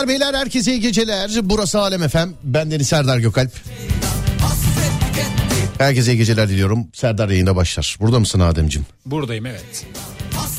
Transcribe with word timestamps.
Hanımlar 0.00 0.20
beyler 0.20 0.34
herkese 0.34 0.72
iyi 0.72 0.80
geceler. 0.80 1.30
Burası 1.42 1.80
Alem 1.80 2.02
Efem. 2.02 2.34
Ben 2.42 2.70
Deniz 2.70 2.88
Serdar 2.88 3.18
Gökalp. 3.18 3.50
Herkese 5.78 6.12
iyi 6.12 6.16
geceler 6.16 6.48
diliyorum. 6.48 6.86
Serdar 6.92 7.28
yayında 7.28 7.56
başlar. 7.56 7.96
Burada 8.00 8.18
mısın 8.18 8.40
Ademciğim? 8.40 8.86
Buradayım 9.06 9.46
evet. 9.46 9.86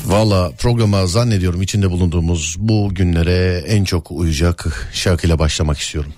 Valla 0.05 0.51
programa 0.51 1.07
zannediyorum 1.07 1.61
içinde 1.61 1.91
bulunduğumuz 1.91 2.55
bu 2.59 2.89
günlere 2.95 3.63
en 3.67 3.83
çok 3.83 4.11
uyacak 4.11 4.89
şarkıyla 4.93 5.39
başlamak 5.39 5.77
istiyorum. 5.77 6.13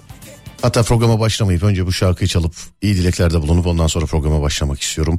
Hatta 0.62 0.83
programa 0.83 1.19
başlamayıp 1.19 1.63
önce 1.63 1.85
bu 1.85 1.91
şarkıyı 1.91 2.28
çalıp 2.28 2.56
iyi 2.81 2.95
dileklerde 2.95 3.41
bulunup 3.41 3.68
ondan 3.68 3.88
sonra 3.88 4.06
programa 4.06 4.42
başlamak 4.42 4.81
istiyorum. 4.81 5.18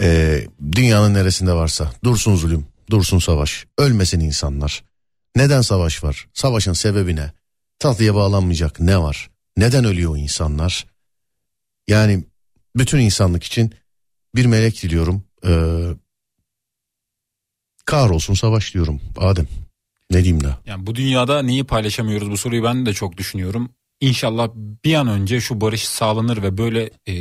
Ee, 0.00 0.46
dünyanın 0.72 1.14
neresinde 1.14 1.52
varsa 1.52 1.92
dursun 2.04 2.36
zulüm, 2.36 2.66
dursun 2.90 3.18
savaş, 3.18 3.64
ölmesin 3.78 4.20
insanlar. 4.20 4.82
Neden 5.36 5.60
savaş 5.60 6.04
var? 6.04 6.26
Savaşın 6.34 6.72
sebebi 6.72 7.16
ne? 7.16 7.32
Tatlıya 7.78 8.14
bağlanmayacak 8.14 8.80
ne 8.80 8.98
var? 8.98 9.30
Neden 9.56 9.84
ölüyor 9.84 10.16
insanlar? 10.16 10.86
Yani 11.88 12.24
bütün 12.76 12.98
insanlık 12.98 13.44
için 13.44 13.74
bir 14.34 14.46
melek 14.46 14.82
diliyorum. 14.82 15.22
Ee, 15.46 15.88
kahrolsun 17.84 18.34
savaş 18.34 18.74
diyorum 18.74 19.00
Adem. 19.16 19.46
Ne 20.10 20.24
diyeyim 20.24 20.44
daha? 20.44 20.60
Yani 20.66 20.86
bu 20.86 20.94
dünyada 20.94 21.42
neyi 21.42 21.64
paylaşamıyoruz 21.64 22.30
bu 22.30 22.36
soruyu 22.36 22.64
ben 22.64 22.86
de 22.86 22.92
çok 22.92 23.16
düşünüyorum. 23.16 23.70
İnşallah 24.00 24.48
bir 24.84 24.94
an 24.94 25.08
önce 25.08 25.40
şu 25.40 25.60
barış 25.60 25.88
sağlanır 25.88 26.42
ve 26.42 26.58
böyle 26.58 26.90
e, 27.06 27.14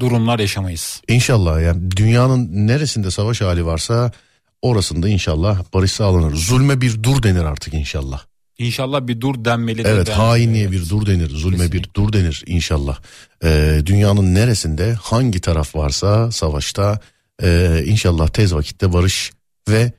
durumlar 0.00 0.38
yaşamayız. 0.38 1.02
İnşallah 1.08 1.62
yani 1.62 1.90
dünyanın 1.90 2.66
neresinde 2.66 3.10
savaş 3.10 3.40
hali 3.40 3.66
varsa 3.66 4.12
orasında 4.62 5.08
inşallah 5.08 5.62
barış 5.74 5.92
sağlanır. 5.92 6.34
Zulme 6.34 6.80
bir 6.80 7.02
dur 7.02 7.22
denir 7.22 7.44
artık 7.44 7.74
inşallah. 7.74 8.24
İnşallah 8.58 9.06
bir 9.06 9.20
dur 9.20 9.44
denmeli. 9.44 9.84
de 9.84 9.88
Evet 9.88 10.06
denmeli. 10.06 10.22
hainliğe 10.22 10.62
Evet. 10.62 10.72
bir 10.72 10.88
dur 10.90 11.06
denir, 11.06 11.30
zulme 11.30 11.56
bir 11.58 11.62
Kesinlikle. 11.62 11.94
dur 11.94 12.12
denir 12.12 12.42
inşallah. 12.46 12.98
Ee, 13.44 13.82
dünyanın 13.86 14.34
neresinde 14.34 14.92
hangi 14.94 15.40
taraf 15.40 15.76
varsa 15.76 16.32
savaşta 16.32 17.00
e, 17.42 17.82
inşallah 17.86 18.28
tez 18.28 18.54
vakitte 18.54 18.92
barış 18.92 19.32
ve 19.68 19.92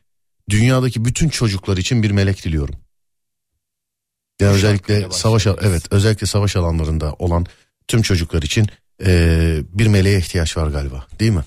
dünyadaki 0.50 1.06
bütün 1.06 1.30
çocuklar 1.30 1.78
için 1.78 2.04
bir 2.04 2.12
melek 2.12 2.46
diliyorum. 2.46 2.76
Yani 4.42 4.52
özellikle 4.52 5.08
savaş 5.12 5.48
evet 5.48 5.84
özellikle 5.92 6.28
savaş 6.28 6.56
alanlarında 6.56 7.14
olan 7.20 7.46
tüm 7.88 8.02
çocuklar 8.02 8.42
için 8.42 8.68
e, 9.06 9.60
bir 9.74 9.88
meleğe 9.88 10.20
ihtiyaç 10.20 10.58
var 10.58 10.68
galiba 10.68 11.08
değil 11.20 11.32
mi? 11.32 11.44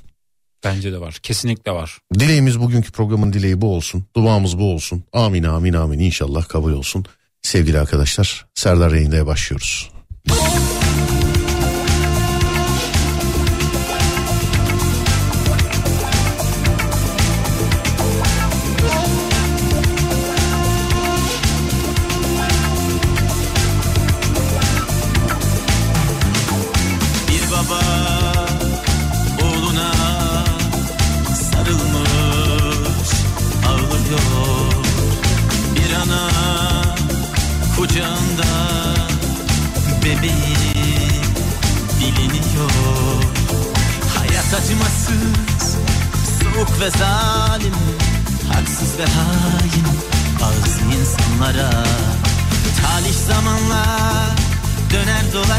Bence 0.65 0.93
de 0.93 1.01
var. 1.01 1.19
Kesinlikle 1.23 1.73
var. 1.73 1.99
Dileğimiz 2.15 2.61
bugünkü 2.61 2.93
programın 2.93 3.33
dileği 3.33 3.61
bu 3.61 3.75
olsun. 3.75 4.05
Duamız 4.17 4.59
bu 4.59 4.75
olsun. 4.75 5.05
Amin 5.13 5.43
amin 5.43 5.73
amin 5.73 5.99
inşallah 5.99 6.49
kabul 6.49 6.73
olsun. 6.73 7.05
Sevgili 7.43 7.81
arkadaşlar 7.81 8.47
Serdar 8.55 8.93
yayındaya 8.93 9.27
başlıyoruz. 9.27 9.91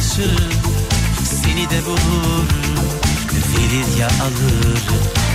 Dolaşır 0.01 0.49
Seni 1.23 1.69
de 1.69 1.85
bulur, 1.85 2.47
verir 3.33 3.97
ya 3.99 4.07
alır 4.07 5.30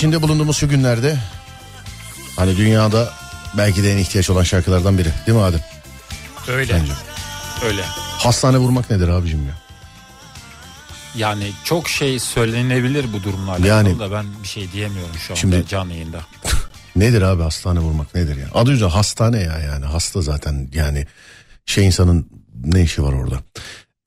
içinde 0.00 0.22
bulunduğumuz 0.22 0.56
şu 0.56 0.68
günlerde 0.68 1.18
hani 2.36 2.56
dünyada 2.56 3.10
belki 3.56 3.82
de 3.82 3.92
en 3.92 3.96
ihtiyaç 3.98 4.30
olan 4.30 4.42
şarkılardan 4.42 4.98
biri 4.98 5.08
değil 5.26 5.38
mi 5.38 5.44
Adem? 5.44 5.60
Öyle. 6.48 6.74
Bence. 6.74 6.92
Öyle. 7.66 7.82
Hastane 8.18 8.58
vurmak 8.58 8.90
nedir 8.90 9.08
abicim 9.08 9.46
ya? 9.46 9.54
Yani 11.16 11.52
çok 11.64 11.88
şey 11.88 12.18
söylenebilir 12.18 13.12
bu 13.12 13.22
durumla 13.22 13.50
alakalı 13.50 13.66
Yani- 13.68 13.98
da 13.98 14.12
ben 14.12 14.26
bir 14.42 14.48
şey 14.48 14.72
diyemiyorum 14.72 15.14
şu 15.18 15.32
anda 15.32 15.40
Şimdi- 15.40 15.66
canlı 15.68 15.92
yayında. 15.92 16.20
Nedir 16.96 17.22
abi 17.22 17.42
hastane 17.42 17.80
vurmak 17.80 18.14
nedir 18.14 18.36
ya? 18.36 18.46
Adı 18.54 18.70
üzerinde 18.72 18.94
hastane 18.94 19.38
ya 19.38 19.58
yani 19.58 19.84
hasta 19.84 20.22
zaten 20.22 20.70
yani 20.74 21.06
şey 21.66 21.86
insanın 21.86 22.30
ne 22.64 22.82
işi 22.82 23.02
var 23.02 23.12
orada? 23.12 23.36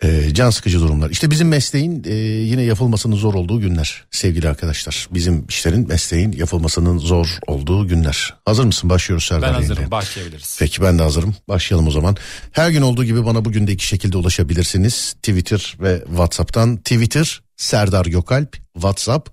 Ee, 0.04 0.34
can 0.34 0.50
sıkıcı 0.50 0.80
durumlar. 0.80 1.10
İşte 1.10 1.32
bizim 1.32 1.48
mesleğin 1.48 2.04
e, 2.08 2.14
yine 2.24 2.62
yapılmasının 2.62 3.16
zor 3.16 3.34
olduğu 3.34 3.60
günler 3.60 4.04
sevgili 4.12 4.50
arkadaşlar. 4.50 5.08
Bizim 5.12 5.46
işlerin 5.50 5.88
mesleğin 5.88 6.32
yapılmasının 6.32 6.98
zor 6.98 7.28
olduğu 7.48 7.88
günler. 7.88 8.34
Hazır 8.46 8.64
mısın? 8.64 8.90
Başlıyoruz 8.90 9.26
Serdar 9.26 9.50
Ben 9.50 9.54
hazırım 9.54 9.76
yayına. 9.76 9.92
başlayabiliriz. 9.92 10.56
Peki 10.60 10.82
ben 10.82 11.00
de 11.00 11.04
hazırım. 11.04 11.36
Başlayalım 11.48 11.88
o 11.88 11.92
zaman. 11.92 12.16
Her 12.52 12.70
gün 12.70 12.82
olduğu 12.82 13.04
gibi 13.04 13.26
bana 13.26 13.46
bugün 13.46 13.68
de 13.68 13.72
iki 13.72 13.88
şekilde 13.88 14.18
ulaşabilirsiniz. 14.18 15.14
Twitter 15.14 15.78
ve 15.80 16.04
WhatsApp'tan. 16.08 16.78
Twitter 16.78 17.42
Serdar 17.58 18.06
Gökalp, 18.06 18.58
WhatsApp 18.74 19.30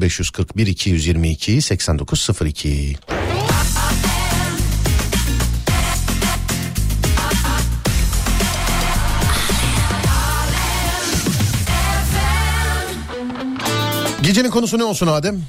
0541 0.00 0.66
222 0.66 1.62
8902. 1.62 2.96
Gecenin 14.30 14.50
konusu 14.50 14.78
ne 14.78 14.84
olsun 14.84 15.06
Adem? 15.06 15.42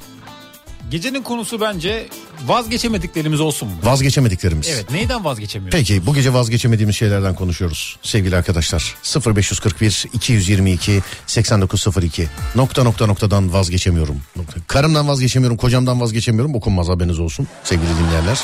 Gecenin 0.91 1.23
konusu 1.23 1.61
bence 1.61 2.07
vazgeçemediklerimiz 2.45 3.39
olsun 3.39 3.67
mu? 3.67 3.75
Vazgeçemediklerimiz. 3.83 4.69
Evet 4.69 4.91
neyden 4.91 5.25
vazgeçemiyoruz? 5.25 5.79
Peki 5.79 6.05
bu 6.05 6.13
gece 6.13 6.33
vazgeçemediğimiz 6.33 6.95
şeylerden 6.95 7.35
konuşuyoruz 7.35 7.97
sevgili 8.01 8.35
arkadaşlar. 8.35 8.95
0541 9.35 10.05
222 10.13 11.01
8902 11.27 12.27
nokta 12.55 12.83
nokta 12.83 13.05
noktadan 13.05 13.53
vazgeçemiyorum. 13.53 14.21
Karımdan 14.67 15.07
vazgeçemiyorum, 15.07 15.57
kocamdan 15.57 16.01
vazgeçemiyorum. 16.01 16.55
Okunmaz 16.55 16.89
haberiniz 16.89 17.19
olsun 17.19 17.47
sevgili 17.63 17.89
dinleyenler. 17.99 18.39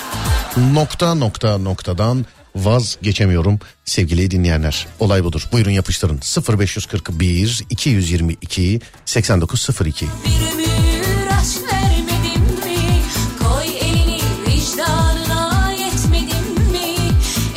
Nokta 0.74 1.16
nokta 1.16 1.58
noktadan 1.58 2.26
vazgeçemiyorum 2.64 3.60
sevgili 3.86 4.32
dinleyenler. 4.32 4.88
Olay 5.00 5.24
budur. 5.24 5.48
Buyurun 5.52 5.72
yapıştırın. 5.72 6.20
0541 6.60 7.64
222 7.70 8.82
8902. 9.06 10.06
Bir 10.06 10.54
ömür 10.54 11.28
aşk 11.42 11.74
vermedim 11.74 12.42
mi? 12.42 13.02
Koy 13.44 13.68
elini 13.82 14.22
vicdanına 14.48 15.72
yetmedim 15.72 16.72
mi? 16.72 16.96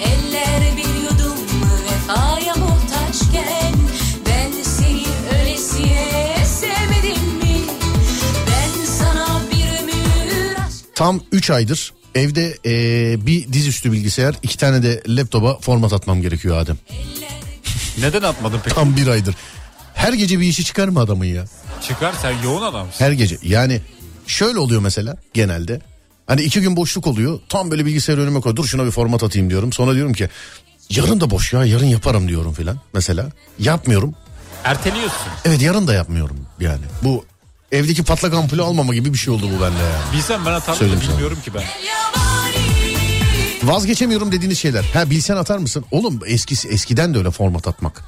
Eller 0.02 0.76
bir 0.76 1.02
yudum 1.02 1.38
vefaya 1.84 2.54
muhtaçken 2.54 3.74
Ben 4.26 4.62
seni 4.62 5.04
öylesiye 5.38 6.36
sevmedim 6.46 7.24
mi? 7.24 7.60
Ben 8.46 8.84
sana 8.98 9.40
bir 9.50 9.82
ömür 9.82 10.56
aşk 10.66 10.94
Tam 10.94 11.20
3 11.32 11.50
aydır 11.50 11.92
evde 12.14 12.58
eee, 12.64 13.26
bir 13.26 13.52
dizüstü 13.52 13.92
bilgisayar 13.92 14.34
iki 14.42 14.58
tane 14.58 14.82
de 14.82 15.02
laptopa 15.08 15.58
format 15.60 15.92
atmam 15.92 16.22
gerekiyor 16.22 16.56
Adem. 16.58 16.76
Neden 17.98 18.22
atmadın 18.22 18.60
peki? 18.64 18.74
Tam 18.74 18.96
bir 18.96 19.06
aydır. 19.06 19.34
Her 19.94 20.12
gece 20.12 20.40
bir 20.40 20.46
işi 20.46 20.64
çıkar 20.64 20.88
mı 20.88 21.00
adamın 21.00 21.24
ya? 21.24 21.44
Çıkar 21.88 22.14
sen 22.22 22.34
yoğun 22.44 22.62
adamsın. 22.62 23.04
Her 23.04 23.12
gece. 23.12 23.38
Yani 23.42 23.80
şöyle 24.26 24.58
oluyor 24.58 24.80
mesela 24.80 25.16
genelde. 25.34 25.80
Hani 26.26 26.42
iki 26.42 26.60
gün 26.60 26.76
boşluk 26.76 27.06
oluyor. 27.06 27.40
Tam 27.48 27.70
böyle 27.70 27.86
bilgisayar 27.86 28.18
önüme 28.18 28.40
koy. 28.40 28.56
Dur 28.56 28.64
şuna 28.66 28.86
bir 28.86 28.90
format 28.90 29.22
atayım 29.22 29.50
diyorum. 29.50 29.72
Sonra 29.72 29.94
diyorum 29.94 30.12
ki 30.12 30.28
yarın 30.90 31.20
da 31.20 31.30
boş 31.30 31.52
ya 31.52 31.64
yarın 31.64 31.86
yaparım 31.86 32.28
diyorum 32.28 32.52
filan. 32.52 32.78
Mesela 32.94 33.30
yapmıyorum. 33.58 34.14
Erteliyorsun. 34.64 35.16
Evet 35.44 35.62
yarın 35.62 35.86
da 35.86 35.94
yapmıyorum 35.94 36.36
yani. 36.60 36.82
Bu 37.02 37.24
evdeki 37.72 38.02
patlak 38.02 38.34
ampulü 38.34 38.62
almama 38.62 38.94
gibi 38.94 39.12
bir 39.12 39.18
şey 39.18 39.34
oldu 39.34 39.46
bu 39.46 39.52
bende 39.62 39.82
yani. 39.82 40.12
Bilsem 40.12 40.46
ben 40.46 40.50
atarım 40.52 40.74
da 40.74 40.78
Söyleyeyim 40.78 41.00
sana. 41.02 41.12
bilmiyorum 41.12 41.38
ki 41.44 41.50
ben. 41.54 41.62
Vazgeçemiyorum 43.62 44.32
dediğiniz 44.32 44.58
şeyler. 44.58 44.84
Ha 44.94 45.10
bilsen 45.10 45.36
atar 45.36 45.58
mısın? 45.58 45.84
Oğlum 45.90 46.20
eskisi 46.26 46.68
eskiden 46.68 47.14
de 47.14 47.18
öyle 47.18 47.30
format 47.30 47.68
atmak. 47.68 48.04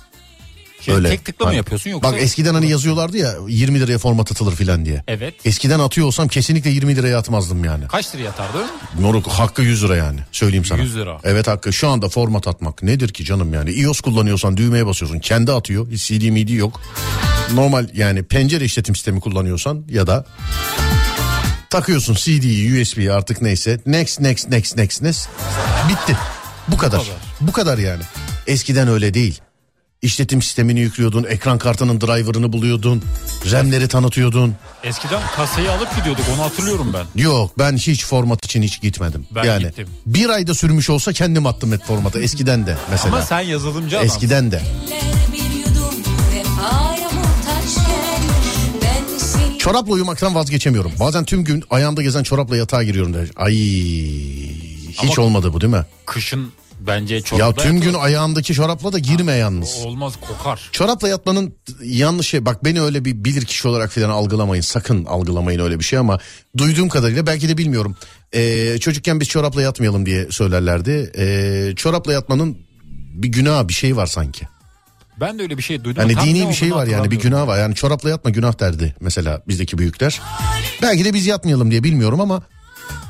Şey, 0.84 0.94
Öyle. 0.94 1.08
Tek 1.08 1.24
tıkla 1.24 1.44
mı 1.44 1.50
Bak- 1.50 1.56
yapıyorsun 1.56 1.90
yoksa? 1.90 2.12
Bak 2.12 2.22
eskiden 2.22 2.54
hani 2.54 2.70
yazıyorlardı 2.70 3.16
ya 3.16 3.34
20 3.48 3.80
liraya 3.80 3.98
format 3.98 4.32
atılır 4.32 4.56
filan 4.56 4.84
diye. 4.84 5.04
Evet. 5.08 5.34
Eskiden 5.44 5.78
atıyor 5.78 6.06
olsam 6.06 6.28
kesinlikle 6.28 6.70
20 6.70 6.96
liraya 6.96 7.18
atmazdım 7.18 7.64
yani. 7.64 7.88
Kaç 7.88 8.14
liraya 8.14 8.28
atardı? 8.28 8.58
Moruk 9.00 9.26
hakkı 9.28 9.62
100 9.62 9.84
lira 9.84 9.96
yani 9.96 10.20
söyleyeyim 10.32 10.64
sana. 10.64 10.82
100 10.82 10.96
lira. 10.96 11.18
Evet 11.24 11.48
hakkı 11.48 11.72
şu 11.72 11.88
anda 11.88 12.08
format 12.08 12.48
atmak 12.48 12.82
nedir 12.82 13.08
ki 13.08 13.24
canım 13.24 13.54
yani. 13.54 13.70
iOS 13.72 14.00
kullanıyorsan 14.00 14.56
düğmeye 14.56 14.86
basıyorsun 14.86 15.18
kendi 15.18 15.52
atıyor 15.52 15.90
hiç 15.90 16.06
CD 16.08 16.30
midi 16.30 16.52
yok. 16.52 16.80
Normal 17.54 17.88
yani 17.94 18.22
pencere 18.22 18.64
işletim 18.64 18.94
sistemi 18.94 19.20
kullanıyorsan 19.20 19.84
ya 19.88 20.06
da 20.06 20.24
takıyorsun 21.70 22.14
CD'yi 22.14 22.82
USB'yi 22.82 23.12
artık 23.12 23.42
neyse 23.42 23.80
next 23.86 24.20
next 24.20 24.48
next 24.48 24.76
next 24.76 25.02
next 25.02 25.28
bitti. 25.88 26.16
Bu 26.68 26.76
kadar. 26.76 27.00
kadar. 27.00 27.14
Bu 27.40 27.52
kadar 27.52 27.78
yani. 27.78 28.02
Eskiden 28.46 28.88
öyle 28.88 29.14
değil. 29.14 29.40
İşletim 30.02 30.42
sistemini 30.42 30.80
yüklüyordun, 30.80 31.24
ekran 31.24 31.58
kartının 31.58 32.00
driver'ını 32.00 32.52
buluyordun, 32.52 33.02
RAM'leri 33.52 33.88
tanıtıyordun. 33.88 34.54
Eskiden 34.84 35.22
kasayı 35.36 35.72
alıp 35.72 35.96
gidiyorduk 35.96 36.24
onu 36.34 36.42
hatırlıyorum 36.42 36.94
ben. 36.94 37.22
Yok 37.22 37.58
ben 37.58 37.76
hiç 37.76 38.04
format 38.04 38.44
için 38.44 38.62
hiç 38.62 38.80
gitmedim. 38.80 39.26
Ben 39.34 39.44
yani 39.44 39.62
gittim. 39.62 39.88
bir 40.06 40.28
ayda 40.28 40.54
sürmüş 40.54 40.90
olsa 40.90 41.12
kendim 41.12 41.46
attım 41.46 41.72
et 41.72 41.84
formatı 41.84 42.20
eskiden 42.20 42.66
de 42.66 42.76
mesela. 42.90 43.14
Ama 43.16 43.24
sen 43.24 43.40
yazılımcı 43.40 43.96
adam. 43.96 44.06
eskiden 44.06 44.50
de. 44.50 44.62
Çorapla 49.58 49.92
uyumaktan 49.92 50.34
vazgeçemiyorum. 50.34 50.92
Bazen 51.00 51.24
tüm 51.24 51.44
gün 51.44 51.64
ayağımda 51.70 52.02
gezen 52.02 52.22
çorapla 52.22 52.56
yatağa 52.56 52.82
giriyorum. 52.82 53.14
Der. 53.14 53.28
Ay 53.36 53.54
hiç 54.88 55.18
Ama- 55.18 55.22
olmadı 55.26 55.52
bu 55.52 55.60
değil 55.60 55.72
mi? 55.72 55.84
Kışın 56.06 56.52
bence 56.86 57.14
Ya 57.14 57.20
çorapta 57.22 57.62
tüm 57.62 57.80
gün 57.80 57.86
yatılır. 57.86 58.04
ayağımdaki 58.04 58.54
çorapla 58.54 58.92
da 58.92 58.98
girme 58.98 59.32
yalnız. 59.32 59.76
Olmaz 59.84 60.14
kokar. 60.28 60.68
Çorapla 60.72 61.08
yatmanın 61.08 61.54
yanlış 61.84 62.26
şey 62.28 62.44
bak 62.46 62.64
beni 62.64 62.82
öyle 62.82 63.04
bir 63.04 63.24
bilir 63.24 63.44
kişi 63.44 63.68
olarak 63.68 63.90
falan 63.92 64.08
algılamayın 64.10 64.62
sakın 64.62 65.04
algılamayın 65.04 65.60
öyle 65.60 65.78
bir 65.78 65.84
şey 65.84 65.98
ama 65.98 66.18
duyduğum 66.58 66.88
kadarıyla 66.88 67.26
belki 67.26 67.48
de 67.48 67.58
bilmiyorum 67.58 67.96
Ee, 68.34 68.78
çocukken 68.80 69.20
biz 69.20 69.28
çorapla 69.28 69.62
yatmayalım 69.62 70.06
diye 70.06 70.26
söylerlerdi 70.30 71.12
Ee, 71.18 71.72
çorapla 71.76 72.12
yatmanın 72.12 72.58
bir 73.14 73.28
günah 73.28 73.68
bir 73.68 73.72
şey 73.74 73.96
var 73.96 74.06
sanki 74.06 74.48
Ben 75.20 75.38
de 75.38 75.42
öyle 75.42 75.58
bir 75.58 75.62
şey 75.62 75.84
duydum. 75.84 76.02
hani 76.02 76.14
Tam 76.14 76.26
ne 76.26 76.34
dini 76.34 76.48
bir 76.48 76.54
şey 76.54 76.68
olduğunu 76.68 76.80
var 76.82 76.86
yani 76.86 76.90
bir 77.10 77.16
hatırlamıyorum. 77.16 77.30
günah 77.30 77.46
var 77.46 77.58
yani 77.58 77.74
çorapla 77.74 78.10
yatma 78.10 78.30
günah 78.30 78.60
derdi 78.60 78.94
mesela 79.00 79.42
bizdeki 79.48 79.78
büyükler 79.78 80.20
belki 80.82 81.04
de 81.04 81.14
biz 81.14 81.26
yatmayalım 81.26 81.70
diye 81.70 81.84
bilmiyorum 81.84 82.20
ama 82.20 82.42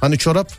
hani 0.00 0.18
çorap 0.18 0.52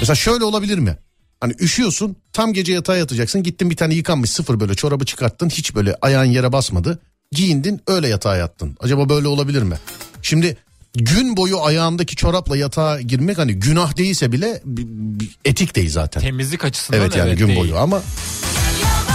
mesela 0.00 0.14
şöyle 0.16 0.44
olabilir 0.44 0.78
mi? 0.78 0.98
Hani 1.40 1.54
üşüyorsun 1.60 2.16
tam 2.32 2.52
gece 2.52 2.72
yatağa 2.72 2.96
yatacaksın 2.96 3.42
gittin 3.42 3.70
bir 3.70 3.76
tane 3.76 3.94
yıkanmış 3.94 4.30
sıfır 4.30 4.60
böyle 4.60 4.74
çorabı 4.74 5.04
çıkarttın 5.04 5.48
hiç 5.48 5.74
böyle 5.74 5.94
ayağın 6.02 6.24
yere 6.24 6.52
basmadı 6.52 6.98
giyindin 7.32 7.80
öyle 7.86 8.08
yatağa 8.08 8.36
yattın. 8.36 8.76
Acaba 8.80 9.08
böyle 9.08 9.28
olabilir 9.28 9.62
mi? 9.62 9.76
Şimdi 10.22 10.56
gün 10.94 11.36
boyu 11.36 11.62
ayağındaki 11.64 12.16
çorapla 12.16 12.56
yatağa 12.56 13.00
girmek 13.00 13.38
hani 13.38 13.54
günah 13.54 13.96
değilse 13.96 14.32
bile 14.32 14.60
bi- 14.64 14.86
bi- 15.20 15.28
etik 15.44 15.76
değil 15.76 15.90
zaten. 15.90 16.20
Temizlik 16.20 16.64
açısından 16.64 17.00
Evet 17.00 17.16
yani 17.16 17.34
gün 17.36 17.48
değil. 17.48 17.58
boyu 17.60 17.76
ama 17.78 18.02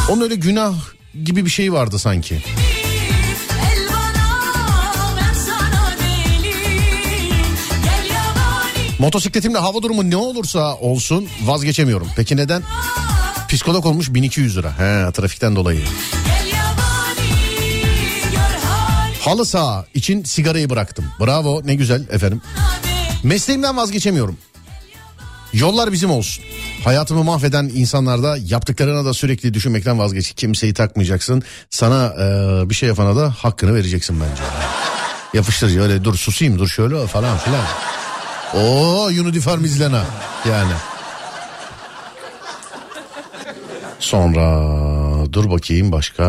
onun 0.09 0.21
öyle 0.21 0.35
günah 0.35 0.75
gibi 1.23 1.45
bir 1.45 1.49
şey 1.49 1.73
vardı 1.73 1.99
sanki. 1.99 2.43
Yabani 9.01 9.05
Motosikletimle 9.05 9.57
hava 9.57 9.81
durumu 9.81 10.09
ne 10.09 10.15
olursa 10.15 10.75
olsun 10.75 11.27
vazgeçemiyorum. 11.43 12.07
Peki 12.15 12.37
neden? 12.37 12.63
Psikolog 13.49 13.85
olmuş 13.85 14.13
1200 14.13 14.57
lira. 14.57 14.79
He 14.79 15.11
trafikten 15.11 15.55
dolayı. 15.55 15.81
Halı 19.21 19.45
saha 19.45 19.85
için 19.93 20.23
sigarayı 20.23 20.69
bıraktım. 20.69 21.05
Bravo 21.19 21.61
ne 21.65 21.75
güzel 21.75 22.07
efendim. 22.11 22.41
Mesleğimden 23.23 23.77
vazgeçemiyorum. 23.77 24.37
Yollar 25.53 25.91
bizim 25.91 26.11
olsun. 26.11 26.43
Hayatımı 26.83 27.23
mahveden 27.23 27.71
insanlarda 27.73 28.37
yaptıklarına 28.45 29.05
da 29.05 29.13
sürekli 29.13 29.53
düşünmekten 29.53 29.99
vazgeç. 29.99 30.33
Kimseyi 30.33 30.73
takmayacaksın. 30.73 31.43
Sana 31.69 32.05
e, 32.05 32.69
bir 32.69 32.75
şey 32.75 32.89
yapana 32.89 33.15
da 33.15 33.31
hakkını 33.31 33.75
vereceksin 33.75 34.19
bence. 34.21 34.43
Yapıştır 35.33 35.79
öyle 35.79 36.03
dur 36.03 36.15
susayım 36.15 36.59
dur 36.59 36.67
şöyle 36.67 37.07
falan 37.07 37.37
filan. 37.37 37.65
Oo 38.55 39.05
Uniform 39.05 39.65
izlena 39.65 40.03
yani. 40.49 40.73
Sonra 43.99 44.45
dur 45.33 45.51
bakayım 45.51 45.91
başka 45.91 46.23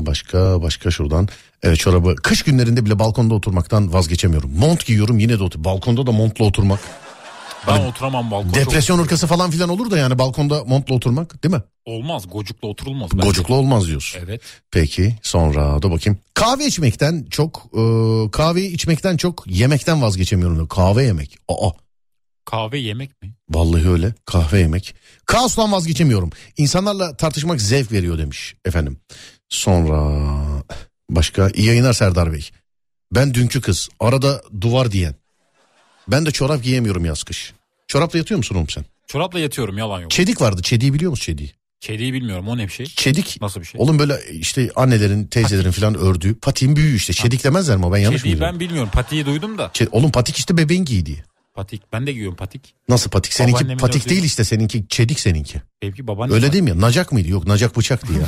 başka 0.00 0.62
başka 0.62 0.90
şuradan. 0.90 1.28
Evet 1.62 1.78
çorabı 1.78 2.16
kış 2.16 2.42
günlerinde 2.42 2.84
bile 2.84 2.98
balkonda 2.98 3.34
oturmaktan 3.34 3.92
vazgeçemiyorum. 3.92 4.50
Mont 4.58 4.86
giyiyorum 4.86 5.18
yine 5.18 5.38
de 5.38 5.42
otur. 5.42 5.64
Balkonda 5.64 6.06
da 6.06 6.12
montla 6.12 6.44
oturmak. 6.44 6.80
Ben 7.66 7.84
oturamam 7.84 8.30
balkonda. 8.30 8.54
Depresyon 8.54 8.98
ırkası 8.98 9.26
falan 9.26 9.50
filan 9.50 9.68
olur 9.68 9.90
da 9.90 9.98
yani 9.98 10.18
balkonda 10.18 10.64
montla 10.64 10.94
oturmak 10.94 11.42
değil 11.44 11.54
mi? 11.54 11.62
Olmaz 11.84 12.24
gocukla 12.30 12.68
oturulmaz. 12.68 13.10
bence. 13.14 13.26
Gocuklu 13.26 13.54
olmaz 13.54 13.86
diyorsun. 13.86 14.20
Evet. 14.24 14.40
Peki 14.70 15.16
sonra 15.22 15.82
da 15.82 15.90
bakayım. 15.90 16.18
Kahve 16.34 16.66
içmekten 16.66 17.26
çok 17.30 17.66
e, 17.74 17.80
kahveyi 18.30 18.70
içmekten 18.72 19.16
çok 19.16 19.44
yemekten 19.46 20.02
vazgeçemiyorum. 20.02 20.56
diyor. 20.56 20.68
Kahve 20.68 21.04
yemek. 21.04 21.36
Aa 21.48 21.70
Kahve 22.44 22.78
yemek 22.78 23.22
mi? 23.22 23.34
Vallahi 23.50 23.88
öyle 23.88 24.14
kahve 24.26 24.58
yemek. 24.58 24.94
Kaostan 25.26 25.72
vazgeçemiyorum. 25.72 26.30
İnsanlarla 26.56 27.16
tartışmak 27.16 27.60
zevk 27.60 27.92
veriyor 27.92 28.18
demiş 28.18 28.54
efendim. 28.64 29.00
Sonra 29.48 30.26
başka 31.10 31.50
iyi 31.50 31.66
yayınlar 31.66 31.92
Serdar 31.92 32.32
Bey. 32.32 32.50
Ben 33.14 33.34
dünkü 33.34 33.60
kız 33.60 33.88
arada 34.00 34.42
duvar 34.60 34.92
diyen. 34.92 35.14
Ben 36.10 36.26
de 36.26 36.30
çorap 36.30 36.62
giyemiyorum 36.62 37.04
yaz 37.04 37.22
kış. 37.22 37.52
Çorapla 37.88 38.18
yatıyor 38.18 38.38
musun 38.38 38.56
oğlum 38.56 38.68
sen? 38.68 38.84
Çorapla 39.06 39.40
yatıyorum 39.40 39.78
yalan 39.78 40.00
yok. 40.00 40.10
Çedik 40.10 40.40
vardı. 40.40 40.62
Çediği 40.62 40.94
biliyor 40.94 41.10
musun 41.10 41.24
çediği? 41.24 41.52
Kediyi 41.80 42.12
bilmiyorum 42.12 42.48
o 42.48 42.58
ne 42.58 42.64
bir 42.66 42.72
şey. 42.72 42.86
Çedik. 42.86 43.38
Nasıl 43.40 43.60
bir 43.60 43.66
şey? 43.66 43.80
Oğlum 43.80 43.98
böyle 43.98 44.14
işte 44.32 44.70
annelerin, 44.76 45.26
teyzelerin 45.26 45.70
falan 45.70 45.94
ördüğü 45.94 46.34
patiğin 46.34 46.76
büyüğü 46.76 46.96
işte. 46.96 47.12
Çedik 47.12 47.44
demezler 47.44 47.76
mi? 47.76 47.92
Ben 47.92 47.98
yanlış 47.98 48.24
mı 48.24 48.40
ben 48.40 48.60
bilmiyorum. 48.60 48.90
Patiyi 48.92 49.26
duydum 49.26 49.58
da. 49.58 49.64
Çe- 49.74 49.88
Oğlum 49.92 50.12
patik 50.12 50.36
işte 50.36 50.56
bebeğin 50.56 50.84
giydiği. 50.84 51.22
Patik. 51.54 51.82
Ben 51.92 52.06
de 52.06 52.12
giyiyorum 52.12 52.36
patik. 52.36 52.74
Nasıl 52.88 53.10
patik? 53.10 53.32
Seninki 53.32 53.54
Babaannemin 53.54 53.78
patik 53.78 54.02
ördüğü- 54.02 54.10
değil 54.10 54.24
işte 54.24 54.44
seninki 54.44 54.84
çedik 54.88 55.20
seninki. 55.20 55.60
Belki 55.82 56.06
babaannem. 56.06 56.34
Öyle 56.34 56.52
değil 56.52 56.64
mi 56.64 56.70
ya? 56.70 56.80
Nacak 56.80 57.12
mıydı? 57.12 57.28
Yok 57.28 57.46
nacak 57.46 57.76
bıçaktı 57.76 58.12
ya. 58.12 58.18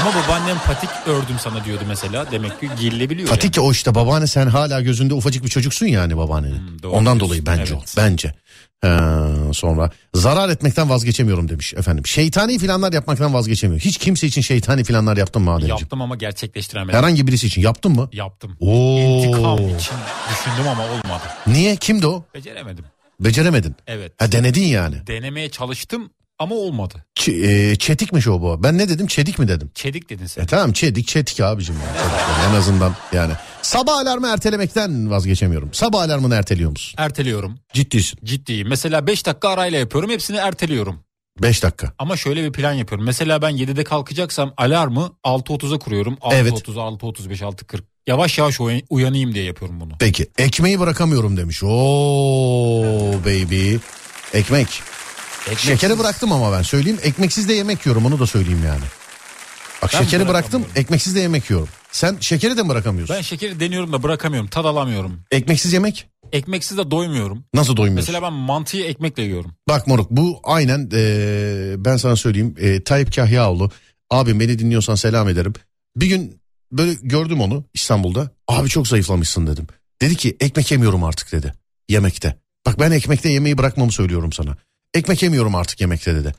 Ama 0.00 0.24
babaannem 0.24 0.56
patik 0.66 0.90
ördüm 1.06 1.36
sana 1.38 1.64
diyordu 1.64 1.84
mesela. 1.88 2.30
Demek 2.30 2.60
ki 2.60 2.68
giyilebiliyor. 2.78 3.28
Patik 3.28 3.58
o 3.60 3.72
işte 3.72 3.94
babaanne 3.94 4.26
sen 4.26 4.46
hala 4.46 4.80
gözünde 4.80 5.14
ufacık 5.14 5.44
bir 5.44 5.48
çocuksun 5.48 5.86
yani 5.86 6.16
babaannenin. 6.16 6.58
Hmm, 6.58 6.82
doğru 6.82 6.92
Ondan 6.92 7.04
diyorsun, 7.04 7.20
dolayı 7.20 7.46
bence 7.46 7.74
evet. 7.74 7.94
o. 7.96 8.00
Bence. 8.02 8.34
Ee, 8.84 8.88
sonra 9.52 9.90
zarar 10.14 10.48
etmekten 10.48 10.90
vazgeçemiyorum 10.90 11.48
demiş 11.48 11.74
efendim. 11.74 12.06
Şeytani 12.06 12.58
filanlar 12.58 12.92
yapmaktan 12.92 13.34
vazgeçemiyorum. 13.34 13.84
Hiç 13.84 13.98
kimse 13.98 14.26
için 14.26 14.40
şeytani 14.40 14.84
filanlar 14.84 15.16
yaptın 15.16 15.42
mı 15.42 15.48
yani. 15.50 15.56
Ademciğim? 15.56 15.80
Yaptım 15.80 16.02
ama 16.02 16.16
gerçekleştiremedim. 16.16 16.98
Herhangi 16.98 17.26
birisi 17.26 17.46
için 17.46 17.62
yaptın 17.62 17.92
mı? 17.92 18.08
Yaptım. 18.12 18.56
Oo. 18.60 18.98
İntikam 18.98 19.58
için 19.58 19.96
düşündüm 20.30 20.68
ama 20.70 20.82
olmadı. 20.84 21.24
Niye? 21.46 21.76
Kimdi 21.76 22.06
o? 22.06 22.24
Beceremedim. 22.34 22.84
Beceremedin. 23.20 23.76
Evet. 23.86 24.12
Ha 24.18 24.32
denedin 24.32 24.64
yani. 24.66 25.06
Denemeye 25.06 25.50
çalıştım 25.50 26.10
ama 26.38 26.54
olmadı. 26.54 27.04
Ç- 27.18 27.46
e, 27.72 27.76
çetikmiş 27.76 28.28
o 28.28 28.40
bu. 28.40 28.62
Ben 28.62 28.78
ne 28.78 28.88
dedim? 28.88 29.06
Çedik 29.06 29.38
mi 29.38 29.48
dedim? 29.48 29.70
Çedik 29.74 30.10
dedin 30.10 30.26
sen. 30.26 30.42
E 30.42 30.46
tamam 30.46 30.72
çedik 30.72 31.06
çetik 31.08 31.40
abicim. 31.40 31.74
Yani. 31.74 31.96
Çedik 31.98 32.20
yani 32.28 32.52
en 32.54 32.58
azından 32.58 32.94
yani. 33.12 33.32
Sabah 33.62 33.98
alarmı 33.98 34.28
ertelemekten 34.28 35.10
vazgeçemiyorum. 35.10 35.74
Sabah 35.74 36.02
alarmını 36.02 36.34
erteliyor 36.34 36.70
musun? 36.70 36.94
Erteliyorum. 36.98 37.58
Ciddisin. 37.72 38.18
Ciddiyim. 38.24 38.68
Mesela 38.68 39.06
5 39.06 39.26
dakika 39.26 39.48
arayla 39.48 39.78
yapıyorum. 39.78 40.10
Hepsini 40.10 40.36
erteliyorum. 40.36 41.00
5 41.42 41.62
dakika. 41.62 41.92
Ama 41.98 42.16
şöyle 42.16 42.44
bir 42.44 42.52
plan 42.52 42.72
yapıyorum. 42.72 43.06
Mesela 43.06 43.42
ben 43.42 43.50
7'de 43.50 43.84
kalkacaksam 43.84 44.54
alarmı 44.56 45.12
6.30'a 45.24 45.78
kuruyorum. 45.78 46.14
6.30, 46.14 46.34
Evet. 46.34 46.52
6.35, 46.68 47.42
6.40. 47.44 47.80
Yavaş 48.06 48.38
yavaş 48.38 48.60
uyan- 48.60 48.82
uyanayım 48.90 49.34
diye 49.34 49.44
yapıyorum 49.44 49.80
bunu. 49.80 49.92
Peki 49.98 50.26
ekmeği 50.38 50.80
bırakamıyorum 50.80 51.36
demiş. 51.36 51.62
Oo 51.62 53.12
baby. 53.24 53.74
Ekmek. 54.34 54.82
Şekeri 55.56 55.98
bıraktım 55.98 56.32
ama 56.32 56.52
ben 56.52 56.62
söyleyeyim. 56.62 56.98
Ekmeksiz 57.02 57.48
de 57.48 57.52
yemek 57.52 57.86
yiyorum 57.86 58.06
onu 58.06 58.18
da 58.18 58.26
söyleyeyim 58.26 58.62
yani. 58.66 58.82
Bak 59.82 59.90
Ben 59.94 59.98
şekeri 60.04 60.28
bıraktım 60.28 60.64
ekmeksiz 60.76 61.14
de 61.14 61.20
yemek 61.20 61.50
yiyorum. 61.50 61.68
Sen 61.92 62.16
şekeri 62.20 62.56
de 62.56 62.62
mi 62.62 62.68
bırakamıyorsun? 62.68 63.16
Ben 63.16 63.22
şekeri 63.22 63.60
deniyorum 63.60 63.92
da 63.92 64.02
bırakamıyorum. 64.02 64.48
Tad 64.50 64.64
alamıyorum. 64.64 65.20
Ekmeksiz 65.30 65.72
yemek 65.72 66.08
Ekmeksiz 66.32 66.78
de 66.78 66.90
doymuyorum. 66.90 67.44
nasıl 67.54 67.76
doymuyorsun? 67.76 68.12
Mesela 68.14 68.26
ben 68.26 68.32
mantıyı 68.32 68.84
ekmekle 68.84 69.22
yiyorum. 69.22 69.52
Bak 69.68 69.86
moruk 69.86 70.10
bu 70.10 70.40
aynen 70.44 70.90
eee, 70.92 71.74
ben 71.84 71.96
sana 71.96 72.16
söyleyeyim 72.16 72.54
eee 72.60 72.84
Tayyip 72.84 73.14
Kahyaoğlu 73.14 73.70
abim 74.10 74.40
beni 74.40 74.58
dinliyorsan 74.58 74.94
selam 74.94 75.28
ederim. 75.28 75.52
Bir 75.96 76.06
gün 76.06 76.40
böyle 76.72 76.94
gördüm 77.02 77.40
onu 77.40 77.64
İstanbul'da 77.74 78.30
abi 78.48 78.68
çok 78.68 78.88
zayıflamışsın 78.88 79.46
dedim. 79.46 79.66
Dedi 80.02 80.16
ki 80.16 80.36
ekmek 80.40 80.70
yemiyorum 80.70 81.04
artık 81.04 81.32
dedi 81.32 81.54
yemekte. 81.88 82.36
Bak 82.66 82.80
ben 82.80 82.90
ekmekte 82.90 83.28
yemeği 83.28 83.58
bırakmamı 83.58 83.92
söylüyorum 83.92 84.32
sana. 84.32 84.56
Ekmek 84.94 85.22
yemiyorum 85.22 85.54
artık 85.54 85.80
yemekte 85.80 86.14
dedi. 86.14 86.34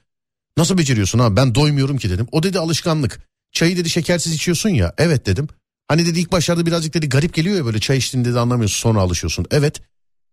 Nasıl 0.58 0.78
beceriyorsun 0.78 1.20
abi 1.20 1.36
ben 1.36 1.56
doymuyorum 1.56 1.98
ki 1.98 2.10
dedim. 2.10 2.28
O 2.32 2.44
dedi 2.44 2.60
alışkanlık. 2.60 3.20
Çayı 3.52 3.78
dedi 3.78 3.90
şekersiz 3.90 4.34
içiyorsun 4.34 4.70
ya 4.70 4.94
evet 4.98 5.26
dedim. 5.26 5.48
Hani 5.88 6.06
dedi 6.06 6.20
ilk 6.20 6.32
başlarda 6.32 6.66
birazcık 6.66 6.94
dedi 6.94 7.10
garip 7.10 7.34
geliyor 7.34 7.56
ya 7.56 7.66
böyle 7.66 7.80
çay 7.80 7.98
içtiğinde 7.98 8.34
de 8.34 8.40
anlamıyorsun 8.40 8.78
sonra 8.80 9.00
alışıyorsun. 9.02 9.46
Evet 9.52 9.82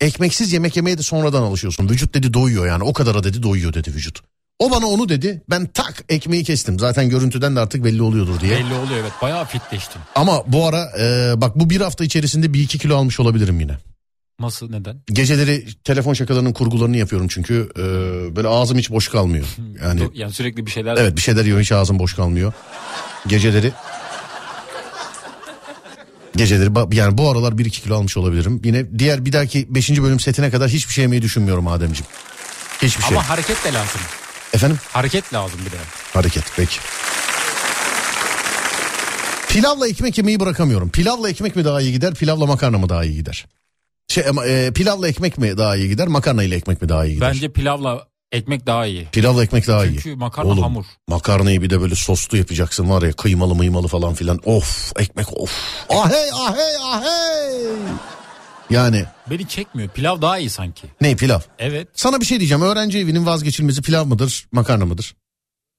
ekmeksiz 0.01 0.53
yemek 0.53 0.77
yemeye 0.77 0.99
de 0.99 1.03
sonradan 1.03 1.43
alışıyorsun. 1.43 1.89
Vücut 1.89 2.15
dedi 2.15 2.35
doyuyor 2.35 2.67
yani 2.67 2.85
o 2.85 2.93
kadara 2.93 3.25
dedi 3.25 3.43
doyuyor 3.43 3.75
dedi 3.75 3.95
vücut. 3.95 4.23
O 4.59 4.71
bana 4.71 4.87
onu 4.87 5.09
dedi 5.09 5.43
ben 5.51 5.67
tak 5.67 6.05
ekmeği 6.09 6.45
kestim. 6.45 6.79
Zaten 6.79 7.09
görüntüden 7.09 7.57
de 7.57 7.61
artık 7.61 7.85
belli 7.85 8.03
oluyordur 8.03 8.41
diye. 8.41 8.57
Belli 8.57 8.75
oluyor 8.75 9.01
evet. 9.01 9.13
Bayağı 9.23 9.45
fitleştim. 9.45 10.01
Ama 10.15 10.43
bu 10.47 10.67
ara 10.67 10.93
e, 11.01 11.33
bak 11.41 11.57
bu 11.57 11.71
bir 11.71 11.81
hafta 11.81 12.05
içerisinde 12.05 12.53
bir 12.53 12.61
iki 12.61 12.79
kilo 12.79 12.97
almış 12.97 13.21
olabilirim 13.21 13.61
yine. 13.61 13.79
Nasıl 14.41 14.71
neden? 14.71 15.03
Geceleri 15.07 15.67
telefon 15.85 16.15
şakalarının 16.15 16.53
kurgularını 16.53 16.97
yapıyorum 16.97 17.29
çünkü 17.29 17.69
e, 17.77 17.83
böyle 18.37 18.49
ağzım 18.49 18.79
hiç 18.79 18.91
boş 18.91 19.09
kalmıyor. 19.09 19.47
Yani 19.85 20.01
Do- 20.01 20.11
Yani 20.15 20.33
sürekli 20.33 20.67
bir 20.67 20.71
şeyler 20.71 20.97
evet 20.97 21.17
bir 21.17 21.21
şeyler 21.21 21.45
yiyorum 21.45 21.63
hiç 21.63 21.73
ağzım 21.73 21.99
boş 21.99 22.15
kalmıyor. 22.15 22.53
Geceleri 23.27 23.73
Geceleri 26.37 26.71
yani 26.97 27.19
bu 27.19 27.31
aralar 27.31 27.53
1-2 27.53 27.71
kilo 27.71 27.97
almış 27.97 28.17
olabilirim. 28.17 28.61
Yine 28.65 28.99
diğer 28.99 29.25
bir 29.25 29.33
dahaki 29.33 29.75
5. 29.75 29.91
bölüm 30.03 30.21
setine 30.21 30.51
kadar 30.51 30.69
hiçbir 30.69 30.93
şey 30.93 31.03
yemeyi 31.03 31.23
düşünmüyorum 31.23 31.69
Ademciğim. 31.69 32.07
Hiçbir 32.83 33.03
şey. 33.03 33.17
Ama 33.17 33.29
hareket 33.29 33.65
de 33.65 33.73
lazım. 33.73 34.01
Efendim? 34.53 34.79
Hareket 34.93 35.35
lazım 35.35 35.61
bir 35.67 35.71
de. 35.73 35.77
Hareket 36.15 36.45
peki. 36.57 36.79
Pilavla 39.49 39.89
ekmek 39.89 40.19
yemeyi 40.19 40.41
bırakamıyorum. 40.41 40.91
Pilavla 40.91 41.31
ekmek 41.31 41.57
mi 41.57 41.65
daha 41.65 41.81
iyi 41.81 41.93
gider, 41.93 42.15
pilavla 42.15 42.47
makarna 42.47 42.79
mı 42.79 42.89
daha 42.89 43.05
iyi 43.05 43.15
gider? 43.15 43.47
Şey, 44.11 44.25
e, 44.47 44.73
pilavla 44.73 45.09
ekmek 45.09 45.39
mi 45.39 45.59
daha 45.59 45.77
iyi 45.77 45.89
gider, 45.89 46.09
makarna 46.09 46.43
ile 46.43 46.57
ekmek 46.57 46.83
mi 46.83 46.89
daha 46.89 47.07
iyi 47.07 47.15
gider? 47.15 47.33
Bence 47.35 47.53
pilavla 47.53 48.07
ekmek 48.33 48.67
daha 48.67 48.87
iyi. 48.87 49.05
Pilavla 49.13 49.43
ekmek 49.45 49.67
daha 49.67 49.87
iyi. 49.87 49.95
Çünkü 49.95 50.17
makarna 50.17 50.49
Oğlum, 50.49 50.63
hamur. 50.63 50.85
Makarnayı 51.09 51.63
bir 51.63 51.71
de 51.71 51.81
böyle 51.81 51.95
soslu 51.95 52.39
yapacaksın 52.39 52.91
var 52.91 53.03
ya 53.03 53.13
kıymalı 53.13 53.55
mıymalı 53.55 53.89
falan 53.89 54.15
filan. 54.15 54.39
Of 54.45 54.93
ekmek 54.99 55.39
of. 55.39 55.53
Ahey 55.91 56.31
ahey 56.35 56.77
ahey. 56.93 57.67
Yani 58.71 59.05
Beni 59.31 59.49
çekmiyor. 59.49 59.89
Pilav 59.89 60.23
daha 60.23 60.39
iyi 60.39 60.51
sanki. 60.51 60.87
ne 61.01 61.17
pilav? 61.17 61.41
Evet. 61.59 61.89
Sana 61.93 62.21
bir 62.21 62.27
şey 62.27 62.39
diyeceğim. 62.41 62.63
Öğrenci 62.63 62.99
evinin 62.99 63.27
vazgeçilmezi 63.27 63.83
pilav 63.83 64.07
mıdır, 64.07 64.49
makarna 64.53 64.87
mıdır? 64.87 65.15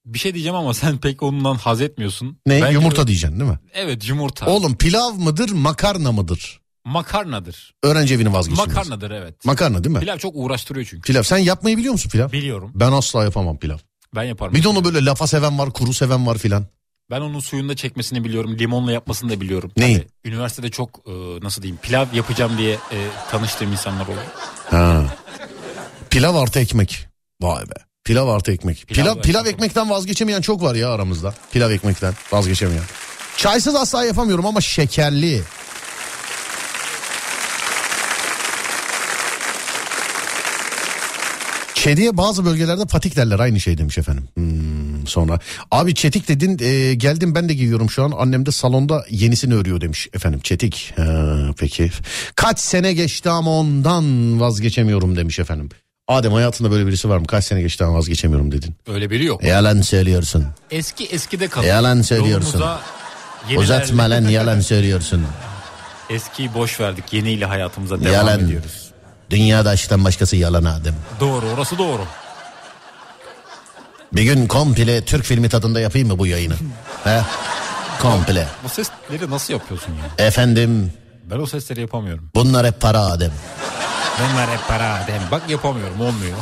Bir 0.05 0.19
şey 0.19 0.33
diyeceğim 0.33 0.55
ama 0.55 0.73
sen 0.73 0.97
pek 0.97 1.23
ondan 1.23 1.55
haz 1.55 1.81
etmiyorsun. 1.81 2.37
Ne? 2.45 2.61
Bence- 2.61 2.73
Yumurta 2.73 3.07
diyeceksin 3.07 3.39
değil 3.39 3.51
mi? 3.51 3.59
Evet 3.73 4.09
yumurta. 4.09 4.45
Oğlum 4.45 4.77
pilav 4.77 5.11
mıdır, 5.13 5.49
makarna 5.49 6.11
mıdır? 6.11 6.60
Makarnadır. 6.85 7.73
Öğrenci 7.83 8.13
evinin 8.13 8.33
vazgeçilmezi. 8.33 8.69
Makarnadır 8.75 9.11
evet. 9.11 9.45
Makarna 9.45 9.83
değil 9.83 9.95
mi? 9.95 9.99
Pilav 9.99 10.17
çok 10.17 10.31
uğraştırıyor 10.35 10.85
çünkü. 10.89 11.01
Pilav. 11.01 11.23
Sen 11.23 11.37
yapmayı 11.37 11.77
biliyor 11.77 11.91
musun 11.91 12.09
pilav? 12.09 12.31
Biliyorum. 12.31 12.71
Ben 12.75 12.91
asla 12.91 13.23
yapamam 13.23 13.57
pilav. 13.57 13.77
Ben 14.15 14.23
yaparım. 14.23 14.53
Bir 14.53 14.63
de 14.63 14.67
onu 14.67 14.83
böyle 14.83 15.05
lafa 15.05 15.27
seven 15.27 15.59
var, 15.59 15.71
kuru 15.71 15.93
seven 15.93 16.27
var 16.27 16.37
filan. 16.37 16.65
Ben 17.11 17.21
onun 17.21 17.39
suyunda 17.39 17.75
çekmesini 17.75 18.23
biliyorum. 18.23 18.59
Limonla 18.59 18.91
yapmasını 18.91 19.29
da 19.29 19.41
biliyorum. 19.41 19.71
Neyi? 19.77 19.97
Tabii, 19.97 20.07
üniversitede 20.25 20.69
çok 20.69 20.99
e, 21.07 21.11
nasıl 21.41 21.61
diyeyim 21.61 21.79
pilav 21.81 22.05
yapacağım 22.13 22.57
diye 22.57 22.73
e, 22.73 23.07
tanıştığım 23.31 23.71
insanlar 23.71 24.05
oluyor. 24.07 24.23
Ha. 24.69 25.05
Pilav 26.09 26.35
artı 26.35 26.59
ekmek. 26.59 27.07
Vay 27.41 27.63
be. 27.63 27.73
Pilav 28.03 28.27
artı 28.27 28.51
ekmek. 28.51 28.87
Pilav, 28.87 29.03
Pilav 29.03 29.21
pilav, 29.21 29.45
ekmekten 29.45 29.89
vazgeçemeyen 29.89 30.41
çok 30.41 30.61
var 30.61 30.75
ya 30.75 30.89
aramızda. 30.91 31.33
Pilav 31.51 31.71
ekmekten 31.71 32.13
vazgeçemeyen. 32.31 32.83
Çaysız 33.37 33.75
asla 33.75 34.05
yapamıyorum 34.05 34.45
ama 34.45 34.61
şekerli. 34.61 35.41
Kediye 41.81 42.17
bazı 42.17 42.45
bölgelerde 42.45 42.85
patik 42.85 43.15
derler 43.15 43.39
aynı 43.39 43.59
şey 43.59 43.77
demiş 43.77 43.97
efendim. 43.97 44.27
Hmm, 44.33 45.07
sonra 45.07 45.39
abi 45.71 45.95
çetik 45.95 46.27
dedin 46.27 46.59
e, 46.61 46.93
geldim 46.93 47.35
ben 47.35 47.49
de 47.49 47.53
giyiyorum 47.53 47.89
şu 47.89 48.03
an 48.03 48.13
annem 48.17 48.45
de 48.45 48.51
salonda 48.51 49.05
yenisini 49.09 49.53
örüyor 49.55 49.81
demiş 49.81 50.07
efendim 50.13 50.39
çetik. 50.43 50.93
Ha, 50.97 51.37
peki 51.57 51.91
kaç 52.35 52.59
sene 52.59 52.93
geçti 52.93 53.29
ama 53.29 53.51
ondan 53.59 54.39
vazgeçemiyorum 54.39 55.15
demiş 55.15 55.39
efendim. 55.39 55.69
Adem 56.07 56.33
hayatında 56.33 56.71
böyle 56.71 56.87
birisi 56.87 57.09
var 57.09 57.17
mı? 57.17 57.27
Kaç 57.27 57.45
sene 57.45 57.61
geçti 57.61 57.83
ama 57.83 57.97
vazgeçemiyorum 57.97 58.51
dedin. 58.51 58.75
Öyle 58.87 59.09
biri 59.09 59.25
yok. 59.25 59.43
Yalan 59.43 59.81
söylüyorsun. 59.81 60.45
Eski 60.71 61.05
eskide 61.05 61.47
kalıyor. 61.47 61.73
Yalan 61.73 62.01
söylüyorsun. 62.01 62.63
Yenilerle- 63.49 63.59
Uzatma 63.59 64.09
lan 64.09 64.27
yalan 64.27 64.59
söylüyorsun. 64.59 65.25
Eskiyi 66.09 66.53
boş 66.53 66.79
verdik. 66.79 67.13
Yeniyle 67.13 67.45
hayatımıza 67.45 67.99
devam 67.99 68.13
Yalan. 68.13 68.39
ediyoruz. 68.45 68.90
Dünyada 69.31 69.69
aşktan 69.69 70.05
başkası 70.05 70.35
yalan 70.35 70.63
Adem. 70.65 70.95
Doğru 71.19 71.45
orası 71.45 71.77
doğru. 71.77 72.01
Bir 74.13 74.23
gün 74.23 74.47
komple 74.47 75.05
Türk 75.05 75.23
filmi 75.23 75.49
tadında 75.49 75.79
yapayım 75.79 76.07
mı 76.07 76.19
bu 76.19 76.27
yayını? 76.27 76.53
He? 77.03 77.21
Komple. 78.01 78.47
Bu 78.63 78.69
sesleri 78.69 79.29
nasıl 79.31 79.53
yapıyorsun 79.53 79.91
ya? 79.93 80.25
Efendim 80.27 80.93
Ben 81.31 81.37
o 81.39 81.45
sesleri 81.45 81.81
yapamıyorum. 81.81 82.29
bunlar 82.35 82.67
hep 82.67 82.81
para 82.81 82.99
Adem. 82.99 83.31
Bunlar 84.19 84.49
hep 84.49 84.67
para. 84.67 85.07
Dem. 85.07 85.21
Bak 85.31 85.49
yapamıyorum 85.49 86.01
olmuyor. 86.01 86.37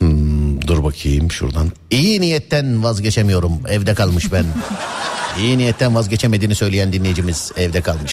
Dur 0.66 0.84
bakayım 0.84 1.30
şuradan. 1.30 1.72
İyi 1.90 2.20
niyetten 2.20 2.82
vazgeçemiyorum. 2.82 3.52
Evde 3.68 3.94
kalmış 3.94 4.32
ben. 4.32 4.44
İyi 5.38 5.58
niyetten 5.58 5.94
vazgeçemediğini 5.94 6.54
söyleyen 6.54 6.92
dinleyicimiz 6.92 7.52
evde 7.56 7.80
kalmış. 7.80 8.12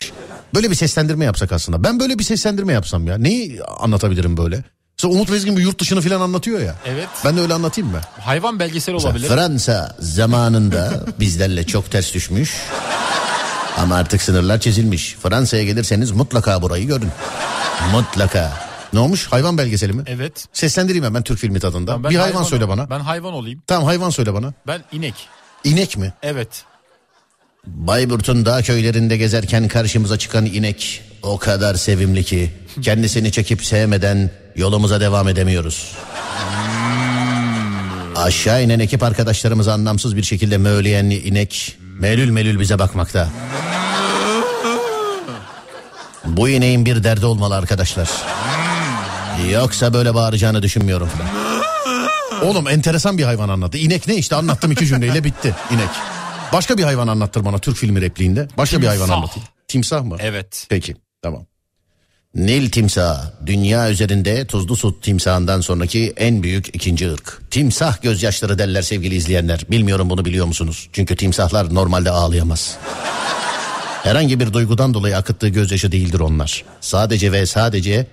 Böyle 0.55 0.69
bir 0.69 0.75
seslendirme 0.75 1.25
yapsak 1.25 1.51
aslında. 1.51 1.83
Ben 1.83 1.99
böyle 1.99 2.19
bir 2.19 2.23
seslendirme 2.23 2.73
yapsam 2.73 3.07
ya. 3.07 3.17
Neyi 3.17 3.63
anlatabilirim 3.63 4.37
böyle? 4.37 4.63
Mesela 4.97 5.13
Umut 5.13 5.31
Bezgin 5.31 5.57
bir 5.57 5.61
yurt 5.61 5.79
dışını 5.79 6.01
falan 6.01 6.21
anlatıyor 6.21 6.59
ya. 6.59 6.75
Evet. 6.85 7.07
Ben 7.25 7.37
de 7.37 7.41
öyle 7.41 7.53
anlatayım 7.53 7.91
mı? 7.91 8.01
Hayvan 8.19 8.59
belgesel 8.59 8.93
Mesela 8.93 9.09
olabilir. 9.13 9.27
Fransa 9.27 9.95
zamanında 9.99 11.05
bizlerle 11.19 11.63
çok 11.67 11.91
ters 11.91 12.13
düşmüş. 12.13 12.53
Ama 13.77 13.95
artık 13.95 14.21
sınırlar 14.21 14.59
çizilmiş. 14.59 15.15
Fransa'ya 15.23 15.63
gelirseniz 15.63 16.11
mutlaka 16.11 16.61
burayı 16.61 16.87
görün. 16.87 17.09
Mutlaka. 17.91 18.51
Ne 18.93 18.99
olmuş? 18.99 19.27
Hayvan 19.27 19.57
belgeseli 19.57 19.93
mi? 19.93 20.03
Evet. 20.07 20.45
Seslendireyim 20.53 21.05
hemen 21.05 21.23
Türk 21.23 21.39
filmi 21.39 21.59
tadında. 21.59 21.91
Tamam, 21.91 22.11
bir 22.11 22.15
hayvan 22.15 22.31
hayvan 22.31 22.43
söyle 22.43 22.65
olayım. 22.65 22.79
bana. 22.79 22.89
Ben 22.99 23.03
hayvan 23.03 23.33
olayım. 23.33 23.61
Tamam 23.67 23.85
hayvan 23.85 24.09
söyle 24.09 24.33
bana. 24.33 24.53
Ben 24.67 24.81
inek. 24.91 25.13
İnek 25.63 25.97
mi? 25.97 26.13
Evet. 26.23 26.63
Bayburt'un 27.75 28.45
dağ 28.45 28.61
köylerinde 28.61 29.17
gezerken 29.17 29.67
karşımıza 29.67 30.17
çıkan 30.17 30.45
inek 30.45 31.01
o 31.23 31.37
kadar 31.37 31.75
sevimli 31.75 32.23
ki 32.23 32.49
kendisini 32.81 33.31
çekip 33.31 33.65
sevmeden 33.65 34.31
yolumuza 34.55 35.01
devam 35.01 35.27
edemiyoruz. 35.27 35.91
Aşağı 38.15 38.63
inen 38.63 38.79
ekip 38.79 39.03
arkadaşlarımızı 39.03 39.73
anlamsız 39.73 40.15
bir 40.15 40.23
şekilde 40.23 40.57
möğleyen 40.57 41.05
inek 41.05 41.77
melül 41.99 42.29
melül 42.29 42.59
bize 42.59 42.79
bakmakta. 42.79 43.29
Bu 46.25 46.49
ineğin 46.49 46.85
bir 46.85 47.03
derdi 47.03 47.25
olmalı 47.25 47.55
arkadaşlar. 47.55 48.09
Yoksa 49.51 49.93
böyle 49.93 50.13
bağıracağını 50.13 50.61
düşünmüyorum. 50.61 51.09
Oğlum 52.43 52.67
enteresan 52.67 53.17
bir 53.17 53.23
hayvan 53.23 53.49
anlattı. 53.49 53.77
İnek 53.77 54.07
ne 54.07 54.15
işte 54.15 54.35
anlattım 54.35 54.71
iki 54.71 54.87
cümleyle 54.87 55.23
bitti 55.23 55.55
inek. 55.71 55.89
Başka 56.53 56.77
bir 56.77 56.83
hayvan 56.83 57.07
anlattır 57.07 57.45
bana 57.45 57.57
Türk 57.59 57.77
filmi 57.77 58.01
repliğinde. 58.01 58.47
Başka 58.57 58.81
bir 58.81 58.87
hayvan 58.87 59.05
Timsah. 59.05 59.17
anlatayım. 59.17 59.47
Timsah 59.67 60.03
mı? 60.03 60.15
Evet. 60.19 60.65
Peki 60.69 60.95
tamam. 61.21 61.45
Nil 62.35 62.69
timsahı 62.71 63.33
dünya 63.45 63.89
üzerinde 63.91 64.45
tuzlu 64.47 64.75
su 64.75 65.01
timsahından 65.01 65.61
sonraki 65.61 66.13
en 66.17 66.43
büyük 66.43 66.75
ikinci 66.75 67.11
ırk. 67.11 67.41
Timsah 67.51 68.01
gözyaşları 68.01 68.59
derler 68.59 68.81
sevgili 68.81 69.15
izleyenler. 69.15 69.65
Bilmiyorum 69.71 70.09
bunu 70.09 70.25
biliyor 70.25 70.45
musunuz? 70.45 70.89
Çünkü 70.93 71.15
timsahlar 71.15 71.73
normalde 71.73 72.09
ağlayamaz. 72.09 72.77
Herhangi 74.03 74.39
bir 74.39 74.53
duygudan 74.53 74.93
dolayı 74.93 75.17
akıttığı 75.17 75.47
gözyaşı 75.47 75.91
değildir 75.91 76.19
onlar. 76.19 76.63
Sadece 76.81 77.31
ve 77.31 77.45
sadece 77.45 78.07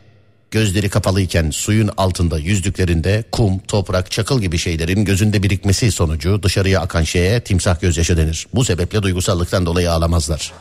gözleri 0.51 0.89
kapalıyken 0.89 1.51
suyun 1.51 1.91
altında 1.97 2.39
yüzdüklerinde 2.39 3.25
kum, 3.33 3.59
toprak, 3.59 4.11
çakıl 4.11 4.41
gibi 4.41 4.59
şeylerin 4.59 5.05
gözünde 5.05 5.43
birikmesi 5.43 5.93
sonucu 5.93 6.43
dışarıya 6.43 6.81
akan 6.81 7.03
şeye 7.03 7.41
timsah 7.41 7.81
gözyaşı 7.81 8.17
denir. 8.17 8.47
Bu 8.55 8.65
sebeple 8.65 9.03
duygusallıktan 9.03 9.67
dolayı 9.67 9.93
ağlamazlar. 9.93 10.53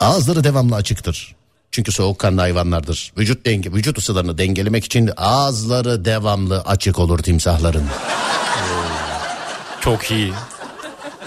Ağızları 0.00 0.44
devamlı 0.44 0.76
açıktır. 0.76 1.34
Çünkü 1.70 1.92
soğukkanlı 1.92 2.40
hayvanlardır. 2.40 3.12
Vücut 3.18 3.46
denge, 3.46 3.72
vücut 3.72 3.98
ısılarını 3.98 4.38
dengelemek 4.38 4.84
için 4.84 5.10
ağızları 5.16 6.04
devamlı 6.04 6.60
açık 6.60 6.98
olur 6.98 7.18
timsahların. 7.18 7.84
Çok 9.80 10.10
iyi. 10.10 10.32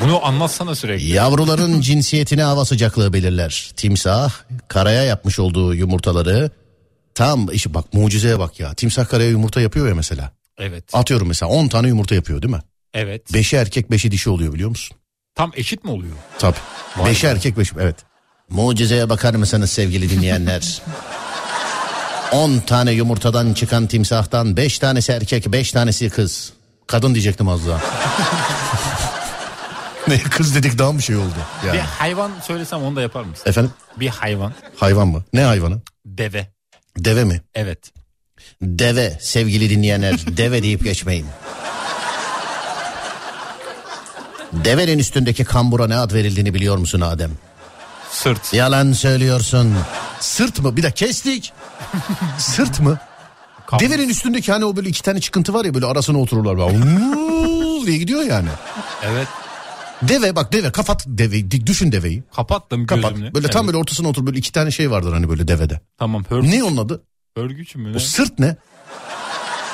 Bunu 0.01 0.25
anlatsana 0.25 0.75
sürekli. 0.75 1.13
Yavruların 1.13 1.81
cinsiyetini 1.81 2.41
hava 2.41 2.65
sıcaklığı 2.65 3.13
belirler. 3.13 3.71
Timsah 3.75 4.31
karaya 4.67 5.03
yapmış 5.03 5.39
olduğu 5.39 5.75
yumurtaları 5.75 6.49
tam 7.21 7.47
işi 7.51 7.73
bak 7.73 7.93
mucizeye 7.93 8.39
bak 8.39 8.59
ya. 8.59 8.73
Timsah 8.73 9.07
karaya 9.07 9.29
yumurta 9.29 9.61
yapıyor 9.61 9.87
ya 9.87 9.95
mesela. 9.95 10.31
Evet. 10.57 10.83
Atıyorum 10.93 11.27
mesela 11.27 11.51
10 11.51 11.67
tane 11.67 11.87
yumurta 11.87 12.15
yapıyor 12.15 12.41
değil 12.41 12.53
mi? 12.53 12.61
Evet. 12.93 13.33
Beşi 13.33 13.55
erkek 13.55 13.91
beşi 13.91 14.11
dişi 14.11 14.29
oluyor 14.29 14.53
biliyor 14.53 14.69
musun? 14.69 14.97
Tam 15.35 15.51
eşit 15.55 15.83
mi 15.83 15.91
oluyor? 15.91 16.15
Tabii. 16.39 16.57
Vay 16.97 17.11
Beşi 17.11 17.27
be. 17.27 17.31
erkek 17.31 17.57
beşi 17.57 17.75
evet. 17.79 17.95
Mucizeye 18.49 19.09
bakar 19.09 19.35
mısınız 19.35 19.71
sevgili 19.71 20.09
dinleyenler? 20.09 20.81
10 22.31 22.59
tane 22.59 22.91
yumurtadan 22.91 23.53
çıkan 23.53 23.87
timsahtan 23.87 24.57
5 24.57 24.79
tanesi 24.79 25.11
erkek 25.11 25.51
5 25.51 25.71
tanesi 25.71 26.09
kız. 26.09 26.53
Kadın 26.87 27.13
diyecektim 27.13 27.47
az 27.47 27.67
daha. 27.67 27.81
ne 30.07 30.19
kız 30.19 30.55
dedik 30.55 30.77
daha 30.79 30.97
bir 30.97 31.03
şey 31.03 31.15
oldu. 31.15 31.33
Bir 31.63 31.67
Yani. 31.67 31.79
hayvan 31.79 32.31
söylesem 32.43 32.83
onu 32.83 32.95
da 32.95 33.01
yapar 33.01 33.23
mısın? 33.23 33.43
Efendim 33.49 33.71
Bir 33.99 34.07
hayvan. 34.09 34.53
hayvan 34.77 35.07
mı? 35.07 35.23
Ne 35.33 35.43
hayvanı? 35.43 35.81
Deve. 36.05 36.47
Deve 36.97 37.23
mi? 37.23 37.41
Evet. 37.55 37.91
Deve 38.61 39.17
sevgili 39.21 39.69
dinleyenler 39.69 40.15
deve 40.37 40.63
deyip 40.63 40.83
geçmeyin. 40.83 41.25
Devenin 44.53 44.99
üstündeki 44.99 45.43
kambura 45.45 45.87
ne 45.87 45.97
ad 45.97 46.13
verildiğini 46.13 46.53
biliyor 46.53 46.77
musun 46.77 47.01
Adem? 47.01 47.31
Sırt. 48.11 48.53
Yalan 48.53 48.91
söylüyorsun. 48.93 49.75
Sırt 50.19 50.59
mı? 50.59 50.77
Bir 50.77 50.83
de 50.83 50.91
kestik. 50.91 51.53
Sırt 52.37 52.79
mı? 52.79 52.99
Kam- 53.67 53.79
Devenin 53.79 54.09
üstündeki 54.09 54.51
hani 54.51 54.65
o 54.65 54.75
böyle 54.75 54.89
iki 54.89 55.03
tane 55.03 55.21
çıkıntı 55.21 55.53
var 55.53 55.65
ya 55.65 55.73
böyle 55.73 55.85
arasına 55.85 56.17
otururlar. 56.19 56.57
Böyle 56.57 57.85
diye 57.87 57.97
gidiyor 57.97 58.21
yani. 58.21 58.49
Evet. 59.03 59.27
Deve 60.07 60.35
bak 60.35 60.53
deve 60.53 60.71
kafat 60.71 61.05
deveyi 61.07 61.51
düşün 61.51 61.91
deveyi. 61.91 62.23
Kapattım 62.35 62.85
Kapat. 62.85 63.11
gözümü. 63.11 63.33
Böyle 63.33 63.47
tam 63.47 63.59
Evet. 63.61 63.67
böyle 63.67 63.77
ortasına 63.77 64.07
otur 64.07 64.25
böyle 64.25 64.37
iki 64.37 64.51
tane 64.51 64.71
şey 64.71 64.91
vardır 64.91 65.13
hani 65.13 65.29
böyle 65.29 65.47
devede. 65.47 65.81
Tamam. 65.97 66.23
Hörgüç, 66.29 66.49
Ne 66.53 66.63
onun 66.63 66.77
adı? 66.77 67.03
hörgüç 67.37 67.75
mü? 67.75 67.89
O 67.89 67.93
Ne? 67.93 67.99
sırt 67.99 68.39
ne? 68.39 68.55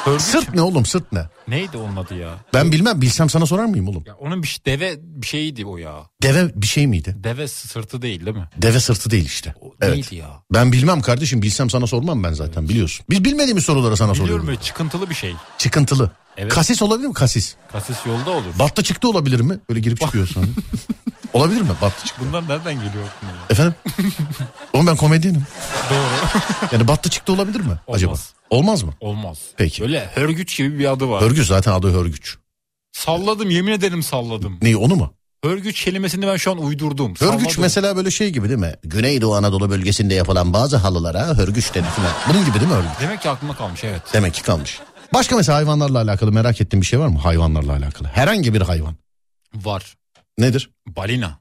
Hörgüç 0.06 0.22
Sırt 0.22 0.50
mü? 0.50 0.56
ne 0.56 0.62
oğlum 0.62 0.86
sırt 0.86 1.12
ne? 1.12 1.26
Neydi 1.48 1.78
onun 1.78 1.96
adı 1.96 2.16
ya? 2.16 2.30
Ben 2.54 2.72
bilmem 2.72 3.02
bilsem 3.02 3.30
sana 3.30 3.46
sorar 3.46 3.66
mıyım 3.66 3.88
oğlum? 3.88 4.04
Ya 4.08 4.16
onun 4.16 4.44
bir 4.44 4.48
şey- 4.48 4.66
deve 4.66 4.96
bir 5.02 5.28
şeydi 5.28 5.66
o 5.66 5.78
ya. 5.78 5.94
Deve 6.24 6.52
bir 6.56 6.68
şey 6.68 6.88
miydi? 6.88 7.16
Deve 7.24 7.48
sırtı 7.48 8.02
değil 8.02 8.26
değil 8.26 8.38
mi? 8.38 8.50
Deve 8.58 8.80
sırtı 8.80 9.12
değil 9.12 9.26
işte. 9.26 9.56
O 9.62 9.74
Evet. 9.82 9.94
Neydi 9.96 10.16
ya? 10.16 10.28
Ben 10.54 10.72
bilmem 10.72 11.02
kardeşim 11.02 11.42
bilsem 11.42 11.70
sana 11.70 11.88
sormam 11.88 12.24
ben 12.24 12.34
zaten 12.34 12.70
biliyorsun. 12.70 13.06
Biz 13.10 13.24
bilmediğimiz 13.26 13.64
soruları 13.64 13.98
sana 13.98 14.12
Biliyorum 14.14 14.28
soruyoruz. 14.30 14.48
böyle 14.48 14.62
çıkıntılı 14.62 15.10
bir 15.10 15.16
şey. 15.16 15.34
Çıkıntılı. 15.58 16.12
Evet. 16.38 16.54
Kasis 16.54 16.82
olabilir 16.82 17.08
mi 17.08 17.14
kasis? 17.14 17.56
Kasis 17.72 17.98
yolda 18.06 18.30
olur. 18.32 18.60
Battı 18.60 18.84
çıktı 18.84 19.10
olabilir 19.10 19.40
mi? 19.40 19.60
Böyle 19.70 19.80
girip 19.80 20.00
çıkıyorsun. 20.02 20.56
olabilir 21.34 21.62
mi? 21.62 21.70
Battı 21.82 22.06
çıktı. 22.08 22.22
Bunlar 22.28 22.42
nereden 22.50 22.74
geliyor 22.74 23.04
aklına? 23.18 23.32
Efendim? 23.50 23.74
Oğlum 24.74 24.88
ben 24.88 24.96
komedyenim. 24.96 25.44
Doğru. 25.90 26.40
Yani 26.72 26.88
battı 26.88 27.10
çıktı 27.10 27.34
olabilir 27.34 27.60
mi 27.60 27.74
acaba? 27.88 28.14
Olmaz. 28.50 28.84
Mı? 28.84 28.94
Olmaz. 29.00 29.40
Peki. 29.58 29.82
Böyle 29.82 30.10
hörgüç 30.16 30.58
gibi 30.58 30.80
bir 30.80 30.92
adı 30.92 31.10
var. 31.10 31.22
Hörgüç 31.22 31.48
zaten 31.48 31.72
adı 31.72 31.92
hörgüç. 31.94 32.38
Salladım 32.92 33.50
yemin 33.50 33.72
ederim 33.72 34.04
salladım. 34.04 34.60
Neyi 34.62 34.78
onu 34.78 34.96
mu? 34.96 35.14
Hörgüç 35.44 35.84
kelimesini 35.84 36.28
ben 36.28 36.36
şu 36.38 36.52
an 36.52 36.58
uydurdum. 36.58 37.14
Hörgüç 37.20 37.44
Salladım. 37.48 37.62
mesela 37.62 37.96
böyle 37.96 38.12
şey 38.12 38.30
gibi 38.30 38.50
değil 38.50 38.60
mi? 38.60 38.76
Güneydoğu 38.84 39.36
Anadolu 39.36 39.70
bölgesinde 39.70 40.14
yapılan 40.14 40.54
bazı 40.54 40.78
halılara 40.78 41.38
hörgüç 41.38 41.74
denir 41.76 41.86
falan. 41.88 42.12
Bunun 42.30 42.46
gibi 42.46 42.56
değil 42.60 42.68
mi 42.72 42.74
örgüç? 42.78 42.92
Demek 43.02 43.22
ki 43.22 43.30
aklımda 43.30 43.56
kalmış 43.56 43.84
evet. 43.84 44.02
Demek 44.14 44.34
ki 44.34 44.44
kalmış. 44.44 44.80
Başka 45.14 45.36
mesela 45.36 45.58
hayvanlarla 45.58 46.02
alakalı 46.02 46.32
merak 46.32 46.62
ettiğin 46.62 46.82
bir 46.82 46.88
şey 46.88 47.00
var 47.00 47.08
mı? 47.08 47.20
Hayvanlarla 47.20 47.74
alakalı. 47.74 48.08
Herhangi 48.08 48.54
bir 48.54 48.62
hayvan. 48.62 48.96
Var. 49.56 49.96
Nedir? 50.38 50.70
Balina. 50.88 51.40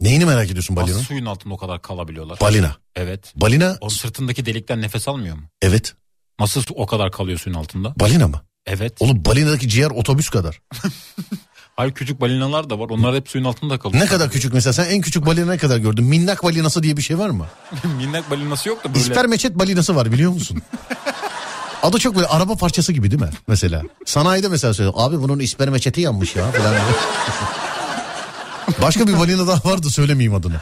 Neyini 0.00 0.24
merak 0.24 0.46
ediyorsun 0.46 0.76
balina? 0.76 0.94
Nasıl 0.94 1.06
suyun 1.06 1.26
altında 1.26 1.54
o 1.54 1.56
kadar 1.56 1.82
kalabiliyorlar? 1.82 2.40
Balina. 2.40 2.76
Evet. 2.96 3.32
Balina 3.36 3.78
O 3.80 3.88
sırtındaki 3.90 4.46
delikten 4.46 4.82
nefes 4.82 5.08
almıyor 5.08 5.36
mu? 5.36 5.42
evet. 5.62 5.94
Nasıl 6.40 6.62
o 6.74 6.86
kadar 6.86 7.10
kalıyor 7.12 7.38
suyun 7.38 7.56
altında? 7.56 7.94
Balina 8.00 8.28
mı? 8.28 8.40
Evet. 8.66 8.92
Oğlum 9.00 9.24
balinadaki 9.24 9.68
ciğer 9.68 9.90
otobüs 9.90 10.30
kadar. 10.30 10.60
Hayır 11.76 11.92
küçük 11.92 12.20
balinalar 12.20 12.70
da 12.70 12.78
var. 12.78 12.86
Onlar 12.90 13.14
hep 13.14 13.28
suyun 13.28 13.44
altında 13.44 13.78
kalıyor. 13.78 14.02
Ne 14.04 14.06
kadar 14.06 14.30
küçük 14.30 14.54
mesela 14.54 14.72
sen 14.72 14.84
en 14.84 15.00
küçük 15.00 15.26
balina 15.26 15.50
ne 15.50 15.58
kadar 15.58 15.78
gördün? 15.78 16.04
Minnak 16.04 16.42
balinası 16.44 16.82
diye 16.82 16.96
bir 16.96 17.02
şey 17.02 17.18
var 17.18 17.30
mı? 17.30 17.46
Minnak 17.96 18.30
balinası 18.30 18.68
yok 18.68 18.84
da 18.84 18.88
böyle. 18.88 19.00
İspermeçet 19.00 19.58
balinası 19.58 19.96
var 19.96 20.12
biliyor 20.12 20.32
musun? 20.32 20.62
Adı 21.82 21.98
çok 21.98 22.16
böyle 22.16 22.26
araba 22.26 22.56
parçası 22.56 22.92
gibi 22.92 23.10
değil 23.10 23.22
mi? 23.22 23.30
Mesela. 23.48 23.82
Sanayide 24.04 24.48
mesela 24.48 24.74
söylüyor. 24.74 24.94
Abi 24.96 25.22
bunun 25.22 25.38
ispermeçeti 25.38 26.00
yanmış 26.00 26.36
ya 26.36 26.52
falan. 26.52 26.74
Başka 28.82 29.06
bir 29.06 29.18
balina 29.18 29.46
daha 29.46 29.70
vardı 29.70 29.90
söylemeyeyim 29.90 30.34
adını. 30.34 30.60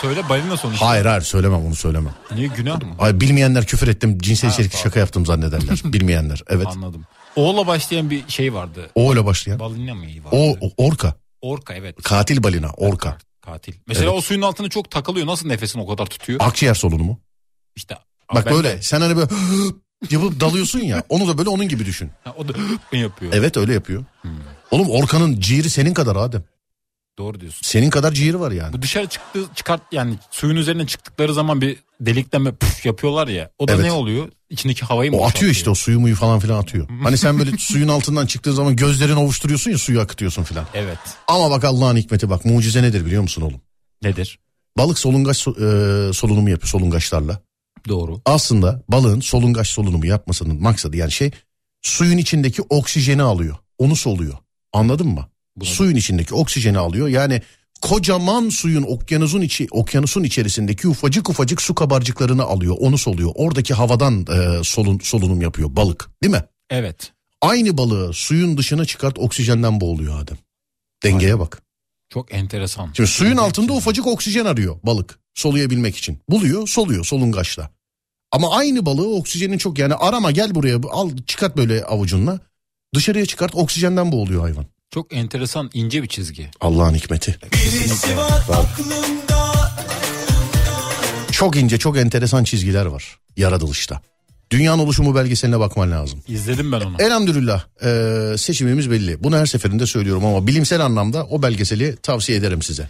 Söyle 0.00 0.28
balina 0.28 0.56
sonuçta. 0.56 0.86
Hayır 0.88 1.06
hayır 1.06 1.22
söylemem 1.22 1.66
onu 1.66 1.74
söylemem. 1.74 2.14
Niye 2.34 2.46
günah 2.46 2.82
mı? 2.82 2.94
Hayır 2.98 3.20
bilmeyenler 3.20 3.66
küfür 3.66 3.88
ettim 3.88 4.18
cinsel 4.18 4.50
içerikli 4.50 4.78
şaka 4.78 5.00
yaptım 5.00 5.26
zannederler. 5.26 5.80
Bilmeyenler 5.84 6.42
evet. 6.48 6.66
Anladım. 6.66 7.06
O'la 7.36 7.66
başlayan 7.66 8.10
bir 8.10 8.28
şey 8.28 8.54
vardı. 8.54 8.90
O 8.94 9.10
öyle 9.10 9.26
başlayan. 9.26 9.58
Balina 9.58 9.94
mı 9.94 10.04
vardı? 10.24 10.58
O, 10.60 10.70
orka. 10.76 11.14
Orka 11.40 11.74
evet. 11.74 12.02
Katil 12.02 12.42
balina 12.42 12.70
orka. 12.76 13.18
Katil. 13.40 13.72
Mesela 13.86 14.06
Evet. 14.10 14.18
o 14.18 14.20
suyun 14.20 14.42
altında 14.42 14.68
çok 14.68 14.90
takılıyor. 14.90 15.26
Nasıl 15.26 15.46
nefesini 15.48 15.82
o 15.82 15.86
kadar 15.86 16.06
tutuyor? 16.06 16.40
Akciğer 16.42 16.74
solunumu. 16.74 17.20
İşte. 17.76 17.98
Bak 18.34 18.46
ben 18.46 18.54
böyle 18.54 18.82
sen 18.82 19.00
hani 19.00 19.16
böyle 19.16 19.28
yapıp 20.10 20.40
dalıyorsun 20.40 20.80
ya 20.80 21.02
onu 21.08 21.28
da 21.28 21.38
böyle 21.38 21.48
onun 21.48 21.68
gibi 21.68 21.86
düşün. 21.86 22.10
Ha, 22.24 22.34
o 22.38 22.48
da 22.48 22.52
yapıyor. 22.96 23.32
Evet 23.34 23.56
öyle 23.56 23.74
yapıyor. 23.74 24.04
Hmm. 24.22 24.30
Oğlum 24.70 24.90
Orkan'ın 24.90 25.40
ciğeri 25.40 25.70
senin 25.70 25.94
kadar 25.94 26.16
Adem. 26.16 26.42
Doğru 27.18 27.40
diyorsun. 27.40 27.60
Senin 27.62 27.90
kadar 27.90 28.12
ciğeri 28.12 28.40
var 28.40 28.52
yani. 28.52 28.72
Bu 28.72 28.82
dışarı 28.82 29.06
çıktı 29.06 29.40
çıkart 29.54 29.82
yani 29.92 30.14
suyun 30.30 30.56
üzerine 30.56 30.86
çıktıkları 30.86 31.34
zaman 31.34 31.60
bir 31.60 31.76
delikten 32.00 32.44
böyle 32.44 32.56
püf 32.56 32.86
yapıyorlar 32.86 33.28
ya. 33.28 33.50
O 33.58 33.68
da 33.68 33.72
Evet. 33.74 33.84
ne 33.84 33.92
oluyor? 33.92 34.28
İçindeki 34.50 34.84
havayı 34.84 35.10
mı 35.10 35.16
O 35.16 35.20
atıyor 35.20 35.28
boşaltıyor? 35.30 35.52
işte 35.52 35.70
o 35.70 35.74
suyu 35.74 36.00
muyu 36.00 36.14
falan 36.16 36.40
filan 36.40 36.58
atıyor. 36.62 36.88
Hani 37.02 37.18
sen 37.18 37.38
böyle 37.38 37.50
suyun 37.58 37.88
altından 37.88 38.26
çıktığın 38.26 38.52
zaman 38.52 38.76
gözlerini 38.76 39.18
ovuşturuyorsun 39.18 39.70
ya 39.70 39.78
suyu 39.78 40.00
akıtıyorsun 40.00 40.42
filan. 40.42 40.66
Evet. 40.74 40.98
Ama 41.28 41.50
bak 41.50 41.64
Allah'ın 41.64 41.96
hikmeti 41.96 42.30
bak 42.30 42.44
mucize 42.44 42.82
nedir 42.82 43.06
biliyor 43.06 43.22
musun 43.22 43.42
oğlum? 43.42 43.60
Nedir? 44.02 44.38
Balık 44.78 44.98
solungaç 44.98 45.36
so- 45.46 46.08
e, 46.10 46.12
solunumu 46.12 46.50
yapıyor 46.50 46.68
solungaçlarla. 46.68 47.40
Doğru. 47.88 48.20
Aslında 48.24 48.82
balığın 48.88 49.20
solungaç 49.20 49.68
solunumu 49.68 50.06
yapmasının 50.06 50.62
maksadı 50.62 50.96
yani 50.96 51.12
şey 51.12 51.30
suyun 51.82 52.18
içindeki 52.18 52.62
oksijeni 52.62 53.22
alıyor. 53.22 53.56
Onu 53.78 53.96
soluyor. 53.96 54.34
Anladın 54.72 55.06
mı? 55.08 55.28
Bunu- 55.60 55.68
Suyun 55.68 55.96
içindeki 55.96 56.34
oksijeni 56.34 56.78
alıyor. 56.78 57.08
Yani 57.08 57.42
kocaman 57.82 58.48
suyun 58.48 58.82
okyanusun 58.82 59.40
içi 59.40 59.68
okyanusun 59.70 60.22
içerisindeki 60.22 60.88
ufacık 60.88 61.30
ufacık 61.30 61.62
su 61.62 61.74
kabarcıklarını 61.74 62.42
alıyor. 62.42 62.76
Onu 62.78 62.98
soluyor. 62.98 63.30
Oradaki 63.34 63.74
havadan 63.74 64.26
e, 64.26 64.64
solun, 64.64 64.98
solunum 64.98 65.42
yapıyor 65.42 65.76
balık. 65.76 66.10
Değil 66.22 66.34
mi? 66.34 66.44
Evet. 66.70 67.12
Aynı 67.40 67.78
balığı 67.78 68.12
suyun 68.12 68.58
dışına 68.58 68.84
çıkart 68.84 69.18
oksijenden 69.18 69.80
boğuluyor 69.80 70.22
Adem. 70.22 70.38
Dengeye 71.02 71.38
bak. 71.38 71.62
Çok 72.08 72.34
enteresan. 72.34 72.90
Şimdi 72.96 73.08
suyun 73.10 73.36
altında 73.36 73.72
ufacık 73.72 74.06
oksijen 74.06 74.44
arıyor 74.44 74.76
balık 74.82 75.18
soluyabilmek 75.34 75.96
için. 75.96 76.18
Buluyor 76.28 76.68
soluyor 76.68 77.04
solungaçla. 77.04 77.70
Ama 78.32 78.56
aynı 78.56 78.86
balığı 78.86 79.14
oksijenin 79.14 79.58
çok 79.58 79.78
yani 79.78 79.94
arama 79.94 80.30
gel 80.30 80.54
buraya 80.54 80.76
al 80.90 81.10
çıkart 81.26 81.56
böyle 81.56 81.84
avucunla. 81.84 82.40
Dışarıya 82.94 83.26
çıkart 83.26 83.54
oksijenden 83.54 84.12
boğuluyor 84.12 84.40
hayvan. 84.42 84.66
Çok 84.94 85.12
enteresan 85.12 85.70
ince 85.74 86.02
bir 86.02 86.08
çizgi. 86.08 86.50
Allah'ın 86.60 86.94
hikmeti. 86.94 87.38
Var 88.48 88.66
Çok 91.32 91.56
ince 91.56 91.78
çok 91.78 91.98
enteresan 91.98 92.44
çizgiler 92.44 92.86
var 92.86 93.18
yaratılışta. 93.36 94.00
Dünyanın 94.50 94.78
oluşumu 94.82 95.14
belgeseline 95.14 95.60
bakman 95.60 95.90
lazım. 95.90 96.22
İzledim 96.28 96.72
ben 96.72 96.80
onu. 96.80 96.96
Elhamdülillah 96.98 97.64
eee, 97.82 98.38
seçimimiz 98.38 98.90
belli. 98.90 99.24
Bunu 99.24 99.36
her 99.36 99.46
seferinde 99.46 99.86
söylüyorum 99.86 100.24
ama 100.24 100.46
bilimsel 100.46 100.80
anlamda 100.80 101.26
o 101.26 101.42
belgeseli 101.42 101.96
tavsiye 101.96 102.38
ederim 102.38 102.62
size. 102.62 102.88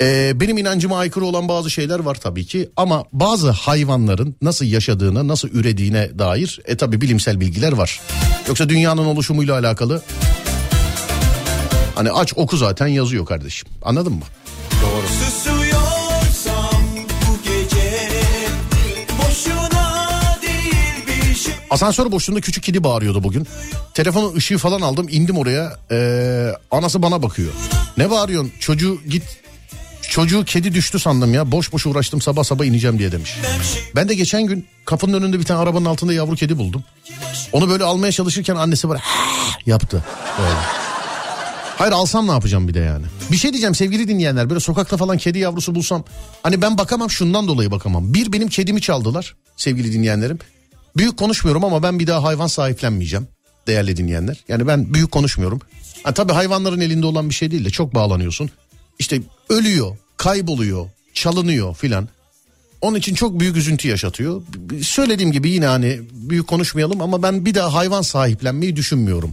Eee, 0.00 0.32
benim 0.34 0.58
inancıma 0.58 0.98
aykırı 0.98 1.24
olan 1.24 1.48
bazı 1.48 1.70
şeyler 1.70 1.98
var 1.98 2.14
tabii 2.14 2.46
ki 2.46 2.70
ama 2.76 3.04
bazı 3.12 3.50
hayvanların 3.50 4.36
nasıl 4.42 4.64
yaşadığına, 4.64 5.28
nasıl 5.28 5.48
ürediğine 5.48 6.18
dair 6.18 6.60
e 6.64 6.76
tabii 6.76 7.00
bilimsel 7.00 7.40
bilgiler 7.40 7.72
var. 7.72 8.00
Yoksa 8.48 8.68
dünyanın 8.68 9.04
oluşumuyla 9.04 9.58
alakalı 9.58 10.02
hani 11.98 12.10
aç 12.12 12.32
oku 12.36 12.56
zaten 12.56 12.86
yazıyor 12.86 13.26
kardeşim. 13.26 13.68
Anladın 13.82 14.12
mı? 14.12 14.22
Bir 21.30 21.34
şey 21.34 21.54
Asansör 21.70 22.12
boşluğunda 22.12 22.40
küçük 22.40 22.64
kedi 22.64 22.84
bağırıyordu 22.84 23.22
bugün. 23.24 23.46
Telefonun 23.94 24.36
ışığı 24.36 24.58
falan 24.58 24.80
aldım 24.80 25.06
indim 25.10 25.38
oraya. 25.38 25.76
Ee, 25.90 26.52
anası 26.70 27.02
bana 27.02 27.22
bakıyor. 27.22 27.52
Ne 27.96 28.10
bağırıyorsun 28.10 28.52
çocuğu 28.60 28.98
git. 29.08 29.22
Çocuğu 30.08 30.44
kedi 30.44 30.74
düştü 30.74 30.98
sandım 30.98 31.34
ya. 31.34 31.52
Boş 31.52 31.72
boş 31.72 31.86
uğraştım 31.86 32.20
sabah 32.20 32.44
sabah 32.44 32.64
ineceğim 32.64 32.98
diye 32.98 33.12
demiş. 33.12 33.34
Ben 33.96 34.08
de 34.08 34.14
geçen 34.14 34.46
gün 34.46 34.66
kapının 34.84 35.22
önünde 35.22 35.38
bir 35.38 35.44
tane 35.44 35.60
arabanın 35.60 35.84
altında 35.84 36.12
yavru 36.12 36.34
kedi 36.36 36.58
buldum. 36.58 36.84
Onu 37.52 37.68
böyle 37.68 37.84
almaya 37.84 38.12
çalışırken 38.12 38.56
annesi 38.56 38.88
böyle 38.88 39.00
yaptı. 39.66 40.04
Böyle. 40.38 40.87
Hayır 41.78 41.92
alsam 41.92 42.26
ne 42.26 42.30
yapacağım 42.30 42.68
bir 42.68 42.74
de 42.74 42.78
yani. 42.78 43.04
Bir 43.32 43.36
şey 43.36 43.52
diyeceğim 43.52 43.74
sevgili 43.74 44.08
dinleyenler 44.08 44.50
böyle 44.50 44.60
sokakta 44.60 44.96
falan 44.96 45.18
kedi 45.18 45.38
yavrusu 45.38 45.74
bulsam. 45.74 46.04
Hani 46.42 46.62
ben 46.62 46.78
bakamam 46.78 47.10
şundan 47.10 47.48
dolayı 47.48 47.70
bakamam. 47.70 48.14
Bir 48.14 48.32
benim 48.32 48.48
kedimi 48.48 48.80
çaldılar 48.80 49.36
sevgili 49.56 49.92
dinleyenlerim. 49.92 50.38
Büyük 50.96 51.16
konuşmuyorum 51.16 51.64
ama 51.64 51.82
ben 51.82 51.98
bir 51.98 52.06
daha 52.06 52.22
hayvan 52.22 52.46
sahiplenmeyeceğim 52.46 53.28
değerli 53.66 53.96
dinleyenler. 53.96 54.44
Yani 54.48 54.66
ben 54.66 54.94
büyük 54.94 55.10
konuşmuyorum. 55.10 55.60
Ha, 56.02 56.14
tabii 56.14 56.32
hayvanların 56.32 56.80
elinde 56.80 57.06
olan 57.06 57.28
bir 57.28 57.34
şey 57.34 57.50
değil 57.50 57.64
de 57.64 57.70
çok 57.70 57.94
bağlanıyorsun. 57.94 58.50
İşte 58.98 59.22
ölüyor, 59.48 59.96
kayboluyor, 60.16 60.88
çalınıyor 61.14 61.76
filan. 61.76 62.08
Onun 62.80 62.98
için 62.98 63.14
çok 63.14 63.40
büyük 63.40 63.56
üzüntü 63.56 63.88
yaşatıyor. 63.88 64.42
Söylediğim 64.82 65.32
gibi 65.32 65.50
yine 65.50 65.66
hani 65.66 66.00
büyük 66.12 66.46
konuşmayalım 66.46 67.02
ama 67.02 67.22
ben 67.22 67.44
bir 67.44 67.54
daha 67.54 67.74
hayvan 67.74 68.02
sahiplenmeyi 68.02 68.76
düşünmüyorum. 68.76 69.32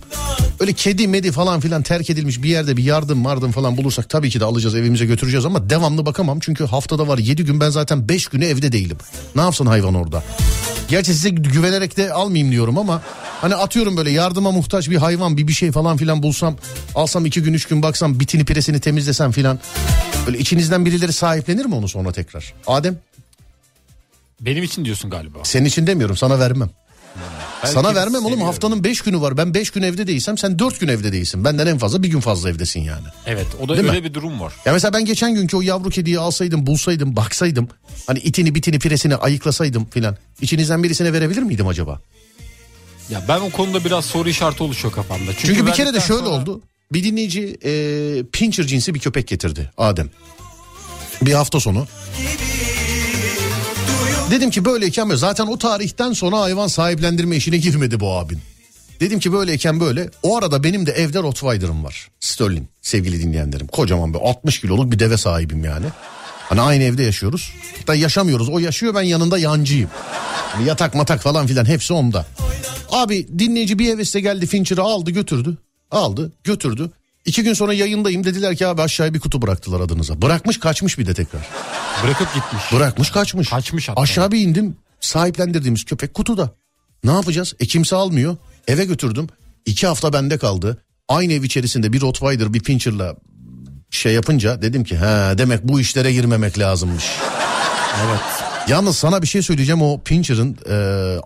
Öyle 0.59 0.73
kedi 0.73 1.07
medi 1.07 1.31
falan 1.31 1.59
filan 1.59 1.81
terk 1.81 2.09
edilmiş 2.09 2.43
bir 2.43 2.49
yerde 2.49 2.77
bir 2.77 2.83
yardım 2.83 3.25
vardım 3.25 3.51
falan 3.51 3.77
bulursak 3.77 4.09
tabii 4.09 4.29
ki 4.29 4.39
de 4.39 4.45
alacağız 4.45 4.75
evimize 4.75 5.05
götüreceğiz 5.05 5.45
ama 5.45 5.69
devamlı 5.69 6.05
bakamam. 6.05 6.39
Çünkü 6.39 6.65
haftada 6.65 7.07
var 7.07 7.17
7 7.17 7.45
gün 7.45 7.59
ben 7.59 7.69
zaten 7.69 8.09
5 8.09 8.27
günü 8.27 8.45
evde 8.45 8.71
değilim. 8.71 8.97
Ne 9.35 9.41
yapsın 9.41 9.65
hayvan 9.65 9.93
orada? 9.93 10.23
Gerçi 10.87 11.13
size 11.13 11.29
güvenerek 11.29 11.97
de 11.97 12.13
almayayım 12.13 12.51
diyorum 12.51 12.77
ama 12.77 13.01
hani 13.41 13.55
atıyorum 13.55 13.97
böyle 13.97 14.11
yardıma 14.11 14.51
muhtaç 14.51 14.89
bir 14.89 14.97
hayvan 14.97 15.37
bir 15.37 15.47
bir 15.47 15.53
şey 15.53 15.71
falan 15.71 15.97
filan 15.97 16.23
bulsam 16.23 16.55
alsam 16.95 17.25
2 17.25 17.43
gün 17.43 17.53
3 17.53 17.65
gün 17.65 17.83
baksam 17.83 18.19
bitini 18.19 18.45
piresini 18.45 18.79
temizlesem 18.79 19.31
filan. 19.31 19.59
Böyle 20.27 20.37
içinizden 20.37 20.85
birileri 20.85 21.13
sahiplenir 21.13 21.65
mi 21.65 21.75
onu 21.75 21.87
sonra 21.87 22.11
tekrar? 22.11 22.53
Adem 22.67 22.97
Benim 24.41 24.63
için 24.63 24.85
diyorsun 24.85 25.09
galiba. 25.09 25.37
senin 25.43 25.65
için 25.65 25.87
demiyorum 25.87 26.17
sana 26.17 26.39
vermem. 26.39 26.69
Belki 27.63 27.73
Sana 27.73 27.95
vermem 27.95 28.13
oğlum 28.15 28.23
seviyorum. 28.23 28.45
haftanın 28.45 28.83
5 28.83 29.01
günü 29.01 29.21
var. 29.21 29.37
Ben 29.37 29.53
5 29.53 29.69
gün 29.69 29.81
evde 29.81 30.07
değilsem 30.07 30.37
sen 30.37 30.59
4 30.59 30.79
gün 30.79 30.87
evde 30.87 31.11
değilsin. 31.11 31.43
Benden 31.45 31.67
en 31.67 31.77
fazla 31.77 32.03
bir 32.03 32.07
gün 32.07 32.19
fazla 32.19 32.49
evdesin 32.49 32.79
yani. 32.79 33.05
Evet 33.25 33.45
o 33.61 33.69
da 33.69 33.77
Değil 33.77 33.87
öyle 33.89 33.99
mi? 33.99 34.03
bir 34.09 34.13
durum 34.13 34.39
var. 34.39 34.53
Ya 34.65 34.73
mesela 34.73 34.93
ben 34.93 35.05
geçen 35.05 35.33
günkü 35.35 35.57
o 35.57 35.61
yavru 35.61 35.89
kediyi 35.89 36.19
alsaydım, 36.19 36.67
bulsaydım, 36.67 37.15
baksaydım. 37.15 37.67
Hani 38.07 38.19
itini 38.19 38.55
bitini 38.55 38.79
piresini 38.79 39.15
ayıklasaydım 39.15 39.85
filan. 39.85 40.17
İçinizden 40.41 40.83
birisine 40.83 41.13
verebilir 41.13 41.41
miydim 41.41 41.67
acaba? 41.67 42.01
Ya 43.09 43.21
ben 43.27 43.39
o 43.39 43.49
konuda 43.49 43.85
biraz 43.85 44.05
soru 44.05 44.29
işareti 44.29 44.63
oluşuyor 44.63 44.93
kafamda. 44.93 45.31
Çünkü, 45.33 45.47
Çünkü, 45.47 45.67
bir 45.67 45.71
kere 45.73 45.93
de 45.93 45.99
şöyle 45.99 46.19
sonra- 46.19 46.29
oldu. 46.29 46.61
Bir 46.93 47.03
dinleyici 47.03 47.57
e, 47.65 47.71
pincher 48.33 48.63
cinsi 48.67 48.93
bir 48.93 48.99
köpek 48.99 49.27
getirdi 49.27 49.71
Adem. 49.77 50.09
Bir 51.21 51.33
hafta 51.33 51.59
sonu. 51.59 51.87
Dedim 54.31 54.49
ki 54.49 54.65
böyleyken 54.65 55.09
böyle 55.09 55.17
zaten 55.19 55.47
o 55.47 55.57
tarihten 55.57 56.13
sonra 56.13 56.39
hayvan 56.39 56.67
sahiplendirme 56.67 57.35
işine 57.35 57.57
girmedi 57.57 57.99
bu 57.99 58.11
abin. 58.11 58.39
Dedim 58.99 59.19
ki 59.19 59.33
böyleyken 59.33 59.79
böyle 59.79 60.09
o 60.23 60.37
arada 60.37 60.63
benim 60.63 60.85
de 60.85 60.91
evde 60.91 61.19
Rottweiler'ım 61.19 61.83
var. 61.83 62.07
Sterling 62.19 62.67
sevgili 62.81 63.23
dinleyenlerim. 63.23 63.67
Kocaman 63.67 64.13
bir 64.13 64.19
60 64.19 64.61
kiloluk 64.61 64.91
bir 64.91 64.99
deve 64.99 65.17
sahibim 65.17 65.63
yani. 65.63 65.85
Hani 66.49 66.61
aynı 66.61 66.83
evde 66.83 67.03
yaşıyoruz. 67.03 67.53
Hatta 67.79 67.95
yaşamıyoruz. 67.95 68.49
O 68.49 68.59
yaşıyor 68.59 68.95
ben 68.95 69.01
yanında 69.01 69.37
yancıyım. 69.37 69.89
Hani 70.51 70.67
yatak 70.67 70.95
matak 70.95 71.21
falan 71.21 71.47
filan 71.47 71.65
hepsi 71.65 71.93
onda. 71.93 72.25
Abi 72.91 73.27
dinleyici 73.39 73.79
bir 73.79 73.87
hevesle 73.87 74.19
geldi 74.19 74.47
Fincher'ı 74.47 74.81
aldı 74.81 75.11
götürdü. 75.11 75.57
Aldı 75.91 76.31
götürdü. 76.43 76.91
İki 77.25 77.43
gün 77.43 77.53
sonra 77.53 77.73
yayındayım 77.73 78.23
dediler 78.23 78.55
ki 78.55 78.67
abi 78.67 78.81
aşağıya 78.81 79.13
bir 79.13 79.19
kutu 79.19 79.41
bıraktılar 79.41 79.79
adınıza. 79.79 80.21
Bırakmış 80.21 80.59
kaçmış 80.59 80.99
bir 80.99 81.05
de 81.05 81.13
tekrar. 81.13 81.41
Bırakıp 82.03 82.33
gitmiş. 82.33 82.63
Bırakmış 82.73 83.09
kaçmış. 83.09 83.49
Kaçmış 83.49 83.89
hatta. 83.89 84.01
Aşağı 84.01 84.31
bir 84.31 84.39
indim 84.39 84.77
sahiplendirdiğimiz 84.99 85.85
köpek 85.85 86.13
kutuda. 86.13 86.53
Ne 87.03 87.11
yapacağız? 87.11 87.53
E 87.59 87.65
kimse 87.65 87.95
almıyor. 87.95 88.37
Eve 88.67 88.85
götürdüm. 88.85 89.27
İki 89.65 89.87
hafta 89.87 90.13
bende 90.13 90.37
kaldı. 90.37 90.83
Aynı 91.07 91.33
ev 91.33 91.43
içerisinde 91.43 91.93
bir 91.93 92.01
Rottweiler 92.01 92.53
bir 92.53 92.59
Pinscher'la 92.59 93.15
şey 93.89 94.13
yapınca 94.13 94.61
dedim 94.61 94.83
ki 94.83 94.97
ha 94.97 95.37
demek 95.37 95.63
bu 95.63 95.79
işlere 95.79 96.13
girmemek 96.13 96.59
lazımmış. 96.59 97.05
Evet. 98.05 98.19
Yalnız 98.67 98.97
sana 98.97 99.21
bir 99.21 99.27
şey 99.27 99.41
söyleyeceğim 99.41 99.81
o 99.81 100.01
Pinscher'ın 100.01 100.57
e, 100.69 100.75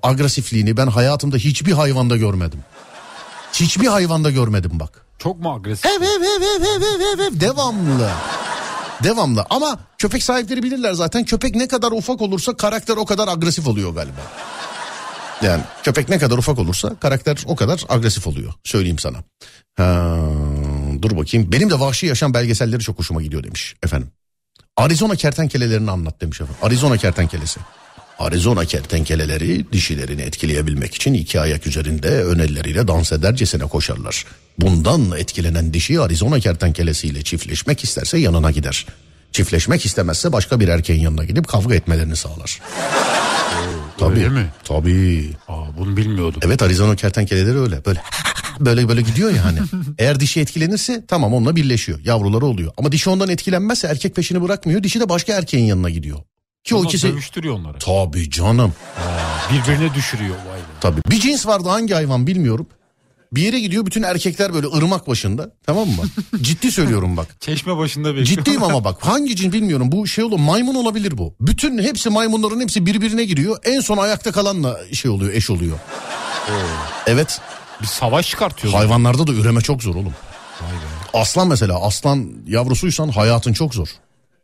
agresifliğini 0.03 0.77
ben 0.77 0.87
hayatımda 0.87 1.37
hiçbir 1.37 1.71
hayvanda 1.71 2.17
görmedim. 2.17 2.59
Hiçbir 3.53 3.87
hayvanda 3.87 4.31
görmedim 4.31 4.71
bak. 4.73 5.08
Çok 5.19 5.39
mu 5.39 5.53
agresif? 5.53 5.85
Ev 5.85 6.01
ev 6.01 6.21
ev 6.21 6.41
ev 6.41 6.63
ev 6.63 6.81
ev 6.81 7.01
ev 7.01 7.19
ev 7.19 7.39
devamlı. 7.39 8.11
Devamlı 9.03 9.45
ama 9.49 9.79
köpek 9.97 10.23
sahipleri 10.23 10.63
bilirler 10.63 10.93
zaten 10.93 11.25
köpek 11.25 11.55
ne 11.55 11.67
kadar 11.67 11.91
ufak 11.91 12.21
olursa 12.21 12.57
karakter 12.57 12.97
o 12.97 13.05
kadar 13.05 13.27
agresif 13.27 13.67
oluyor 13.67 13.93
galiba. 13.93 14.21
Yani 15.41 15.63
köpek 15.83 16.09
ne 16.09 16.17
kadar 16.17 16.37
ufak 16.37 16.59
olursa 16.59 16.95
karakter 16.99 17.43
o 17.45 17.55
kadar 17.55 17.83
agresif 17.89 18.27
oluyor 18.27 18.53
söyleyeyim 18.63 18.99
sana. 18.99 19.17
Ha, 19.77 20.15
dur 21.01 21.17
bakayım 21.17 21.51
benim 21.51 21.69
de 21.69 21.79
vahşi 21.79 22.05
yaşam 22.05 22.33
belgeselleri 22.33 22.79
çok 22.79 22.99
hoşuma 22.99 23.21
gidiyor 23.21 23.43
demiş 23.43 23.75
efendim. 23.83 24.11
Arizona 24.77 25.15
kertenkelelerini 25.15 25.91
anlat 25.91 26.21
demiş 26.21 26.41
efendim. 26.41 26.61
Arizona 26.61 26.97
kertenkelesi. 26.97 27.59
Arizona 28.19 28.65
kertenkeleleri 28.65 29.65
dişilerini 29.71 30.21
etkileyebilmek 30.21 30.95
için 30.95 31.13
iki 31.13 31.39
ayak 31.39 31.67
üzerinde 31.67 32.07
ön 32.09 32.39
elleriyle 32.39 32.87
dans 32.87 33.11
edercesine 33.11 33.63
koşarlar. 33.63 34.25
Bundan 34.59 35.11
etkilenen 35.17 35.73
dişi 35.73 36.01
Arizona 36.01 36.39
kertenkelesiyle 36.39 37.21
çiftleşmek 37.21 37.83
isterse 37.83 38.17
yanına 38.17 38.51
gider. 38.51 38.85
Çiftleşmek 39.31 39.85
istemezse 39.85 40.31
başka 40.31 40.59
bir 40.59 40.67
erkeğin 40.67 41.01
yanına 41.01 41.23
gidip 41.23 41.47
kavga 41.47 41.75
etmelerini 41.75 42.15
sağlar. 42.15 42.59
tabii, 43.97 44.15
Öyle 44.19 44.29
mi? 44.29 44.45
Tabii. 44.63 45.29
Aa, 45.47 45.77
bunu 45.77 45.97
bilmiyordum. 45.97 46.41
Evet 46.45 46.61
Arizona 46.61 46.95
kertenkeleleri 46.95 47.59
öyle. 47.59 47.85
Böyle 47.85 48.01
böyle 48.59 48.87
böyle 48.87 49.01
gidiyor 49.01 49.35
ya 49.35 49.45
hani. 49.45 49.59
Eğer 49.97 50.19
dişi 50.19 50.39
etkilenirse 50.39 51.03
tamam 51.07 51.33
onunla 51.33 51.55
birleşiyor. 51.55 51.99
Yavruları 52.03 52.45
oluyor. 52.45 52.71
Ama 52.77 52.91
dişi 52.91 53.09
ondan 53.09 53.29
etkilenmezse 53.29 53.87
erkek 53.87 54.15
peşini 54.15 54.41
bırakmıyor. 54.41 54.83
Dişi 54.83 54.99
de 54.99 55.09
başka 55.09 55.33
erkeğin 55.33 55.65
yanına 55.65 55.89
gidiyor. 55.89 56.19
Ki 56.69 56.75
o 56.75 56.77
Ondan 56.77 56.87
ikisi... 56.89 57.07
dövüştürüyor 57.07 57.55
onları. 57.55 57.77
Tabii 57.79 58.29
canım. 58.29 58.73
Birbirine 59.53 59.93
düşürüyor 59.93 60.35
vay 60.35 60.57
be. 60.59 60.63
Tabii. 60.81 61.01
Bir 61.11 61.19
cins 61.19 61.45
vardı 61.47 61.69
hangi 61.69 61.93
hayvan 61.93 62.27
bilmiyorum. 62.27 62.67
Bir 63.33 63.41
yere 63.41 63.59
gidiyor 63.59 63.85
bütün 63.85 64.03
erkekler 64.03 64.53
böyle 64.53 64.67
ırmak 64.67 65.07
başında. 65.07 65.51
Tamam 65.65 65.87
mı? 65.87 66.03
Ciddi 66.41 66.71
söylüyorum 66.71 67.17
bak. 67.17 67.27
Çeşme 67.39 67.77
başında 67.77 68.07
bekliyor. 68.15 68.25
Ciddiyim 68.25 68.63
ama 68.63 68.83
bak 68.83 68.97
hangi 69.05 69.35
cins 69.35 69.53
bilmiyorum. 69.53 69.91
Bu 69.91 70.07
şey 70.07 70.23
olur 70.23 70.39
maymun 70.39 70.75
olabilir 70.75 71.17
bu. 71.17 71.35
Bütün 71.41 71.77
hepsi 71.83 72.09
maymunların 72.09 72.59
hepsi 72.59 72.85
birbirine 72.85 73.23
giriyor. 73.23 73.57
En 73.63 73.79
son 73.79 73.97
ayakta 73.97 74.31
kalanla 74.31 74.79
şey 74.93 75.11
oluyor 75.11 75.33
eş 75.33 75.49
oluyor. 75.49 75.77
Evet 77.07 77.41
Bir 77.81 77.87
savaş 77.87 78.29
çıkartıyor. 78.29 78.73
hayvanlarda 78.73 79.27
da 79.27 79.31
üreme 79.31 79.61
çok 79.61 79.83
zor 79.83 79.95
oğlum. 79.95 80.13
Aslan 81.13 81.47
mesela 81.47 81.81
aslan 81.81 82.31
yavrusuysan 82.47 83.09
hayatın 83.09 83.53
çok 83.53 83.73
zor. 83.75 83.87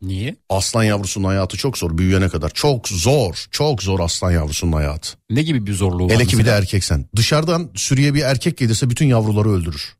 Niye? 0.02 0.36
Aslan 0.48 0.84
yavrusunun 0.84 1.24
hayatı 1.28 1.56
çok 1.56 1.78
zor 1.78 1.98
büyüyene 1.98 2.28
kadar. 2.28 2.50
Çok 2.50 2.88
zor. 2.88 3.46
Çok 3.50 3.82
zor 3.82 4.00
aslan 4.00 4.30
yavrusunun 4.30 4.72
hayatı. 4.72 5.08
Ne 5.30 5.42
gibi 5.42 5.66
bir 5.66 5.74
zorluğu 5.74 6.04
var? 6.04 6.14
Hele 6.14 6.26
ki 6.26 6.38
bir 6.38 6.44
de 6.44 6.50
erkeksen. 6.50 7.06
Dışarıdan 7.16 7.70
sürüye 7.74 8.14
bir 8.14 8.22
erkek 8.22 8.58
gelirse 8.58 8.90
bütün 8.90 9.06
yavruları 9.06 9.50
öldürür. 9.50 9.96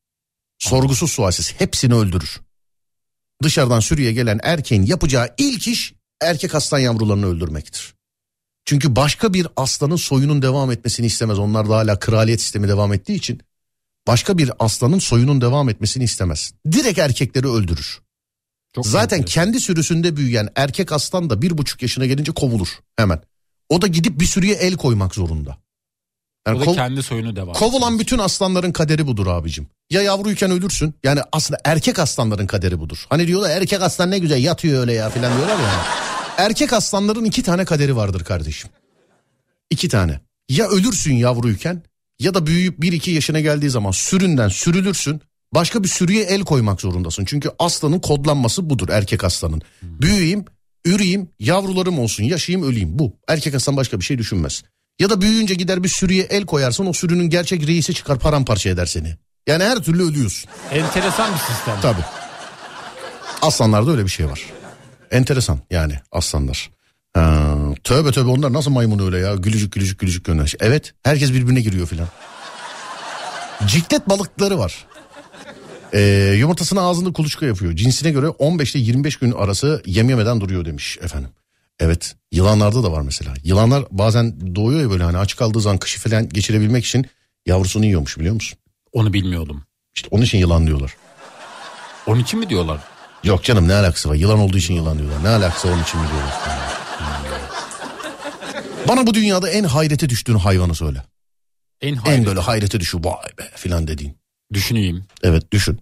Sorgusuz 0.58 1.10
sualsiz 1.10 1.54
hepsini 1.58 1.94
öldürür. 1.94 2.40
Dışarıdan 3.42 3.80
sürüye 3.80 4.12
gelen 4.12 4.40
erkeğin 4.42 4.82
yapacağı 4.82 5.34
ilk 5.38 5.68
iş 5.68 5.94
erkek 6.20 6.54
aslan 6.54 6.78
yavrularını 6.78 7.26
öldürmektir. 7.26 7.94
Çünkü 8.64 8.96
başka 8.96 9.34
bir 9.34 9.46
aslanın 9.56 9.96
soyunun 9.96 10.42
devam 10.42 10.70
etmesini 10.70 11.06
istemez. 11.06 11.38
Onlar 11.38 11.68
da 11.68 11.76
hala 11.76 11.98
kraliyet 11.98 12.40
sistemi 12.40 12.68
devam 12.68 12.92
ettiği 12.92 13.14
için 13.14 13.40
başka 14.06 14.38
bir 14.38 14.50
aslanın 14.58 14.98
soyunun 14.98 15.40
devam 15.40 15.68
etmesini 15.68 16.04
istemez. 16.04 16.52
Direkt 16.72 16.98
erkekleri 16.98 17.48
öldürür. 17.48 17.98
Çok 18.76 18.86
Zaten 18.86 19.16
enteresan. 19.18 19.44
kendi 19.44 19.60
sürüsünde 19.60 20.16
büyüyen 20.16 20.48
erkek 20.56 20.92
aslan 20.92 21.30
da 21.30 21.42
bir 21.42 21.58
buçuk 21.58 21.82
yaşına 21.82 22.06
gelince 22.06 22.32
kovulur 22.32 22.68
hemen. 22.96 23.20
O 23.68 23.82
da 23.82 23.86
gidip 23.86 24.20
bir 24.20 24.24
sürüye 24.24 24.54
el 24.54 24.76
koymak 24.76 25.14
zorunda. 25.14 25.56
Yani 26.46 26.58
o 26.58 26.60
da 26.60 26.64
kov- 26.64 26.74
kendi 26.74 27.02
soyunu 27.02 27.36
devam 27.36 27.52
kovulan 27.54 27.98
bütün 27.98 28.18
aslanların 28.18 28.72
kaderi 28.72 29.06
budur 29.06 29.26
abicim. 29.26 29.66
Ya 29.90 30.02
yavruyken 30.02 30.50
ölürsün. 30.50 30.94
Yani 31.04 31.20
aslında 31.32 31.60
erkek 31.64 31.98
aslanların 31.98 32.46
kaderi 32.46 32.80
budur. 32.80 33.06
Hani 33.08 33.26
diyorlar 33.26 33.50
erkek 33.50 33.82
aslan 33.82 34.10
ne 34.10 34.18
güzel 34.18 34.42
yatıyor 34.44 34.80
öyle 34.80 34.92
ya 34.92 35.10
filan 35.10 35.36
diyorlar 35.36 35.58
ya. 35.60 35.84
Erkek 36.38 36.72
aslanların 36.72 37.24
iki 37.24 37.42
tane 37.42 37.64
kaderi 37.64 37.96
vardır 37.96 38.24
kardeşim. 38.24 38.70
İki 39.70 39.88
tane. 39.88 40.20
Ya 40.48 40.68
ölürsün 40.68 41.14
yavruyken 41.14 41.82
ya 42.18 42.34
da 42.34 42.46
büyüyüp 42.46 42.80
bir 42.80 42.92
iki 42.92 43.10
yaşına 43.10 43.40
geldiği 43.40 43.70
zaman 43.70 43.90
süründen 43.90 44.48
sürülürsün. 44.48 45.20
Başka 45.54 45.82
bir 45.82 45.88
sürüye 45.88 46.24
el 46.24 46.40
koymak 46.40 46.80
zorundasın. 46.80 47.24
Çünkü 47.24 47.50
aslanın 47.58 48.00
kodlanması 48.00 48.70
budur 48.70 48.88
erkek 48.88 49.24
aslanın. 49.24 49.62
Büyüyeyim, 49.82 50.44
üreyeyim, 50.84 51.28
yavrularım 51.38 51.98
olsun, 51.98 52.24
yaşayayım, 52.24 52.68
öleyim. 52.68 52.98
Bu. 52.98 53.12
Erkek 53.28 53.54
aslan 53.54 53.76
başka 53.76 54.00
bir 54.00 54.04
şey 54.04 54.18
düşünmez. 54.18 54.62
Ya 55.00 55.10
da 55.10 55.20
büyüyünce 55.20 55.54
gider 55.54 55.84
bir 55.84 55.88
sürüye 55.88 56.22
el 56.22 56.46
koyarsın 56.46 56.86
o 56.86 56.92
sürünün 56.92 57.30
gerçek 57.30 57.66
reisi 57.66 57.94
çıkar 57.94 58.18
paramparça 58.18 58.70
eder 58.70 58.86
seni. 58.86 59.16
Yani 59.46 59.64
her 59.64 59.78
türlü 59.78 60.02
ölüyorsun. 60.02 60.50
Enteresan 60.72 61.34
bir 61.34 61.38
sistem. 61.38 61.74
Tabii. 61.82 62.04
Aslanlarda 63.42 63.90
öyle 63.90 64.04
bir 64.04 64.10
şey 64.10 64.26
var. 64.26 64.42
Enteresan 65.10 65.58
yani 65.70 65.94
aslanlar. 66.12 66.70
Ha, 67.14 67.56
tövbe 67.84 68.12
tövbe 68.12 68.28
onlar 68.28 68.52
nasıl 68.52 68.70
maymun 68.70 69.06
öyle 69.06 69.18
ya 69.18 69.34
gülücük 69.34 69.72
gülücük 69.72 69.98
gülücük 69.98 70.24
göndermiş. 70.24 70.54
Evet 70.60 70.94
herkes 71.02 71.32
birbirine 71.32 71.60
giriyor 71.60 71.86
filan. 71.86 72.08
Ciklet 73.66 74.08
balıkları 74.08 74.58
var. 74.58 74.86
Ee, 75.94 76.34
yumurtasını 76.38 76.80
ağzında 76.80 77.12
kuluçka 77.12 77.46
yapıyor. 77.46 77.76
Cinsine 77.76 78.10
göre 78.10 78.28
15 78.28 78.74
ile 78.74 78.82
25 78.82 79.16
gün 79.16 79.32
arası 79.32 79.82
yem 79.86 80.08
yemeden 80.10 80.40
duruyor 80.40 80.64
demiş 80.64 80.98
efendim. 81.02 81.30
Evet 81.80 82.14
yılanlarda 82.32 82.82
da 82.82 82.92
var 82.92 83.00
mesela. 83.00 83.34
Yılanlar 83.44 83.84
bazen 83.90 84.54
doğuyor 84.56 84.80
ya 84.80 84.90
böyle 84.90 85.02
hani 85.04 85.18
aç 85.18 85.36
kaldığı 85.36 85.60
zaman 85.60 85.78
kışı 85.78 86.00
falan 86.00 86.28
geçirebilmek 86.28 86.84
için 86.86 87.06
yavrusunu 87.46 87.84
yiyormuş 87.84 88.18
biliyor 88.18 88.34
musun? 88.34 88.58
Onu 88.92 89.12
bilmiyordum. 89.12 89.62
İşte 89.96 90.08
onun 90.10 90.22
için 90.22 90.38
yılan 90.38 90.66
diyorlar. 90.66 90.96
Onun 92.06 92.20
için 92.20 92.38
mi 92.40 92.48
diyorlar? 92.48 92.80
Yok 93.24 93.44
canım 93.44 93.68
ne 93.68 93.74
alakası 93.74 94.08
var? 94.08 94.14
Yılan 94.14 94.38
olduğu 94.38 94.56
için 94.58 94.74
yılan 94.74 94.98
diyorlar. 94.98 95.24
Ne 95.24 95.28
alakası 95.28 95.68
onun 95.68 95.82
için 95.82 96.00
mi 96.00 96.06
diyorlar? 96.08 96.32
Bana 98.88 99.06
bu 99.06 99.14
dünyada 99.14 99.50
en 99.50 99.64
hayrete 99.64 100.08
düştüğün 100.08 100.34
hayvanı 100.34 100.74
söyle. 100.74 101.02
En, 101.80 101.88
En 101.92 101.96
hayret- 101.96 102.26
böyle 102.26 102.40
hayrete 102.40 102.80
düşü 102.80 102.98
vay 102.98 103.28
be 103.38 103.42
filan 103.54 103.86
dediğin. 103.88 104.16
Düşüneyim. 104.52 105.04
Evet 105.22 105.52
düşün. 105.52 105.80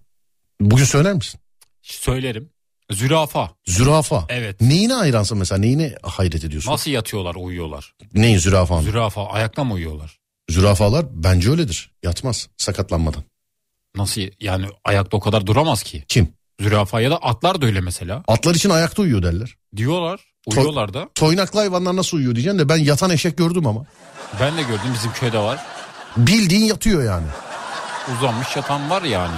Bugün 0.59 0.85
söyler 0.85 1.13
misin? 1.13 1.39
Söylerim. 1.81 2.49
Zürafa. 2.91 3.51
Zürafa. 3.67 4.25
Evet. 4.29 4.61
Neyine 4.61 4.93
hayransın 4.93 5.37
mesela? 5.37 5.59
Neyine 5.59 5.95
hayret 6.03 6.43
ediyorsun? 6.45 6.71
Nasıl 6.71 6.91
yatıyorlar 6.91 7.35
uyuyorlar? 7.35 7.93
Neyin 8.13 8.37
zürafanın? 8.37 8.81
Zürafa 8.81 9.25
ayakta 9.27 9.63
mı 9.63 9.73
uyuyorlar? 9.73 10.17
Zürafalar 10.49 11.05
bence 11.11 11.51
öyledir. 11.51 11.91
Yatmaz 12.03 12.47
sakatlanmadan. 12.57 13.23
Nasıl 13.95 14.21
yani 14.39 14.65
ayakta 14.83 15.17
o 15.17 15.19
kadar 15.19 15.47
duramaz 15.47 15.83
ki? 15.83 16.03
Kim? 16.07 16.27
Zürafa 16.59 17.01
ya 17.01 17.11
da 17.11 17.17
atlar 17.17 17.61
da 17.61 17.65
öyle 17.65 17.81
mesela. 17.81 18.23
Atlar 18.27 18.55
için 18.55 18.69
ayakta 18.69 19.01
uyuyor 19.01 19.23
derler. 19.23 19.55
Diyorlar. 19.75 20.19
Uyuyorlar 20.47 20.93
da. 20.93 21.09
Toynaklı 21.15 21.59
hayvanlar 21.59 21.95
nasıl 21.95 22.17
uyuyor 22.17 22.35
diyeceksin 22.35 22.59
de 22.59 22.69
ben 22.69 22.77
yatan 22.77 23.09
eşek 23.09 23.37
gördüm 23.37 23.67
ama. 23.67 23.85
Ben 24.39 24.57
de 24.57 24.61
gördüm 24.61 24.91
bizim 24.93 25.13
köyde 25.13 25.39
var. 25.39 25.59
Bildiğin 26.17 26.65
yatıyor 26.65 27.03
yani. 27.03 27.27
Uzanmış 28.13 28.55
yatan 28.55 28.89
var 28.89 29.01
yani. 29.01 29.37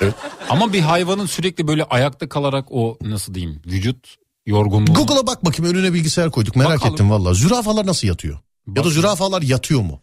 Evet. 0.00 0.14
Ama 0.48 0.72
bir 0.72 0.80
hayvanın 0.80 1.26
sürekli 1.26 1.68
böyle 1.68 1.84
ayakta 1.84 2.28
kalarak 2.28 2.66
o 2.70 2.98
nasıl 3.00 3.34
diyeyim 3.34 3.62
vücut 3.66 4.16
yorgunluğu. 4.46 4.94
Google'a 4.94 5.26
bak 5.26 5.44
bakayım 5.44 5.74
önüne 5.74 5.92
bilgisayar 5.92 6.30
koyduk 6.30 6.56
merak 6.56 6.70
Bakalım. 6.76 6.92
ettim 6.94 7.10
valla. 7.10 7.34
Zürafalar 7.34 7.86
nasıl 7.86 8.08
yatıyor? 8.08 8.38
Ya 8.68 8.76
da 8.76 8.84
Bak- 8.84 8.92
zürafalar 8.92 9.42
yatıyor 9.42 9.80
mu? 9.80 10.00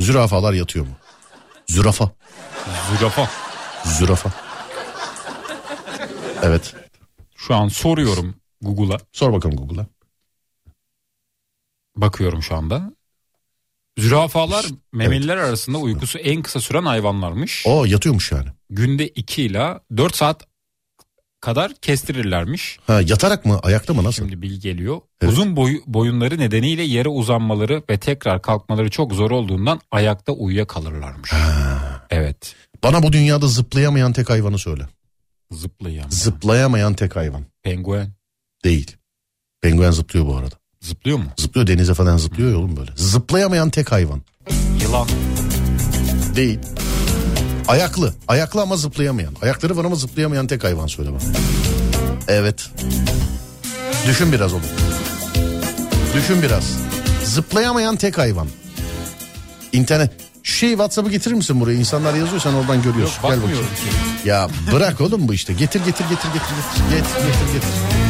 Zürafalar 0.00 0.52
yatıyor 0.52 0.86
mu? 0.86 0.92
Zürafa. 1.66 2.10
Zürafa. 2.90 3.30
Zürafa. 3.84 4.30
Evet. 6.42 6.74
Şu 7.36 7.54
an 7.54 7.68
soruyorum 7.68 8.34
Google'a. 8.62 8.98
Sor 9.12 9.32
bakalım 9.32 9.56
Google'a. 9.56 9.86
Bakıyorum 11.96 12.42
şu 12.42 12.56
anda. 12.56 12.92
Zürafalar 13.98 14.66
memeliler 14.92 15.36
arasında 15.36 15.78
uykusu 15.78 16.18
en 16.18 16.42
kısa 16.42 16.60
süren 16.60 16.82
hayvanlarmış. 16.84 17.64
O 17.66 17.84
yatıyormuş 17.84 18.32
yani. 18.32 18.48
Günde 18.70 19.08
2 19.08 19.42
ila 19.42 19.80
4 19.96 20.16
saat 20.16 20.46
kadar 21.40 21.74
kestirirlermiş. 21.74 22.78
Ha 22.86 23.00
yatarak 23.00 23.44
mı 23.44 23.60
ayakta 23.62 23.94
mı 23.94 24.04
nasıl? 24.04 24.22
Şimdi 24.22 24.42
bilgi 24.42 24.60
geliyor. 24.60 25.00
Evet. 25.20 25.32
Uzun 25.32 25.56
boy, 25.56 25.80
boyunları 25.86 26.38
nedeniyle 26.38 26.82
yere 26.82 27.08
uzanmaları 27.08 27.82
ve 27.90 27.98
tekrar 27.98 28.42
kalkmaları 28.42 28.90
çok 28.90 29.12
zor 29.12 29.30
olduğundan 29.30 29.80
ayakta 29.90 30.32
uyuyakalırlarmış. 30.32 31.32
Evet. 32.10 32.54
Bana 32.82 33.02
bu 33.02 33.12
dünyada 33.12 33.46
zıplayamayan 33.46 34.12
tek 34.12 34.30
hayvanı 34.30 34.58
söyle. 34.58 34.88
Zıplayan. 35.50 36.08
Zıplayamayan 36.08 36.94
tek 36.94 37.16
hayvan. 37.16 37.44
Penguen. 37.62 38.12
Değil. 38.64 38.96
Penguen 39.60 39.90
zıplıyor 39.90 40.26
bu 40.26 40.36
arada. 40.36 40.54
Zıplıyor 40.86 41.18
mu? 41.18 41.24
Zıplıyor 41.36 41.66
denize 41.66 41.94
falan 41.94 42.16
zıplıyor 42.16 42.50
ya 42.50 42.58
oğlum 42.58 42.76
böyle. 42.76 42.90
Zıplayamayan 42.96 43.70
tek 43.70 43.92
hayvan. 43.92 44.22
Yılan. 44.82 45.08
Değil. 46.36 46.58
Ayaklı. 47.68 48.14
Ayaklı 48.28 48.62
ama 48.62 48.76
zıplayamayan. 48.76 49.34
Ayakları 49.42 49.76
var 49.76 49.84
ama 49.84 49.96
zıplayamayan 49.96 50.46
tek 50.46 50.64
hayvan 50.64 50.86
söyle 50.86 51.10
bana. 51.10 51.32
Evet. 52.28 52.70
Düşün 54.06 54.32
biraz 54.32 54.52
oğlum. 54.52 54.62
Düşün 56.14 56.42
biraz. 56.42 56.64
Zıplayamayan 57.24 57.96
tek 57.96 58.18
hayvan. 58.18 58.46
İnternet. 59.72 60.10
Şu 60.42 60.52
şeyi 60.56 60.72
WhatsApp'ı 60.72 61.10
getirir 61.10 61.34
misin 61.34 61.60
buraya? 61.60 61.74
İnsanlar 61.78 62.14
yazıyor 62.14 62.40
sen 62.40 62.52
oradan 62.52 62.74
Yok 62.74 62.84
görüyorsun. 62.84 63.22
Gel 63.22 63.30
bakmıyorum 63.30 63.66
bakayım. 63.74 63.94
ki. 64.22 64.28
Ya 64.28 64.48
bırak 64.72 65.00
oğlum 65.00 65.28
bu 65.28 65.34
işte. 65.34 65.52
Getir 65.52 65.80
getir 65.84 66.04
getir 66.08 66.28
getir 66.32 66.32
getir. 66.32 66.96
Getir 66.96 67.26
getir 67.26 67.52
getir. 67.54 68.05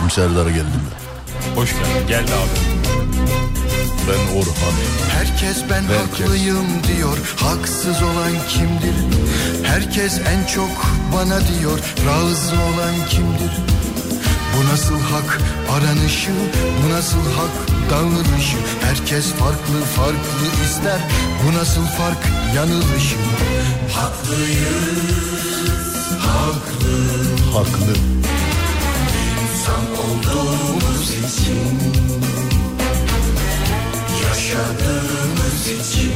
Ademcim 0.00 0.10
Serdar'a 0.10 0.50
geldim. 0.50 0.82
Hoş 1.54 1.70
geldin. 1.72 2.06
Geldi 2.08 2.32
abi. 2.32 2.60
Ben 4.08 4.36
Orhan. 4.38 4.74
Herkes 5.12 5.62
ben 5.70 5.82
Herkes. 5.82 6.20
haklıyım 6.20 6.66
diyor 6.88 7.18
Haksız 7.36 8.02
olan 8.02 8.32
kimdir 8.48 8.94
Herkes 9.64 10.18
en 10.18 10.46
çok 10.54 10.70
bana 11.14 11.40
diyor 11.48 11.78
Razı 12.06 12.54
olan 12.54 13.08
kimdir 13.10 13.52
Bu 14.56 14.72
nasıl 14.72 15.00
hak 15.00 15.38
aranışı 15.72 16.30
Bu 16.84 16.90
nasıl 16.92 17.18
hak 17.36 17.50
davranışı 17.90 18.56
Herkes 18.82 19.32
farklı 19.32 19.84
farklı 19.96 20.64
ister 20.64 21.00
Bu 21.46 21.58
nasıl 21.58 21.82
fark 21.86 22.28
yanılışı 22.56 23.16
Haklıyız 23.94 25.00
Haklı 26.18 26.94
Haklı. 27.52 28.19
Olduğumuz 30.00 31.10
için 31.10 31.60
Yaşadığımız 34.24 35.66
için 35.68 36.12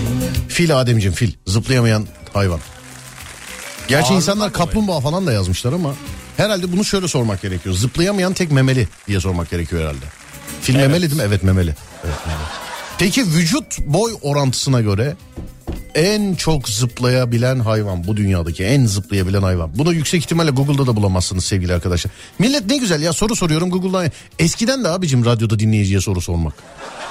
Fil 0.49 0.81
Ademcim 0.81 1.13
fil. 1.13 1.33
Zıplayamayan 1.47 2.07
hayvan. 2.33 2.61
Gerçi 3.89 4.05
Ağzından 4.05 4.17
insanlar 4.17 4.53
kaplumbağa 4.53 5.01
falan 5.01 5.27
da 5.27 5.33
yazmışlar 5.33 5.73
ama 5.73 5.95
herhalde 6.37 6.73
bunu 6.73 6.85
şöyle 6.85 7.09
sormak 7.09 7.43
gerekiyor. 7.43 7.75
Zıplayamayan 7.75 8.33
tek 8.33 8.53
memeli 8.53 8.89
diye 9.09 9.21
sormak 9.21 9.51
gerekiyor 9.51 9.83
herhalde. 9.83 10.05
Fil 10.63 10.75
Evet. 10.75 10.87
memeli 10.87 11.11
değil 11.11 11.21
mi? 11.23 11.27
Evet 11.27 11.43
memeli. 11.43 11.75
Evet, 12.05 12.17
memeli. 12.27 12.45
Peki 12.99 13.27
vücut 13.27 13.79
boy 13.87 14.13
orantısına 14.23 14.81
göre 14.81 15.17
en 15.95 16.35
çok 16.35 16.69
zıplayabilen 16.69 17.61
hayvan 17.61 18.07
bu 18.07 18.17
dünyadaki 18.17 18.65
en 18.65 18.87
zıplayabilen 18.87 19.43
hayvan. 19.43 19.79
Bunu 19.79 19.93
yüksek 19.93 20.21
ihtimalle 20.23 20.51
Google'da 20.51 20.87
da 20.87 20.97
bulamazsınız 20.97 21.45
sevgili 21.45 21.75
arkadaşlar. 21.75 22.13
Millet 22.39 22.67
ne 22.67 22.77
güzel 22.77 23.03
ya 23.03 23.13
soru 23.13 23.37
soruyorum 23.37 23.71
Google'dan. 23.71 24.11
Eskiden 24.39 24.85
de 24.85 24.89
abicim 24.89 25.25
radyoda 25.25 25.59
dinleyiciye 25.59 26.01
soru 26.01 26.21
sormak. 26.21 26.55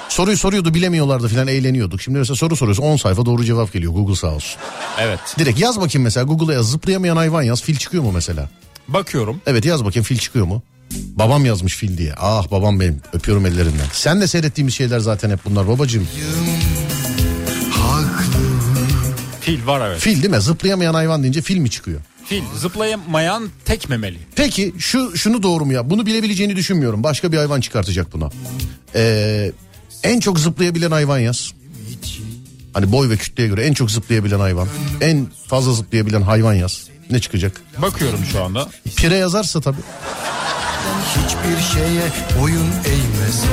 Soruyu 0.09 0.37
soruyordu 0.37 0.73
bilemiyorlardı 0.73 1.27
filan 1.27 1.47
eğleniyorduk. 1.47 2.01
Şimdi 2.01 2.17
mesela 2.17 2.35
soru 2.35 2.55
soruyorsun 2.55 2.83
10 2.83 2.97
sayfa 2.97 3.25
doğru 3.25 3.43
cevap 3.43 3.73
geliyor 3.73 3.93
Google 3.93 4.15
sağ 4.15 4.27
olsun. 4.27 4.59
Evet. 4.99 5.19
Direkt 5.39 5.59
yaz 5.59 5.81
bakayım 5.81 6.03
mesela 6.03 6.23
Google'a 6.23 6.53
yaz 6.53 6.71
zıplayamayan 6.71 7.17
hayvan 7.17 7.43
yaz 7.43 7.61
fil 7.61 7.75
çıkıyor 7.75 8.03
mu 8.03 8.11
mesela? 8.11 8.49
Bakıyorum. 8.87 9.41
Evet 9.45 9.65
yaz 9.65 9.85
bakayım 9.85 10.03
fil 10.03 10.17
çıkıyor 10.17 10.45
mu? 10.45 10.61
Babam 11.15 11.45
yazmış 11.45 11.75
fil 11.75 11.97
diye. 11.97 12.13
Ah 12.19 12.51
babam 12.51 12.79
benim 12.79 13.01
öpüyorum 13.13 13.45
ellerinden. 13.45 13.85
Sen 13.91 14.21
de 14.21 14.27
seyrettiğimiz 14.27 14.73
şeyler 14.73 14.99
zaten 14.99 15.29
hep 15.29 15.39
bunlar 15.45 15.67
babacığım. 15.67 16.07
Haklı 16.07 17.12
Fil 19.63 19.67
var 19.67 19.87
evet. 19.87 19.99
Fil 19.99 20.23
değil 20.23 20.33
mi? 20.33 20.41
Zıplayamayan 20.41 20.93
hayvan 20.93 21.23
deyince 21.23 21.41
fil 21.41 21.57
mi 21.57 21.69
çıkıyor? 21.69 22.01
Fil 22.25 22.43
zıplayamayan 22.57 23.49
tek 23.65 23.89
memeli. 23.89 24.17
Peki 24.35 24.73
şu 24.79 25.17
şunu 25.17 25.43
doğru 25.43 25.65
mu 25.65 25.73
ya? 25.73 25.89
Bunu 25.89 26.05
bilebileceğini 26.05 26.55
düşünmüyorum. 26.55 27.03
Başka 27.03 27.31
bir 27.31 27.37
hayvan 27.37 27.61
çıkartacak 27.61 28.13
buna. 28.13 28.29
Ee, 28.95 29.51
en 30.03 30.19
çok 30.19 30.39
zıplayabilen 30.39 30.91
hayvan 30.91 31.19
yaz. 31.19 31.51
Hani 32.73 32.91
boy 32.91 33.09
ve 33.09 33.17
kütleye 33.17 33.49
göre 33.49 33.65
en 33.65 33.73
çok 33.73 33.91
zıplayabilen 33.91 34.39
hayvan. 34.39 34.67
En 35.01 35.27
fazla 35.47 35.73
zıplayabilen 35.73 36.21
hayvan 36.21 36.53
yaz. 36.53 36.87
Ne 37.11 37.19
çıkacak? 37.19 37.61
Bakıyorum 37.77 38.19
şu 38.31 38.43
anda. 38.43 38.69
Pire 38.95 39.15
yazarsa 39.15 39.61
tabii. 39.61 39.81
Hiçbir 41.09 41.73
şeye 41.73 42.03
boyun 42.41 42.67
eğmez 42.85 43.43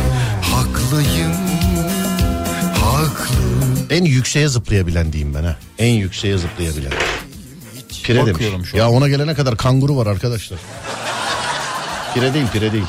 Haklıyım 0.43 1.33
Haklı 1.33 1.90
En 3.91 4.05
yükseğe 4.05 4.49
zıplayabilen 4.49 5.13
diyeyim 5.13 5.35
ben 5.35 5.45
ha. 5.45 5.57
En 5.79 5.93
yükseğe 5.95 6.39
zıplayabilen. 6.39 6.93
Pire 8.03 8.21
Bakıyorum 8.21 8.57
demiş. 8.59 8.71
şu 8.71 8.77
Ya 8.77 8.91
ona 8.91 9.09
gelene 9.09 9.35
kadar 9.35 9.57
kanguru 9.57 9.97
var 9.97 10.07
arkadaşlar. 10.07 10.59
Pire 12.15 12.35
değil 12.35 12.47
pire 12.53 12.73
değil. 12.73 12.85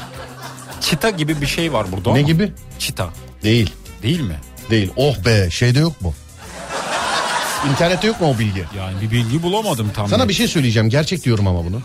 Çita 0.82 1.09
gibi 1.09 1.41
bir 1.41 1.47
şey 1.47 1.74
var 1.74 1.91
burada 1.91 2.09
Ne 2.14 2.20
ama. 2.20 2.28
gibi? 2.28 2.51
Çita. 2.80 3.09
Değil. 3.43 3.70
Değil 4.03 4.20
mi? 4.22 4.36
Değil. 4.70 4.91
Oh 4.95 5.26
be 5.26 5.49
şeyde 5.51 5.80
yok 5.80 6.01
mu? 6.01 6.14
İnternette 7.72 8.07
yok 8.07 8.22
mu 8.22 8.30
o 8.36 8.39
bilgi? 8.39 8.66
Yani 8.78 9.01
bir 9.01 9.12
bilgi 9.12 9.43
bulamadım 9.43 9.91
tam. 9.95 10.09
Sana 10.09 10.20
net. 10.20 10.30
bir 10.30 10.34
şey 10.34 10.47
söyleyeceğim. 10.47 10.89
Gerçek 10.89 11.24
diyorum 11.26 11.47
ama 11.47 11.66
bunu. 11.66 11.82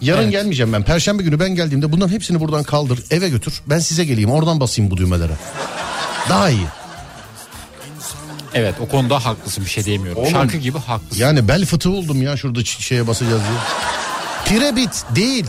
Yarın 0.00 0.22
Evet. 0.22 0.32
gelmeyeceğim 0.32 0.72
ben. 0.72 0.82
Perşembe 0.82 1.22
günü 1.22 1.40
ben 1.40 1.54
geldiğimde 1.54 1.92
bunların 1.92 2.12
hepsini 2.14 2.40
buradan 2.40 2.62
kaldır. 2.62 3.00
Eve 3.10 3.28
götür. 3.28 3.60
Ben 3.66 3.78
size 3.78 4.04
geleyim. 4.04 4.30
Oradan 4.30 4.60
basayım 4.60 4.90
bu 4.90 4.96
düğmelere. 4.96 5.32
Daha 6.28 6.50
iyi. 6.50 6.66
Evet 8.54 8.74
o 8.80 8.88
konuda 8.88 9.24
haklısın 9.24 9.64
bir 9.64 9.70
şey 9.70 9.84
diyemiyorum. 9.84 10.22
Oğlum. 10.22 10.30
Şarkı 10.32 10.56
gibi 10.56 10.78
haklısın. 10.78 11.22
Yani 11.22 11.48
bel 11.48 11.64
fıtığı 11.66 11.90
oldum 11.90 12.22
ya 12.22 12.36
şurada 12.36 12.60
ç- 12.60 12.82
şeye 12.82 13.06
basacağız 13.06 13.42
diye. 13.42 13.58
Pirebit 14.60 15.04
değil. 15.16 15.46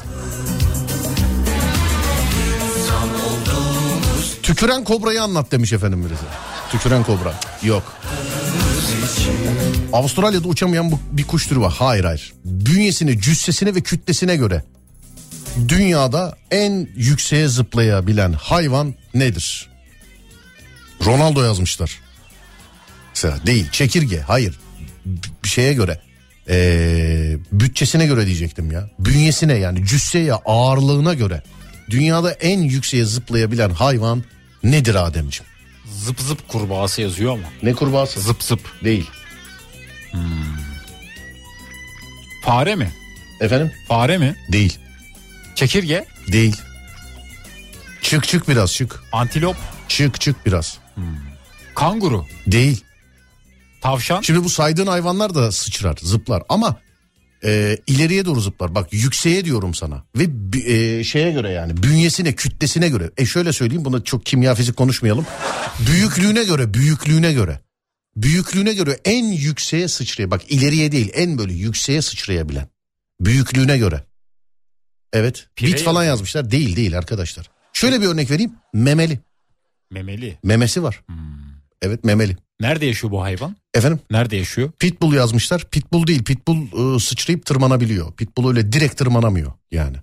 Tüküren 4.43 4.83
kobrayı 4.83 5.21
anlat 5.21 5.51
demiş 5.51 5.73
efendim 5.73 6.05
birisi. 6.09 6.23
Tüküren 6.71 7.03
kobra. 7.03 7.33
Yok. 7.63 7.93
Avustralya'da 9.93 10.47
uçamayan 10.47 10.91
bu- 10.91 10.99
bir 11.11 11.23
kuş 11.27 11.47
türü 11.47 11.59
var. 11.59 11.73
Hayır 11.79 12.03
hayır. 12.03 12.33
Bünyesine, 12.45 13.19
cüssesine 13.21 13.75
ve 13.75 13.81
kütlesine 13.81 14.35
göre 14.35 14.63
dünyada 15.67 16.35
en 16.51 16.87
yükseğe 16.95 17.47
zıplayabilen 17.47 18.33
hayvan 18.33 18.95
nedir? 19.13 19.69
Ronaldo 21.05 21.43
yazmışlar. 21.43 21.99
Mesela 23.15 23.45
değil 23.45 23.69
çekirge 23.71 24.19
hayır 24.19 24.59
bir 25.43 25.49
şeye 25.49 25.73
göre 25.73 26.01
ee, 26.49 27.37
bütçesine 27.51 28.05
göre 28.05 28.25
diyecektim 28.25 28.71
ya 28.71 28.89
bünyesine 28.99 29.53
yani 29.53 29.85
cüsseye 29.85 30.33
ağırlığına 30.33 31.13
göre 31.13 31.43
dünyada 31.89 32.31
en 32.31 32.59
yükseğe 32.59 33.05
zıplayabilen 33.05 33.69
hayvan 33.69 34.23
nedir 34.63 34.95
Ademciğim? 34.95 35.51
Zıp 35.91 36.19
zıp 36.19 36.47
kurbağası 36.47 37.01
yazıyor 37.01 37.33
ama. 37.33 37.47
Ne 37.63 37.73
kurbağası? 37.73 38.21
Zıp 38.21 38.43
zıp. 38.43 38.59
Değil. 38.83 39.09
Fare 42.43 42.75
mi? 42.75 42.91
Efendim? 43.41 43.71
Fare 43.87 44.17
mi? 44.17 44.35
Değil. 44.51 44.79
Çekirge? 45.55 46.05
Değil. 46.27 46.55
Çık 48.01 48.27
çık 48.27 48.49
biraz 48.49 48.73
çık. 48.73 49.03
Antilop? 49.11 49.55
Çık 49.87 50.21
çık 50.21 50.45
biraz. 50.45 50.77
Kanguru? 51.75 52.25
Değil. 52.47 52.83
Tavşan? 53.81 54.21
Şimdi 54.21 54.43
bu 54.43 54.49
saydığın 54.49 54.87
hayvanlar 54.87 55.35
da 55.35 55.51
sıçrar, 55.51 55.97
zıplar 56.01 56.43
ama 56.49 56.77
e, 57.43 57.77
ileriye 57.87 58.25
doğru 58.25 58.41
zıplar. 58.41 58.75
Bak 58.75 58.93
yükseğe 58.93 59.45
diyorum 59.45 59.73
sana 59.73 60.03
ve 60.15 60.27
e, 60.73 61.03
şeye 61.03 61.31
göre 61.31 61.51
yani 61.51 61.83
bünyesine, 61.83 62.35
kütlesine 62.35 62.89
göre. 62.89 63.11
E 63.17 63.25
şöyle 63.25 63.53
söyleyeyim 63.53 63.85
buna 63.85 64.03
çok 64.03 64.25
kimya 64.25 64.55
fizik 64.55 64.77
konuşmayalım. 64.77 65.25
büyüklüğüne 65.87 66.43
göre, 66.43 66.73
büyüklüğüne 66.73 67.33
göre. 67.33 67.59
Büyüklüğüne 68.15 68.73
göre 68.73 68.99
en 69.05 69.25
yükseğe 69.25 69.87
sıçraya 69.87 70.31
bak 70.31 70.51
ileriye 70.51 70.91
değil 70.91 71.11
en 71.13 71.37
böyle 71.37 71.53
yükseğe 71.53 72.01
sıçrayabilen. 72.01 72.67
Büyüklüğüne 73.19 73.77
göre. 73.77 74.03
Evet. 75.13 75.47
Pire 75.55 75.67
Bit 75.67 75.81
falan 75.83 76.03
yazmışlar. 76.03 76.51
Değil 76.51 76.75
değil 76.75 76.97
arkadaşlar. 76.97 77.49
Şöyle 77.73 78.01
bir 78.01 78.05
örnek 78.07 78.31
vereyim. 78.31 78.51
Memeli. 78.73 79.19
Memeli. 79.91 80.37
Memesi 80.43 80.83
var. 80.83 81.03
Evet 81.81 82.03
memeli. 82.03 82.37
Nerede 82.59 82.85
yaşıyor 82.85 83.11
bu 83.11 83.21
hayvan? 83.21 83.55
Efendim? 83.73 83.99
Nerede 84.11 84.35
yaşıyor? 84.35 84.71
Pitbull 84.79 85.13
yazmışlar. 85.13 85.69
Pitbull 85.71 86.07
değil. 86.07 86.23
Pitbull 86.23 86.95
e, 86.95 86.99
sıçrayıp 86.99 87.45
tırmanabiliyor. 87.45 88.11
Pitbull 88.13 88.47
öyle 88.47 88.71
direkt 88.71 88.97
tırmanamıyor 88.97 89.51
yani. 89.71 89.97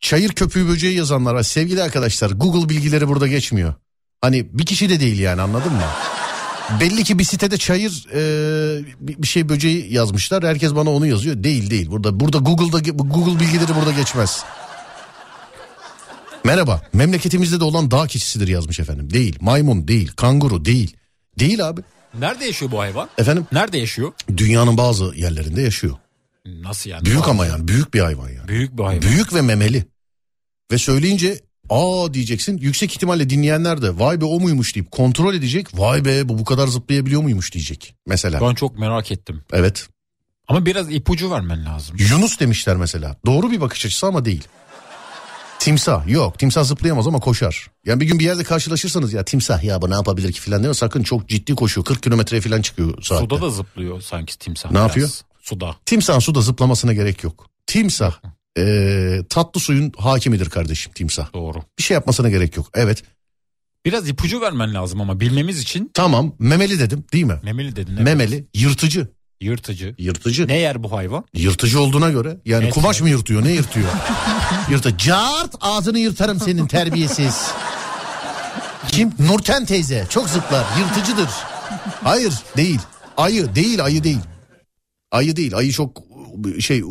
Çayır 0.00 0.30
köpüğü 0.30 0.68
böceği 0.68 0.96
yazanlar 0.96 1.34
var. 1.34 1.42
Sevgili 1.42 1.82
arkadaşlar 1.82 2.30
Google 2.30 2.68
bilgileri 2.68 3.08
burada 3.08 3.26
geçmiyor. 3.26 3.74
Hani 4.20 4.58
bir 4.58 4.66
kişi 4.66 4.90
de 4.90 5.00
değil 5.00 5.18
yani 5.18 5.42
anladın 5.42 5.72
mı? 5.72 5.82
Belli 6.80 7.04
ki 7.04 7.18
bir 7.18 7.24
sitede 7.24 7.56
çayır 7.56 8.06
e, 8.14 8.84
bir 9.00 9.26
şey 9.26 9.48
böceği 9.48 9.92
yazmışlar. 9.92 10.44
Herkes 10.44 10.74
bana 10.74 10.90
onu 10.90 11.06
yazıyor. 11.06 11.44
Değil 11.44 11.70
değil. 11.70 11.90
Burada 11.90 12.20
burada 12.20 12.38
Google'da 12.38 12.78
Google 12.90 13.40
bilgileri 13.40 13.74
burada 13.76 13.92
geçmez. 13.92 14.44
Merhaba. 16.44 16.82
Memleketimizde 16.92 17.60
de 17.60 17.64
olan 17.64 17.90
dağ 17.90 18.06
keçisidir 18.06 18.48
yazmış 18.48 18.80
efendim. 18.80 19.10
Değil. 19.10 19.38
Maymun 19.40 19.88
değil. 19.88 20.12
Kanguru 20.16 20.64
değil. 20.64 20.96
Değil 21.38 21.68
abi. 21.68 21.80
Nerede 22.18 22.44
yaşıyor 22.44 22.70
bu 22.70 22.78
hayvan? 22.80 23.08
Efendim 23.18 23.46
Nerede 23.52 23.78
yaşıyor? 23.78 24.12
dünyanın 24.36 24.76
bazı 24.76 25.04
yerlerinde 25.16 25.62
yaşıyor. 25.62 25.96
Nasıl 26.46 26.90
yani? 26.90 27.04
Büyük 27.04 27.28
ama 27.28 27.46
yani 27.46 27.68
büyük 27.68 27.94
bir 27.94 28.00
hayvan 28.00 28.28
yani. 28.28 28.48
Büyük 28.48 28.78
bir 28.78 28.82
hayvan. 28.82 29.02
Büyük 29.02 29.34
ve 29.34 29.42
memeli. 29.42 29.84
Ve 30.72 30.78
söyleyince 30.78 31.40
aa 31.70 32.14
diyeceksin 32.14 32.58
yüksek 32.58 32.92
ihtimalle 32.92 33.30
dinleyenler 33.30 33.82
de 33.82 33.98
vay 33.98 34.20
be 34.20 34.24
o 34.24 34.40
muymuş 34.40 34.74
deyip 34.74 34.90
kontrol 34.90 35.34
edecek. 35.34 35.66
Vay 35.78 36.04
be 36.04 36.28
bu 36.28 36.38
bu 36.38 36.44
kadar 36.44 36.66
zıplayabiliyor 36.66 37.22
muymuş 37.22 37.52
diyecek 37.52 37.94
mesela. 38.06 38.40
Ben 38.40 38.54
çok 38.54 38.78
merak 38.78 39.12
ettim. 39.12 39.42
Evet. 39.52 39.88
Ama 40.48 40.66
biraz 40.66 40.92
ipucu 40.92 41.30
vermen 41.30 41.64
lazım. 41.64 41.96
Yunus 41.98 42.40
demişler 42.40 42.76
mesela. 42.76 43.16
Doğru 43.26 43.50
bir 43.50 43.60
bakış 43.60 43.86
açısı 43.86 44.06
ama 44.06 44.24
değil. 44.24 44.44
Timsah 45.58 46.08
yok 46.08 46.38
timsah 46.38 46.64
zıplayamaz 46.64 47.06
ama 47.06 47.20
koşar. 47.20 47.70
Yani 47.86 48.00
bir 48.00 48.06
gün 48.06 48.18
bir 48.18 48.24
yerde 48.24 48.44
karşılaşırsanız 48.44 49.12
ya 49.12 49.24
timsah 49.24 49.64
ya 49.64 49.82
bu 49.82 49.90
ne 49.90 49.94
yapabilir 49.94 50.32
ki 50.32 50.40
filan 50.40 50.64
deme 50.64 50.74
sakın 50.74 51.02
çok 51.02 51.28
ciddi 51.28 51.54
koşuyor 51.54 51.84
40 51.84 52.02
kilometreye 52.02 52.40
filan 52.40 52.62
çıkıyor 52.62 53.02
saatte. 53.02 53.24
Suda 53.24 53.42
da 53.42 53.50
zıplıyor 53.50 54.00
sanki 54.00 54.38
timsah. 54.38 54.70
Ne 54.70 54.74
biraz. 54.76 54.88
yapıyor? 54.88 55.08
Suda. 55.42 55.76
Timsah 55.86 56.20
suda 56.20 56.40
zıplamasına 56.40 56.92
gerek 56.92 57.24
yok. 57.24 57.46
Timsah 57.66 58.14
eee, 58.56 59.24
tatlı 59.28 59.60
suyun 59.60 59.92
hakimidir 59.98 60.50
kardeşim 60.50 60.92
timsah. 60.92 61.32
Doğru. 61.34 61.58
Bir 61.78 61.82
şey 61.82 61.94
yapmasına 61.94 62.28
gerek 62.28 62.56
yok. 62.56 62.66
Evet 62.74 63.02
Biraz 63.86 64.08
ipucu 64.08 64.40
vermen 64.40 64.74
lazım 64.74 65.00
ama 65.00 65.20
bilmemiz 65.20 65.60
için 65.60 65.90
tamam 65.94 66.34
memeli 66.38 66.78
dedim 66.78 67.04
değil 67.12 67.24
mi? 67.24 67.40
memeli 67.42 67.76
dedin. 67.76 67.92
evet. 67.92 68.04
Memeli 68.04 68.46
yırtıcı. 68.54 69.08
Yırtıcı. 69.40 69.94
Yırtıcı. 69.98 70.48
Ne 70.48 70.58
yer 70.58 70.82
bu 70.82 70.92
hayvan? 70.92 71.24
Yırtıcı 71.34 71.80
olduğuna 71.80 72.10
göre 72.10 72.40
yani 72.44 72.66
Et 72.66 72.74
kumaş 72.74 73.00
mı 73.00 73.08
yırtıyor 73.10 73.44
ne 73.44 73.52
yırtıyor? 73.52 73.88
Yırtı. 74.70 74.98
Cart 74.98 75.54
ağzını 75.60 75.98
yırtarım 75.98 76.40
senin 76.40 76.66
terbiyesiz. 76.66 77.50
Kim? 78.88 79.12
Nurten 79.18 79.64
teyze 79.64 80.06
çok 80.08 80.28
zıplar 80.28 80.64
yırtıcıdır. 80.78 81.28
Hayır 82.04 82.34
değil. 82.56 82.80
Ayı 83.16 83.54
değil 83.54 83.84
ayı 83.84 84.04
değil. 84.04 84.20
Ayı 85.12 85.36
değil 85.36 85.56
ayı 85.56 85.72
çok 85.72 86.02
şey 86.60 86.78
e, 86.78 86.82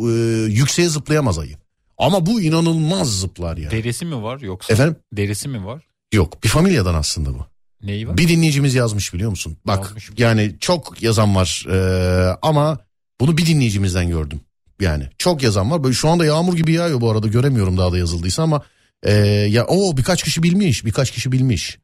yükseğe 0.46 0.90
zıplayamaz 0.90 1.40
ayı. 1.40 1.58
Ama 1.98 2.26
bu 2.26 2.42
inanılmaz 2.42 3.20
zıplar 3.20 3.58
yani. 3.58 3.72
Derisi 3.72 4.06
mi 4.06 4.24
var 4.24 4.40
yoksa? 4.40 4.74
Efendim? 4.74 4.96
Derisi 5.14 5.48
mi 5.50 5.66
var? 5.66 5.84
Yok 6.14 6.44
bir 6.44 6.50
familyadan 6.50 6.94
aslında 6.94 7.34
bu. 7.34 7.46
Neyi 7.84 8.08
var? 8.08 8.18
Bir 8.18 8.28
dinleyicimiz 8.28 8.76
yazmış 8.76 9.14
biliyor 9.14 9.30
musun? 9.30 9.58
Bak 9.68 9.84
Yazmış. 9.84 10.12
yani 10.18 10.56
çok 10.60 11.04
yazan 11.04 11.36
var 11.36 11.66
ee, 11.72 12.38
ama 12.42 12.80
bunu 13.22 13.38
bir 13.38 13.46
dinleyicimizden 13.46 14.10
gördüm. 14.10 14.42
Yani 14.80 15.10
çok 15.18 15.44
yazan 15.44 15.72
var. 15.72 15.84
Böyle 15.84 15.94
şu 15.94 16.10
anda 16.10 16.26
yağmur 16.26 16.54
gibi 16.54 16.74
yağıyor 16.74 17.02
bu 17.02 17.12
arada 17.12 17.28
göremiyorum 17.28 17.78
daha 17.78 17.92
da 17.92 17.98
yazıldıysa 17.98 18.44
ama 18.44 18.62
ee, 19.04 19.14
ya 19.50 19.66
o 19.66 19.98
birkaç 19.98 20.24
kişi 20.24 20.44
bilmiş, 20.44 20.86
birkaç 20.86 21.12
kişi 21.12 21.32
bilmiş. 21.32 21.78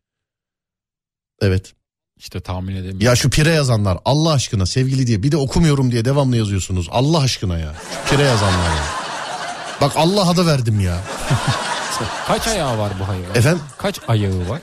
Evet. 1.41 1.73
İşte 2.17 2.39
tahmin 2.39 2.73
edemiyorum. 2.75 3.01
Ya 3.01 3.15
şu 3.15 3.29
pire 3.29 3.49
yazanlar 3.49 3.97
Allah 4.05 4.31
aşkına 4.31 4.65
sevgili 4.65 5.07
diye 5.07 5.23
bir 5.23 5.31
de 5.31 5.37
okumuyorum 5.37 5.91
diye 5.91 6.05
devamlı 6.05 6.37
yazıyorsunuz. 6.37 6.87
Allah 6.91 7.19
aşkına 7.19 7.57
ya. 7.57 7.73
Şu 8.05 8.15
pire 8.15 8.23
yazanlar 8.23 8.69
ya. 8.69 8.85
Bak 9.81 9.91
Allah 9.95 10.29
adı 10.29 10.45
verdim 10.45 10.79
ya. 10.79 10.97
Kaç 12.27 12.47
ayağı 12.47 12.77
var 12.77 12.91
bu 12.99 13.07
hayvan? 13.07 13.35
Efendim? 13.35 13.61
Kaç 13.77 13.99
ayağı 14.07 14.49
var? 14.49 14.61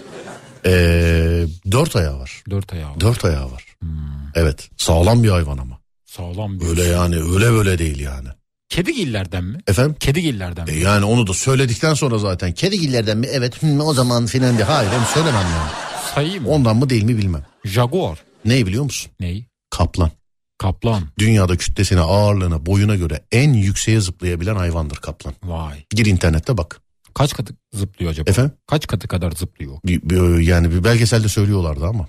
Ee, 0.66 1.46
dört 1.70 1.96
ayağı 1.96 2.18
var. 2.18 2.42
Dört 2.50 2.72
ayağı 2.72 2.90
var. 2.90 3.00
Dört 3.00 3.24
ayağı 3.24 3.52
var. 3.52 3.64
Hmm. 3.80 3.90
Evet. 4.34 4.70
Sağlam 4.76 5.22
bir 5.22 5.30
hayvan 5.30 5.58
ama. 5.58 5.78
Sağlam 6.16 6.60
bir. 6.60 6.66
Öyle 6.66 6.84
yani 6.84 7.16
öyle 7.16 7.52
böyle 7.52 7.78
değil 7.78 8.00
yani. 8.00 8.28
Kedigillerden 8.68 9.44
mi? 9.44 9.58
Efendim? 9.66 9.96
Kedigillerden 10.00 10.66
E 10.66 10.72
mi? 10.72 10.78
yani 10.80 11.04
onu 11.04 11.26
da 11.26 11.32
söyledikten 11.32 11.94
sonra 11.94 12.18
zaten 12.18 12.52
kedigillerden 12.52 13.18
mi? 13.18 13.26
Evet 13.30 13.62
hı, 13.62 13.82
o 13.82 13.94
zaman 13.94 14.26
filan 14.26 14.54
diye. 14.56 14.64
Hayır 14.64 14.90
onu 14.98 15.04
söylemem 15.14 15.42
yani. 15.42 15.70
Sayayım 16.14 16.42
mı? 16.42 16.48
Ondan 16.48 16.76
mı 16.76 16.90
değil 16.90 17.02
mi 17.02 17.18
bilmem. 17.18 17.44
Jaguar. 17.64 18.18
Neyi 18.44 18.66
biliyor 18.66 18.84
musun? 18.84 19.12
Ney? 19.20 19.46
Kaplan. 19.70 20.10
Kaplan. 20.58 21.02
Dünyada 21.18 21.56
kütlesine, 21.56 22.00
ağırlığına, 22.00 22.66
boyuna 22.66 22.96
göre 22.96 23.24
en 23.32 23.52
yükseğe 23.52 24.00
zıplayabilen 24.00 24.56
hayvandır 24.56 24.96
kaplan. 24.96 25.34
Vay. 25.44 25.84
Gir 25.90 26.06
internette 26.06 26.56
bak. 26.56 26.80
Kaç 27.14 27.34
katı 27.34 27.54
zıplıyor 27.74 28.10
acaba? 28.12 28.30
Efendim? 28.30 28.52
Kaç 28.66 28.86
katı 28.86 29.08
kadar 29.08 29.30
zıplıyor? 29.32 29.78
Bir, 29.86 30.02
bir- 30.02 30.38
yani 30.40 30.70
bir 30.70 30.84
belgeselde 30.84 31.28
söylüyorlardı 31.28 31.86
ama. 31.86 32.08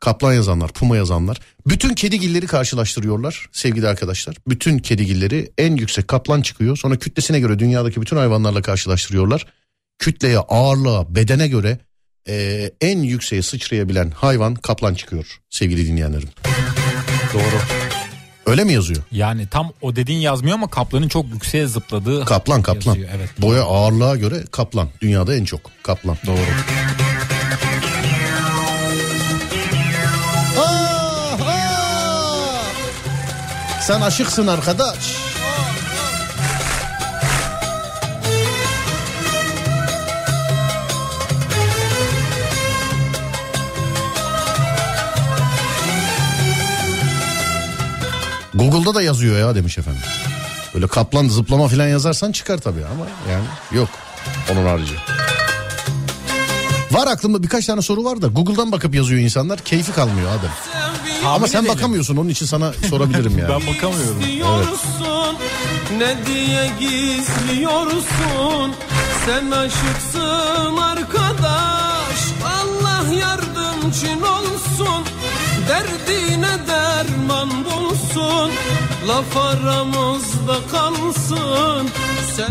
Kaplan 0.00 0.32
yazanlar, 0.32 0.72
puma 0.72 0.96
yazanlar. 0.96 1.38
Bütün 1.66 1.94
kedigilleri 1.94 2.46
karşılaştırıyorlar 2.46 3.46
sevgili 3.52 3.88
arkadaşlar. 3.88 4.36
Bütün 4.48 4.78
kedigilleri 4.78 5.52
en 5.58 5.76
yüksek 5.76 6.08
kaplan 6.08 6.42
çıkıyor. 6.42 6.76
Sonra 6.76 6.96
kütlesine 6.96 7.40
göre 7.40 7.58
dünyadaki 7.58 8.00
bütün 8.00 8.16
hayvanlarla 8.16 8.62
karşılaştırıyorlar. 8.62 9.46
Kütleye, 9.98 10.38
ağırlığa, 10.38 11.14
bedene 11.14 11.48
göre 11.48 11.78
eee, 12.28 12.72
en 12.80 12.98
yükseğe 12.98 13.42
sıçrayabilen 13.42 14.10
hayvan 14.10 14.54
kaplan 14.54 14.94
çıkıyor 14.94 15.40
sevgili 15.50 15.86
dinleyenlerim. 15.86 16.28
Doğru. 17.34 17.60
Öyle 18.46 18.64
mi 18.64 18.72
yazıyor? 18.72 19.02
Yani 19.12 19.46
tam 19.48 19.72
o 19.80 19.96
dediğin 19.96 20.18
yazmıyor 20.20 20.54
ama 20.54 20.70
kaplanın 20.70 21.08
çok 21.08 21.26
yükseğe 21.28 21.66
zıpladığı 21.66 22.24
Kaplan 22.24 22.62
kaplan. 22.62 22.92
yazıyor. 22.94 23.10
Evet. 23.16 23.30
Boya 23.38 23.62
ağırlığa 23.62 24.16
göre 24.16 24.44
kaplan. 24.50 24.88
Dünyada 25.00 25.34
en 25.36 25.44
çok 25.44 25.70
kaplan. 25.82 26.16
Doğru. 26.26 26.36
Sen 33.86 34.00
aşıksın 34.00 34.46
arkadaş. 34.46 35.16
Google'da 48.54 48.94
da 48.94 49.02
yazıyor 49.02 49.38
ya 49.38 49.54
demiş 49.54 49.78
efendim. 49.78 50.02
Böyle 50.74 50.86
kaplan 50.86 51.28
zıplama 51.28 51.68
falan 51.68 51.86
yazarsan 51.86 52.32
çıkar 52.32 52.58
tabii 52.58 52.84
ama 52.84 53.06
yani 53.32 53.44
yok 53.72 53.88
onun 54.52 54.66
harici. 54.66 54.94
Var 56.90 57.06
aklımda 57.06 57.42
birkaç 57.42 57.66
tane 57.66 57.82
soru 57.82 58.04
var 58.04 58.22
da 58.22 58.26
Google'dan 58.26 58.72
bakıp 58.72 58.94
yazıyor 58.94 59.20
insanlar. 59.20 59.58
Keyfi 59.58 59.92
kalmıyor 59.92 60.30
Adem. 61.26 61.34
Ama 61.36 61.48
sen 61.48 61.60
edelim. 61.60 61.74
bakamıyorsun 61.76 62.16
onun 62.16 62.28
için 62.28 62.46
sana 62.46 62.72
sorabilirim 62.90 63.38
yani. 63.38 63.48
Ben 63.48 63.74
bakamıyorum. 63.74 64.20
Gizliyorsun 64.20 65.36
ne 65.98 66.16
diye 66.26 66.70
gizliyorsun 66.80 68.74
sen 69.26 69.50
aşıksın 69.50 70.76
arkadaş 70.76 72.18
Allah 72.44 73.12
yardımcın 73.14 74.22
olsun 74.22 75.04
derdine 75.68 76.58
derman 76.68 77.50
bulsun 77.64 78.50
laf 79.08 79.36
aramızda 79.36 80.58
kalsın 80.70 81.88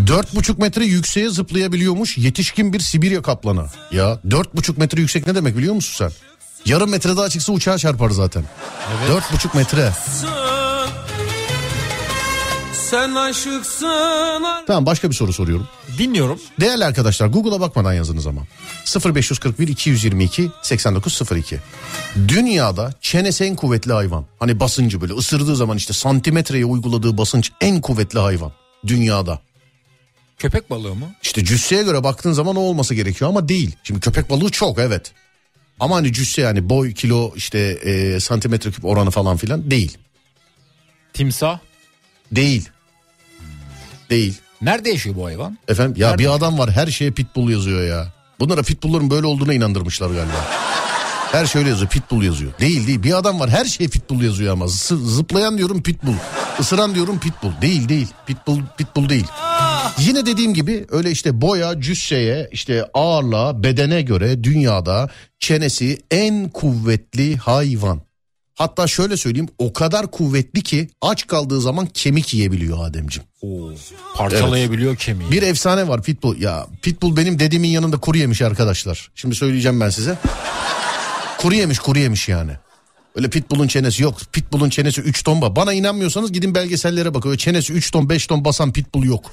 Dört 0.07 0.35
buçuk 0.35 0.59
metre 0.59 0.85
yükseğe 0.85 1.29
zıplayabiliyormuş 1.29 2.17
yetişkin 2.17 2.73
bir 2.73 2.79
Sibirya 2.79 3.21
kaplanı. 3.21 3.65
Ya 3.91 4.19
dört 4.31 4.55
buçuk 4.55 4.77
metre 4.77 5.01
yüksek 5.01 5.27
ne 5.27 5.35
demek 5.35 5.57
biliyor 5.57 5.73
musun 5.73 5.93
sen? 5.97 6.11
Yarım 6.65 6.89
metre 6.89 7.17
daha 7.17 7.29
çıksa 7.29 7.53
uçağa 7.53 7.77
çarpar 7.77 8.09
zaten. 8.09 8.43
Dört 9.09 9.33
buçuk 9.33 9.55
metre. 9.55 9.91
sen 12.73 13.15
aşıksın 13.15 14.43
Tamam 14.67 14.85
başka 14.85 15.09
bir 15.09 15.15
soru 15.15 15.33
soruyorum. 15.33 15.67
Dinliyorum. 15.97 16.39
Değerli 16.59 16.85
arkadaşlar 16.85 17.27
Google'a 17.27 17.59
bakmadan 17.59 17.93
yazınız 17.93 18.27
ama. 18.27 18.41
0541 19.15 19.67
222 19.67 20.51
8902. 20.61 21.59
Dünyada 22.27 22.93
çenesi 23.01 23.43
en 23.43 23.55
kuvvetli 23.55 23.93
hayvan. 23.93 24.25
Hani 24.39 24.59
basıncı 24.59 25.01
böyle 25.01 25.13
ısırdığı 25.13 25.55
zaman 25.55 25.77
işte 25.77 25.93
santimetreye 25.93 26.65
uyguladığı 26.65 27.17
basınç 27.17 27.51
en 27.61 27.81
kuvvetli 27.81 28.19
hayvan. 28.19 28.51
Dünyada. 28.87 29.39
Köpek 30.39 30.69
balığı 30.69 30.95
mı? 30.95 31.05
İşte 31.23 31.45
cüsseye 31.45 31.83
göre 31.83 32.03
baktığın 32.03 32.33
zaman 32.33 32.55
o 32.55 32.59
olması 32.59 32.95
gerekiyor 32.95 33.29
ama 33.29 33.49
değil. 33.49 33.75
Şimdi 33.83 33.99
köpek 33.99 34.29
balığı 34.29 34.49
çok 34.49 34.79
evet. 34.79 35.13
Ama 35.79 35.95
hani 35.95 36.13
cüsse 36.13 36.41
yani 36.41 36.69
boy 36.69 36.93
kilo 36.93 37.33
işte 37.35 37.59
e, 37.59 38.19
santimetre 38.19 38.71
küp 38.71 38.85
oranı 38.85 39.11
falan 39.11 39.37
filan 39.37 39.71
değil. 39.71 39.97
Timsah. 41.13 41.59
Değil. 42.31 42.69
Değil. 44.09 44.33
Nerede 44.61 44.89
yaşıyor 44.89 45.15
bu 45.15 45.25
hayvan? 45.25 45.57
Efendim 45.67 45.93
ya 46.01 46.07
Nerede? 46.09 46.23
bir 46.23 46.29
adam 46.33 46.57
var 46.57 46.71
her 46.71 46.87
şeye 46.87 47.11
pitbull 47.11 47.49
yazıyor 47.51 47.83
ya. 47.87 48.13
Bunlara 48.39 48.61
pitbullların 48.61 49.09
böyle 49.09 49.25
olduğuna 49.27 49.53
inandırmışlar 49.53 50.07
galiba. 50.07 50.45
Her 51.31 51.45
şey 51.45 51.59
öyle 51.59 51.69
yazıyor 51.69 51.89
pitbull 51.89 52.23
yazıyor. 52.23 52.51
Değil 52.59 52.87
değil 52.87 53.03
bir 53.03 53.17
adam 53.17 53.39
var 53.39 53.49
her 53.49 53.65
şeye 53.65 53.87
pitbull 53.89 54.21
yazıyor 54.21 54.53
ama. 54.53 54.65
Zı- 54.65 55.05
zıplayan 55.05 55.57
diyorum 55.57 55.83
pitbull. 55.83 56.13
Isıran 56.59 56.95
diyorum 56.95 57.19
pitbull. 57.19 57.51
Değil 57.61 57.89
değil 57.89 58.07
pitbull 58.27 58.61
pitbull 58.77 59.09
değil. 59.09 59.25
Yine 59.99 60.25
dediğim 60.25 60.53
gibi 60.53 60.85
öyle 60.89 61.11
işte 61.11 61.41
boya, 61.41 61.81
cüsseye, 61.81 62.49
işte 62.51 62.85
ağırlığa, 62.93 63.63
bedene 63.63 64.01
göre 64.01 64.43
dünyada 64.43 65.09
çenesi 65.39 65.97
en 66.11 66.49
kuvvetli 66.49 67.37
hayvan. 67.37 68.01
Hatta 68.53 68.87
şöyle 68.87 69.17
söyleyeyim 69.17 69.49
o 69.57 69.73
kadar 69.73 70.11
kuvvetli 70.11 70.61
ki 70.63 70.89
aç 71.01 71.27
kaldığı 71.27 71.61
zaman 71.61 71.85
kemik 71.85 72.33
yiyebiliyor 72.33 72.87
Ademciğim. 72.87 73.27
Oo. 73.41 73.71
Parçalayabiliyor 74.15 74.95
kemiği. 74.95 75.31
Bir 75.31 75.41
efsane 75.41 75.87
var 75.87 76.03
Pitbull. 76.03 76.41
Ya 76.41 76.67
Pitbull 76.81 77.17
benim 77.17 77.39
dediğimin 77.39 77.69
yanında 77.69 77.97
kuru 77.97 78.17
yemiş 78.17 78.41
arkadaşlar. 78.41 79.11
Şimdi 79.15 79.35
söyleyeceğim 79.35 79.81
ben 79.81 79.89
size. 79.89 80.17
Kuru 81.37 81.55
yemiş 81.55 81.79
kuru 81.79 81.99
yemiş 81.99 82.29
yani. 82.29 82.51
Öyle 83.15 83.29
Pitbull'un 83.29 83.67
çenesi 83.67 84.03
yok. 84.03 84.17
Pitbull'un 84.31 84.69
çenesi 84.69 85.01
3 85.01 85.23
ton. 85.23 85.37
ba- 85.41 85.55
Bana 85.55 85.73
inanmıyorsanız 85.73 86.31
gidin 86.31 86.55
belgesellere 86.55 87.13
bakın. 87.13 87.29
Öyle 87.29 87.37
çenesi 87.37 87.73
3 87.73 87.91
ton 87.91 88.09
5 88.09 88.27
ton 88.27 88.45
basan 88.45 88.73
Pitbull 88.73 89.03
yok. 89.05 89.31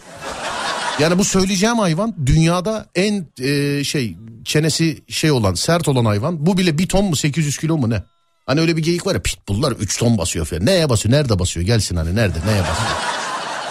Yani 0.98 1.18
bu 1.18 1.24
söyleyeceğim 1.24 1.78
hayvan 1.78 2.14
dünyada 2.26 2.86
en 2.94 3.26
e, 3.40 3.84
şey 3.84 4.16
çenesi 4.44 5.02
şey 5.08 5.30
olan 5.30 5.54
sert 5.54 5.88
olan 5.88 6.04
hayvan. 6.04 6.46
Bu 6.46 6.58
bile 6.58 6.78
bir 6.78 6.88
ton 6.88 7.04
mu 7.04 7.16
800 7.16 7.58
kilo 7.58 7.76
mu 7.78 7.90
ne? 7.90 8.02
Hani 8.46 8.60
öyle 8.60 8.76
bir 8.76 8.82
geyik 8.82 9.06
var 9.06 9.14
ya 9.14 9.22
pitbulllar 9.22 9.72
3 9.72 9.98
ton 9.98 10.18
basıyor 10.18 10.46
falan. 10.46 10.66
Neye 10.66 10.88
basıyor? 10.88 11.14
Nerede 11.14 11.38
basıyor? 11.38 11.66
Gelsin 11.66 11.96
hani 11.96 12.14
nerede? 12.16 12.38
Neye 12.46 12.60
basıyor? 12.60 12.90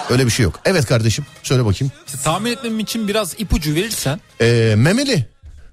Öyle 0.09 0.25
bir 0.25 0.31
şey 0.31 0.43
yok. 0.43 0.59
Evet 0.65 0.85
kardeşim 0.85 1.25
söyle 1.43 1.65
bakayım. 1.65 1.91
İşte 2.07 2.17
tahmin 2.23 2.51
etmem 2.51 2.79
için 2.79 3.07
biraz 3.07 3.35
ipucu 3.39 3.75
verirsen. 3.75 4.19
Ee, 4.41 4.73
memeli, 4.77 5.25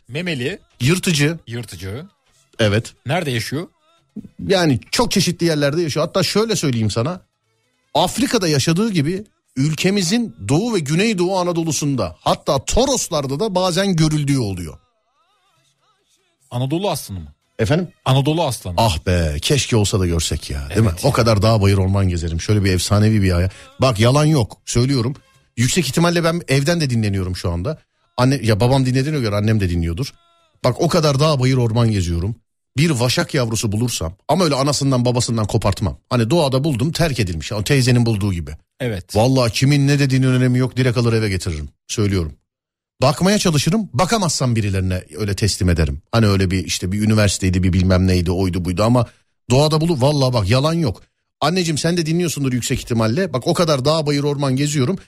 Memeli, 0.08 0.58
yırtıcı. 0.80 1.38
yırtıcı. 1.46 2.04
Evet. 2.58 2.92
Nerede 3.06 3.30
yaşıyor? 3.30 3.66
Yani 4.48 4.80
çok 4.90 5.10
çeşitli 5.10 5.46
yerlerde 5.46 5.82
yaşıyor. 5.82 6.06
Hatta 6.06 6.22
şöyle 6.22 6.56
söyleyeyim 6.56 6.90
sana. 6.90 7.20
Afrika'da 7.94 8.48
yaşadığı 8.48 8.90
gibi 8.92 9.24
ülkemizin 9.56 10.36
doğu 10.48 10.74
ve 10.74 10.78
güneydoğu 10.78 11.38
Anadolu'sunda 11.38 12.16
hatta 12.20 12.64
Toroslarda 12.64 13.40
da 13.40 13.54
bazen 13.54 13.96
görüldüğü 13.96 14.38
oluyor. 14.38 14.78
Anadolu 16.50 16.90
aslanı 16.90 17.20
mı? 17.20 17.32
Efendim? 17.58 17.88
Anadolu 18.04 18.44
aslanı. 18.44 18.74
Ah 18.76 19.06
be 19.06 19.36
keşke 19.42 19.76
olsa 19.76 20.00
da 20.00 20.06
görsek 20.06 20.50
ya 20.50 20.68
değil 20.68 20.80
mi? 20.80 20.88
Evet 20.90 21.04
O 21.04 21.12
kadar 21.12 21.42
dağ 21.42 21.62
bayır 21.62 21.78
orman 21.78 22.08
gezerim. 22.08 22.40
Şöyle 22.40 22.64
bir 22.64 22.72
efsanevi 22.72 23.22
bir 23.22 23.30
haya. 23.30 23.50
Bak 23.80 24.00
yalan 24.00 24.24
yok 24.24 24.56
söylüyorum. 24.66 25.14
Yüksek 25.56 25.86
ihtimalle 25.86 26.24
ben 26.24 26.40
evden 26.48 26.80
de 26.80 26.90
dinleniyorum 26.90 27.36
şu 27.36 27.50
anda. 27.50 27.78
Anne 28.16 28.40
ya 28.42 28.60
babam 28.60 28.86
dinlediğine 28.86 29.20
göre 29.20 29.36
annem 29.36 29.60
de 29.60 29.70
dinliyordur. 29.70 30.14
Bak 30.64 30.80
o 30.80 30.88
kadar 30.88 31.20
dağ 31.20 31.40
bayır 31.40 31.56
orman 31.56 31.90
geziyorum. 31.90 32.36
Bir 32.78 32.90
vaşak 32.90 33.34
yavrusu 33.34 33.72
bulursam 33.72 34.14
ama 34.28 34.44
öyle 34.44 34.54
anasından 34.54 35.04
babasından 35.04 35.46
kopartmam. 35.46 35.98
Hani 36.10 36.30
doğada 36.30 36.64
buldum 36.64 36.92
terk 36.92 37.20
edilmiş. 37.20 37.52
O 37.52 37.64
teyzenin 37.64 38.06
bulduğu 38.06 38.32
gibi. 38.32 38.50
Evet. 38.80 39.16
Vallahi 39.16 39.52
kimin 39.52 39.88
ne 39.88 39.98
dediğinin 39.98 40.26
önemi 40.26 40.58
yok. 40.58 40.76
Direkt 40.76 40.98
alır 40.98 41.12
eve 41.12 41.28
getiririm. 41.28 41.68
Söylüyorum. 41.88 42.32
Bakmaya 43.02 43.38
çalışırım. 43.38 43.88
Bakamazsam 43.92 44.56
birilerine 44.56 45.04
öyle 45.18 45.36
teslim 45.36 45.68
ederim. 45.68 46.02
Hani 46.12 46.26
öyle 46.26 46.50
bir 46.50 46.64
işte 46.64 46.92
bir 46.92 47.02
üniversiteydi 47.02 47.62
bir 47.62 47.72
bilmem 47.72 48.06
neydi 48.06 48.30
oydu 48.30 48.64
buydu 48.64 48.82
ama 48.82 49.06
doğada 49.50 49.80
bulup 49.80 50.02
vallahi 50.02 50.32
bak 50.32 50.50
yalan 50.50 50.74
yok. 50.74 51.02
Anneciğim 51.40 51.78
sen 51.78 51.96
de 51.96 52.06
dinliyorsundur 52.06 52.52
yüksek 52.52 52.78
ihtimalle. 52.78 53.32
Bak 53.32 53.46
o 53.46 53.54
kadar 53.54 53.84
dağ 53.84 54.06
bayır 54.06 54.22
orman 54.22 54.56
geziyorum. 54.56 54.98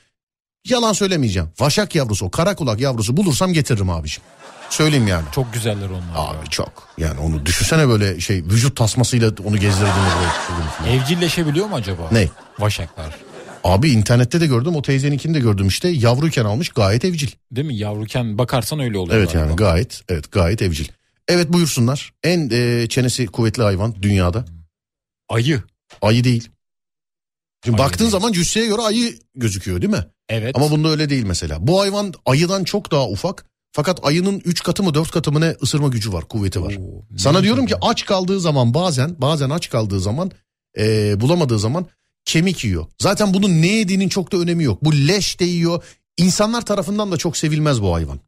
Yalan 0.69 0.93
söylemeyeceğim. 0.93 1.49
Vaşak 1.61 1.95
yavrusu 1.95 2.31
karakulak 2.31 2.81
yavrusu 2.81 3.17
bulursam 3.17 3.53
getiririm 3.53 3.91
abiciğim. 3.91 4.23
Söyleyeyim 4.71 5.07
yani. 5.09 5.25
Çok 5.35 5.53
güzeller 5.55 5.91
onlar. 5.91 6.15
ya. 6.15 6.21
Abi 6.41 6.49
çok. 6.51 6.89
Yani 6.99 7.21
onu 7.21 7.47
düşünsene 7.47 7.89
böyle 7.89 8.21
şey 8.21 8.37
vücut 8.45 8.77
tasmasıyla 8.77 9.33
onu 9.45 9.57
gezdirdiğini 9.57 9.93
falan. 9.93 10.91
Evcilleşebiliyor 10.91 11.67
mu 11.67 11.75
acaba? 11.75 12.09
Ne? 12.13 12.29
Vaşaklar. 12.59 13.17
Abi 13.65 13.91
internette 13.91 14.41
de 14.41 14.47
gördüm 14.47 14.77
o 14.77 14.83
teyzeninkini 14.83 15.35
de 15.35 15.41
gördüm 15.41 15.69
işte 15.69 15.89
yavruyken 15.89 16.45
almış 16.45 16.69
gayet 16.69 17.05
evcil. 17.05 17.29
Değil 17.53 17.67
mi? 17.67 17.77
Yavruken 17.77 18.39
bakarsan 18.39 18.81
öyle 18.81 18.99
oluyor. 18.99 19.19
Evet 19.19 19.35
yani 19.35 19.57
gayet 19.57 20.03
evet 20.09 20.33
gayet 20.33 20.63
evcil. 20.63 20.89
Evet 21.29 21.53
buyursunlar. 21.53 22.13
En 22.25 22.51
e, 22.53 22.87
çenesi 22.89 23.27
kuvvetli 23.27 23.63
hayvan 23.63 23.95
dünyada. 24.03 24.45
Ayı. 25.29 25.63
Ayı 26.03 26.25
değil. 26.25 26.49
Şimdi 27.65 27.79
baktığın 27.79 28.09
zaman 28.09 28.33
cüsseye 28.33 28.67
göre 28.67 28.83
ayı 28.83 29.19
gözüküyor 29.35 29.83
değil 29.83 29.93
mi? 29.93 30.07
Evet. 30.29 30.57
Ama 30.57 30.71
bunda 30.71 30.89
öyle 30.89 31.11
değil 31.11 31.25
mesela. 31.25 31.67
Bu 31.67 31.81
hayvan 31.81 32.13
ayıdan 32.27 32.65
çok 32.65 32.91
daha 32.91 33.09
ufak. 33.09 33.47
Fakat 33.73 34.01
ayının 34.03 34.43
3 34.45 34.63
katı 34.63 34.83
mı 34.83 34.95
4 34.95 35.11
katı 35.11 35.33
mı 35.33 35.41
ne 35.41 35.57
ısırma 35.63 35.89
gücü 35.89 36.13
var, 36.13 36.29
kuvveti 36.29 36.63
var. 36.63 36.75
Oo, 36.81 37.17
Sana 37.19 37.43
diyorum 37.43 37.67
ki 37.67 37.75
aç 37.83 38.05
kaldığı 38.07 38.41
zaman 38.41 38.75
bazen 38.75 39.15
bazen 39.19 39.51
aç 39.51 39.71
kaldığı 39.71 40.01
zaman 40.01 40.31
e, 40.79 41.21
bulamadığı 41.21 41.59
zaman 41.59 41.87
kemik 42.25 42.65
yiyor. 42.65 42.87
Zaten 42.99 43.35
bunun 43.35 43.63
ne 43.63 43.67
yediğinin 43.67 44.09
çok 44.09 44.33
da 44.33 44.37
önemi 44.37 44.65
yok. 44.65 44.85
Bu 44.85 44.93
leş 44.95 45.41
de 45.41 45.45
yiyor. 45.45 45.85
İnsanlar 46.17 46.63
tarafından 46.67 47.13
da 47.13 47.17
çok 47.17 47.37
sevilmez 47.37 47.83
bu 47.83 47.95
hayvan. 47.95 48.21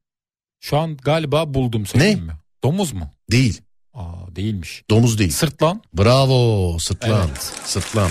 Şu 0.61 0.77
an 0.79 0.97
galiba 0.97 1.55
buldum 1.55 1.87
söyleyeyim 1.87 2.19
Ne? 2.19 2.25
mi? 2.25 2.33
Domuz 2.65 2.93
mu? 2.93 3.11
Değil. 3.31 3.61
Aa 3.95 4.37
değilmiş. 4.37 4.83
Domuz 4.91 5.19
değil. 5.19 5.31
Sırtlan. 5.31 5.83
Bravo 5.99 6.77
sırtlan. 6.79 7.29
Evet. 7.29 7.53
Sırtlan. 7.65 8.11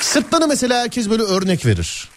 Sırtlanı 0.00 0.48
mesela 0.48 0.80
herkes 0.82 1.10
böyle 1.10 1.22
örnek 1.22 1.66
verir. 1.66 2.08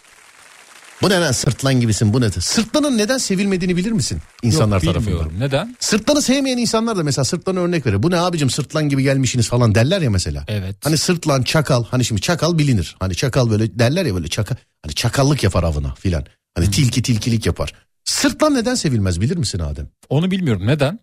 Bu 1.02 1.10
ne 1.10 1.20
lan 1.20 1.32
sırtlan 1.32 1.74
gibisin 1.82 2.14
bu 2.14 2.22
ne? 2.22 2.32
Sırtlanın 2.32 2.98
neden 2.98 3.18
sevilmediğini 3.18 3.78
bilir 3.78 3.92
misin 3.92 4.20
insanlar 4.44 4.76
Yok, 4.76 4.84
tarafından? 4.84 5.08
bilmiyorum. 5.08 5.34
Neden? 5.40 5.76
Sırtlanı 5.80 6.22
sevmeyen 6.22 6.58
insanlar 6.58 6.98
da 6.98 7.04
mesela 7.04 7.26
sırtlanı 7.26 7.60
örnek 7.60 7.86
verir. 7.86 8.04
Bu 8.04 8.12
ne 8.12 8.18
abicim 8.18 8.50
sırtlan 8.50 8.90
gibi 8.90 9.04
gelmişsiniz 9.04 9.48
falan 9.48 9.76
derler 9.76 10.02
ya 10.02 10.10
mesela. 10.10 10.46
Evet. 10.48 10.76
Hani 10.84 10.98
sırtlan 10.98 11.44
çakal 11.44 11.84
hani 11.84 12.06
şimdi 12.06 12.22
çakal 12.22 12.58
bilinir. 12.58 12.96
Hani 13.00 13.16
çakal 13.16 13.50
böyle 13.50 13.80
derler 13.80 14.06
ya 14.06 14.16
böyle 14.16 14.28
çakal. 14.28 14.56
Hani 14.86 14.96
çakallık 14.96 15.44
yapar 15.44 15.64
avına 15.64 15.94
filan. 15.96 16.26
Hani 16.56 16.72
tilki 16.72 17.02
tilkilik 17.02 17.46
yapar. 17.46 17.74
Sırtlan 18.06 18.54
neden 18.54 18.76
sevilmez 18.76 19.22
bilir 19.22 19.38
misin 19.38 19.60
Adem? 19.60 19.88
Onu 20.10 20.32
bilmiyorum. 20.32 20.68
Neden? 20.68 21.00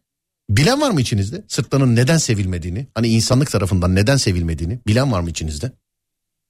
Bilen 0.50 0.80
var 0.80 0.90
mı 0.90 1.00
içinizde? 1.00 1.44
Sırtlanın 1.48 1.96
neden 1.96 2.18
sevilmediğini, 2.18 2.86
hani 2.94 3.08
insanlık 3.08 3.50
tarafından 3.50 3.94
neden 3.94 4.16
sevilmediğini 4.16 4.80
bilen 4.86 5.12
var 5.12 5.20
mı 5.20 5.30
içinizde? 5.30 5.72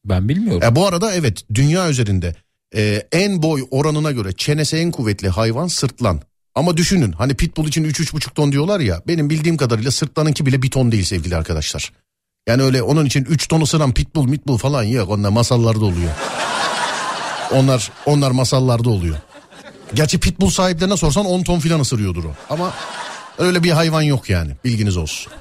Ben 0.05 0.28
bilmiyorum. 0.28 0.62
E 0.64 0.76
bu 0.76 0.86
arada 0.86 1.12
evet 1.12 1.44
dünya 1.55 1.90
üzerinde 1.90 2.34
e, 2.76 3.03
en 3.12 3.42
boy 3.42 3.66
oranına 3.70 4.12
göre 4.12 4.32
çenesi 4.32 4.76
en 4.76 4.90
kuvvetli 4.90 5.28
hayvan 5.28 5.66
sırtlan. 5.66 6.20
Ama 6.55 6.76
düşünün 6.76 7.12
hani 7.12 7.34
pitbull 7.34 7.68
için 7.68 7.84
3-3,5 7.84 8.34
ton 8.34 8.53
diyorlar 8.53 8.80
ya 8.80 9.03
benim 9.07 9.30
bildiğim 9.30 9.57
kadarıyla 9.57 9.90
sırtlanınki 9.90 10.46
bile 10.46 10.62
bir 10.62 10.70
ton 10.70 10.92
değil 10.92 11.05
sevgili 11.05 11.36
arkadaşlar. 11.36 11.92
Yani 12.49 12.62
öyle 12.62 12.82
onun 12.82 13.05
için 13.05 13.24
3 13.24 13.49
ton 13.49 13.61
ısıran 13.61 13.94
pitbull 13.94 14.24
mitbull 14.28 14.59
falan 14.59 14.82
yok 14.82 15.11
onlar 15.11 15.28
masallarda 15.28 15.84
oluyor. 15.84 16.11
Onlar 17.53 17.90
onlar 18.07 18.30
masallarda 18.30 18.90
oluyor. 18.90 19.16
Gerçi 19.94 20.20
pitbull 20.20 20.51
sahiplerine 20.51 20.96
sorsan 20.96 21.26
10 21.26 21.42
ton 21.42 21.59
filan 21.59 21.80
ısırıyordur 21.80 22.24
o. 22.24 22.32
Ama 22.51 22.74
öyle 23.38 23.62
bir 23.62 23.70
hayvan 23.70 24.03
yok 24.03 24.30
yani 24.30 24.51
bilginiz 24.64 24.96
olsun. 24.96 25.32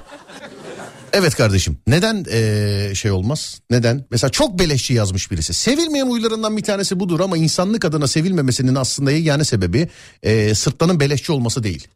Evet 1.12 1.34
kardeşim 1.34 1.78
neden 1.86 2.24
eee, 2.24 2.94
şey 2.94 3.10
olmaz? 3.10 3.60
Neden? 3.70 4.04
Mesela 4.10 4.30
çok 4.30 4.58
beleşçi 4.58 4.94
yazmış 4.94 5.30
birisi. 5.30 5.54
Sevilmeyen 5.54 6.06
huylarından 6.06 6.56
bir 6.56 6.62
tanesi 6.62 7.00
budur 7.00 7.20
ama 7.20 7.36
insanlık 7.36 7.84
adına 7.84 8.06
sevilmemesinin 8.06 8.74
aslında 8.74 9.12
yani 9.12 9.44
sebebi 9.44 9.88
eee 10.22 10.54
sırtlanın 10.54 11.00
beleşçi 11.00 11.32
olması 11.32 11.62
değil. 11.62 11.88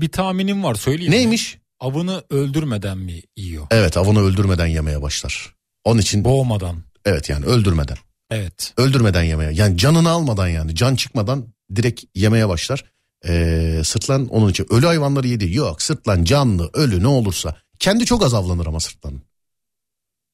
Bir 0.00 0.08
tahminim 0.08 0.62
var 0.64 0.74
söyleyeyim 0.74 1.12
mi? 1.12 1.16
Neymiş? 1.18 1.58
Avını 1.80 2.22
öldürmeden 2.30 2.98
mi 2.98 3.22
yiyor? 3.36 3.66
Evet 3.70 3.96
avını 3.96 4.20
öldürmeden 4.20 4.66
yemeye 4.66 5.02
başlar. 5.02 5.54
Onun 5.84 6.00
için 6.00 6.24
Boğmadan. 6.24 6.76
evet 7.04 7.28
yani 7.28 7.44
öldürmeden. 7.46 7.96
Evet. 8.30 8.72
Öldürmeden 8.76 9.22
yemeye 9.22 9.50
yani 9.52 9.78
canını 9.78 10.10
almadan 10.10 10.48
yani 10.48 10.74
can 10.74 10.96
çıkmadan 10.96 11.46
direkt 11.76 12.02
yemeye 12.14 12.48
başlar. 12.48 12.84
Eee 13.24 13.84
sırtlan 13.84 14.26
onun 14.28 14.50
için 14.50 14.66
ölü 14.70 14.86
hayvanları 14.86 15.28
yedi. 15.28 15.54
Yok 15.54 15.82
sırtlan 15.82 16.24
canlı 16.24 16.70
ölü 16.74 17.02
ne 17.02 17.06
olursa. 17.06 17.56
Kendi 17.78 18.04
çok 18.04 18.24
az 18.24 18.34
avlanır 18.34 18.66
ama 18.66 18.80
sırtlanın. 18.80 19.22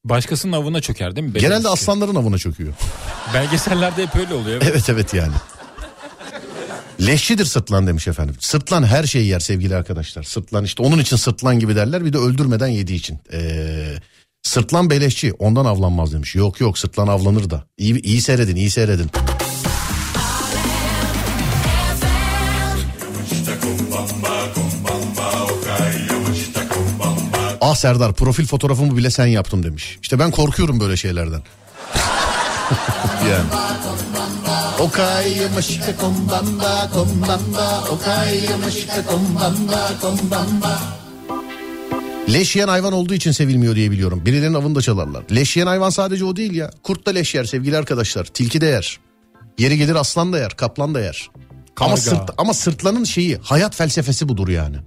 Başkasının 0.03 0.51
avına 0.53 0.81
çöker 0.81 1.15
değil 1.15 1.27
mi? 1.27 1.33
Genelde 1.33 1.49
Belirlisi. 1.49 1.69
aslanların 1.69 2.15
avına 2.15 2.37
çöküyor. 2.37 2.73
Belgesellerde 3.33 4.03
hep 4.03 4.15
öyle 4.15 4.33
oluyor. 4.33 4.61
Evet. 4.61 4.71
Evet 4.73 4.89
evet 4.89 5.13
yani. 5.13 5.33
Leşçidir 7.07 7.45
sırtlan 7.45 7.87
demiş 7.87 8.07
efendim. 8.07 8.35
Sırtlan 8.39 8.83
her 8.83 9.03
şeyi 9.03 9.27
yer 9.27 9.39
sevgili 9.39 9.75
arkadaşlar. 9.75 10.23
Sırtlan 10.23 10.63
işte 10.63 10.83
onun 10.83 10.99
için 10.99 11.17
sırtlan 11.17 11.59
gibi 11.59 11.75
derler 11.75 12.05
bir 12.05 12.13
de 12.13 12.17
öldürmeden 12.17 12.67
yediği 12.67 12.99
için. 12.99 13.19
Ee, 13.33 13.85
sırtlan 14.43 14.89
beleşçi 14.89 15.33
ondan 15.33 15.65
avlanmaz 15.65 16.13
demiş. 16.13 16.35
Yok 16.35 16.61
yok 16.61 16.77
sırtlan 16.77 17.07
avlanır 17.07 17.49
da. 17.49 17.63
İyi, 17.77 18.01
iyi 18.01 18.21
seyredin 18.21 18.55
iyi 18.55 18.71
seyredin. 18.71 19.09
Ah 27.71 27.75
Serdar 27.75 28.13
profil 28.13 28.45
fotoğrafımı 28.45 28.97
bile 28.97 29.09
sen 29.09 29.25
yaptın 29.25 29.63
demiş. 29.63 29.97
İşte 30.01 30.19
ben 30.19 30.31
korkuyorum 30.31 30.79
böyle 30.79 30.97
şeylerden. 30.97 31.41
yani. 33.31 33.49
Okay, 34.79 35.47
maşika 35.55 35.97
kombamba, 35.97 36.89
kombamba, 36.93 37.83
okay, 37.89 38.39
maşika 38.63 39.05
kombamba, 39.05 39.91
kombamba. 40.01 40.79
Leş 42.33 42.55
yiyen 42.55 42.67
hayvan 42.67 42.93
olduğu 42.93 43.13
için 43.13 43.31
sevilmiyor 43.31 43.75
diye 43.75 43.91
biliyorum. 43.91 44.25
Birilerinin 44.25 44.53
avını 44.53 44.75
da 44.75 44.81
çalarlar. 44.81 45.23
Leş 45.35 45.57
yiyen 45.57 45.67
hayvan 45.67 45.89
sadece 45.89 46.25
o 46.25 46.35
değil 46.35 46.53
ya. 46.53 46.71
Kurt 46.83 47.05
da 47.05 47.11
leş 47.11 47.35
yer 47.35 47.45
sevgili 47.45 47.77
arkadaşlar. 47.77 48.25
Tilki 48.25 48.61
de 48.61 48.65
yer. 48.65 48.99
Yeri 49.57 49.77
gelir 49.77 49.95
aslan 49.95 50.33
da 50.33 50.39
yer, 50.39 50.51
kaplan 50.51 50.95
da 50.95 50.99
yer. 50.99 51.29
Ama, 51.79 51.95
Karga. 51.95 52.01
sırt, 52.01 52.29
ama 52.37 52.53
sırtlanın 52.53 53.03
şeyi, 53.03 53.37
hayat 53.37 53.75
felsefesi 53.75 54.29
budur 54.29 54.47
yani. 54.47 54.77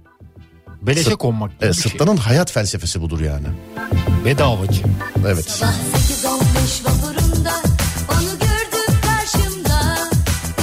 Beleşe 0.87 1.09
Sırt- 1.09 1.17
konmak 1.17 1.51
Evet, 1.61 1.75
bir 1.77 1.81
şey. 1.81 1.91
sırtlanın 1.91 2.17
hayat 2.17 2.51
felsefesi 2.51 3.01
budur 3.01 3.19
yani. 3.19 3.47
Bedavacı. 4.25 4.81
Evet. 5.27 5.49
Sabah 5.51 5.73
sekiz 5.95 6.25
on 6.25 6.39
beş 6.39 6.85
vapurunda 6.85 7.53
Onu 8.11 8.29
gördüm 8.39 8.95
karşımda 9.05 9.97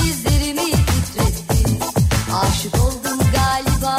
Dizlerimi 0.04 0.70
titretti 0.72 1.78
Aşık 2.34 2.74
oldum 2.74 3.18
galiba 3.34 3.98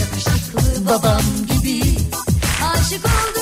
Yakışıklı 0.00 0.86
babam 0.86 1.22
gibi 1.52 1.82
Aşık 2.74 3.04
oldum 3.06 3.37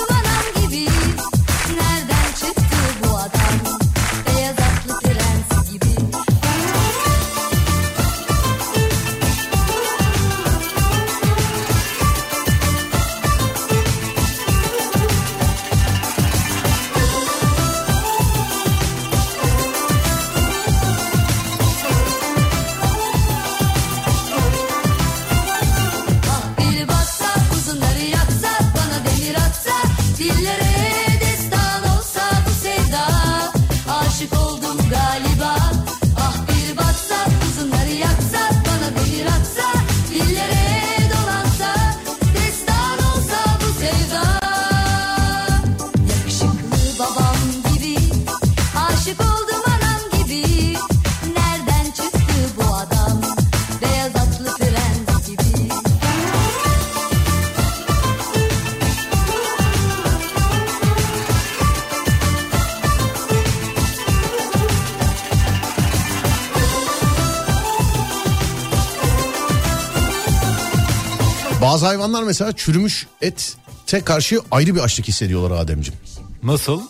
Bazı 71.87 71.97
hayvanlar 71.97 72.23
mesela 72.23 72.53
çürümüş 72.53 73.07
ete 73.21 74.01
karşı 74.05 74.41
ayrı 74.51 74.75
bir 74.75 74.81
açlık 74.81 75.09
hissediyorlar 75.09 75.51
Ademciğim. 75.51 76.01
Nasıl? 76.43 76.81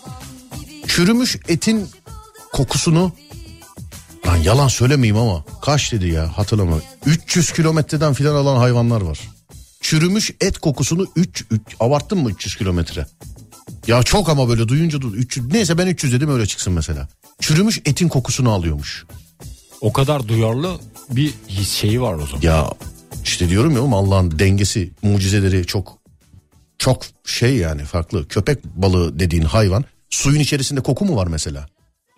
Çürümüş 0.87 1.37
etin 1.47 1.89
kokusunu 2.53 3.11
lan 4.27 4.35
yalan 4.35 4.67
söylemeyeyim 4.67 5.17
ama 5.17 5.45
kaç 5.61 5.91
dedi 5.91 6.07
ya 6.07 6.37
hatırlama 6.37 6.77
300 7.05 7.51
kilometreden 7.51 8.13
filan 8.13 8.35
alan 8.35 8.57
hayvanlar 8.57 9.01
var. 9.01 9.19
Çürümüş 9.81 10.31
et 10.41 10.57
kokusunu 10.57 11.05
3, 11.15 11.45
3 11.51 11.61
abarttın 11.79 12.17
mı 12.17 12.31
300 12.31 12.55
kilometre? 12.55 13.05
Ya 13.87 14.03
çok 14.03 14.29
ama 14.29 14.49
böyle 14.49 14.67
duyunca 14.67 14.97
du- 14.97 15.15
300 15.15 15.47
neyse 15.47 15.77
ben 15.77 15.87
300 15.87 16.13
dedim 16.13 16.29
öyle 16.29 16.45
çıksın 16.45 16.73
mesela. 16.73 17.07
Çürümüş 17.39 17.81
etin 17.85 18.07
kokusunu 18.07 18.51
alıyormuş. 18.51 19.05
O 19.81 19.93
kadar 19.93 20.27
duyarlı 20.27 20.79
bir 21.09 21.33
his 21.49 21.71
şeyi 21.71 22.01
var 22.01 22.13
o 22.13 22.25
zaman. 22.25 22.41
Ya 22.41 22.69
işte 23.27 23.49
diyorum 23.49 23.75
ya 23.75 23.81
Allah'ın 23.97 24.39
dengesi 24.39 24.91
mucizeleri 25.01 25.65
çok 25.65 25.97
çok 26.77 27.03
şey 27.25 27.55
yani 27.55 27.81
farklı. 27.81 28.27
Köpek 28.27 28.65
balığı 28.65 29.19
dediğin 29.19 29.43
hayvan 29.43 29.85
suyun 30.09 30.39
içerisinde 30.39 30.81
koku 30.81 31.05
mu 31.05 31.15
var 31.15 31.27
mesela? 31.27 31.67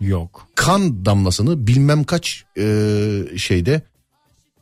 Yok. 0.00 0.46
kan 0.54 1.04
damlasını 1.04 1.66
bilmem 1.66 2.04
kaç 2.04 2.44
e, 2.58 2.64
şeyde 3.36 3.82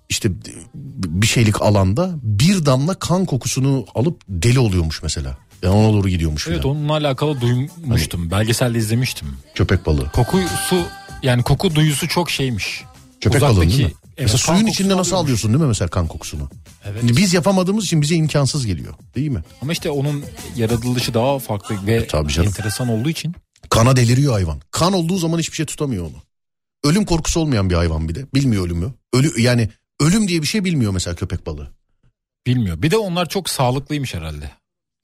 işte 0.08 0.30
bir 0.74 1.26
şeylik 1.26 1.62
alanda 1.62 2.10
bir 2.22 2.66
damla 2.66 2.94
kan 2.94 3.24
kokusunu 3.24 3.86
alıp 3.94 4.22
deli 4.28 4.58
oluyormuş 4.58 5.02
mesela. 5.02 5.38
Yani 5.62 5.74
ona 5.74 5.92
doğru 5.92 6.08
gidiyormuş 6.08 6.48
Evet 6.48 6.60
filan. 6.60 6.76
onunla 6.76 6.92
alakalı 6.92 7.40
duymuştum. 7.40 8.30
Belgeselde 8.30 8.78
izlemiştim. 8.78 9.28
Köpek 9.54 9.86
balığı. 9.86 10.10
Kokusu 10.12 10.86
yani 11.22 11.42
koku 11.42 11.74
duyusu 11.74 12.08
çok 12.08 12.30
şeymiş. 12.30 12.84
Köpek 13.20 13.40
balığı 13.40 13.60
değil 13.60 13.84
mi? 13.84 13.92
Evet, 14.18 14.30
mesela 14.32 14.38
suyun 14.56 14.66
içinde 14.66 14.88
nasıl 14.96 15.10
alıyormuş. 15.12 15.24
alıyorsun 15.24 15.50
değil 15.52 15.62
mi 15.62 15.68
mesela 15.68 15.88
kan 15.88 16.06
kokusunu? 16.06 16.50
Evet. 16.84 17.02
Biz 17.16 17.34
yapamadığımız 17.34 17.84
için 17.84 18.02
bize 18.02 18.14
imkansız 18.14 18.66
geliyor 18.66 18.94
değil 19.14 19.28
mi? 19.30 19.42
Ama 19.62 19.72
işte 19.72 19.90
onun 19.90 20.24
yaratılışı 20.56 21.14
daha 21.14 21.38
farklı 21.38 21.86
ve 21.86 21.94
E, 21.94 22.06
tabii 22.06 22.32
canım. 22.32 22.48
enteresan 22.48 22.88
olduğu 22.88 23.08
için. 23.10 23.34
Kana 23.70 23.96
deliriyor 23.96 24.32
hayvan. 24.32 24.60
Kan 24.70 24.92
olduğu 24.92 25.18
zaman 25.18 25.38
hiçbir 25.38 25.56
şey 25.56 25.66
tutamıyor 25.66 26.04
onu. 26.04 26.22
Ölüm 26.84 27.04
korkusu 27.04 27.40
olmayan 27.40 27.70
bir 27.70 27.74
hayvan 27.74 28.08
bir 28.08 28.14
de. 28.14 28.26
Bilmiyor 28.34 28.66
ölümü. 28.66 28.92
Ölü 29.14 29.40
yani 29.40 29.68
ölüm 30.00 30.28
diye 30.28 30.42
bir 30.42 30.46
şey 30.46 30.64
bilmiyor 30.64 30.92
mesela 30.92 31.16
köpek 31.16 31.46
balığı. 31.46 31.70
Bilmiyor. 32.46 32.82
Bir 32.82 32.90
de 32.90 32.96
onlar 32.96 33.28
çok 33.28 33.48
sağlıklıymış 33.50 34.14
herhalde. 34.14 34.50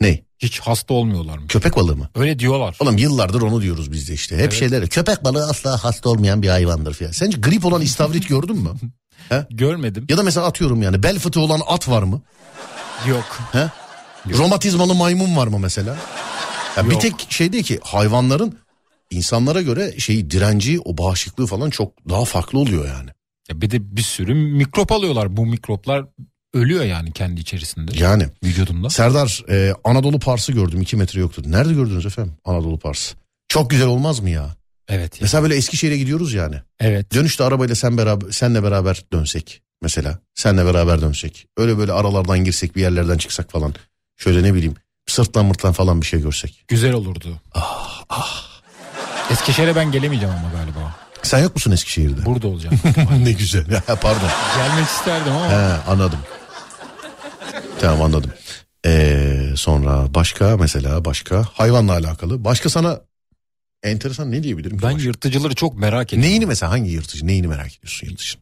Ne? 0.01 0.23
Hiç 0.39 0.61
hasta 0.61 0.95
olmuyorlar 0.95 1.39
mı? 1.39 1.47
Köpek 1.49 1.77
balığı 1.77 1.97
mı? 1.97 2.09
Öyle 2.15 2.39
diyorlar. 2.39 2.77
Oğlum 2.81 2.99
yıllardır 2.99 3.43
onu 3.43 3.63
diyoruz 3.63 3.93
biz 3.93 4.09
de 4.09 4.15
işte. 4.15 4.35
Hep 4.37 4.41
Evet. 4.43 4.53
şeyler. 4.53 4.89
Köpek 4.89 5.25
balığı 5.25 5.49
asla 5.49 5.85
hasta 5.85 6.09
olmayan 6.11 6.43
bir 6.43 6.49
hayvandır 6.49 6.95
filan. 6.95 7.11
Sence 7.13 7.39
grip 7.41 7.65
olan 7.65 7.83
istavrit 7.83 8.29
gördün 8.29 8.57
mü? 8.57 8.71
Görmedim. 9.51 10.07
Ya 10.09 10.17
da 10.17 10.23
mesela 10.23 10.47
atıyorum 10.47 10.83
yani 10.83 11.03
bel 11.03 11.19
fıtığı 11.19 11.41
olan 11.41 11.61
at 11.67 11.89
var 11.89 12.03
mı? 12.03 12.23
Yok. 13.09 13.39
He? 13.53 13.71
Romatizmalı 14.39 14.95
maymun 14.95 15.37
var 15.37 15.47
mı 15.47 15.59
mesela? 15.59 15.97
Ya 16.77 16.87
bir 16.87 16.91
Yok. 16.93 17.01
tek 17.01 17.15
şey 17.29 17.53
değil 17.53 17.65
ki 17.65 17.81
hayvanların 17.83 18.59
insanlara 19.11 19.63
göre 19.63 19.99
şeyi 19.99 20.31
direnci 20.31 20.81
o 20.81 20.99
bağışıklığı 20.99 21.47
falan 21.47 21.71
çok 21.71 22.09
daha 22.09 22.25
farklı 22.25 22.59
oluyor 22.59 22.89
yani. 22.89 23.11
Ya 23.51 23.61
bir 23.61 23.71
de 23.71 23.97
bir 23.97 24.03
sürü 24.03 24.35
mikrop 24.35 24.93
alıyorlar. 24.93 25.37
Bu 25.37 25.47
mikroplar 25.47 26.05
ölüyor 26.55 26.85
yani 26.85 27.13
kendi 27.13 27.41
içerisinde. 27.41 27.93
Yani 27.99 28.27
Vücudunda. 28.45 28.91
Serdar 28.91 29.45
e, 29.51 29.75
Anadolu 29.85 30.19
Parsı 30.19 30.53
gördüm 30.53 30.83
2 30.83 30.97
metre 30.97 31.21
yoktu. 31.21 31.43
Nerede 31.47 31.75
gördünüz 31.75 32.07
efendim 32.07 32.35
Anadolu 32.45 32.79
Parsı? 32.79 33.17
Çok 33.49 33.71
güzel 33.71 33.87
olmaz 33.87 34.21
mı 34.21 34.31
ya? 34.31 34.57
Evet. 34.89 35.15
ya. 35.15 35.19
Mesela 35.23 35.43
böyle 35.43 35.57
Eskişehir'e 35.57 35.97
gidiyoruz 35.97 36.33
yani. 36.33 36.57
Evet. 36.81 37.15
Dönüşte 37.15 37.45
arabayla 37.45 37.75
sen 37.75 37.99
beraber 37.99 38.31
senle 38.31 38.63
beraber 38.63 39.03
dönsek 39.13 39.63
mesela. 39.83 40.19
Senle 40.35 40.65
beraber 40.67 41.01
dönsek. 41.01 41.47
Öyle 41.57 41.79
böyle 41.79 41.93
aralardan 41.93 42.45
girsek 42.45 42.77
bir 42.77 42.81
yerlerden 42.81 43.19
çıksak 43.19 43.51
falan. 43.51 43.75
Şöyle 44.17 44.43
ne 44.43 44.55
bileyim 44.55 44.75
sırtlan 45.07 45.47
mırtlan 45.47 45.73
falan 45.73 46.01
bir 46.01 46.07
şey 46.07 46.21
görsek. 46.21 46.65
Güzel 46.69 46.93
olurdu. 46.93 47.41
Ah, 47.55 48.61
Eskişehir'e 49.31 49.77
ben 49.77 49.93
gelemeyeceğim 49.93 50.35
ama 50.35 50.51
galiba. 50.59 50.95
Sen 51.23 51.39
yok 51.43 51.55
musun 51.55 51.71
Eskişehir'de? 51.71 52.25
Burada 52.27 52.47
olacağım. 52.49 52.81
ne 53.25 53.33
güzel. 53.33 53.65
Pardon. 53.87 54.31
Gelmek 54.57 54.87
isterdim 54.87 55.33
ama. 55.33 55.51
He, 55.51 55.91
anladım. 55.91 56.19
Tamam 57.81 58.03
anladım. 58.03 58.31
Ee, 58.87 59.51
sonra 59.57 60.15
başka 60.15 60.57
mesela 60.57 61.05
başka 61.05 61.43
hayvanla 61.53 61.93
alakalı. 61.93 62.45
Başka 62.45 62.69
sana 62.71 63.01
enteresan 63.85 64.31
ne 64.33 64.43
diyebilirim? 64.43 64.79
Ben 64.83 64.95
başka? 64.95 65.03
yırtıcıları 65.07 65.55
çok 65.55 65.79
merak 65.79 66.13
ediyorum. 66.13 66.29
Neyini 66.31 66.47
mesela 66.47 66.73
hangi 66.73 66.91
yırtıcı? 66.91 67.27
Neyini 67.27 67.47
merak 67.47 67.77
ediyorsun 67.79 68.07
yırtıcı? 68.07 68.39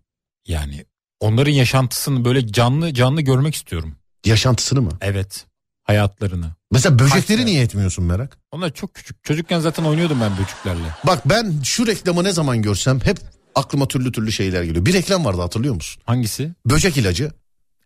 Yani 0.47 0.85
onların 1.21 1.53
yaşantısını 1.53 2.25
böyle 2.25 2.53
canlı 2.53 2.95
canlı 2.95 3.21
görmek 3.21 3.55
istiyorum. 3.55 3.97
Yaşantısını 4.27 4.83
mı? 4.83 4.91
Evet. 5.01 5.47
Hayatlarını. 5.83 6.47
Mesela 6.73 6.99
böcekleri 6.99 7.39
Kaç- 7.39 7.47
niye 7.47 7.63
etmiyorsun 7.63 8.05
merak? 8.05 8.39
Onlar 8.53 8.75
çok 8.75 8.95
küçük. 8.95 9.25
Çocukken 9.25 9.61
zaten 9.61 9.85
oynuyordum 9.85 10.21
ben 10.21 10.33
böceklerle. 10.33 10.89
Bak 11.07 11.29
ben 11.29 11.55
şu 11.65 11.87
reklamı 11.87 12.25
ne 12.25 12.33
zaman 12.33 12.63
görsem 12.63 13.01
hep 13.01 13.19
aklıma 13.55 13.89
türlü 13.89 14.13
türlü 14.13 14.33
şeyler 14.33 14.63
geliyor. 14.63 14.87
Bir 14.87 14.93
reklam 14.93 15.25
vardı 15.25 15.41
hatırlıyor 15.41 15.75
musun? 15.75 16.03
Hangisi? 16.07 16.51
Böcek 16.67 16.97
ilacı. 16.97 17.31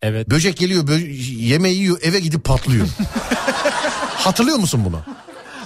Evet. 0.02 0.30
Böcek 0.30 0.56
geliyor 0.56 0.86
bö- 0.86 1.06
yemeği 1.42 1.76
yiyor 1.78 1.98
eve 2.02 2.20
gidip 2.20 2.44
patlıyor. 2.44 2.86
hatırlıyor 4.14 4.56
musun 4.58 4.82
bunu? 4.84 5.00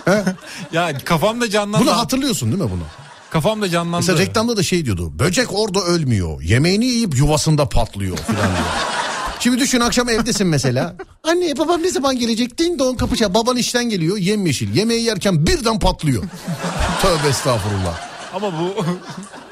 ya 0.73 0.99
kafamda 1.05 1.51
canlandı. 1.51 1.85
Bunu 1.87 1.97
hatırlıyorsun 1.99 2.53
değil 2.53 2.63
mi 2.63 2.71
bunu? 2.71 2.83
kafamda 3.31 3.69
canlandı. 3.69 3.97
Mesela 3.97 4.19
reklamda 4.19 4.57
da 4.57 4.63
şey 4.63 4.85
diyordu. 4.85 5.19
Böcek 5.19 5.49
orada 5.53 5.81
ölmüyor. 5.81 6.43
Yemeğini 6.43 6.87
yiyip 6.87 7.17
yuvasında 7.19 7.69
patlıyor 7.69 8.17
falan 8.17 8.37
diyor. 8.41 8.67
Şimdi 9.41 9.59
düşün 9.59 9.81
akşam 9.81 10.09
evdesin 10.09 10.47
mesela. 10.47 10.95
Anne 11.25 11.59
babam 11.59 11.83
ne 11.83 11.91
zaman 11.91 12.19
gelecek? 12.19 12.59
Ding 12.59 12.79
dong 12.79 12.99
kapı 13.01 13.17
çal. 13.17 13.35
Baban 13.35 13.57
işten 13.57 13.85
geliyor 13.85 14.17
yemyeşil. 14.17 14.75
Yemeği 14.77 15.03
yerken 15.05 15.47
birden 15.47 15.79
patlıyor. 15.79 16.23
Tövbe 17.03 17.29
estağfurullah. 17.29 18.01
Ama 18.35 18.53
bu 18.53 18.85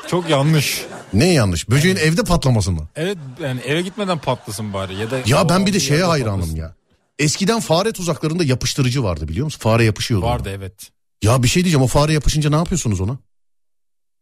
çok 0.07 0.31
yanlış. 0.31 0.85
Ne 1.13 1.33
yanlış? 1.33 1.71
Böceğin 1.71 1.97
evde 1.97 2.23
patlaması 2.23 2.73
mı? 2.73 2.89
Evet 2.97 3.19
yani 3.43 3.61
eve 3.61 3.83
gitmeden 3.83 4.19
patlasın 4.19 4.73
bari 4.73 4.95
ya 4.95 5.11
da 5.11 5.19
Ya 5.27 5.49
ben 5.49 5.67
bir 5.67 5.73
de 5.73 5.81
şeye 5.81 6.05
hayranım 6.05 6.41
patlasın. 6.41 6.57
ya. 6.57 6.75
Eskiden 7.19 7.61
fare 7.61 7.93
tuzaklarında 7.93 8.45
yapıştırıcı 8.45 9.03
vardı 9.03 9.29
biliyor 9.29 9.45
musun? 9.45 9.59
Fare 9.61 9.85
yapışıyordu. 9.85 10.27
ona. 10.27 10.33
Vardı 10.33 10.51
evet. 10.57 10.91
Ya 11.23 11.43
bir 11.43 11.49
şey 11.49 11.65
diyeceğim 11.65 11.83
o 11.85 11.87
fare 11.87 12.13
yapışınca 12.13 12.51
ne 12.51 12.57
yapıyorsunuz 12.57 13.01
ona? 13.01 13.19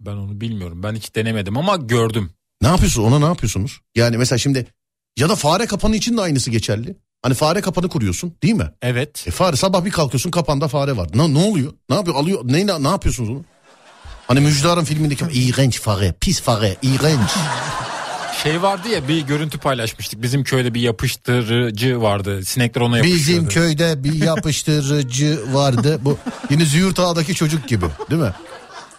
Ben 0.00 0.12
onu 0.16 0.40
bilmiyorum. 0.40 0.82
Ben 0.82 0.94
hiç 0.94 1.14
denemedim 1.14 1.56
ama 1.56 1.76
gördüm. 1.76 2.30
Ne 2.62 2.68
yapıyorsunuz 2.68 3.06
ona 3.12 3.18
ne 3.18 3.24
yapıyorsunuz? 3.24 3.80
Yani 3.94 4.16
mesela 4.16 4.38
şimdi 4.38 4.66
ya 5.18 5.28
da 5.28 5.36
fare 5.36 5.66
kapanı 5.66 5.96
için 5.96 6.16
de 6.16 6.20
aynısı 6.20 6.50
geçerli. 6.50 6.96
Hani 7.22 7.34
fare 7.34 7.60
kapanı 7.60 7.88
kuruyorsun 7.88 8.34
değil 8.42 8.54
mi? 8.54 8.70
Evet. 8.82 9.24
E 9.26 9.30
fare 9.30 9.56
sabah 9.56 9.84
bir 9.84 9.90
kalkıyorsun 9.90 10.30
kapanda 10.30 10.68
fare 10.68 10.96
var. 10.96 11.08
Ne, 11.14 11.34
ne 11.34 11.38
oluyor? 11.38 11.72
Ne 11.90 11.96
yapıyor? 11.96 12.16
Alıyor. 12.16 12.40
Ne, 12.44 12.66
ne, 12.66 12.82
ne 12.82 12.88
yapıyorsunuz 12.88 13.30
onu? 13.30 13.44
Hani 14.26 14.40
Müjdar'ın 14.40 14.84
filmindeki 14.84 15.24
iğrenç 15.32 15.80
fare, 15.80 16.14
pis 16.20 16.40
fare, 16.40 16.76
iğrenç. 16.82 17.30
Şey 18.42 18.62
vardı 18.62 18.88
ya 18.88 19.08
bir 19.08 19.20
görüntü 19.20 19.58
paylaşmıştık. 19.58 20.22
Bizim 20.22 20.44
köyde 20.44 20.74
bir 20.74 20.80
yapıştırıcı 20.80 22.02
vardı. 22.02 22.44
Sinekler 22.44 22.82
ona 22.82 22.96
yapışıyordu. 22.96 23.22
Bizim 23.22 23.48
köyde 23.48 24.04
bir 24.04 24.24
yapıştırıcı 24.24 25.54
vardı. 25.54 25.98
Bu 26.02 26.18
yine 26.50 26.64
Züğürt 26.64 26.98
Ağa'daki 26.98 27.34
çocuk 27.34 27.68
gibi 27.68 27.86
değil 28.10 28.22
mi? 28.22 28.32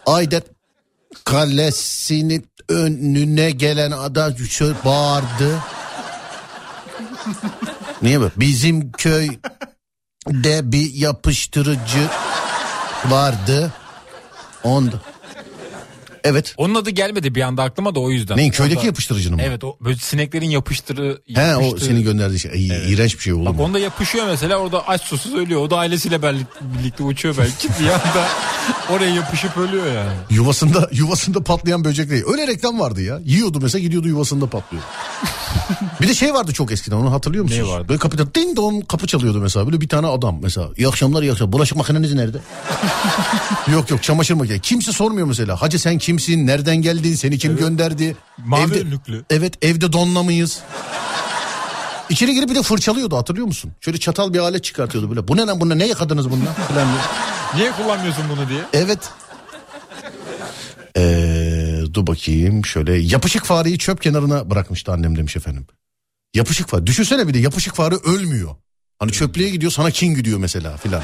Aydet 0.05 0.43
kalesinin 1.23 2.47
önüne 2.69 3.51
gelen 3.51 3.91
adam 3.91 4.38
şöyle 4.38 4.75
bağırdı. 4.85 5.59
Niye 8.01 8.19
böyle? 8.19 8.31
Bizim 8.38 8.91
köyde 8.91 10.71
bir 10.71 10.93
yapıştırıcı 10.93 12.07
vardı. 13.05 13.73
Onda. 14.63 15.01
Evet. 16.28 16.53
Onun 16.57 16.75
adı 16.75 16.89
gelmedi 16.89 17.36
bir 17.36 17.41
anda 17.41 17.63
aklıma 17.63 17.95
da 17.95 17.99
o 17.99 18.11
yüzden. 18.11 18.38
Neyin 18.38 18.51
köydeki 18.51 18.80
Onda- 18.80 18.86
yapıştırıcının 18.86 19.36
mı? 19.36 19.41
Evet 19.45 19.63
o 19.63 19.78
böyle 19.82 19.97
sineklerin 19.97 20.49
yapıştırı. 20.49 21.21
He 21.36 21.55
o 21.55 21.78
senin 21.78 22.03
gönderdiğin 22.03 22.39
şey. 22.39 22.51
Ay, 22.51 22.93
iğrenç 22.93 23.17
bir 23.17 23.23
şey 23.23 23.34
oğlum. 23.34 23.45
Bak 23.45 23.59
onda 23.59 23.80
yapışıyor 23.80 24.25
mesela 24.28 24.57
orada 24.57 24.88
aç 24.88 25.01
susuz 25.01 25.36
ölüyor. 25.36 25.61
O 25.61 25.69
da 25.69 25.78
ailesiyle 25.78 26.21
birlikte 26.61 27.03
uçuyor 27.03 27.36
belki. 27.38 27.69
Bir 27.80 27.88
anda 27.88 28.28
oraya 28.89 29.15
yapışıp 29.15 29.57
ölüyor 29.57 29.86
yani. 29.95 30.11
Yuvasında 30.30 30.89
yuvasında 30.91 31.43
patlayan 31.43 31.84
böcek 31.84 32.09
değil. 32.09 32.23
Öyle 32.32 32.47
reklam 32.47 32.80
vardı 32.80 33.01
ya. 33.01 33.19
Yiyordu 33.25 33.59
mesela 33.61 33.82
gidiyordu 33.82 34.07
yuvasında 34.07 34.47
patlıyor. 34.47 34.84
bir 36.01 36.07
de 36.07 36.13
şey 36.13 36.34
vardı 36.34 36.53
çok 36.53 36.72
eskiden 36.72 36.95
onu 36.95 37.11
hatırlıyor 37.11 37.43
musunuz? 37.43 37.68
Ne 37.68 37.74
vardı? 37.74 37.89
Böyle 37.89 37.99
kapıda 37.99 38.36
ding 38.36 38.57
dong 38.57 38.88
kapı 38.88 39.07
çalıyordu 39.07 39.39
mesela. 39.39 39.65
Böyle 39.65 39.82
bir 39.82 39.89
tane 39.89 40.07
adam 40.07 40.39
mesela. 40.41 40.70
İyi 40.78 40.88
akşamlar 40.88 41.22
iyi 41.24 41.32
akşamlar. 41.32 41.53
Bulaşık 41.53 41.78
makineniz 41.78 42.13
nerede? 42.13 42.38
yok 43.72 43.89
yok 43.89 44.03
çamaşır 44.03 44.34
makinesi. 44.34 44.61
Kimse 44.61 44.91
sormuyor 44.91 45.28
mesela. 45.28 45.61
Hacı 45.61 45.80
sen 45.80 45.97
kimsin? 45.97 46.47
Nereden 46.47 46.78
geldin? 46.78 47.15
Seni 47.15 47.38
kim 47.38 47.57
gönderdi? 47.57 48.15
Mavi 48.45 48.61
Evde- 48.61 48.82
önlüklü. 48.82 49.26
Evet 49.30 49.53
evde 49.61 49.93
donla 49.93 50.24
mıyız? 50.24 50.59
İçeri 52.09 52.34
girip 52.34 52.49
bir 52.49 52.55
de 52.55 52.61
fırçalıyordu 52.63 53.18
hatırlıyor 53.18 53.47
musun? 53.47 53.72
Şöyle 53.82 53.97
çatal 53.97 54.34
bir 54.34 54.39
alet 54.39 54.63
çıkartıyordu 54.63 55.09
böyle. 55.09 55.28
Bu 55.28 55.38
ne 55.38 55.41
lan 55.45 55.61
bununla 55.61 55.76
ne? 55.76 55.88
Falan 56.68 56.88
diye. 56.88 57.01
Niye 57.55 57.72
kullanmıyorsun 57.72 58.24
bunu 58.30 58.49
diye. 58.49 58.61
Evet. 58.74 58.99
Ee, 60.97 61.56
dur 61.93 62.07
bakayım 62.07 62.65
şöyle 62.65 62.97
yapışık 62.97 63.45
fareyi 63.45 63.77
çöp 63.77 64.01
kenarına 64.01 64.49
bırakmıştı 64.49 64.91
annem 64.91 65.17
demiş 65.17 65.35
efendim. 65.35 65.67
Yapışık 66.35 66.67
fare. 66.67 66.88
Düşünsene 66.88 67.27
bir 67.27 67.33
de 67.33 67.39
yapışık 67.39 67.75
fare 67.75 67.95
ölmüyor. 67.95 68.55
Hani 68.99 69.11
çöplüğe 69.11 69.49
gidiyor 69.49 69.71
sana 69.71 69.91
kin 69.91 70.15
gidiyor 70.15 70.39
mesela 70.39 70.77
filan. 70.77 71.03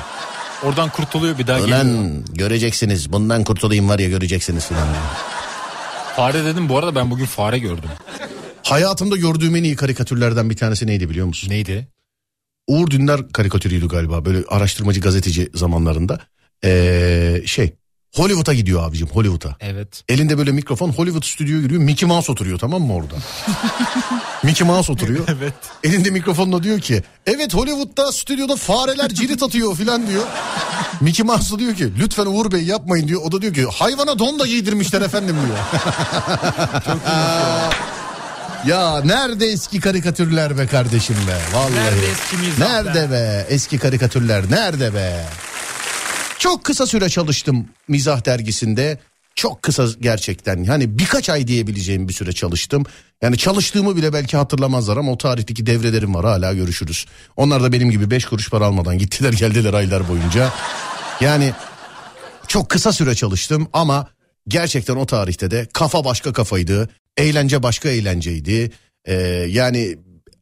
Oradan 0.63 0.89
kurtuluyor 0.89 1.37
bir 1.37 1.47
daha 1.47 1.59
geliyor. 1.59 1.77
Ulan 1.77 2.25
göreceksiniz 2.33 3.11
bundan 3.11 3.43
kurtulayım 3.43 3.89
var 3.89 3.99
ya 3.99 4.09
göreceksiniz 4.09 4.67
filan. 4.67 4.87
Fare 6.15 6.45
dedim 6.45 6.69
bu 6.69 6.77
arada 6.77 6.95
ben 6.95 7.11
bugün 7.11 7.25
fare 7.25 7.59
gördüm. 7.59 7.89
Hayatımda 8.63 9.17
gördüğüm 9.17 9.55
en 9.55 9.63
iyi 9.63 9.75
karikatürlerden 9.75 10.49
bir 10.49 10.57
tanesi 10.57 10.87
neydi 10.87 11.09
biliyor 11.09 11.27
musun? 11.27 11.49
Neydi? 11.49 11.87
Uğur 12.67 12.89
Dündar 12.91 13.29
karikatürüydü 13.29 13.87
galiba 13.87 14.25
böyle 14.25 14.43
araştırmacı 14.47 15.01
gazeteci 15.01 15.49
zamanlarında. 15.53 16.19
Ee, 16.63 17.43
şey 17.45 17.73
Hollywood'a 18.13 18.53
gidiyor 18.53 18.83
abicim 18.83 19.07
Hollywood'a. 19.07 19.55
Evet. 19.59 20.03
Elinde 20.09 20.37
böyle 20.37 20.51
mikrofon 20.51 20.89
Hollywood 20.89 21.23
stüdyoya 21.23 21.61
giriyor. 21.61 21.81
Mickey 21.81 22.07
Mouse 22.09 22.31
oturuyor 22.31 22.59
tamam 22.59 22.81
mı 22.81 22.95
orada? 22.95 23.15
Mickey 24.43 24.67
Mouse 24.67 24.91
oturuyor. 24.91 25.25
Evet. 25.27 25.53
Elinde 25.83 26.09
mikrofonla 26.09 26.63
diyor 26.63 26.79
ki 26.79 27.03
evet 27.25 27.53
Hollywood'da 27.53 28.11
stüdyoda 28.11 28.55
fareler 28.55 29.09
cirit 29.09 29.43
atıyor 29.43 29.75
filan 29.75 30.07
diyor. 30.07 30.23
Mickey 31.01 31.25
Mouse 31.25 31.59
diyor 31.59 31.75
ki 31.75 31.93
lütfen 31.99 32.25
Uğur 32.25 32.51
Bey 32.51 32.63
yapmayın 32.63 33.07
diyor. 33.07 33.21
O 33.25 33.31
da 33.31 33.41
diyor 33.41 33.53
ki 33.53 33.65
hayvana 33.73 34.19
don 34.19 34.39
da 34.39 34.47
giydirmişler 34.47 35.01
efendim 35.01 35.35
diyor. 35.45 35.57
Ya 38.67 39.01
nerede 39.05 39.45
eski 39.45 39.79
karikatürler 39.79 40.57
be 40.57 40.67
kardeşim 40.67 41.15
be? 41.27 41.57
Vallahi. 41.57 41.75
Nerede 41.75 42.11
eski 42.11 42.37
mizah 42.37 42.59
Nerede 42.69 43.11
be? 43.11 43.45
Eski 43.49 43.77
karikatürler 43.77 44.51
nerede 44.51 44.93
be? 44.93 45.25
Çok 46.39 46.63
kısa 46.63 46.85
süre 46.85 47.09
çalıştım 47.09 47.67
Mizah 47.87 48.25
dergisinde. 48.25 48.99
Çok 49.35 49.61
kısa 49.61 49.87
gerçekten. 49.99 50.65
Hani 50.65 50.99
birkaç 50.99 51.29
ay 51.29 51.47
diyebileceğim 51.47 52.07
bir 52.07 52.13
süre 52.13 52.33
çalıştım. 52.33 52.85
Yani 53.21 53.37
çalıştığımı 53.37 53.95
bile 53.95 54.13
belki 54.13 54.37
hatırlamazlar 54.37 54.97
ama 54.97 55.11
o 55.11 55.17
tarihteki 55.17 55.65
devrelerim 55.65 56.15
var 56.15 56.25
hala 56.25 56.53
görüşürüz. 56.53 57.05
Onlar 57.37 57.63
da 57.63 57.71
benim 57.71 57.91
gibi 57.91 58.11
beş 58.11 58.25
kuruş 58.25 58.49
para 58.49 58.65
almadan 58.65 58.97
gittiler 58.97 59.33
geldiler 59.39 59.73
aylar 59.73 60.09
boyunca. 60.09 60.53
Yani 61.21 61.53
çok 62.47 62.69
kısa 62.69 62.93
süre 62.93 63.15
çalıştım 63.15 63.67
ama 63.73 64.07
gerçekten 64.47 64.95
o 64.95 65.05
tarihte 65.05 65.51
de 65.51 65.67
kafa 65.73 66.05
başka 66.05 66.33
kafaydı. 66.33 66.89
Eğlence 67.17 67.63
başka 67.63 67.89
eğlenceydi. 67.89 68.71
Ee, 69.05 69.13
yani 69.49 69.97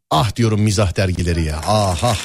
ah 0.10 0.36
diyorum 0.36 0.62
mizah 0.62 0.98
dergileri 0.98 1.44
ya. 1.44 1.62
Ah 1.68 2.04
ah 2.04 2.20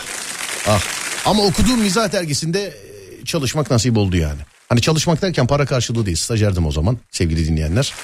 ah. 0.69 0.81
Ama 1.27 1.43
okuduğum 1.43 1.81
mizah 1.81 2.12
dergisinde 2.12 2.86
çalışmak 3.27 3.70
nasip 3.70 3.97
oldu 3.97 4.16
yani. 4.16 4.41
Hani 4.68 4.81
çalışmak 4.81 5.22
derken 5.22 5.47
para 5.47 5.66
karşılığı 5.66 6.07
değil 6.07 6.16
stajyerdim 6.16 6.66
o 6.66 6.72
zaman 6.72 6.99
sevgili 7.11 7.47
dinleyenler. 7.47 7.95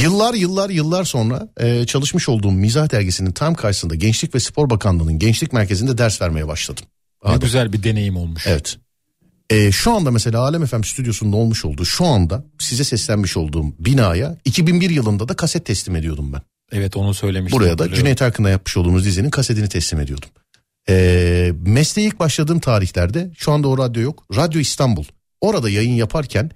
Yıllar 0.00 0.34
yıllar 0.34 0.70
yıllar 0.70 1.04
sonra 1.04 1.48
e, 1.60 1.86
çalışmış 1.86 2.28
olduğum 2.28 2.52
mizah 2.52 2.92
dergisinin 2.92 3.32
tam 3.32 3.54
karşısında 3.54 3.94
Gençlik 3.94 4.34
ve 4.34 4.40
Spor 4.40 4.70
Bakanlığı'nın 4.70 5.18
gençlik 5.18 5.52
merkezinde 5.52 5.98
ders 5.98 6.22
vermeye 6.22 6.48
başladım. 6.48 6.84
Ne 7.28 7.36
güzel 7.36 7.72
bir 7.72 7.82
deneyim 7.82 8.16
olmuş. 8.16 8.46
Evet. 8.46 8.78
Ee, 9.50 9.72
şu 9.72 9.92
anda 9.92 10.10
mesela 10.10 10.40
Alem 10.40 10.66
FM 10.66 10.82
stüdyosunda 10.82 11.36
olmuş 11.36 11.64
olduğu 11.64 11.84
şu 11.84 12.06
anda 12.06 12.44
size 12.58 12.84
seslenmiş 12.84 13.36
olduğum 13.36 13.64
binaya 13.78 14.36
2001 14.44 14.90
yılında 14.90 15.28
da 15.28 15.34
kaset 15.34 15.66
teslim 15.66 15.96
ediyordum 15.96 16.32
ben. 16.32 16.40
Evet 16.72 16.96
onu 16.96 17.14
söylemiştim. 17.14 17.60
Buraya 17.60 17.78
da. 17.78 17.94
Cüneyt 17.94 18.22
Arkın'la 18.22 18.50
yapmış 18.50 18.76
olduğumuz 18.76 19.04
dizinin 19.04 19.30
kasetini 19.30 19.68
teslim 19.68 20.00
ediyordum. 20.00 20.28
Ee, 20.88 21.52
mesleğe 21.66 22.08
ilk 22.08 22.18
başladığım 22.20 22.60
tarihlerde 22.60 23.30
şu 23.36 23.52
anda 23.52 23.68
o 23.68 23.78
radyo 23.78 24.02
yok. 24.02 24.24
Radyo 24.36 24.60
İstanbul. 24.60 25.04
Orada 25.40 25.70
yayın 25.70 25.94
yaparken 25.94 26.50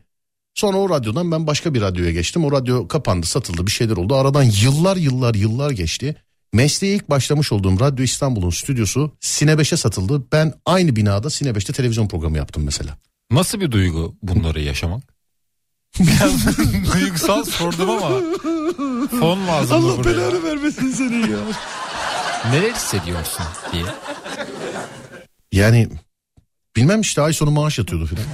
sonra 0.55 0.77
o 0.77 0.91
radyodan 0.91 1.33
ben 1.33 1.47
başka 1.47 1.75
bir 1.75 1.81
radyoya 1.81 2.11
geçtim. 2.11 2.45
O 2.45 2.53
radyo 2.53 2.89
kapandı 2.89 3.27
satıldı 3.27 3.67
bir 3.67 3.73
şeyler 3.73 3.97
oldu. 3.97 4.17
Aradan 4.17 4.43
yıllar 4.43 4.97
yıllar 4.97 5.35
yıllar 5.35 5.71
geçti. 5.71 6.17
Mesleğe 6.53 6.95
ilk 6.95 7.11
başlamış 7.11 7.53
olduğum 7.53 7.81
Radyo 7.81 8.05
İstanbul'un 8.05 8.51
stüdyosu 8.51 9.13
Sine 9.21 9.53
5'e 9.53 9.77
satıldı. 9.77 10.23
Ben 10.33 10.55
aynı 10.67 10.97
binada 10.97 11.31
Sine 11.31 11.49
5'te 11.49 11.73
televizyon 11.73 12.09
programı 12.09 12.37
yaptım 12.37 12.65
mesela. 12.65 12.97
Nasıl 13.31 13.61
bir 13.61 13.71
duygu 13.71 14.17
bunları 14.23 14.61
yaşamak? 14.61 15.03
Biraz 16.01 16.59
duygusal 16.95 17.45
sordum 17.45 17.91
ama 17.91 18.11
fon 19.21 19.47
lazım 19.47 19.85
mı 19.85 19.97
buraya? 19.99 20.43
vermesin 20.45 20.91
seni 20.91 21.31
ya. 21.31 21.39
Neler 22.45 22.75
hissediyorsun 22.75 23.47
diye. 23.73 23.85
Yani 25.53 25.89
bilmem 26.77 27.01
işte 27.01 27.23
ay 27.23 27.33
sonu 27.33 27.51
maaş 27.51 27.79
yatıyordu 27.79 28.07
filan. 28.07 28.25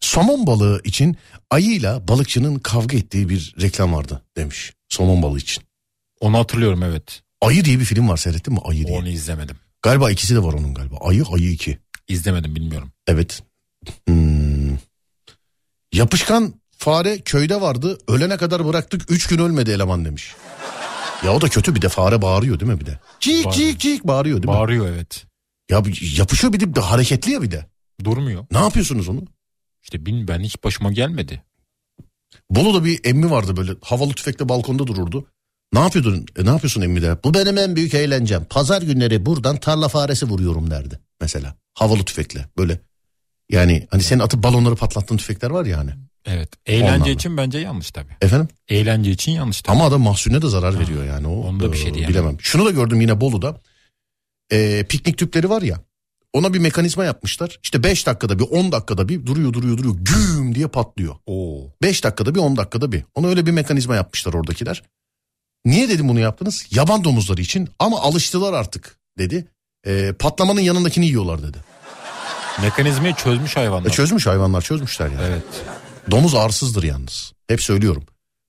Somon 0.00 0.46
balığı 0.46 0.80
için 0.84 1.16
ayıyla 1.50 2.08
balıkçının 2.08 2.58
kavga 2.58 2.96
ettiği 2.96 3.28
bir 3.28 3.54
reklam 3.60 3.92
vardı 3.92 4.22
demiş. 4.36 4.72
Somon 4.88 5.22
balığı 5.22 5.38
için. 5.38 5.64
Onu 6.20 6.38
hatırlıyorum 6.38 6.82
evet. 6.82 7.22
Ayı 7.40 7.64
diye 7.64 7.78
bir 7.78 7.84
film 7.84 8.08
var 8.08 8.16
seyrettin 8.16 8.54
mi? 8.54 8.60
Ayı 8.64 8.86
diye. 8.86 8.98
Onu 8.98 9.08
izlemedim. 9.08 9.56
Galiba 9.82 10.10
ikisi 10.10 10.34
de 10.34 10.42
var 10.42 10.52
onun 10.52 10.74
galiba. 10.74 10.96
Ayı, 11.00 11.24
ayı 11.32 11.50
iki. 11.50 11.78
İzlemedim 12.08 12.54
bilmiyorum. 12.56 12.92
Evet. 13.06 13.42
Hmm. 14.06 14.78
Yapışkan 15.92 16.54
fare 16.78 17.18
köyde 17.18 17.60
vardı. 17.60 17.98
Ölene 18.08 18.36
kadar 18.36 18.66
bıraktık. 18.66 19.10
Üç 19.10 19.26
gün 19.26 19.38
ölmedi 19.38 19.70
eleman 19.70 20.04
demiş. 20.04 20.34
Ya 21.24 21.34
o 21.34 21.40
da 21.40 21.48
kötü 21.48 21.74
bir 21.74 21.82
de 21.82 21.88
fare 21.88 22.22
bağırıyor 22.22 22.60
değil 22.60 22.72
mi 22.72 22.80
bir 22.80 22.86
de? 22.86 22.98
Cik 23.20 23.52
cik 23.52 23.80
cik 23.80 24.04
bağırıyor 24.04 24.42
değil 24.42 24.48
mi? 24.48 24.58
Bağırıyor 24.58 24.88
evet. 24.88 25.26
Ya 25.70 25.82
yapışıyor 26.16 26.52
bir 26.52 26.74
de 26.74 26.80
hareketli 26.80 27.32
ya 27.32 27.42
bir 27.42 27.50
de. 27.50 27.66
Durmuyor. 28.04 28.46
Ne 28.50 28.58
yapıyorsunuz 28.58 29.08
onu? 29.08 29.24
İşte 29.82 30.06
bin 30.06 30.28
ben 30.28 30.40
hiç 30.40 30.64
başıma 30.64 30.92
gelmedi. 30.92 31.42
Bolu'da 32.50 32.84
bir 32.84 33.00
emmi 33.04 33.30
vardı 33.30 33.56
böyle 33.56 33.72
havalı 33.82 34.12
tüfekle 34.12 34.48
balkonda 34.48 34.86
dururdu. 34.86 35.26
Ne 35.72 35.78
yapıyordun? 35.78 36.26
E, 36.36 36.44
ne 36.44 36.48
yapıyorsun 36.50 36.82
emmi 36.82 37.02
de? 37.02 37.16
Bu 37.24 37.34
benim 37.34 37.58
en 37.58 37.76
büyük 37.76 37.94
eğlencem. 37.94 38.44
Pazar 38.44 38.82
günleri 38.82 39.26
buradan 39.26 39.56
tarla 39.56 39.88
faresi 39.88 40.26
vuruyorum 40.26 40.70
derdi 40.70 41.00
mesela. 41.20 41.54
Havalı 41.74 42.04
tüfekle 42.04 42.48
böyle. 42.58 42.80
Yani 43.50 43.86
hani 43.90 44.02
senin 44.02 44.20
atıp 44.20 44.42
balonları 44.42 44.76
patlattığın 44.76 45.16
tüfekler 45.16 45.50
var 45.50 45.66
ya 45.66 45.78
hani. 45.78 45.90
Evet. 46.26 46.48
Eğlence 46.66 46.92
Ondan 46.92 47.06
da. 47.06 47.10
için 47.10 47.36
bence 47.36 47.58
yanlış 47.58 47.90
tabii. 47.90 48.12
Efendim? 48.20 48.48
Eğlence 48.68 49.10
için 49.10 49.32
yanlış 49.32 49.62
tabii. 49.62 49.76
Ama 49.76 49.86
adam 49.86 50.02
mahsune 50.02 50.42
de 50.42 50.48
zarar 50.48 50.78
veriyor 50.80 51.04
yani. 51.04 51.26
O, 51.26 51.32
onda 51.32 51.72
bir 51.72 51.78
şey 51.78 51.90
e, 51.90 51.94
diyemem. 51.94 52.14
Bilemem. 52.14 52.36
Şunu 52.40 52.64
da 52.66 52.70
gördüm 52.70 53.00
yine 53.00 53.20
Bolu'da. 53.20 53.60
E, 54.52 54.84
piknik 54.88 55.18
tüpleri 55.18 55.50
var 55.50 55.62
ya. 55.62 55.80
Ona 56.32 56.54
bir 56.54 56.58
mekanizma 56.58 57.04
yapmışlar. 57.04 57.58
İşte 57.62 57.82
5 57.82 58.06
dakikada 58.06 58.38
bir 58.38 58.44
10 58.44 58.72
dakikada 58.72 59.08
bir 59.08 59.26
duruyor 59.26 59.52
duruyor 59.52 59.78
duruyor. 59.78 59.94
Güm 59.98 60.54
diye 60.54 60.66
patlıyor. 60.68 61.14
Oo. 61.26 61.60
5 61.82 62.04
dakikada 62.04 62.34
bir 62.34 62.40
10 62.40 62.56
dakikada 62.56 62.92
bir. 62.92 63.04
Ona 63.14 63.26
öyle 63.28 63.46
bir 63.46 63.50
mekanizma 63.50 63.96
yapmışlar 63.96 64.34
oradakiler. 64.34 64.82
Niye 65.64 65.88
dedim 65.88 66.08
bunu 66.08 66.20
yaptınız? 66.20 66.66
Yaban 66.70 67.04
domuzları 67.04 67.40
için 67.40 67.68
ama 67.78 68.00
alıştılar 68.00 68.52
artık 68.52 68.98
dedi. 69.18 69.46
E, 69.86 70.12
patlamanın 70.18 70.60
yanındakini 70.60 71.06
yiyorlar 71.06 71.42
dedi. 71.42 71.58
Mekanizmayı 72.62 73.14
çözmüş 73.14 73.56
hayvanlar. 73.56 73.90
E, 73.90 73.92
çözmüş 73.92 74.26
hayvanlar 74.26 74.62
çözmüşler 74.62 75.06
yani. 75.08 75.22
evet. 75.26 75.42
Domuz 76.10 76.34
arsızdır 76.34 76.82
yalnız. 76.82 77.32
Hep 77.48 77.62
söylüyorum. 77.62 78.04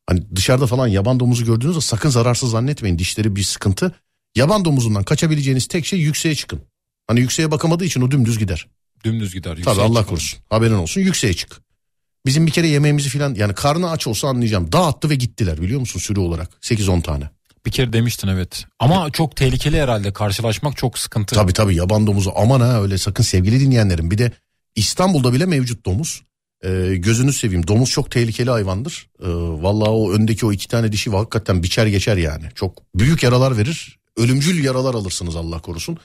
Hani 0.07 0.23
dışarıda 0.35 0.67
falan 0.67 0.87
yaban 0.87 1.19
domuzu 1.19 1.45
gördüğünüzde 1.45 1.81
sakın 1.81 2.09
zararsız 2.09 2.51
zannetmeyin. 2.51 2.99
Dişleri 2.99 3.35
bir 3.35 3.43
sıkıntı. 3.43 3.91
Yaban 4.35 4.65
domuzundan 4.65 5.03
kaçabileceğiniz 5.03 5.67
tek 5.67 5.85
şey 5.85 5.99
yükseğe 5.99 6.35
çıkın. 6.35 6.61
Hani 7.07 7.19
yükseğe 7.19 7.51
bakamadığı 7.51 7.85
için 7.85 8.01
o 8.01 8.11
dümdüz 8.11 8.39
gider. 8.39 8.67
Dümdüz 9.03 9.33
gider. 9.33 9.49
Tabii 9.49 9.59
yükseğe 9.59 9.73
Allah 9.75 9.87
çıkalım. 9.87 10.05
korusun. 10.05 10.39
Haberin 10.49 10.73
olsun 10.73 11.01
yükseğe 11.01 11.33
çık. 11.33 11.61
Bizim 12.25 12.47
bir 12.47 12.51
kere 12.51 12.67
yemeğimizi 12.67 13.09
falan 13.09 13.35
yani 13.35 13.53
karnı 13.53 13.89
aç 13.91 14.07
olsa 14.07 14.27
anlayacağım. 14.27 14.71
Dağıttı 14.71 15.09
ve 15.09 15.15
gittiler 15.15 15.61
biliyor 15.61 15.79
musun 15.79 15.99
sürü 15.99 16.19
olarak. 16.19 16.49
8-10 16.61 17.01
tane. 17.01 17.29
Bir 17.65 17.71
kere 17.71 17.93
demiştin 17.93 18.27
evet. 18.27 18.65
Ama 18.79 19.11
çok 19.11 19.35
tehlikeli 19.35 19.81
herhalde. 19.81 20.13
Karşılaşmak 20.13 20.77
çok 20.77 20.97
sıkıntı. 20.99 21.35
Tabii 21.35 21.53
tabii 21.53 21.75
yaban 21.75 22.07
domuzu 22.07 22.31
aman 22.35 22.61
ha 22.61 22.81
öyle 22.81 22.97
sakın 22.97 23.23
sevgili 23.23 23.59
dinleyenlerim. 23.59 24.11
Bir 24.11 24.17
de 24.17 24.31
İstanbul'da 24.75 25.33
bile 25.33 25.45
mevcut 25.45 25.85
domuz. 25.85 26.21
Ee, 26.63 26.95
gözünü 26.95 27.33
seveyim 27.33 27.67
domuz 27.67 27.89
çok 27.89 28.11
tehlikeli 28.11 28.49
hayvandır. 28.49 29.09
Ee, 29.19 29.27
vallahi 29.63 29.89
o 29.89 30.11
öndeki 30.11 30.45
o 30.45 30.51
iki 30.51 30.67
tane 30.67 30.91
dişi 30.91 31.09
hakikaten 31.09 31.63
biçer 31.63 31.87
geçer 31.87 32.17
yani. 32.17 32.45
Çok 32.55 32.83
büyük 32.95 33.23
yaralar 33.23 33.57
verir. 33.57 33.99
Ölümcül 34.17 34.63
yaralar 34.63 34.93
alırsınız 34.93 35.35
Allah 35.35 35.61
korusun. 35.61 35.97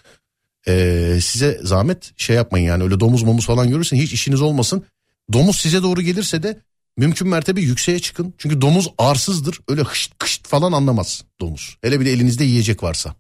Ee, 0.69 1.19
size 1.23 1.61
zahmet 1.63 2.13
şey 2.17 2.37
yapmayın 2.37 2.67
yani 2.67 2.83
öyle 2.83 3.01
domuz 3.01 3.23
momuz 3.23 3.47
falan 3.47 3.71
görürsen 3.71 3.97
hiç 3.97 4.13
işiniz 4.13 4.41
olmasın. 4.41 4.85
Domuz 5.33 5.61
size 5.61 5.83
doğru 5.83 6.03
gelirse 6.03 6.43
de 6.43 6.61
mümkün 6.97 7.29
mertebe 7.29 7.61
yükseğe 7.61 7.99
çıkın. 7.99 8.35
Çünkü 8.39 8.61
domuz 8.61 8.89
arsızdır. 8.99 9.61
Öyle 9.69 9.83
hışt 9.83 10.19
kışt 10.19 10.49
falan 10.49 10.73
anlamaz 10.73 11.25
domuz. 11.41 11.77
Hele 11.83 12.01
bir 12.01 12.07
de 12.07 12.13
elinizde 12.13 12.45
yiyecek 12.45 12.83
varsa. 12.83 13.15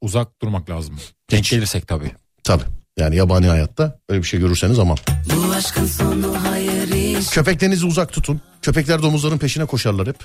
Uzak 0.00 0.42
durmak 0.42 0.70
lazım. 0.70 1.00
Denk 1.30 1.44
gelirsek 1.44 1.88
tabii. 1.88 2.12
Tabii. 2.44 2.64
Yani 2.98 3.16
yabani 3.16 3.46
hayatta 3.46 3.98
öyle 4.08 4.22
bir 4.22 4.26
şey 4.26 4.40
görürseniz 4.40 4.78
aman. 4.78 4.98
Köpeklerinizi 7.30 7.86
uzak 7.86 8.12
tutun. 8.12 8.40
Köpekler 8.62 9.02
domuzların 9.02 9.38
peşine 9.38 9.64
koşarlar 9.64 10.08
hep. 10.08 10.16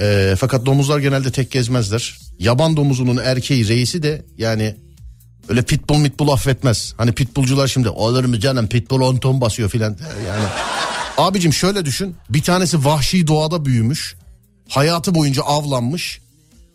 Ee, 0.00 0.34
fakat 0.38 0.66
domuzlar 0.66 0.98
genelde 0.98 1.32
tek 1.32 1.50
gezmezler. 1.50 2.18
Yaban 2.38 2.76
domuzunun 2.76 3.16
erkeği 3.16 3.68
reisi 3.68 4.02
de 4.02 4.24
yani 4.38 4.76
öyle 5.48 5.62
pitbull 5.62 5.96
mitbull 5.96 6.28
affetmez. 6.28 6.94
Hani 6.96 7.12
pitbullcular 7.12 7.68
şimdi 7.68 7.88
olur 7.88 8.24
mu 8.24 8.38
canım 8.38 8.68
pitbull 8.68 9.00
10 9.00 9.16
ton 9.16 9.40
basıyor 9.40 9.70
filan. 9.70 9.96
Yani 10.28 10.44
abicim 11.18 11.52
şöyle 11.52 11.84
düşün. 11.84 12.16
Bir 12.30 12.42
tanesi 12.42 12.84
vahşi 12.84 13.26
doğada 13.26 13.64
büyümüş. 13.64 14.16
Hayatı 14.68 15.14
boyunca 15.14 15.42
avlanmış. 15.42 16.20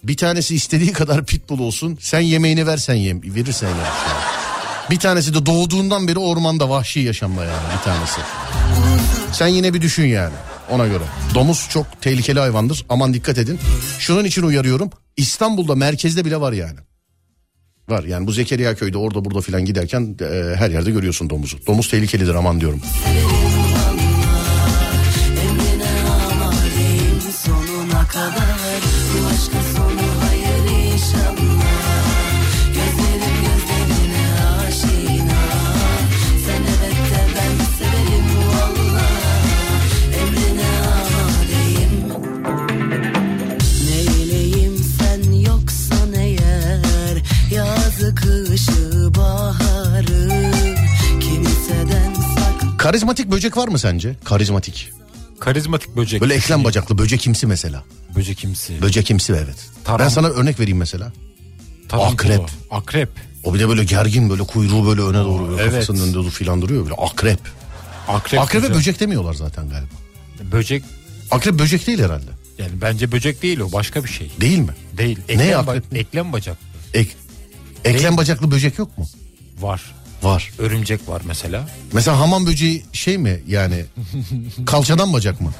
Bir 0.03 0.17
tanesi 0.17 0.55
istediği 0.55 0.91
kadar 0.93 1.25
pitbull 1.25 1.59
olsun. 1.59 1.97
Sen 2.01 2.19
yemeğini 2.19 2.67
versen 2.67 2.95
yem, 2.95 3.21
verirsen 3.23 3.67
yer. 3.67 4.34
Bir 4.89 4.99
tanesi 4.99 5.33
de 5.33 5.45
doğduğundan 5.45 6.07
beri 6.07 6.19
ormanda 6.19 6.69
vahşi 6.69 6.99
yaşamda 6.99 7.43
yani 7.45 7.63
bir 7.77 7.83
tanesi. 7.83 8.21
Sen 9.31 9.47
yine 9.47 9.73
bir 9.73 9.81
düşün 9.81 10.05
yani 10.05 10.33
ona 10.71 10.87
göre. 10.87 11.03
Domuz 11.35 11.67
çok 11.69 12.01
tehlikeli 12.01 12.39
hayvandır. 12.39 12.85
Aman 12.89 13.13
dikkat 13.13 13.37
edin. 13.37 13.59
Şunun 13.99 14.25
için 14.25 14.43
uyarıyorum. 14.43 14.89
İstanbul'da 15.17 15.75
merkezde 15.75 16.25
bile 16.25 16.41
var 16.41 16.53
yani. 16.53 16.79
Var 17.89 18.03
yani 18.03 18.27
bu 18.27 18.31
Zekeriya 18.31 18.75
köyde 18.75 18.97
orada 18.97 19.25
burada 19.25 19.41
filan 19.41 19.65
giderken 19.65 20.17
e, 20.21 20.55
her 20.55 20.69
yerde 20.69 20.91
görüyorsun 20.91 21.29
domuzu. 21.29 21.57
Domuz 21.67 21.89
tehlikelidir 21.89 22.35
aman 22.35 22.61
diyorum. 22.61 22.81
Kadar 28.15 28.33
Bu 29.13 29.27
aşkın 29.27 29.74
Karizmatik 52.85 53.31
böcek 53.31 53.57
var 53.57 53.67
mı 53.67 53.79
sence? 53.79 54.15
Karizmatik. 54.23 54.91
Karizmatik 55.39 55.95
böcek. 55.95 56.21
Böyle 56.21 56.33
eklem 56.33 56.63
bacaklı 56.63 56.97
böcekimsi 56.97 57.47
mesela. 57.47 57.83
Böcekimsi. 58.15 58.81
Böcekimsi 58.81 59.33
evet. 59.33 59.55
Taran- 59.83 59.99
Ben 59.99 60.09
sana 60.09 60.27
örnek 60.27 60.59
vereyim 60.59 60.77
mesela. 60.77 61.11
Tarantula. 61.89 62.13
akrep. 62.13 62.41
Akrep. 62.71 63.09
O 63.43 63.53
bir 63.53 63.59
de 63.59 63.69
böyle 63.69 63.83
gergin 63.83 64.29
böyle 64.29 64.43
kuyruğu 64.43 64.87
böyle 64.87 65.01
öne 65.01 65.17
doğru 65.17 65.49
böyle 65.49 65.61
evet. 65.61 65.71
kafasının 65.71 66.13
önünde 66.13 66.29
filan 66.29 66.61
duruyor 66.61 66.83
böyle 66.83 66.95
akrep. 66.95 67.39
Akrep. 68.07 68.39
Akrebe 68.41 68.61
güzel. 68.61 68.77
böcek 68.77 68.99
demiyorlar 68.99 69.33
zaten 69.33 69.69
galiba. 69.69 69.89
Böcek. 70.51 70.83
Akrep 71.31 71.59
böcek 71.59 71.87
değil 71.87 71.99
herhalde. 71.99 72.31
Yani 72.57 72.71
bence 72.81 73.11
böcek 73.11 73.41
değil 73.41 73.59
o 73.59 73.71
başka 73.71 74.03
bir 74.03 74.09
şey. 74.09 74.31
Değil 74.41 74.59
mi? 74.59 74.75
Değil. 74.97 75.19
Ne 75.29 75.33
Eklem, 75.33 75.59
akrep? 75.59 75.83
ba- 75.93 75.97
eklem 75.97 76.33
bacak 76.33 76.57
Ek, 76.93 77.09
eklem 77.85 78.17
bacaklı 78.17 78.51
böcek 78.51 78.77
yok 78.79 78.97
mu? 78.97 79.05
var. 79.59 79.81
Var. 80.25 80.51
Örümcek 80.59 81.09
var 81.09 81.21
mesela. 81.25 81.67
Mesela 81.93 82.19
hamam 82.19 82.45
böceği 82.45 82.85
şey 82.93 83.17
mi 83.17 83.39
yani 83.47 83.85
kalçadan 84.65 85.13
bacak 85.13 85.41
mı? 85.41 85.51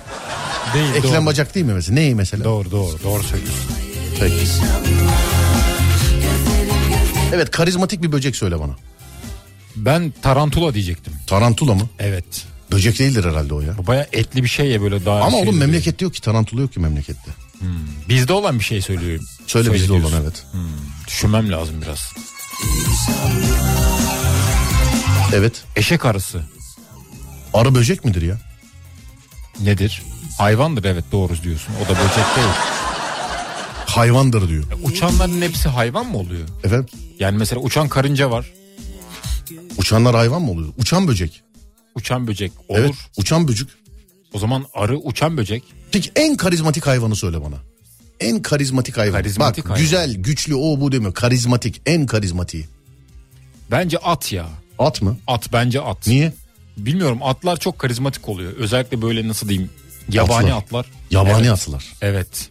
Değil. 0.73 0.89
Eklem 0.95 1.13
doğru. 1.13 1.25
bacak 1.25 1.55
değil 1.55 1.65
mi 1.65 1.73
mesela? 1.73 1.95
Neyi 1.95 2.15
mesela? 2.15 2.43
Doğru 2.43 2.71
doğru 2.71 3.03
doğru 3.03 3.23
söylüyorsun. 3.23 3.71
Peki. 4.19 4.35
Evet 7.33 7.51
karizmatik 7.51 8.03
bir 8.03 8.11
böcek 8.11 8.35
söyle 8.35 8.59
bana. 8.59 8.75
Ben 9.75 10.13
tarantula 10.21 10.73
diyecektim. 10.73 11.13
Tarantula 11.27 11.73
mı? 11.75 11.89
Evet. 11.99 12.45
Böcek 12.71 12.99
değildir 12.99 13.25
herhalde 13.25 13.53
o 13.53 13.61
ya. 13.61 13.77
Bu 13.77 13.87
baya 13.87 14.07
etli 14.11 14.43
bir 14.43 14.47
şey 14.47 14.67
ya 14.67 14.81
böyle 14.81 15.05
daha 15.05 15.19
Ama 15.21 15.31
şey 15.31 15.41
oğlum 15.41 15.57
memlekette 15.57 16.05
yok 16.05 16.13
ki 16.13 16.21
tarantula 16.21 16.61
yok 16.61 16.73
ki 16.73 16.79
memlekette. 16.79 17.31
Bizde 18.09 18.33
olan 18.33 18.59
bir 18.59 18.63
şey 18.63 18.81
söylüyorum. 18.81 19.25
Söyle 19.47 19.73
bizde 19.73 19.87
Söylüyorsun. 19.87 20.13
olan 20.15 20.23
evet. 20.23 20.43
Düşünmem 21.07 21.51
lazım 21.51 21.81
biraz. 21.81 22.13
Evet. 25.33 25.63
Eşek 25.75 26.05
arısı 26.05 26.41
Arı 27.53 27.75
böcek 27.75 28.05
midir 28.05 28.21
ya? 28.21 28.37
nedir? 29.59 30.01
Hayvandır 30.37 30.83
evet 30.83 31.05
doğru 31.11 31.33
diyorsun. 31.43 31.73
O 31.85 31.85
da 31.85 31.89
böcek 31.89 32.35
değil. 32.35 32.47
Hayvandır 33.85 34.49
diyor. 34.49 34.63
Uçanların 34.83 35.41
hepsi 35.41 35.69
hayvan 35.69 36.05
mı 36.05 36.17
oluyor? 36.17 36.47
Efendim? 36.63 36.85
Yani 37.19 37.37
mesela 37.37 37.61
uçan 37.61 37.89
karınca 37.89 38.31
var. 38.31 38.53
Uçanlar 39.77 40.15
hayvan 40.15 40.41
mı 40.41 40.51
oluyor? 40.51 40.73
Uçan 40.77 41.07
böcek. 41.07 41.41
Uçan 41.95 42.27
böcek 42.27 42.51
olur. 42.67 42.79
Evet. 42.79 42.95
Uçan 43.17 43.47
böcek. 43.47 43.67
O 44.33 44.39
zaman 44.39 44.65
arı 44.73 44.97
uçan 44.97 45.37
böcek. 45.37 45.63
Peki 45.91 46.11
en 46.15 46.35
karizmatik 46.35 46.87
hayvanı 46.87 47.15
söyle 47.15 47.41
bana. 47.41 47.55
En 48.19 48.41
karizmatik 48.41 48.97
hayvan. 48.97 49.13
Karizmatik 49.21 49.63
Bak 49.63 49.69
hayvan. 49.69 49.81
güzel, 49.81 50.13
güçlü, 50.15 50.55
o 50.55 50.79
bu 50.79 50.91
demiyor. 50.91 51.13
Karizmatik, 51.13 51.81
en 51.85 52.05
karizmatiği. 52.05 52.65
Bence 53.71 53.97
at 53.97 54.31
ya. 54.31 54.45
At 54.79 55.01
mı? 55.01 55.17
At 55.27 55.53
bence 55.53 55.81
at. 55.81 56.07
Niye? 56.07 56.33
Bilmiyorum 56.77 57.19
atlar 57.23 57.57
çok 57.57 57.79
karizmatik 57.79 58.29
oluyor. 58.29 58.53
Özellikle 58.53 59.01
böyle 59.01 59.27
nasıl 59.27 59.49
diyeyim 59.49 59.69
yabani 60.09 60.53
Atlar. 60.53 60.57
atlar. 60.81 60.85
Yabani 61.11 61.47
evet. 61.47 61.51
atlar. 61.67 61.85
Evet. 62.01 62.49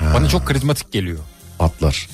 Bana 0.00 0.28
çok 0.28 0.46
karizmatik 0.46 0.92
geliyor. 0.92 1.18
Atlar. 1.60 2.08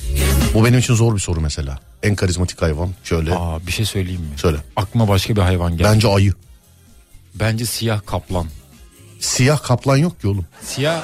Bu 0.53 0.65
benim 0.65 0.79
için 0.79 0.93
zor 0.93 1.15
bir 1.15 1.19
soru 1.19 1.41
mesela. 1.41 1.79
En 2.03 2.15
karizmatik 2.15 2.61
hayvan 2.61 2.89
şöyle 3.03 3.35
Aa 3.35 3.67
bir 3.67 3.71
şey 3.71 3.85
söyleyeyim 3.85 4.21
mi? 4.21 4.37
söyle. 4.37 4.57
Aklıma 4.75 5.07
başka 5.07 5.35
bir 5.35 5.41
hayvan 5.41 5.77
geldi. 5.77 5.89
Bence 5.93 6.07
ayı. 6.07 6.33
Bence 7.35 7.65
siyah 7.65 8.01
kaplan. 8.05 8.47
Siyah 9.19 9.63
kaplan 9.63 9.97
yok 9.97 10.21
ki 10.21 10.27
oğlum. 10.27 10.45
Siyah 10.65 11.01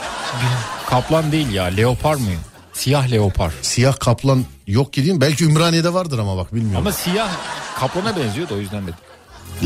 kaplan 0.88 1.32
değil 1.32 1.50
ya. 1.50 1.64
Leopar 1.66 2.16
mı? 2.16 2.30
Siyah 2.80 3.12
leopar. 3.12 3.54
Siyah 3.62 4.00
kaplan 4.00 4.46
yok 4.68 4.94
ki 4.94 5.04
değil 5.04 5.14
mi? 5.14 5.22
Belki 5.22 5.44
Ümraniye'de 5.46 5.94
vardır 5.94 6.20
ama 6.20 6.38
bak 6.38 6.54
bilmiyorum. 6.56 6.78
Ama 6.78 6.92
siyah 6.92 7.30
kaplana 7.80 8.18
benziyor 8.18 8.50
da 8.50 8.54
o 8.54 8.58
yüzden 8.58 8.84
dedim. 8.84 8.96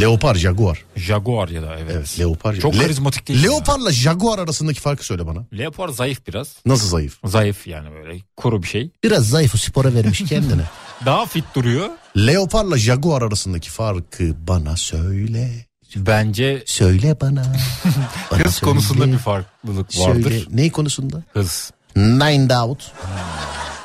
Leopar, 0.01 0.35
jaguar. 0.35 0.85
Jaguar 0.95 1.49
ya 1.49 1.61
da 1.63 1.75
evet. 1.79 1.91
Evet, 1.95 2.19
leopar. 2.19 2.55
Çok 2.55 2.73
Le- 2.75 2.79
karizmatik 2.79 3.27
değil. 3.27 3.43
Leoparla 3.43 3.91
jaguar 3.91 4.39
arasındaki 4.39 4.79
farkı 4.81 5.05
söyle 5.05 5.27
bana. 5.27 5.37
ya. 5.39 5.45
Leopar 5.57 5.89
zayıf 5.89 6.27
biraz. 6.27 6.55
Nasıl 6.65 6.87
zayıf? 6.87 7.17
Zayıf 7.25 7.67
yani 7.67 7.87
böyle 7.91 8.19
kuru 8.37 8.63
bir 8.63 8.67
şey. 8.67 8.89
Biraz 9.03 9.29
zayıf 9.29 9.55
o 9.55 9.57
spora 9.57 9.93
vermiş 9.93 10.23
kendine. 10.29 10.63
Daha 11.05 11.25
fit 11.25 11.45
duruyor. 11.55 11.89
Leoparla 12.17 12.77
jaguar 12.77 13.21
arasındaki 13.21 13.69
farkı 13.69 14.47
bana 14.47 14.77
söyle. 14.77 15.51
Bence 15.95 16.63
Söyle 16.65 17.17
bana. 17.21 17.43
Bana 18.31 18.39
hız 18.39 18.55
söyle. 18.55 18.71
konusunda 18.71 19.07
bir 19.07 19.17
farklılık 19.17 19.99
vardır. 19.99 20.23
Söyle. 20.23 20.41
Ney 20.49 20.71
konusunda? 20.71 21.23
Hız. 21.33 21.71
Nine 21.95 22.49
Doubt. 22.49 22.83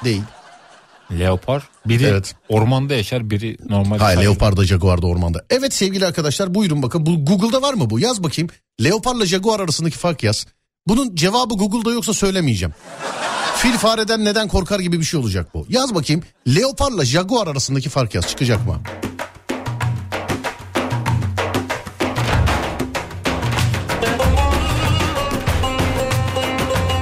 Değil. 0.05 0.23
Leopar. 1.19 1.69
Biri 1.87 2.05
Evet. 2.05 2.35
ormanda 2.49 2.95
yaşar 2.95 3.31
biri 3.31 3.57
normal. 3.69 3.99
Hayır 3.99 4.21
leopar 4.21 4.57
da 4.57 4.65
jaguar 4.65 5.03
da 5.03 5.07
ormanda. 5.07 5.45
Evet 5.51 5.75
sevgili 5.75 6.07
arkadaşlar 6.07 6.55
buyurun 6.55 6.83
bakın. 6.83 7.07
Bu 7.07 7.25
Google'da 7.25 7.63
var 7.63 7.75
mı 7.75 7.91
bu? 7.91 8.01
Yaz 8.01 8.23
bakayım. 8.23 8.51
Leoparla 8.85 9.27
jaguar 9.27 9.61
arasındaki 9.61 9.99
fark 9.99 10.23
yaz. 10.23 10.47
Bunun 10.87 11.15
cevabı 11.15 11.55
Google'da 11.55 11.93
yoksa 11.93 12.15
söylemeyeceğim. 12.15 12.75
Fil 13.57 13.73
fareden 13.79 14.25
neden 14.25 14.49
korkar 14.49 14.81
gibi 14.81 14.99
bir 15.01 15.05
şey 15.05 15.21
olacak 15.21 15.55
bu. 15.55 15.67
Yaz 15.69 15.95
bakayım. 15.95 16.23
Leoparla 16.49 17.05
jaguar 17.05 17.47
arasındaki 17.47 17.89
fark 17.89 18.15
yaz. 18.15 18.27
Çıkacak 18.29 18.67
mı? 18.67 18.81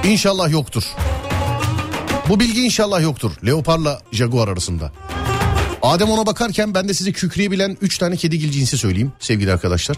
İnşallah 0.07 0.51
yoktur. 0.51 0.85
Bu 2.29 2.41
bilgi 2.41 2.63
inşallah 2.65 3.03
yoktur. 3.03 3.33
Leoparla 3.47 4.03
jaguar 4.13 4.49
arasında. 4.49 4.93
Adem 5.83 6.11
ona 6.11 6.27
bakarken 6.27 6.75
ben 6.75 6.89
de 6.89 6.95
size 6.95 7.13
kükreyebilen 7.13 7.77
3 7.81 7.99
tane 7.99 8.17
kedigil 8.17 8.51
cinsi 8.51 8.79
söyleyeyim 8.79 9.13
sevgili 9.19 9.53
arkadaşlar. 9.53 9.97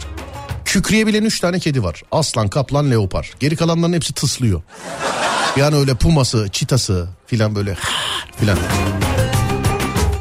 Kükreyebilen 0.64 1.24
3 1.24 1.40
tane 1.40 1.58
kedi 1.58 1.82
var. 1.82 2.02
Aslan, 2.12 2.48
kaplan, 2.48 2.90
leopar. 2.90 3.32
Geri 3.40 3.56
kalanların 3.56 3.92
hepsi 3.92 4.14
tıslıyor. 4.14 4.62
Yani 5.56 5.76
öyle 5.76 5.94
puması, 5.94 6.48
çitası 6.52 7.08
filan 7.26 7.54
böyle 7.54 7.76
filan. 8.40 8.58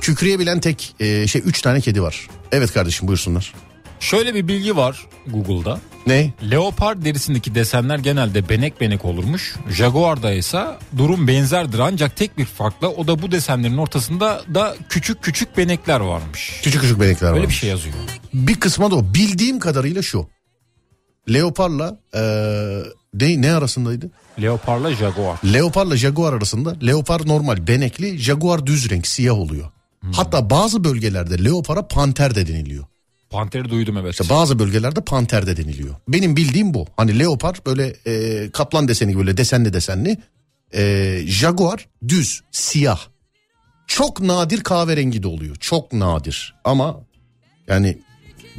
Kükreyebilen 0.02 0.60
tek 0.60 0.96
e, 1.00 1.28
şey 1.28 1.42
3 1.46 1.62
tane 1.62 1.82
kedi 1.82 2.02
var. 2.02 2.28
Evet 2.52 2.74
kardeşim 2.74 3.08
buyursunlar. 3.08 3.54
Şöyle 4.00 4.34
bir 4.36 4.48
bilgi 4.48 4.76
var 4.76 5.08
Google'da. 5.28 5.80
Ne? 6.08 6.34
Leopar 6.52 7.06
derisindeki 7.06 7.56
desenler 7.56 8.00
genelde 8.00 8.50
benek 8.50 8.82
benek 8.82 9.06
olurmuş. 9.06 9.56
Jaguar'da 9.70 10.32
ise 10.32 10.66
durum 10.98 11.28
benzerdir 11.28 11.80
ancak 11.80 12.16
tek 12.16 12.38
bir 12.38 12.46
farkla 12.46 12.88
o 12.88 13.08
da 13.08 13.22
bu 13.22 13.32
desenlerin 13.32 13.78
ortasında 13.78 14.42
da 14.54 14.76
küçük 14.90 15.24
küçük 15.24 15.58
benekler 15.58 16.00
varmış. 16.00 16.60
Küçük 16.64 16.82
küçük 16.82 17.02
benekler 17.02 17.28
var. 17.28 17.36
Böyle 17.36 17.50
bir 17.50 17.54
şey 17.54 17.70
yazıyor. 17.70 17.96
Bir 18.34 18.60
kısma 18.60 18.92
da 18.92 18.96
o. 18.96 19.14
Bildiğim 19.14 19.60
kadarıyla 19.60 20.02
şu. 20.02 20.28
Leoparla 21.34 22.00
e, 22.14 22.22
ne, 23.14 23.42
ne 23.42 23.54
arasındaydı? 23.54 24.12
Leoparla 24.42 24.92
Jaguar. 24.92 25.40
Leoparla 25.54 25.98
Jaguar 25.98 26.34
arasında 26.34 26.76
leopar 26.86 27.28
normal 27.28 27.68
benekli, 27.68 28.18
Jaguar 28.18 28.66
düz 28.66 28.90
renk 28.90 29.08
siyah 29.08 29.36
oluyor. 29.36 29.72
Hatta 30.12 30.50
bazı 30.50 30.84
bölgelerde 30.84 31.44
leopara 31.44 31.88
panter 31.88 32.36
de 32.36 32.48
deniliyor. 32.48 32.86
Panteri 33.30 33.70
duydum 33.70 33.98
evet. 33.98 34.12
İşte 34.12 34.30
bazı 34.30 34.60
bölgelerde 34.60 35.02
panter 35.02 35.48
de 35.48 35.58
deniliyor. 35.58 35.96
Benim 36.08 36.36
bildiğim 36.36 36.74
bu. 36.74 36.88
Hani 36.98 37.20
leopar 37.20 37.58
böyle 37.66 37.96
e, 38.06 38.52
kaplan 38.52 38.88
deseni 38.88 39.12
gibi 39.12 39.20
böyle 39.20 39.38
desenli 39.38 39.74
desenli. 39.74 40.18
E, 40.74 41.22
Jaguar 41.26 41.88
düz 42.08 42.42
siyah. 42.52 43.00
Çok 43.88 44.22
nadir 44.22 44.64
kahverengi 44.64 45.24
de 45.24 45.28
oluyor. 45.28 45.56
Çok 45.56 45.94
nadir. 45.94 46.56
Ama 46.64 47.00
yani 47.68 47.98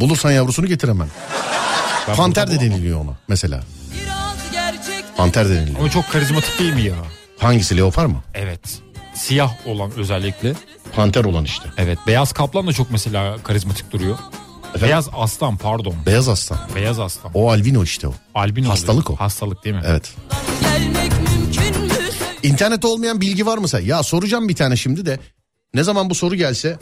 bulursan 0.01 0.31
yavrusunu 0.31 0.67
getiremem. 0.67 1.09
Ben 2.09 2.17
Panter 2.17 2.51
de 2.51 2.61
deniliyor 2.61 3.01
ona 3.01 3.19
mesela. 3.29 3.65
Panter 5.17 5.49
de 5.49 5.55
deniliyor. 5.55 5.79
Ama 5.79 5.91
çok 5.91 6.11
karizmatik 6.11 6.59
değil 6.59 6.75
mi 6.75 6.83
ya? 6.83 6.95
Hangisi 7.39 7.77
leopar 7.77 8.07
mı? 8.07 8.23
Evet. 8.35 8.61
Siyah 9.15 9.67
olan 9.67 9.93
özellikle. 9.97 10.55
Panter 10.95 11.25
olan 11.25 11.45
işte. 11.45 11.69
Evet. 11.77 11.99
Beyaz 12.07 12.33
kaplan 12.33 12.67
da 12.67 12.73
çok 12.73 12.91
mesela 12.91 13.37
karizmatik 13.43 13.93
duruyor. 13.93 14.19
Beyaz 14.83 15.09
aslan 15.17 15.57
pardon. 15.57 15.95
Beyaz 16.07 16.29
aslan. 16.29 16.59
Beyaz 16.75 16.99
aslan. 17.01 17.33
O 17.35 17.51
albino 17.51 17.85
işte 17.85 18.09
o. 18.09 18.15
Albino 18.35 18.69
Hastalık 18.69 19.11
oluyor. 19.11 19.21
o. 19.21 19.25
Hastalık 19.25 19.65
değil 19.65 19.77
mi? 19.77 19.83
Evet. 19.87 20.15
İnternette 22.43 22.87
olmayan 22.87 23.21
bilgi 23.21 23.47
var 23.47 23.59
mı 23.59 23.69
sen? 23.69 23.81
Ya 23.81 24.03
soracağım 24.03 24.49
bir 24.49 24.57
tane 24.57 24.77
şimdi 24.77 25.07
de. 25.07 25.19
Ne 25.75 25.83
zaman 25.85 26.11
bu 26.11 26.15
soru 26.15 26.35
gelse 26.35 26.79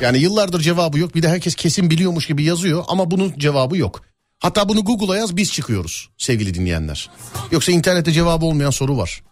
yani 0.00 0.18
yıllardır 0.18 0.60
cevabı 0.60 0.98
yok. 0.98 1.14
Bir 1.14 1.22
de 1.22 1.28
herkes 1.28 1.54
kesin 1.54 1.90
biliyormuş 1.90 2.26
gibi 2.26 2.44
yazıyor 2.44 2.84
ama 2.88 3.10
bunun 3.10 3.34
cevabı 3.38 3.76
yok. 3.76 4.02
Hatta 4.38 4.68
bunu 4.68 4.84
Google'a 4.84 5.16
yaz 5.16 5.36
biz 5.36 5.52
çıkıyoruz 5.52 6.08
sevgili 6.18 6.54
dinleyenler. 6.54 7.10
Yoksa 7.50 7.72
internette 7.72 8.12
cevabı 8.12 8.44
olmayan 8.44 8.70
soru 8.70 8.96
var. 8.96 9.22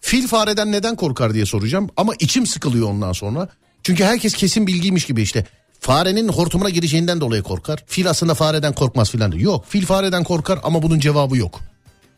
Fil 0.00 0.26
fareden 0.28 0.72
neden 0.72 0.96
korkar 0.96 1.34
diye 1.34 1.46
soracağım 1.46 1.88
ama 1.96 2.12
içim 2.20 2.46
sıkılıyor 2.46 2.88
ondan 2.88 3.12
sonra. 3.12 3.48
Çünkü 3.82 4.04
herkes 4.04 4.34
kesin 4.34 4.66
bilgiymiş 4.66 5.04
gibi 5.06 5.22
işte. 5.22 5.46
Farenin 5.84 6.28
hortumuna 6.28 6.70
gireceğinden 6.70 7.20
dolayı 7.20 7.42
korkar. 7.42 7.84
Fil 7.86 8.10
aslında 8.10 8.34
fareden 8.34 8.72
korkmaz 8.72 9.10
filan. 9.10 9.32
Yok 9.32 9.64
fil 9.68 9.86
fareden 9.86 10.24
korkar 10.24 10.58
ama 10.62 10.82
bunun 10.82 10.98
cevabı 10.98 11.36
yok. 11.36 11.60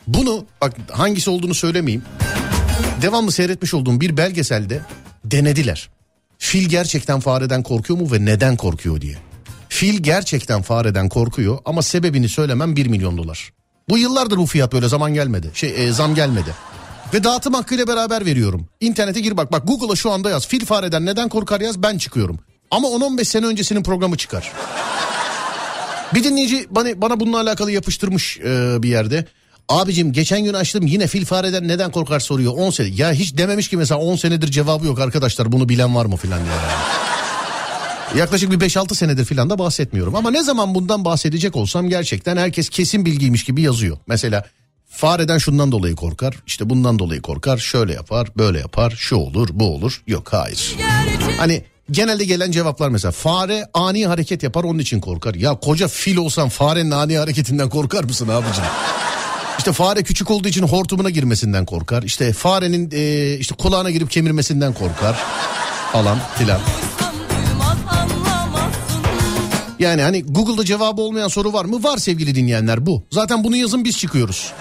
Bunu 0.07 0.47
bak 0.61 0.77
hangisi 0.91 1.31
olduğunu 1.31 1.55
söylemeyeyim. 1.55 2.03
Devamlı 3.03 3.33
seyretmiş 3.33 3.75
olduğum 3.75 4.01
bir 4.01 4.17
belgeselde 4.17 4.81
denediler. 5.25 5.91
Fil 6.39 6.69
gerçekten 6.69 7.21
fareden 7.21 7.63
korkuyor 7.63 8.01
mu 8.01 8.13
ve 8.13 8.25
neden 8.25 8.57
korkuyor 8.57 9.01
diye. 9.01 9.17
Fil 9.69 10.03
gerçekten 10.03 10.63
fareden 10.63 11.09
korkuyor 11.09 11.59
ama 11.65 11.83
sebebini 11.83 12.29
söylemem 12.29 12.77
1 12.77 12.87
milyon 12.87 13.19
dolar. 13.19 13.53
Bu 13.89 13.99
yıllardır 13.99 14.37
bu 14.37 14.47
fiyat 14.47 14.73
böyle 14.73 14.89
zaman 14.89 15.15
gelmedi. 15.15 15.51
Şey 15.55 15.87
e, 15.87 15.93
zam 15.93 16.15
gelmedi. 16.15 16.55
Ve 17.15 17.25
dağıtım 17.25 17.55
hakkıyla 17.55 17.87
beraber 17.87 18.27
veriyorum. 18.27 18.69
İnternete 18.81 19.21
gir 19.21 19.37
bak 19.37 19.53
bak 19.53 19.67
Google'a 19.67 19.97
şu 19.97 20.11
anda 20.13 20.31
yaz. 20.31 20.47
Fil 20.47 20.65
fareden 20.65 21.07
neden 21.07 21.29
korkar 21.29 21.61
yaz 21.61 21.83
ben 21.83 21.99
çıkıyorum. 21.99 22.39
Ama 22.71 22.89
10-15 22.89 23.25
sene 23.25 23.47
öncesinin 23.47 23.83
programı 23.83 24.17
çıkar. 24.17 24.53
Bir 26.15 26.25
dinleyici 26.25 26.67
bana, 26.71 27.01
bana 27.03 27.21
bununla 27.21 27.41
alakalı 27.41 27.73
yapıştırmış 27.73 28.39
e, 28.39 28.83
bir 28.83 28.89
yerde. 28.89 29.27
Abicim 29.69 30.13
geçen 30.13 30.45
gün 30.45 30.55
açtım 30.55 30.87
yine 30.87 31.07
fil 31.07 31.25
fareden 31.25 31.69
neden 31.69 31.91
korkar 31.91 32.21
soruyor 32.21 32.53
10 32.57 32.71
sene. 32.71 32.89
Ya 32.89 33.13
hiç 33.13 33.37
dememiş 33.37 33.69
ki 33.69 33.77
mesela 33.77 34.01
10 34.01 34.17
senedir 34.17 34.51
cevabı 34.51 34.87
yok 34.87 35.01
arkadaşlar 35.01 35.53
bunu 35.53 35.69
bilen 35.69 35.95
var 35.95 36.07
mı 36.07 36.17
filan 36.17 36.41
diye. 36.45 36.55
Yaklaşık 38.21 38.51
bir 38.51 38.61
5-6 38.61 38.95
senedir 38.95 39.25
filan 39.25 39.51
da 39.51 39.59
bahsetmiyorum. 39.59 40.15
Ama 40.15 40.31
ne 40.31 40.43
zaman 40.43 40.75
bundan 40.75 41.05
bahsedecek 41.05 41.57
olsam 41.57 41.89
gerçekten 41.89 42.37
herkes 42.37 42.69
kesin 42.69 43.05
bilgiymiş 43.05 43.45
gibi 43.45 43.63
yazıyor. 43.63 43.99
Mesela 44.07 44.45
fareden 44.89 45.39
şundan 45.39 45.73
dolayı 45.73 45.97
korkar, 45.97 46.35
işte 46.47 46.71
bundan 46.71 46.99
dolayı 46.99 47.23
korkar, 47.23 47.59
şöyle 47.59 47.93
yapar, 47.93 48.29
böyle 48.39 48.59
yapar, 48.59 48.91
şu 48.91 49.17
olur, 49.17 49.49
bu 49.53 49.75
olur. 49.75 50.03
Yok 50.07 50.33
hayır. 50.33 50.77
Hani 51.39 51.65
genelde 51.91 52.25
gelen 52.25 52.51
cevaplar 52.51 52.89
mesela 52.89 53.13
fare 53.13 53.69
ani 53.75 54.07
hareket 54.07 54.43
yapar 54.43 54.65
onun 54.65 54.79
için 54.79 55.01
korkar. 55.01 55.35
Ya 55.35 55.55
koca 55.61 55.89
fil 55.89 56.17
olsan 56.17 56.49
farenin 56.49 56.91
ani 56.91 57.19
hareketinden 57.19 57.69
korkar 57.69 58.05
mısın 58.05 58.29
abicim? 58.29 58.65
İşte 59.59 59.73
fare 59.73 60.03
küçük 60.03 60.31
olduğu 60.31 60.49
için 60.49 60.63
hortumuna 60.63 61.11
girmesinden 61.11 61.65
korkar. 61.65 62.03
İşte 62.03 62.33
farenin 62.33 62.91
e, 62.93 63.35
işte 63.39 63.55
kulağına 63.55 63.91
girip 63.91 64.11
kemirmesinden 64.11 64.73
korkar 64.73 65.17
falan 65.93 66.19
filan. 66.39 66.61
Yani 69.79 70.03
hani 70.03 70.25
Google'da 70.25 70.65
cevabı 70.65 71.03
olmayan 71.03 71.29
soru 71.29 71.53
var 71.53 71.65
mı? 71.65 71.83
Var 71.83 71.99
sevgili 71.99 72.35
dinleyenler 72.35 72.87
bu. 72.87 73.05
Zaten 73.13 73.45
bunu 73.45 73.57
yazın 73.57 73.85
biz 73.85 73.99
çıkıyoruz. 73.99 74.53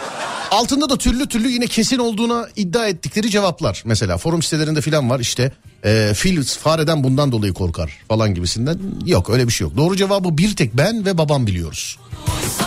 Altında 0.51 0.89
da 0.89 0.97
türlü 0.97 1.27
türlü 1.27 1.49
yine 1.49 1.67
kesin 1.67 1.97
olduğuna 1.97 2.47
iddia 2.55 2.87
ettikleri 2.87 3.29
cevaplar. 3.29 3.83
Mesela 3.85 4.17
forum 4.17 4.43
sitelerinde 4.43 4.81
filan 4.81 5.09
var 5.09 5.19
işte 5.19 5.51
e, 5.83 6.13
fil 6.15 6.43
fareden 6.43 7.03
bundan 7.03 7.31
dolayı 7.31 7.53
korkar 7.53 7.99
falan 8.07 8.33
gibisinden. 8.33 8.79
Yok 9.05 9.29
öyle 9.29 9.47
bir 9.47 9.53
şey 9.53 9.67
yok. 9.67 9.77
Doğru 9.77 9.95
cevabı 9.95 10.37
bir 10.37 10.55
tek 10.55 10.77
ben 10.77 11.05
ve 11.05 11.17
babam 11.17 11.47
biliyoruz. 11.47 11.99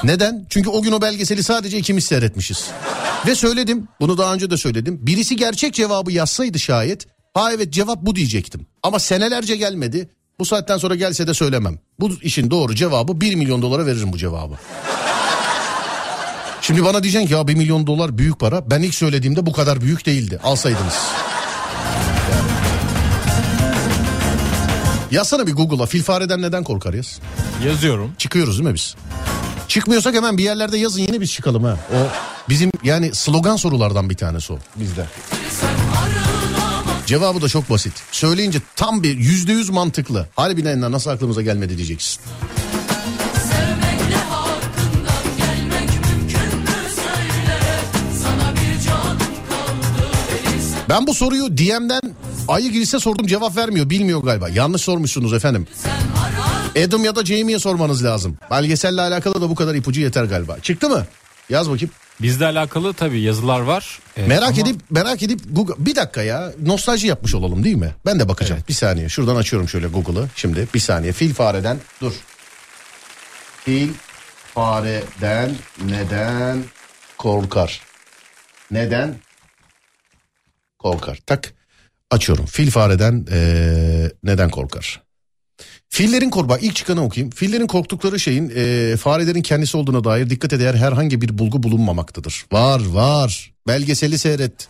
Neden? 0.05 0.47
Çünkü 0.49 0.70
o 0.70 0.83
gün 0.83 0.93
o 0.93 1.03
belgeseli 1.03 1.43
sadece 1.43 1.79
ikimiz 1.79 2.05
seyretmişiz. 2.05 2.66
Ve 3.26 3.35
söyledim 3.35 3.89
bunu 4.01 4.18
daha 4.18 4.35
önce 4.35 4.51
de 4.51 4.57
söyledim. 4.57 4.99
Birisi 5.03 5.37
gerçek 5.37 5.74
cevabı 5.74 6.12
yazsaydı 6.12 6.59
şayet 6.59 7.07
ha 7.35 7.53
evet 7.53 7.72
cevap 7.72 8.03
bu 8.03 8.16
diyecektim. 8.16 8.66
Ama 8.83 8.99
senelerce 8.99 9.57
gelmedi. 9.57 10.09
Bu 10.41 10.45
saatten 10.45 10.79
sonra 10.79 10.95
gelse 10.95 11.26
de 11.26 11.35
söylemem. 11.35 11.79
Bu 12.01 12.11
işin 12.22 12.51
doğru 12.51 12.74
cevabı 12.74 13.20
1 13.20 13.35
milyon 13.35 13.62
dolara 13.62 13.87
veririm 13.87 14.12
bu 14.12 14.18
cevabı. 14.18 14.55
Şimdi 16.69 16.85
bana 16.85 17.03
diyeceksin 17.03 17.29
ki 17.29 17.35
ya 17.35 17.49
1 17.49 17.55
milyon 17.55 17.87
dolar 17.87 18.19
büyük 18.19 18.39
para. 18.39 18.71
Ben 18.71 18.83
ilk 18.83 18.95
söylediğimde 18.95 19.47
bu 19.47 19.53
kadar 19.53 19.81
büyük 19.81 20.07
değildi. 20.07 20.41
Alsaydınız. 20.45 20.95
Yazsana 25.11 25.47
bir 25.47 25.53
Google'a 25.53 25.87
fil 25.87 26.03
fareden 26.03 26.43
neden 26.43 26.64
korkar 26.64 26.95
yaz. 26.95 27.19
Yazıyorum. 27.66 28.12
Çıkıyoruz 28.19 28.59
değil 28.59 28.69
mi 28.69 28.75
biz? 28.75 28.95
Çıkmıyorsak 29.69 30.14
hemen 30.14 30.39
bir 30.39 30.45
yerlerde 30.45 30.79
yazın 30.79 31.01
yine 31.01 31.21
biz 31.21 31.33
çıkalım 31.33 31.64
ha. 31.64 31.77
O 31.93 31.97
bizim 32.49 32.71
yani 32.83 33.14
slogan 33.14 33.57
sorulardan 33.57 34.11
bir 34.11 34.16
tanesi 34.16 34.53
o 34.53 34.59
bizde. 34.77 35.07
Cevabı 37.07 37.43
da 37.43 37.49
çok 37.49 37.71
basit. 37.71 37.93
Söyleyince 38.12 38.59
tam 38.77 39.03
bir 39.03 39.16
yüzde 39.16 39.53
yüz 39.53 39.71
mantıklı. 39.71 40.27
Harbiden 40.37 40.81
nasıl 40.81 41.11
aklımıza 41.11 41.43
gelmedi 41.43 41.77
diyeceksin. 41.77 42.21
Ben 50.89 51.07
bu 51.07 51.14
soruyu 51.14 51.59
DM'den 51.59 52.01
ayı 52.49 52.70
girse 52.70 52.99
sordum 52.99 53.26
cevap 53.26 53.57
vermiyor. 53.57 53.91
Bilmiyor 53.91 54.22
galiba. 54.22 54.49
Yanlış 54.49 54.82
sormuşsunuz 54.82 55.32
efendim. 55.32 55.66
Adam 56.86 57.05
ya 57.05 57.16
da 57.16 57.24
Jamie'ye 57.24 57.59
sormanız 57.59 58.05
lazım. 58.05 58.39
Belgeselle 58.51 59.01
alakalı 59.01 59.41
da 59.41 59.51
bu 59.51 59.55
kadar 59.55 59.74
ipucu 59.74 60.01
yeter 60.01 60.24
galiba. 60.24 60.61
Çıktı 60.61 60.89
mı? 60.89 61.07
Yaz 61.49 61.70
bakayım. 61.70 61.91
Bizle 62.22 62.47
alakalı 62.47 62.95
tabii 62.95 63.20
yazılar 63.20 63.61
var. 63.61 63.99
Ee, 64.16 64.26
Merak 64.26 64.49
ama 64.49 64.61
edip 64.61 64.91
merak 64.91 65.22
edip 65.22 65.41
Google 65.51 65.74
bir 65.78 65.97
dakika 65.97 66.22
ya 66.22 66.53
nostalji 66.62 67.07
yapmış 67.07 67.34
olalım 67.34 67.64
değil 67.64 67.76
mi? 67.76 67.95
Ben 68.07 68.20
de 68.20 68.28
bakacağım. 68.28 68.62
Bir 68.68 68.74
saniye. 68.74 69.09
Şuradan 69.09 69.36
açıyorum 69.36 69.69
şöyle 69.69 69.86
Google'ı. 69.89 70.28
Şimdi 70.36 70.69
bir 70.74 70.78
saniye. 70.81 71.12
Fil 71.12 71.35
fareden 71.35 71.78
dur. 72.01 72.12
Fil 73.65 73.89
fareden 74.55 75.51
neden 75.85 76.65
korkar? 77.19 77.81
Neden 78.70 79.15
korkar? 80.78 81.18
Tak. 81.26 81.55
Açıyorum. 82.10 82.46
Fil 82.46 82.70
fareden 82.70 83.26
eee, 83.30 84.12
neden 84.22 84.50
korkar? 84.50 85.02
Fillerin 85.88 86.30
korkma 86.30 86.59
ilk 86.59 86.76
çıkanı 86.76 87.05
okuyayım. 87.05 87.30
Fillerin 87.30 87.66
korktukları 87.66 88.20
şeyin 88.20 88.48
eee, 88.48 88.96
farelerin 88.96 89.42
kendisi 89.42 89.76
olduğuna 89.76 90.05
dair 90.05 90.30
dikkat 90.30 90.52
eder 90.52 90.74
herhangi 90.74 91.20
bir 91.20 91.38
bulgu 91.38 91.62
bulunmamaktadır. 91.62 92.46
Var 92.52 92.80
var. 92.86 93.52
Belgeseli 93.66 94.18
seyret. 94.18 94.68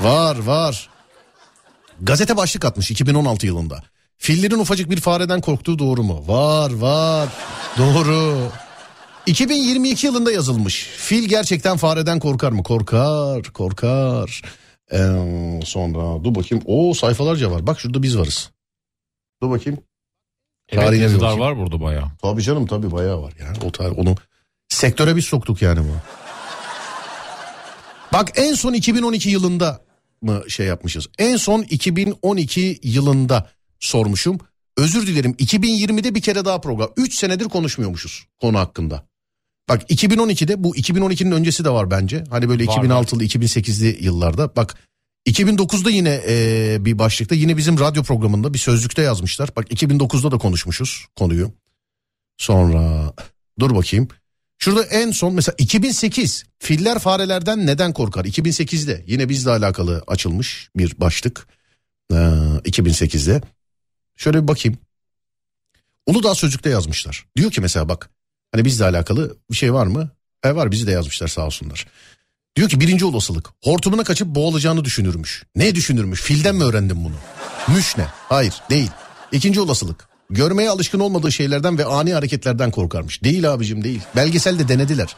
Var 0.00 0.38
var. 0.38 0.88
Gazete 2.00 2.36
başlık 2.36 2.64
atmış 2.64 2.90
2016 2.90 3.46
yılında. 3.46 3.82
Fillerin 4.18 4.58
ufacık 4.58 4.90
bir 4.90 5.00
fareden 5.00 5.40
korktuğu 5.40 5.78
doğru 5.78 6.02
mu? 6.02 6.24
Var 6.26 6.74
var. 6.74 7.28
Doğru. 7.78 8.38
2022 9.26 10.06
yılında 10.06 10.32
yazılmış. 10.32 10.86
Fil 10.96 11.28
gerçekten 11.28 11.76
fareden 11.76 12.18
korkar 12.18 12.52
mı? 12.52 12.62
Korkar, 12.62 13.42
korkar. 13.42 14.42
Ee, 14.92 15.60
sonra 15.64 16.24
dur 16.24 16.34
bakayım. 16.34 16.64
O 16.66 16.94
sayfalarca 16.94 17.50
var. 17.50 17.66
Bak 17.66 17.80
şurada 17.80 18.02
biz 18.02 18.18
varız. 18.18 18.50
Dur 19.42 19.50
bakayım. 19.50 19.78
evet, 20.72 21.00
yazılar 21.00 21.20
bakayım. 21.20 21.40
var 21.40 21.58
burada 21.58 21.80
bayağı. 21.80 22.08
Tabii 22.22 22.42
canım 22.42 22.66
tabii 22.66 22.90
bayağı 22.90 23.22
var 23.22 23.32
yani. 23.40 23.56
O 23.64 23.72
tarih, 23.72 23.98
onu 23.98 24.14
sektöre 24.68 25.16
biz 25.16 25.24
soktuk 25.24 25.62
yani 25.62 25.80
bu. 25.80 25.92
Bak 28.12 28.30
en 28.34 28.54
son 28.54 28.72
2012 28.72 29.30
yılında 29.30 29.80
mı 30.22 30.42
şey 30.48 30.66
yapmışız? 30.66 31.08
En 31.18 31.36
son 31.36 31.62
2012 31.62 32.80
yılında 32.82 33.50
sormuşum. 33.80 34.38
Özür 34.76 35.06
dilerim 35.06 35.32
2020'de 35.32 36.14
bir 36.14 36.20
kere 36.20 36.44
daha 36.44 36.60
program. 36.60 36.90
3 36.96 37.14
senedir 37.14 37.44
konuşmuyormuşuz 37.44 38.26
konu 38.40 38.58
hakkında. 38.58 39.06
Bak 39.68 39.90
2012'de 39.90 40.64
bu 40.64 40.76
2012'nin 40.76 41.30
öncesi 41.30 41.64
de 41.64 41.70
var 41.70 41.90
bence. 41.90 42.24
Hani 42.30 42.48
böyle 42.48 42.66
Var, 42.66 42.84
2006'lı 42.84 43.24
2008'li 43.24 44.04
yıllarda. 44.04 44.56
Bak 44.56 44.76
2009'da 45.26 45.90
yine 45.90 46.20
e, 46.28 46.76
bir 46.80 46.98
başlıkta 46.98 47.34
yine 47.34 47.56
bizim 47.56 47.80
radyo 47.80 48.02
programında 48.02 48.54
bir 48.54 48.58
sözlükte 48.58 49.02
yazmışlar. 49.02 49.50
Bak 49.56 49.72
2009'da 49.72 50.30
da 50.30 50.38
konuşmuşuz 50.38 51.06
konuyu. 51.16 51.52
Sonra 52.36 53.12
dur 53.60 53.74
bakayım. 53.74 54.08
Şurada 54.58 54.82
en 54.82 55.10
son 55.10 55.34
mesela 55.34 55.54
2008 55.58 56.44
filler 56.58 56.98
farelerden 56.98 57.66
neden 57.66 57.92
korkar? 57.92 58.24
2008'de 58.24 59.04
yine 59.06 59.28
bizle 59.28 59.50
alakalı 59.50 60.04
açılmış 60.06 60.70
bir 60.76 61.00
başlık. 61.00 61.46
Ee, 62.12 62.14
2008'de. 62.64 63.40
Şöyle 64.16 64.42
bir 64.42 64.48
bakayım. 64.48 64.78
Uludağ 66.06 66.34
Sözlük'te 66.34 66.70
yazmışlar. 66.70 67.26
Diyor 67.36 67.50
ki 67.50 67.60
mesela 67.60 67.88
bak 67.88 68.10
hani 68.54 68.64
bizle 68.64 68.84
alakalı 68.84 69.36
bir 69.50 69.56
şey 69.56 69.72
var 69.72 69.86
mı? 69.86 70.10
E 70.44 70.56
var 70.56 70.70
bizi 70.70 70.86
de 70.86 70.90
yazmışlar 70.90 71.28
sağ 71.28 71.46
olsunlar. 71.46 71.86
Diyor 72.56 72.68
ki 72.68 72.80
birinci 72.80 73.04
olasılık 73.04 73.50
hortumuna 73.64 74.04
kaçıp 74.04 74.28
boğulacağını 74.28 74.84
düşünürmüş. 74.84 75.44
Ne 75.56 75.74
düşünürmüş? 75.74 76.22
Filden 76.22 76.54
mi 76.54 76.64
öğrendin 76.64 77.04
bunu? 77.04 77.14
Müş 77.76 77.96
ne? 77.96 78.06
Hayır 78.28 78.54
değil. 78.70 78.90
İkinci 79.32 79.60
olasılık. 79.60 80.08
Görmeye 80.30 80.70
alışkın 80.70 81.00
olmadığı 81.00 81.32
şeylerden 81.32 81.78
ve 81.78 81.84
ani 81.84 82.14
hareketlerden 82.14 82.70
korkarmış. 82.70 83.24
Değil 83.24 83.52
abicim 83.52 83.84
değil. 83.84 84.00
Belgeselde 84.16 84.68
denediler. 84.68 85.16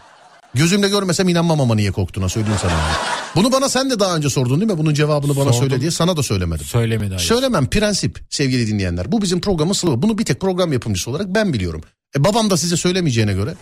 Gözümle 0.54 0.88
görmesem 0.88 1.28
inanmam 1.28 1.60
ama 1.60 1.74
niye 1.74 1.92
korktuğuna 1.92 2.28
söyleyeyim 2.28 2.58
sana. 2.62 2.72
Bunu 3.34 3.52
bana 3.52 3.68
sen 3.68 3.90
de 3.90 4.00
daha 4.00 4.16
önce 4.16 4.30
sordun 4.30 4.60
değil 4.60 4.72
mi? 4.72 4.78
Bunun 4.78 4.94
cevabını 4.94 5.36
bana 5.36 5.52
Sordum. 5.52 5.58
söyle 5.58 5.80
diye 5.80 5.90
sana 5.90 6.16
da 6.16 6.22
söylemedim. 6.22 6.66
Söylemedi 6.66 7.08
hayır. 7.14 7.28
Söylemem 7.28 7.66
prensip 7.66 8.20
sevgili 8.30 8.66
dinleyenler. 8.66 9.12
Bu 9.12 9.22
bizim 9.22 9.40
programın 9.40 9.72
sloganı. 9.72 10.02
Bunu 10.02 10.18
bir 10.18 10.24
tek 10.24 10.40
program 10.40 10.72
yapımcısı 10.72 11.10
olarak 11.10 11.26
ben 11.28 11.52
biliyorum. 11.52 11.82
E, 12.16 12.24
babam 12.24 12.50
da 12.50 12.56
size 12.56 12.76
söylemeyeceğine 12.76 13.32
göre. 13.32 13.54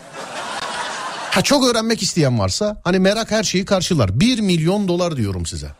Ha 1.30 1.42
çok 1.42 1.64
öğrenmek 1.68 2.02
isteyen 2.02 2.38
varsa 2.38 2.80
hani 2.84 2.98
merak 2.98 3.30
her 3.30 3.44
şeyi 3.44 3.64
karşılar. 3.64 4.20
1 4.20 4.40
milyon 4.40 4.88
dolar 4.88 5.16
diyorum 5.16 5.46
size. 5.46 5.70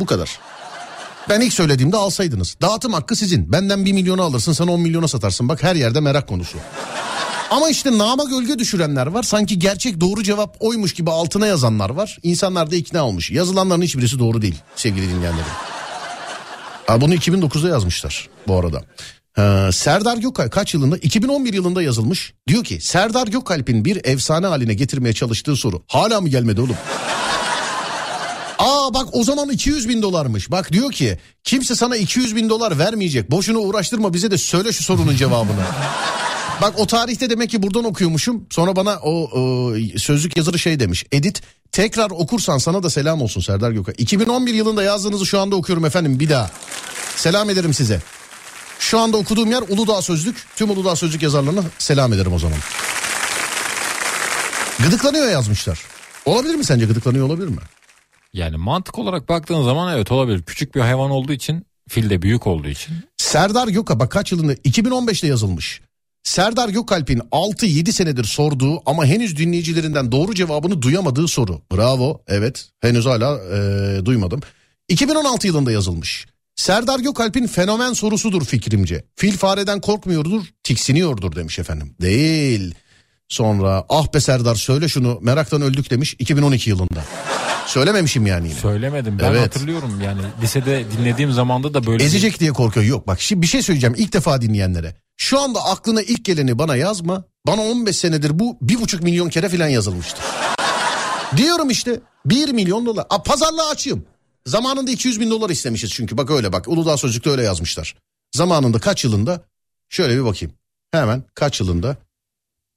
Bu 0.00 0.06
kadar. 0.06 0.38
Ben 1.28 1.40
ilk 1.40 1.52
söylediğimde 1.52 1.96
alsaydınız. 1.96 2.56
Dağıtım 2.62 2.92
hakkı 2.92 3.16
sizin. 3.16 3.52
Benden 3.52 3.84
1 3.84 3.92
milyonu 3.92 4.22
alırsın 4.22 4.52
sen 4.52 4.66
10 4.66 4.80
milyona 4.80 5.08
satarsın. 5.08 5.48
Bak 5.48 5.62
her 5.62 5.74
yerde 5.74 6.00
merak 6.00 6.28
konusu. 6.28 6.58
Ama 7.50 7.68
işte 7.68 7.98
nama 7.98 8.24
gölge 8.24 8.58
düşürenler 8.58 9.06
var. 9.06 9.22
Sanki 9.22 9.58
gerçek 9.58 10.00
doğru 10.00 10.22
cevap 10.22 10.56
oymuş 10.60 10.94
gibi 10.94 11.10
altına 11.10 11.46
yazanlar 11.46 11.90
var. 11.90 12.18
İnsanlar 12.22 12.70
da 12.70 12.76
ikna 12.76 13.06
olmuş. 13.06 13.30
Yazılanların 13.30 13.82
hiçbirisi 13.82 14.18
doğru 14.18 14.42
değil 14.42 14.58
sevgili 14.76 15.08
dinleyenlerim. 15.08 15.52
Ha, 16.86 17.00
bunu 17.00 17.14
2009'da 17.14 17.68
yazmışlar 17.68 18.28
bu 18.48 18.58
arada. 18.58 18.82
Ha, 19.32 19.70
Serdar 19.72 20.16
Gökalp 20.16 20.52
kaç 20.52 20.74
yılında? 20.74 20.96
2011 20.96 21.54
yılında 21.54 21.82
yazılmış. 21.82 22.34
Diyor 22.48 22.64
ki 22.64 22.80
Serdar 22.80 23.26
Gökalp'in 23.26 23.84
bir 23.84 24.04
efsane 24.04 24.46
haline 24.46 24.74
getirmeye 24.74 25.12
çalıştığı 25.12 25.56
soru. 25.56 25.82
Hala 25.88 26.20
mı 26.20 26.28
gelmedi 26.28 26.60
oğlum? 26.60 26.76
Aa 28.58 28.94
bak 28.94 29.08
o 29.12 29.24
zaman 29.24 29.48
200 29.48 29.88
bin 29.88 30.02
dolarmış. 30.02 30.50
Bak 30.50 30.72
diyor 30.72 30.92
ki 30.92 31.18
kimse 31.44 31.74
sana 31.74 31.96
200 31.96 32.36
bin 32.36 32.48
dolar 32.48 32.78
vermeyecek. 32.78 33.30
Boşuna 33.30 33.58
uğraştırma 33.58 34.14
bize 34.14 34.30
de 34.30 34.38
söyle 34.38 34.72
şu 34.72 34.82
sorunun 34.82 35.16
cevabını. 35.16 35.64
Bak 36.62 36.74
o 36.78 36.86
tarihte 36.86 37.30
demek 37.30 37.50
ki 37.50 37.62
buradan 37.62 37.84
okuyormuşum. 37.84 38.46
Sonra 38.50 38.76
bana 38.76 38.98
o, 39.02 39.10
o 39.12 39.74
sözlük 39.96 40.36
yazarı 40.36 40.58
şey 40.58 40.80
demiş. 40.80 41.04
Edit 41.12 41.42
tekrar 41.72 42.10
okursan 42.10 42.58
sana 42.58 42.82
da 42.82 42.90
selam 42.90 43.22
olsun 43.22 43.40
Serdar 43.40 43.70
Gökay. 43.70 43.94
2011 43.98 44.54
yılında 44.54 44.82
yazdığınızı 44.82 45.26
şu 45.26 45.40
anda 45.40 45.56
okuyorum 45.56 45.84
efendim 45.84 46.20
bir 46.20 46.28
daha. 46.28 46.50
Selam 47.16 47.50
ederim 47.50 47.74
size. 47.74 48.00
Şu 48.80 48.98
anda 48.98 49.16
okuduğum 49.16 49.50
yer 49.50 49.62
Uludağ 49.68 50.02
Sözlük. 50.02 50.46
Tüm 50.56 50.70
Uludağ 50.70 50.96
Sözlük 50.96 51.22
yazarlarına 51.22 51.62
selam 51.78 52.12
ederim 52.12 52.32
o 52.32 52.38
zaman. 52.38 52.58
Gıdıklanıyor 54.78 55.30
yazmışlar. 55.30 55.80
Olabilir 56.24 56.54
mi 56.54 56.64
sence 56.64 56.86
gıdıklanıyor 56.86 57.26
olabilir 57.26 57.48
mi? 57.48 57.60
Yani 58.32 58.56
mantık 58.56 58.98
olarak 58.98 59.28
baktığın 59.28 59.62
zaman 59.64 59.96
evet 59.96 60.12
olabilir. 60.12 60.42
Küçük 60.42 60.74
bir 60.74 60.80
hayvan 60.80 61.10
olduğu 61.10 61.32
için 61.32 61.66
fil 61.88 62.10
de 62.10 62.22
büyük 62.22 62.46
olduğu 62.46 62.68
için. 62.68 62.94
Serdar 63.16 63.68
Gökalp 63.68 64.00
bak 64.00 64.10
kaç 64.10 64.32
yılında 64.32 64.54
2015'te 64.54 65.26
yazılmış. 65.26 65.80
Serdar 66.22 66.68
Gökalp'in 66.68 67.18
6-7 67.18 67.92
senedir 67.92 68.24
sorduğu 68.24 68.82
ama 68.86 69.06
henüz 69.06 69.36
dinleyicilerinden 69.36 70.12
doğru 70.12 70.34
cevabını 70.34 70.82
duyamadığı 70.82 71.28
soru. 71.28 71.62
Bravo 71.72 72.22
evet 72.28 72.68
henüz 72.80 73.06
hala 73.06 73.38
e, 73.38 74.06
duymadım. 74.06 74.40
2016 74.88 75.46
yılında 75.46 75.72
yazılmış. 75.72 76.26
Serdar 76.60 76.98
Gökalp'in 76.98 77.46
fenomen 77.46 77.92
sorusudur 77.92 78.44
fikrimce. 78.44 79.04
Fil 79.16 79.36
fareden 79.36 79.80
korkmuyordur, 79.80 80.42
tiksiniyordur 80.62 81.36
demiş 81.36 81.58
efendim. 81.58 81.94
Değil. 82.00 82.74
Sonra 83.28 83.84
ah 83.88 84.14
be 84.14 84.20
Serdar 84.20 84.54
söyle 84.54 84.88
şunu 84.88 85.18
meraktan 85.22 85.62
öldük 85.62 85.90
demiş 85.90 86.16
2012 86.18 86.70
yılında. 86.70 87.04
Söylememişim 87.66 88.26
yani 88.26 88.48
yine. 88.48 88.58
Söylemedim 88.60 89.18
ben 89.18 89.24
Evet. 89.24 89.40
hatırlıyorum 89.40 90.00
yani 90.04 90.20
lisede 90.42 90.84
dinlediğim 90.98 91.32
zamanda 91.32 91.74
da 91.74 91.86
böyle 91.86 91.98
bir- 91.98 92.04
Ezecek 92.04 92.40
diye 92.40 92.52
korkuyor. 92.52 92.86
Yok 92.86 93.06
bak 93.06 93.20
şimdi 93.20 93.42
bir 93.42 93.46
şey 93.46 93.62
söyleyeceğim 93.62 93.94
ilk 93.98 94.12
defa 94.12 94.42
dinleyenlere. 94.42 94.96
Şu 95.16 95.40
anda 95.40 95.64
aklına 95.64 96.02
ilk 96.02 96.24
geleni 96.24 96.58
bana 96.58 96.76
yazma. 96.76 97.24
Bana 97.46 97.60
15 97.62 97.96
senedir 97.96 98.38
bu 98.38 98.58
bir 98.62 98.80
buçuk 98.80 99.02
milyon 99.02 99.28
kere 99.28 99.48
filan 99.48 99.68
yazılmıştır. 99.68 100.24
Diyorum 101.36 101.70
işte 101.70 102.00
1 102.26 102.48
milyon 102.48 102.86
dolar. 102.86 103.06
A, 103.10 103.22
pazarlığı 103.22 103.68
açayım. 103.68 104.04
Zamanında 104.46 104.90
200 104.90 105.20
bin 105.20 105.30
dolar 105.30 105.50
istemişiz 105.50 105.90
çünkü 105.90 106.16
bak 106.16 106.30
öyle 106.30 106.52
bak. 106.52 106.68
Uludağ 106.68 106.96
Sözlük'te 106.96 107.30
öyle 107.30 107.42
yazmışlar. 107.42 107.94
Zamanında 108.32 108.78
kaç 108.78 109.04
yılında? 109.04 109.44
Şöyle 109.88 110.16
bir 110.16 110.24
bakayım. 110.24 110.54
Hemen 110.92 111.24
kaç 111.34 111.60
yılında? 111.60 111.96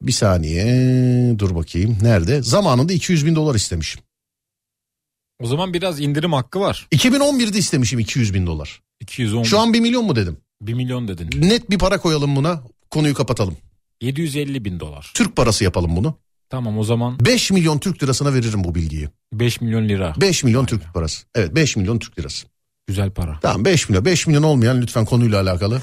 Bir 0.02 0.11
saniye 0.11 1.40
dur 1.40 1.56
bakayım. 1.56 1.98
Nerede? 2.02 2.41
Zamanında 2.41 2.94
200 2.94 3.26
bin 3.26 3.35
dolar 3.35 3.56
istemişim. 3.56 4.02
O 5.40 5.48
zaman 5.48 5.73
biraz 5.73 5.99
indirim 6.02 6.34
hakkı 6.34 6.60
var. 6.60 6.88
2011'de 6.91 7.57
istemişim 7.57 7.99
200 7.99 8.34
bin 8.34 8.48
dolar. 8.48 8.81
210 8.99 9.44
Şu 9.44 9.60
an 9.60 9.73
1 9.73 9.80
milyon 9.80 10.06
mu 10.06 10.15
dedim? 10.15 10.38
1 10.61 10.73
milyon 10.73 11.07
dedin. 11.07 11.41
Net 11.49 11.69
bir 11.69 11.77
para 11.77 11.98
koyalım 11.98 12.35
buna. 12.35 12.64
Konuyu 12.90 13.14
kapatalım. 13.14 13.57
750 14.02 14.65
bin 14.65 14.80
dolar. 14.80 15.11
Türk 15.14 15.35
parası 15.35 15.64
yapalım 15.64 15.95
bunu. 15.95 16.18
Tamam 16.53 16.77
o 16.77 16.84
zaman 16.84 17.19
5 17.25 17.51
milyon 17.51 17.80
Türk 17.80 18.03
lirasına 18.03 18.34
veririm 18.34 18.63
bu 18.63 18.75
bilgiyi. 18.75 19.09
5 19.34 19.61
milyon 19.61 19.89
lira. 19.89 20.13
5 20.21 20.43
milyon 20.43 20.65
Türk 20.65 20.93
parası. 20.93 21.25
Evet 21.35 21.55
5 21.55 21.75
milyon 21.75 21.99
Türk 21.99 22.19
lirası. 22.19 22.47
Güzel 22.88 23.11
para. 23.11 23.39
Tamam 23.41 23.65
5 23.65 23.89
milyon. 23.89 24.05
5 24.05 24.27
milyon 24.27 24.43
olmayan 24.43 24.81
lütfen 24.81 25.05
konuyla 25.05 25.41
alakalı. 25.41 25.81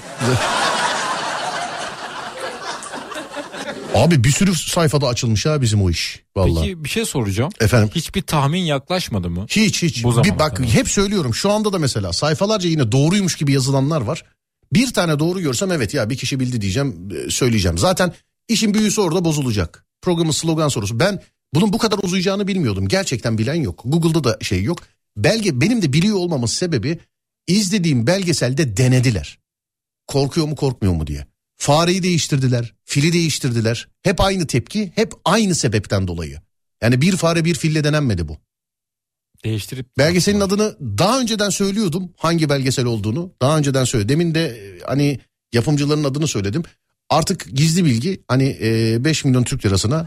Abi 3.95 4.25
bir 4.25 4.31
sürü 4.31 4.55
sayfada 4.55 5.09
açılmış 5.09 5.47
ha 5.47 5.61
bizim 5.61 5.83
o 5.83 5.91
iş. 5.91 6.23
Vallahi. 6.37 6.65
Peki 6.65 6.85
bir 6.85 6.89
şey 6.89 7.05
soracağım. 7.05 7.51
Efendim? 7.61 7.91
Hiçbir 7.95 8.23
tahmin 8.23 8.63
yaklaşmadı 8.63 9.31
mı? 9.31 9.47
Hiç 9.49 9.83
hiç. 9.83 10.05
Bu 10.05 10.25
bir 10.25 10.39
bak 10.39 10.57
kadar. 10.57 10.71
hep 10.71 10.89
söylüyorum 10.89 11.35
şu 11.35 11.51
anda 11.51 11.73
da 11.73 11.79
mesela 11.79 12.13
sayfalarca 12.13 12.69
yine 12.69 12.93
doğruymuş 12.93 13.37
gibi 13.37 13.53
yazılanlar 13.53 14.01
var. 14.01 14.25
Bir 14.73 14.93
tane 14.93 15.19
doğru 15.19 15.41
görsem 15.41 15.73
evet 15.73 15.95
ya 15.95 16.11
bir 16.11 16.17
kişi 16.17 16.41
bildi 16.41 16.61
diyeceğim 16.61 17.09
e, 17.27 17.31
söyleyeceğim. 17.31 17.79
Zaten 17.79 18.13
işin 18.49 18.75
büyüsü 18.75 19.01
orada 19.01 19.25
bozulacak. 19.25 19.90
Programın 20.03 20.31
slogan 20.31 20.69
sorusu. 20.69 21.01
Ben 21.01 21.23
bunun 21.55 21.73
bu 21.73 21.79
kadar 21.79 21.99
uzayacağını 22.03 22.49
bilmiyordum. 22.49 22.89
Gerçekten 22.89 23.39
bilen 23.39 23.55
yok. 23.55 23.83
Google'da 23.85 24.25
da 24.25 24.39
şey 24.41 24.63
yok. 24.63 24.79
Belge 25.17 25.61
benim 25.61 25.83
de 25.83 25.93
biliyor 25.93 26.17
olmamın 26.17 26.47
sebebi 26.47 26.99
izlediğim 27.47 28.07
belgeselde 28.07 28.77
denediler. 28.77 29.39
Korkuyor 30.07 30.47
mu 30.47 30.57
korkmuyor 30.57 30.95
mu 30.95 31.07
diye. 31.07 31.27
Fareyi 31.57 32.03
değiştirdiler, 32.03 32.75
fili 32.85 33.13
değiştirdiler. 33.13 33.89
Hep 34.03 34.21
aynı 34.21 34.47
tepki, 34.47 34.93
hep 34.95 35.13
aynı 35.25 35.55
sebepten 35.55 36.09
dolayı. 36.09 36.41
Yani 36.83 37.01
bir 37.01 37.17
fare 37.17 37.45
bir 37.45 37.55
fille 37.55 37.85
denenmedi 37.85 38.29
bu. 38.29 38.37
Değiştirip 39.45 39.99
Belgeselin 39.99 40.41
adını 40.41 40.77
daha 40.81 41.21
önceden 41.21 41.51
söylüyordum. 41.51 42.13
Hangi 42.17 42.49
belgesel 42.49 42.85
olduğunu 42.85 43.33
daha 43.43 43.59
önceden 43.59 43.85
söyledim. 43.85 44.09
Demin 44.09 44.35
de 44.35 44.47
e, 44.47 44.81
hani 44.87 45.21
yapımcıların 45.53 46.05
adını 46.05 46.29
söyledim. 46.29 46.63
Artık 47.11 47.47
gizli 47.57 47.85
bilgi 47.85 48.21
hani 48.29 48.59
e, 48.63 49.05
5 49.05 49.25
milyon 49.25 49.43
Türk 49.45 49.67
lirasına 49.67 50.07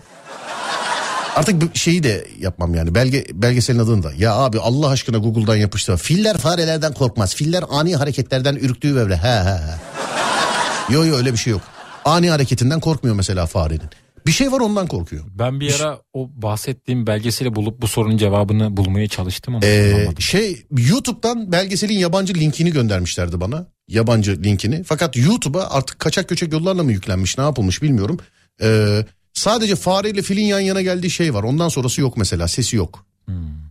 artık 1.36 1.78
şeyi 1.78 2.04
de 2.04 2.28
yapmam 2.40 2.76
yani 2.76 2.96
belge 2.96 3.26
belgeselin 3.34 3.80
adını 3.80 4.04
da. 4.04 4.12
Ya 4.18 4.34
abi 4.36 4.60
Allah 4.60 4.90
aşkına 4.90 5.18
Google'dan 5.18 5.56
yapıştır. 5.56 5.98
Filler 5.98 6.38
farelerden 6.38 6.94
korkmaz. 6.94 7.36
Filler 7.36 7.64
ani 7.70 7.96
hareketlerden 7.96 8.56
ürktüğü 8.56 9.00
evre. 9.00 9.16
He 9.18 9.28
he 9.28 9.54
he. 9.54 10.94
Yo 10.94 11.06
yo 11.06 11.16
öyle 11.16 11.32
bir 11.34 11.38
şey 11.38 11.52
yok. 11.52 11.62
Ani 12.06 12.30
hareketinden 12.30 12.80
korkmuyor 12.80 13.16
mesela 13.16 13.46
farenin. 13.46 13.82
Bir 14.26 14.32
şey 14.32 14.52
var 14.52 14.60
ondan 14.60 14.88
korkuyor. 14.88 15.24
Ben 15.40 15.60
bir 15.60 15.80
ara 15.82 16.00
o 16.14 16.30
bahsettiğim 16.36 17.08
belgeseli 17.08 17.56
bulup 17.56 17.82
bu 17.82 17.88
sorunun 17.88 18.18
cevabını 18.18 18.78
bulmaya 18.78 19.08
çalıştım 19.08 19.56
ama 19.56 19.66
Ee, 19.66 19.94
bulamadım. 19.96 20.22
şey 20.22 20.66
YouTube'dan 20.78 21.52
belgeselin 21.52 21.98
yabancı 21.98 22.34
linkini 22.34 22.72
göndermişlerdi 22.72 23.40
bana. 23.42 23.66
Yabancı 23.88 24.44
linkini. 24.44 24.84
Fakat 24.84 25.18
YouTube'a 25.18 25.70
artık 25.70 26.00
kaçak 26.00 26.30
göçek 26.30 26.54
yollarla 26.54 26.84
mı 26.84 26.92
yüklenmiş 26.92 27.38
ne 27.38 27.44
yapılmış 27.44 27.82
bilmiyorum. 27.82 28.20
Ee, 28.62 29.06
sadece 29.34 29.76
fareyle 29.76 30.22
filin 30.22 30.46
yan 30.46 30.60
yana 30.60 30.82
geldiği 30.82 31.10
şey 31.10 31.34
var. 31.34 31.44
Ondan 31.44 31.70
sonrası 31.70 32.02
yok 32.02 32.18
mesela 32.18 32.48
sesi 32.48 32.76
yok. 32.76 33.06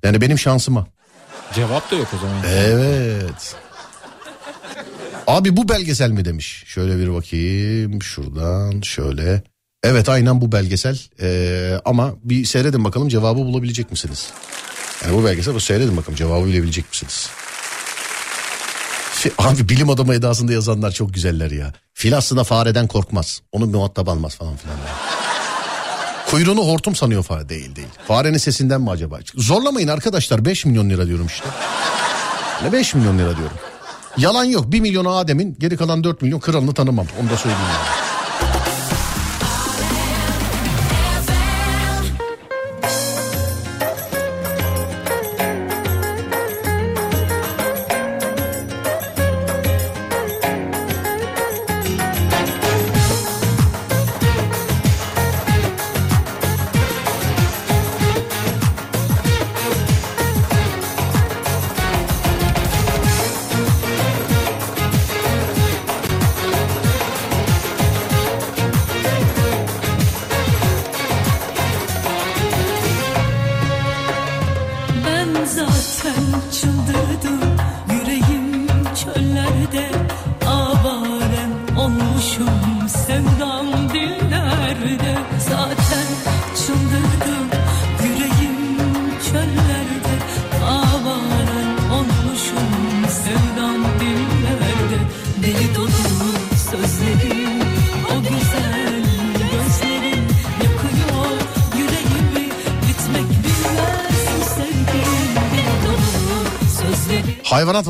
Yani 0.02 0.20
benim 0.20 0.38
şansıma. 0.38 0.86
Cevap 1.54 1.90
da 1.90 1.96
yok 1.96 2.08
o 2.16 2.18
zaman. 2.18 2.36
Evet. 2.46 3.54
Abi 5.26 5.56
bu 5.56 5.68
belgesel 5.68 6.10
mi 6.10 6.24
demiş. 6.24 6.64
Şöyle 6.66 6.98
bir 6.98 7.14
bakayım 7.14 8.02
şuradan 8.02 8.80
şöyle. 8.80 9.42
Evet 9.84 10.08
aynen 10.08 10.40
bu 10.40 10.52
belgesel 10.52 10.98
Ee, 11.20 11.80
ama 11.84 12.14
bir 12.24 12.44
seyredin 12.44 12.84
bakalım 12.84 13.08
cevabı 13.08 13.38
bulabilecek 13.38 13.90
misiniz? 13.90 14.30
Yani 15.04 15.16
bu 15.16 15.24
belgesel 15.24 15.54
bu 15.54 15.60
seyredin 15.60 15.96
bakalım 15.96 16.16
cevabı 16.16 16.46
bilebilecek 16.46 16.90
misiniz? 16.90 17.30
Abi 19.38 19.68
bilim 19.68 19.90
adamı 19.90 20.14
edasında 20.14 20.52
yazanlar 20.52 20.90
çok 20.90 21.14
güzeller 21.14 21.50
ya. 21.50 21.72
Fil 21.94 22.16
aslında 22.16 22.44
fareden 22.44 22.86
korkmaz. 22.86 23.40
Onu 23.52 23.66
muhatap 23.66 24.08
almaz 24.08 24.34
falan 24.36 24.56
filan. 24.56 24.76
Kuyruğunu 26.30 26.60
hortum 26.60 26.96
sanıyor 26.96 27.22
fare 27.22 27.48
değil 27.48 27.76
değil. 27.76 27.88
Farenin 28.08 28.38
sesinden 28.38 28.80
mi 28.80 28.90
acaba? 28.90 29.18
Zorlamayın 29.34 29.88
arkadaşlar 29.88 30.44
5 30.44 30.64
milyon 30.64 30.90
lira 30.90 31.06
diyorum 31.06 31.26
işte. 31.26 31.46
Ne 32.62 32.72
5 32.72 32.94
milyon 32.94 33.18
lira 33.18 33.36
diyorum. 33.36 33.56
Yalan 34.16 34.44
yok 34.44 34.72
1 34.72 34.80
milyon 34.80 35.04
Adem'in 35.04 35.56
geri 35.58 35.76
kalan 35.76 36.04
4 36.04 36.22
milyon 36.22 36.40
kralını 36.40 36.74
tanımam. 36.74 37.06
Onu 37.20 37.30
da 37.30 37.36
söyleyeyim. 37.36 37.64
yani. 37.68 38.01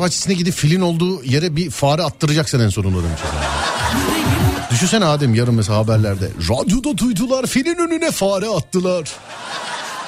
Bahçesine 0.03 0.33
gidip 0.33 0.53
filin 0.53 0.81
olduğu 0.81 1.23
yere 1.23 1.55
bir 1.55 1.69
fare 1.69 2.03
attıracaksın 2.03 2.59
en 2.59 2.69
sonunda 2.69 2.97
demiş. 3.03 3.21
Düşünsene 4.71 5.05
Adem 5.05 5.35
yarın 5.35 5.55
mesela 5.55 5.77
haberlerde. 5.77 6.29
Radyoda 6.49 6.97
duydular 6.97 7.45
filin 7.45 7.75
önüne 7.75 8.11
fare 8.11 8.47
attılar. 8.47 9.09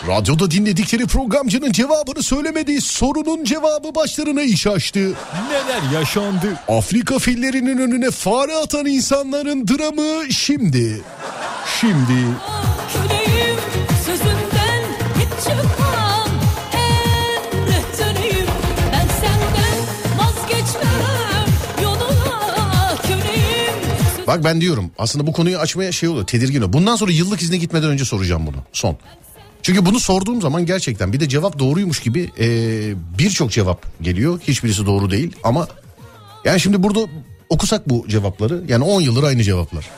Radyoda 0.07 0.51
dinledikleri 0.51 1.05
programcının 1.05 1.72
cevabını 1.72 2.23
söylemediği 2.23 2.81
sorunun 2.81 3.43
cevabı 3.43 3.95
başlarına 3.95 4.41
iş 4.41 4.67
açtı. 4.67 5.13
Neler 5.49 5.99
yaşandı? 5.99 6.47
Afrika 6.67 7.19
fillerinin 7.19 7.77
önüne 7.77 8.11
fare 8.11 8.55
atan 8.55 8.85
insanların 8.85 9.67
dramı 9.67 10.34
şimdi. 10.34 11.01
Şimdi. 11.81 12.26
Bak 24.27 24.43
ben 24.43 24.61
diyorum 24.61 24.91
aslında 24.97 25.27
bu 25.27 25.34
konuyu 25.34 25.57
açmaya 25.57 25.91
şey 25.91 26.10
oluyor 26.10 26.27
tedirgin 26.27 26.57
oluyor. 26.57 26.73
Bundan 26.73 26.95
sonra 26.95 27.11
yıllık 27.11 27.41
izne 27.41 27.57
gitmeden 27.57 27.89
önce 27.89 28.06
soracağım 28.06 28.47
bunu 28.47 28.57
son. 28.73 28.97
Çünkü 29.61 29.85
bunu 29.85 29.99
sorduğum 29.99 30.41
zaman 30.41 30.65
gerçekten 30.65 31.14
bir 31.14 31.19
de 31.19 31.30
cevap 31.30 31.60
doğruymuş 31.60 31.99
gibi 31.99 32.31
e, 32.39 32.47
birçok 33.19 33.52
cevap 33.52 34.02
geliyor. 34.02 34.39
Hiçbirisi 34.47 34.85
doğru 34.85 35.11
değil 35.11 35.35
ama 35.43 35.68
yani 36.45 36.60
şimdi 36.60 36.84
burada 36.84 36.99
okusak 37.49 37.89
bu 37.89 38.06
cevapları 38.07 38.64
yani 38.68 38.84
10 38.84 39.02
yıldır 39.02 39.23
aynı 39.23 39.43
cevaplar. 39.43 39.89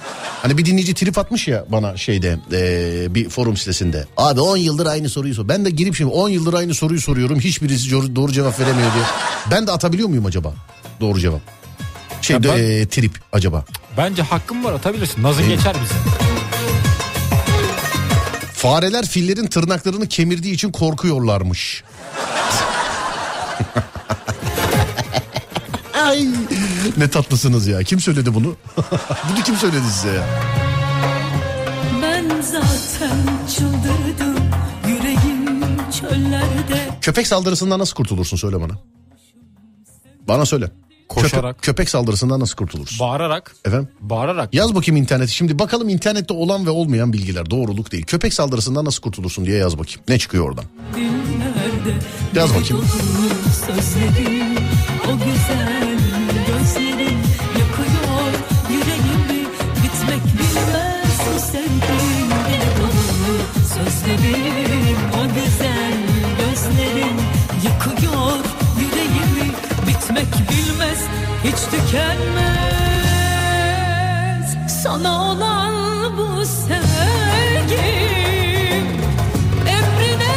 Hani 0.42 0.58
bir 0.58 0.66
dinleyici 0.66 0.94
trip 0.94 1.18
atmış 1.18 1.48
ya 1.48 1.66
bana 1.70 1.98
şeyde 1.98 2.40
e, 2.52 3.16
bir 3.16 3.30
forum 3.30 3.58
sitesinde. 3.58 4.06
Abi 4.18 4.42
10 4.42 4.58
yıldır 4.58 4.86
aynı 4.86 5.10
soruyu 5.10 5.36
sor. 5.36 5.48
Ben 5.48 5.66
de 5.66 5.70
girip 5.70 5.96
şimdi 5.96 6.12
10 6.12 6.30
yıldır 6.30 6.54
aynı 6.54 6.74
soruyu 6.74 7.02
soruyorum. 7.02 7.40
Hiçbirisi 7.40 7.92
doğru, 7.92 8.32
cevap 8.32 8.60
veremiyor 8.60 8.94
diye. 8.94 9.04
Ben 9.52 9.68
de 9.68 9.72
atabiliyor 9.72 10.10
muyum 10.10 10.26
acaba? 10.26 10.54
Doğru 11.02 11.20
cevap. 11.20 11.42
Şey 12.22 12.34
Ya 12.36 12.44
ben- 12.44 12.58
e, 12.58 12.88
trip 12.88 13.12
acaba. 13.34 13.66
Bence 13.98 14.22
hakkım 14.22 14.64
var 14.66 14.74
atabilirsin. 14.74 15.24
Nazın 15.24 15.50
geçer 15.50 15.76
bize. 15.84 15.96
Fareler 18.54 19.06
fillerin 19.06 19.48
tırnaklarını 19.48 20.08
kemirdiği 20.08 20.54
için 20.54 20.72
korkuyorlarmış. 20.72 21.84
Ay 26.04 26.28
ne 26.98 27.10
tatlısınız 27.10 27.68
ya. 27.68 27.84
Kim 27.84 28.00
söyledi 28.00 28.34
bunu? 28.34 28.56
bunu 29.30 29.44
kim 29.46 29.56
söyledi 29.56 29.86
size 29.94 30.10
ya? 30.10 30.24
Ben 32.02 32.42
zaten 32.42 33.18
çıldırdım 33.56 34.36
Yüreğim 34.88 35.62
çöllerde 35.92 36.90
Köpek 37.02 37.28
saldırısından 37.28 37.80
nasıl 37.80 37.96
kurtulursun 37.96 38.38
söyle 38.38 38.62
bana. 38.62 38.74
Bana 40.28 40.46
söyle. 40.46 40.72
Koşarak. 41.10 41.56
Köpek, 41.56 41.64
köpek 41.64 41.90
saldırısından 41.90 42.40
nasıl 42.40 42.56
kurtulursun? 42.56 43.00
Bağırarak. 43.00 43.56
Efendim? 43.66 43.88
Bağırarak. 44.00 44.54
Yaz 44.54 44.76
bakayım 44.76 44.98
internete. 45.02 45.32
Şimdi 45.32 45.60
bakalım 45.60 45.90
internette 45.90 46.34
olan 46.34 46.66
ve 46.66 46.70
olmayan 46.70 47.14
bilgiler. 47.14 47.50
Doğruluk 47.50 47.92
değil. 47.92 48.06
Köpek 48.06 48.34
saldırısından 48.34 48.86
nasıl 48.86 49.02
kurtulursun 49.02 49.46
diye 49.46 49.58
yaz 49.58 49.80
bakayım. 49.80 50.02
Ne 50.08 50.20
çıkıyor 50.20 50.46
oradan? 50.50 50.66
dillerde 50.96 52.00
Yaz 52.36 52.50
bakayım. 52.50 52.78
Dolu 52.78 53.54
sözlerin 53.66 54.58
o 55.08 55.18
güzel 55.18 55.98
gözlerin 56.48 57.27
tükenmez 71.72 72.78
sana 74.84 75.32
olan 75.32 76.18
bu 76.18 76.46
sevgim 76.46 77.78
emrine 79.68 80.36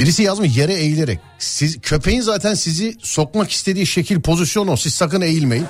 Birisi 0.00 0.22
yazmış 0.22 0.56
yere 0.56 0.74
eğilerek. 0.74 1.18
Siz 1.38 1.80
köpeğin 1.80 2.20
zaten 2.20 2.54
sizi 2.54 2.96
sokmak 3.02 3.50
istediği 3.50 3.86
şekil 3.86 4.20
pozisyon 4.20 4.68
o. 4.68 4.76
Siz 4.76 4.94
sakın 4.94 5.20
eğilmeyin. 5.20 5.66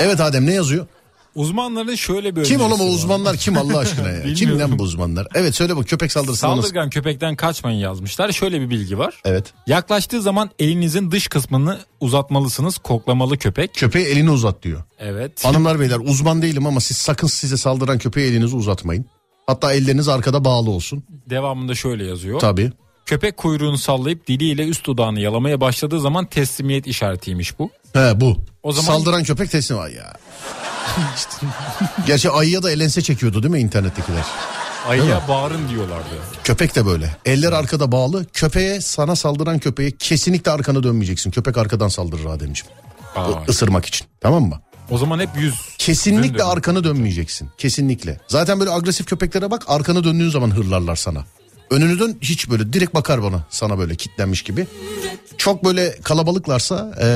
Evet 0.00 0.20
Adem 0.20 0.46
ne 0.46 0.54
yazıyor? 0.54 0.86
Uzmanların 1.36 1.94
şöyle 1.94 2.36
bir 2.36 2.44
Kim 2.44 2.60
oğlum 2.60 2.72
o 2.72 2.74
önerisi 2.74 2.88
var. 2.88 2.94
uzmanlar 2.94 3.36
kim 3.36 3.58
Allah 3.58 3.78
aşkına 3.78 4.08
ya? 4.08 4.22
kim 4.34 4.58
lan 4.58 4.78
bu 4.78 4.82
uzmanlar? 4.82 5.26
Evet 5.34 5.54
söyle 5.54 5.76
bak 5.76 5.88
köpek 5.88 6.12
saldırısına 6.12 6.50
nasıl? 6.50 6.62
Saldırgan 6.62 6.90
köpekten 6.90 7.36
kaçmayın 7.36 7.78
yazmışlar. 7.78 8.32
Şöyle 8.32 8.60
bir 8.60 8.70
bilgi 8.70 8.98
var. 8.98 9.20
Evet. 9.24 9.52
Yaklaştığı 9.66 10.22
zaman 10.22 10.50
elinizin 10.58 11.10
dış 11.10 11.28
kısmını 11.28 11.78
uzatmalısınız. 12.00 12.78
Koklamalı 12.78 13.38
köpek. 13.38 13.74
Köpeğe 13.74 14.08
elini 14.10 14.30
uzat 14.30 14.62
diyor. 14.62 14.82
Evet. 14.98 15.44
Hanımlar 15.44 15.80
beyler 15.80 15.98
uzman 16.04 16.42
değilim 16.42 16.66
ama 16.66 16.80
siz 16.80 16.96
sakın 16.96 17.26
size 17.26 17.56
saldıran 17.56 17.98
köpeğe 17.98 18.28
elinizi 18.28 18.56
uzatmayın. 18.56 19.04
Hatta 19.46 19.72
elleriniz 19.72 20.08
arkada 20.08 20.44
bağlı 20.44 20.70
olsun. 20.70 21.04
Devamında 21.30 21.74
şöyle 21.74 22.04
yazıyor. 22.06 22.40
Tabii. 22.40 22.72
Köpek 23.06 23.36
kuyruğunu 23.36 23.78
sallayıp 23.78 24.26
diliyle 24.28 24.66
üst 24.66 24.86
dudağını 24.86 25.20
yalamaya 25.20 25.60
başladığı 25.60 26.00
zaman 26.00 26.26
teslimiyet 26.26 26.86
işaretiymiş 26.86 27.58
bu. 27.58 27.70
He 27.92 28.20
bu. 28.20 28.36
O 28.62 28.72
zaman- 28.72 28.86
Saldıran 28.98 29.24
köpek 29.24 29.50
teslim 29.50 29.78
ay 29.78 29.94
ya. 29.94 30.12
Gerçi 32.06 32.30
ayıya 32.30 32.62
da 32.62 32.70
elense 32.70 33.02
çekiyordu 33.02 33.42
değil 33.42 33.52
mi 33.52 33.60
internettekiler? 33.60 34.24
Ayıya 34.88 35.22
bağırın 35.28 35.68
diyorlardı. 35.68 36.08
Köpek 36.44 36.74
de 36.76 36.86
böyle. 36.86 37.16
Eller 37.24 37.52
arkada 37.52 37.92
bağlı. 37.92 38.26
Köpeğe 38.32 38.80
sana 38.80 39.16
saldıran 39.16 39.58
köpeğe 39.58 39.90
kesinlikle 39.98 40.50
arkana 40.50 40.82
dönmeyeceksin. 40.82 41.30
Köpek 41.30 41.56
arkadan 41.58 41.88
saldırır 41.88 42.24
Ademciğim. 42.26 42.72
Aa, 43.16 43.30
Isırmak 43.48 43.86
için. 43.86 44.06
Tamam 44.20 44.42
mı? 44.44 44.60
o 44.90 44.98
zaman 44.98 45.18
hep 45.20 45.28
yüz. 45.36 45.54
Kesinlikle 45.78 46.26
Yüzün 46.32 46.38
arkanı 46.50 46.84
dönmeyeceksin. 46.84 47.48
Kesinlikle. 47.58 48.20
Zaten 48.28 48.60
böyle 48.60 48.70
agresif 48.70 49.06
köpeklere 49.06 49.50
bak 49.50 49.62
arkanı 49.66 50.04
döndüğün 50.04 50.30
zaman 50.30 50.50
hırlarlar 50.50 50.96
sana. 50.96 51.24
Önünü 51.70 51.98
dön 51.98 52.18
hiç 52.20 52.50
böyle 52.50 52.72
direkt 52.72 52.94
bakar 52.94 53.22
bana 53.22 53.46
sana 53.50 53.78
böyle 53.78 53.94
kitlenmiş 53.96 54.42
gibi. 54.42 54.66
Çok 55.38 55.64
böyle 55.64 56.00
kalabalıklarsa 56.00 56.94
e, 57.02 57.06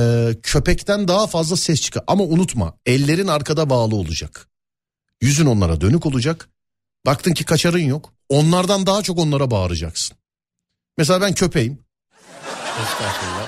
köpekten 0.42 1.08
daha 1.08 1.26
fazla 1.26 1.56
ses 1.56 1.80
çıkar. 1.80 2.04
Ama 2.06 2.24
unutma 2.24 2.74
ellerin 2.86 3.26
arkada 3.26 3.70
bağlı 3.70 3.96
olacak. 3.96 4.48
Yüzün 5.20 5.46
onlara 5.46 5.80
dönük 5.80 6.06
olacak. 6.06 6.48
Baktın 7.06 7.34
ki 7.34 7.44
kaçarın 7.44 7.78
yok. 7.78 8.12
Onlardan 8.28 8.86
daha 8.86 9.02
çok 9.02 9.18
onlara 9.18 9.50
bağıracaksın. 9.50 10.16
Mesela 10.98 11.20
ben 11.20 11.34
köpeğim. 11.34 11.78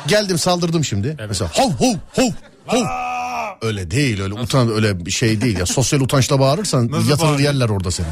Geldim 0.08 0.38
saldırdım 0.38 0.84
şimdi. 0.84 1.16
Evet. 1.18 1.28
Mesela 1.28 1.50
hov 1.54 1.70
hov 1.70 1.94
hov 2.14 2.30
hov. 2.66 3.11
Öyle 3.62 3.90
değil 3.90 4.20
öyle 4.22 4.34
utan 4.34 4.68
öyle 4.72 5.06
bir 5.06 5.10
şey 5.10 5.40
değil 5.40 5.59
ya. 5.59 5.66
Sosyal 5.66 6.01
utançla 6.01 6.40
bağırırsan 6.40 6.90
Nasıl 6.90 7.09
yatırır 7.10 7.28
bağırıyor? 7.28 7.52
yerler 7.52 7.68
orada 7.68 7.90
seni. 7.90 8.06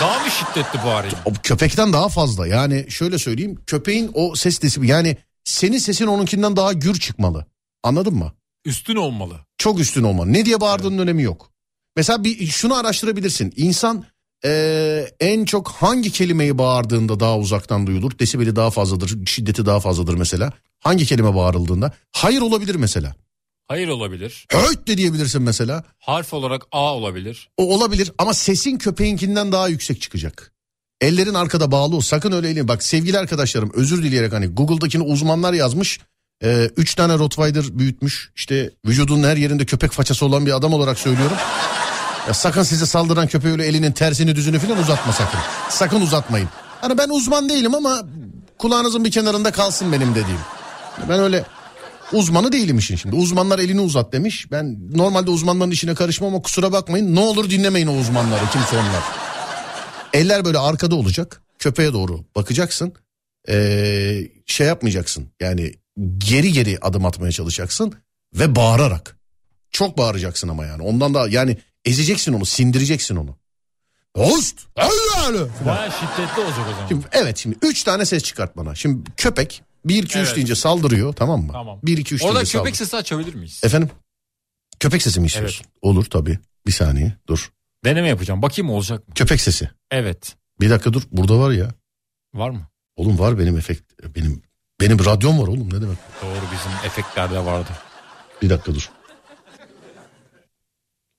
Daha 0.00 0.24
mı 0.24 0.30
şiddetli 0.30 0.86
bağırayım? 0.86 1.16
O 1.24 1.32
köpekten 1.42 1.92
daha 1.92 2.08
fazla. 2.08 2.46
Yani 2.46 2.86
şöyle 2.88 3.18
söyleyeyim 3.18 3.58
köpeğin 3.66 4.10
o 4.14 4.34
ses 4.34 4.62
desibi 4.62 4.88
yani 4.88 5.16
senin 5.44 5.78
sesin 5.78 6.06
onunkinden 6.06 6.56
daha 6.56 6.72
gür 6.72 6.94
çıkmalı. 7.00 7.46
Anladın 7.82 8.14
mı? 8.14 8.32
Üstün 8.64 8.96
olmalı. 8.96 9.34
Çok 9.58 9.80
üstün 9.80 10.02
olmalı. 10.02 10.32
Ne 10.32 10.44
diye 10.46 10.60
bağırdığının 10.60 10.98
önemi 10.98 11.22
yok. 11.22 11.50
Mesela 11.96 12.24
bir 12.24 12.46
şunu 12.46 12.74
araştırabilirsin. 12.74 13.52
İnsan 13.56 14.04
eee, 14.44 15.14
en 15.20 15.44
çok 15.44 15.68
hangi 15.68 16.12
kelimeyi 16.12 16.58
bağırdığında 16.58 17.20
daha 17.20 17.38
uzaktan 17.38 17.86
duyulur? 17.86 18.18
Desibeli 18.18 18.56
daha 18.56 18.70
fazladır, 18.70 19.26
şiddeti 19.26 19.66
daha 19.66 19.80
fazladır 19.80 20.14
mesela. 20.14 20.52
Hangi 20.80 21.06
kelime 21.06 21.34
bağırıldığında? 21.34 21.92
Hayır 22.12 22.40
olabilir 22.40 22.74
mesela. 22.74 23.14
Hayır 23.68 23.88
olabilir. 23.88 24.46
Höt 24.52 24.88
de 24.88 24.96
diyebilirsin 24.96 25.42
mesela. 25.42 25.84
Harf 25.98 26.34
olarak 26.34 26.62
A 26.72 26.94
olabilir. 26.94 27.48
O 27.56 27.74
olabilir 27.74 28.12
ama 28.18 28.34
sesin 28.34 28.78
köpeğinkinden 28.78 29.52
daha 29.52 29.68
yüksek 29.68 30.00
çıkacak. 30.00 30.52
Ellerin 31.00 31.34
arkada 31.34 31.70
bağlı 31.70 31.96
ol. 31.96 32.00
Sakın 32.00 32.32
öyle 32.32 32.46
eğilin. 32.46 32.68
Bak 32.68 32.82
sevgili 32.82 33.18
arkadaşlarım 33.18 33.70
özür 33.74 34.02
dileyerek 34.02 34.32
hani 34.32 34.46
Google'dakini 34.46 35.02
uzmanlar 35.02 35.52
yazmış. 35.52 36.00
Ee, 36.44 36.70
üç 36.76 36.94
tane 36.94 37.18
Rottweiler 37.18 37.64
büyütmüş. 37.78 38.30
İşte 38.36 38.70
vücudunun 38.86 39.22
her 39.28 39.36
yerinde 39.36 39.64
köpek 39.64 39.90
façası 39.92 40.26
olan 40.26 40.46
bir 40.46 40.56
adam 40.56 40.72
olarak 40.74 40.98
söylüyorum. 40.98 41.36
Ya 42.28 42.34
sakın 42.34 42.62
size 42.62 42.86
saldıran 42.86 43.26
köpeği 43.26 43.52
öyle 43.52 43.66
elinin 43.66 43.92
tersini 43.92 44.36
düzünü 44.36 44.58
falan 44.58 44.78
uzatma 44.78 45.12
sakın. 45.12 45.40
Sakın 45.70 46.00
uzatmayın. 46.00 46.48
Hani 46.80 46.98
ben 46.98 47.08
uzman 47.08 47.48
değilim 47.48 47.74
ama 47.74 48.02
kulağınızın 48.58 49.04
bir 49.04 49.10
kenarında 49.10 49.52
kalsın 49.52 49.92
benim 49.92 50.10
dediğim. 50.10 50.40
Ben 51.08 51.20
öyle 51.20 51.44
uzmanı 52.12 52.52
değilim 52.52 52.78
işin 52.78 52.96
şimdi. 52.96 53.16
Uzmanlar 53.16 53.58
elini 53.58 53.80
uzat 53.80 54.12
demiş. 54.12 54.46
Ben 54.50 54.96
normalde 54.96 55.30
uzmanların 55.30 55.70
işine 55.70 55.94
karışmam 55.94 56.34
ama 56.34 56.42
kusura 56.42 56.72
bakmayın. 56.72 57.14
Ne 57.14 57.20
olur 57.20 57.50
dinlemeyin 57.50 57.86
o 57.86 57.98
uzmanları 57.98 58.50
kimse 58.52 58.76
onlar. 58.76 59.02
Eller 60.12 60.44
böyle 60.44 60.58
arkada 60.58 60.94
olacak. 60.94 61.42
Köpeğe 61.58 61.92
doğru 61.92 62.24
bakacaksın. 62.36 62.92
Ee, 63.48 64.28
şey 64.46 64.66
yapmayacaksın. 64.66 65.28
Yani 65.40 65.74
geri 66.18 66.52
geri 66.52 66.78
adım 66.82 67.06
atmaya 67.06 67.32
çalışacaksın. 67.32 67.94
Ve 68.34 68.56
bağırarak. 68.56 69.16
Çok 69.70 69.98
bağıracaksın 69.98 70.48
ama 70.48 70.66
yani. 70.66 70.82
Ondan 70.82 71.14
da 71.14 71.28
yani 71.28 71.56
ezeceksin 71.84 72.32
onu 72.32 72.46
sindireceksin 72.46 73.16
onu. 73.16 73.36
Host! 74.16 74.58
Baya 75.66 75.90
şiddetli 75.90 76.42
olacak 76.42 76.66
o 76.68 76.72
zaman. 76.72 76.88
Şimdi, 76.88 77.06
evet 77.12 77.38
şimdi 77.38 77.56
üç 77.62 77.82
tane 77.82 78.04
ses 78.04 78.22
çıkart 78.22 78.56
bana. 78.56 78.74
Şimdi 78.74 79.10
köpek 79.16 79.62
1 79.84 79.94
2 80.02 80.04
3 80.04 80.16
Evet. 80.16 80.36
deyince 80.36 80.54
saldırıyor 80.54 81.12
tamam 81.12 81.42
mı? 81.42 81.52
Tamam. 81.52 81.80
1 81.82 81.98
2 81.98 82.14
3 82.14 82.22
Orada 82.22 82.34
köpek 82.38 82.48
saldırıyor. 82.48 82.74
sesi 82.76 82.96
açabilir 82.96 83.34
miyiz? 83.34 83.60
Efendim? 83.64 83.90
Köpek 84.80 85.02
sesi 85.02 85.20
mi 85.20 85.26
istiyorsun? 85.26 85.66
Olur 85.82 86.04
tabii. 86.04 86.38
Bir 86.66 86.72
saniye 86.72 87.16
dur. 87.28 87.52
Deneme 87.84 88.08
yapacağım. 88.08 88.42
Bakayım 88.42 88.70
olacak 88.70 89.08
mı? 89.08 89.14
Köpek 89.14 89.40
sesi. 89.40 89.70
Evet. 89.90 90.36
Bir 90.60 90.70
dakika 90.70 90.92
dur. 90.92 91.02
Burada 91.12 91.38
var 91.38 91.50
ya. 91.50 91.68
Var 92.34 92.50
mı? 92.50 92.66
Oğlum 92.96 93.18
var 93.18 93.38
benim 93.38 93.58
efekt. 93.58 93.92
Benim 94.16 94.42
benim 94.80 95.04
radyom 95.04 95.38
var 95.42 95.46
oğlum 95.46 95.68
ne 95.74 95.80
demek? 95.82 95.98
Doğru 96.22 96.34
bizim 96.52 96.72
efektlerde 96.86 97.44
vardı. 97.44 97.70
Bir 98.42 98.50
dakika 98.50 98.74
dur. 98.74 98.90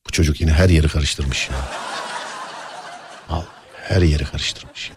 Bu 0.07 0.11
çocuk 0.11 0.41
yine 0.41 0.51
her 0.51 0.69
yeri 0.69 0.87
karıştırmış 0.87 1.49
ya. 1.49 1.55
Al. 3.29 3.43
Her 3.83 4.01
yeri 4.01 4.23
karıştırmış. 4.25 4.91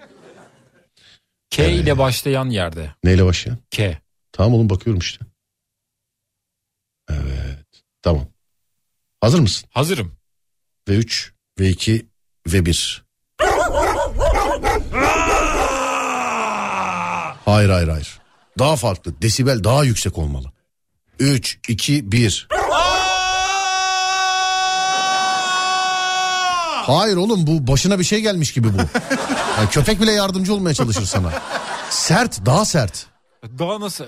K 1.51 1.68
ile 1.68 1.98
başlayan 1.98 2.51
yerde. 2.51 2.94
Neyle 3.05 3.24
başlayan? 3.24 3.59
K. 3.70 3.98
Tamam 4.32 4.55
oğlum 4.55 4.70
bakıyorum 4.70 5.01
işte. 5.01 5.24
Evet. 7.10 7.66
Tamam. 8.02 8.27
Hazır 9.20 9.40
mısın? 9.40 9.68
Hazırım. 9.73 10.16
Ve 10.89 10.97
3 10.97 11.32
ve 11.60 11.68
2 11.68 12.06
ve 12.47 12.66
1. 12.66 13.05
Hayır 17.44 17.68
hayır 17.70 17.89
hayır. 17.89 18.18
Daha 18.59 18.77
farklı. 18.77 19.23
Desibel 19.23 19.64
daha 19.64 19.85
yüksek 19.85 20.18
olmalı. 20.18 20.52
3 21.18 21.59
2 21.68 22.12
1. 22.12 22.48
Hayır 26.87 27.17
oğlum 27.17 27.47
bu 27.47 27.67
başına 27.73 27.99
bir 27.99 28.05
şey 28.05 28.21
gelmiş 28.21 28.53
gibi 28.53 28.69
bu. 28.75 28.79
Yani 29.59 29.69
köpek 29.71 30.01
bile 30.01 30.13
yardımcı 30.13 30.55
olmaya 30.55 30.75
çalışır 30.75 31.05
sana. 31.05 31.33
Sert, 31.91 32.47
daha 32.47 32.65
sert. 32.65 33.07
Daha 33.59 33.81
nasıl? 33.81 34.05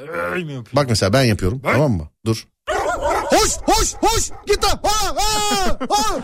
Bak 0.73 0.87
mesela 0.89 1.13
ben 1.13 1.23
yapıyorum 1.25 1.61
tamam 1.65 1.93
mı? 1.93 2.09
Dur. 2.27 2.47
Hoş 3.25 3.51
hoş 3.67 3.95
hoş 3.95 4.31
git 4.47 4.65
lan. 4.65 4.81
Ha, 4.83 5.15
ha, 5.17 5.79
ha. 5.91 6.17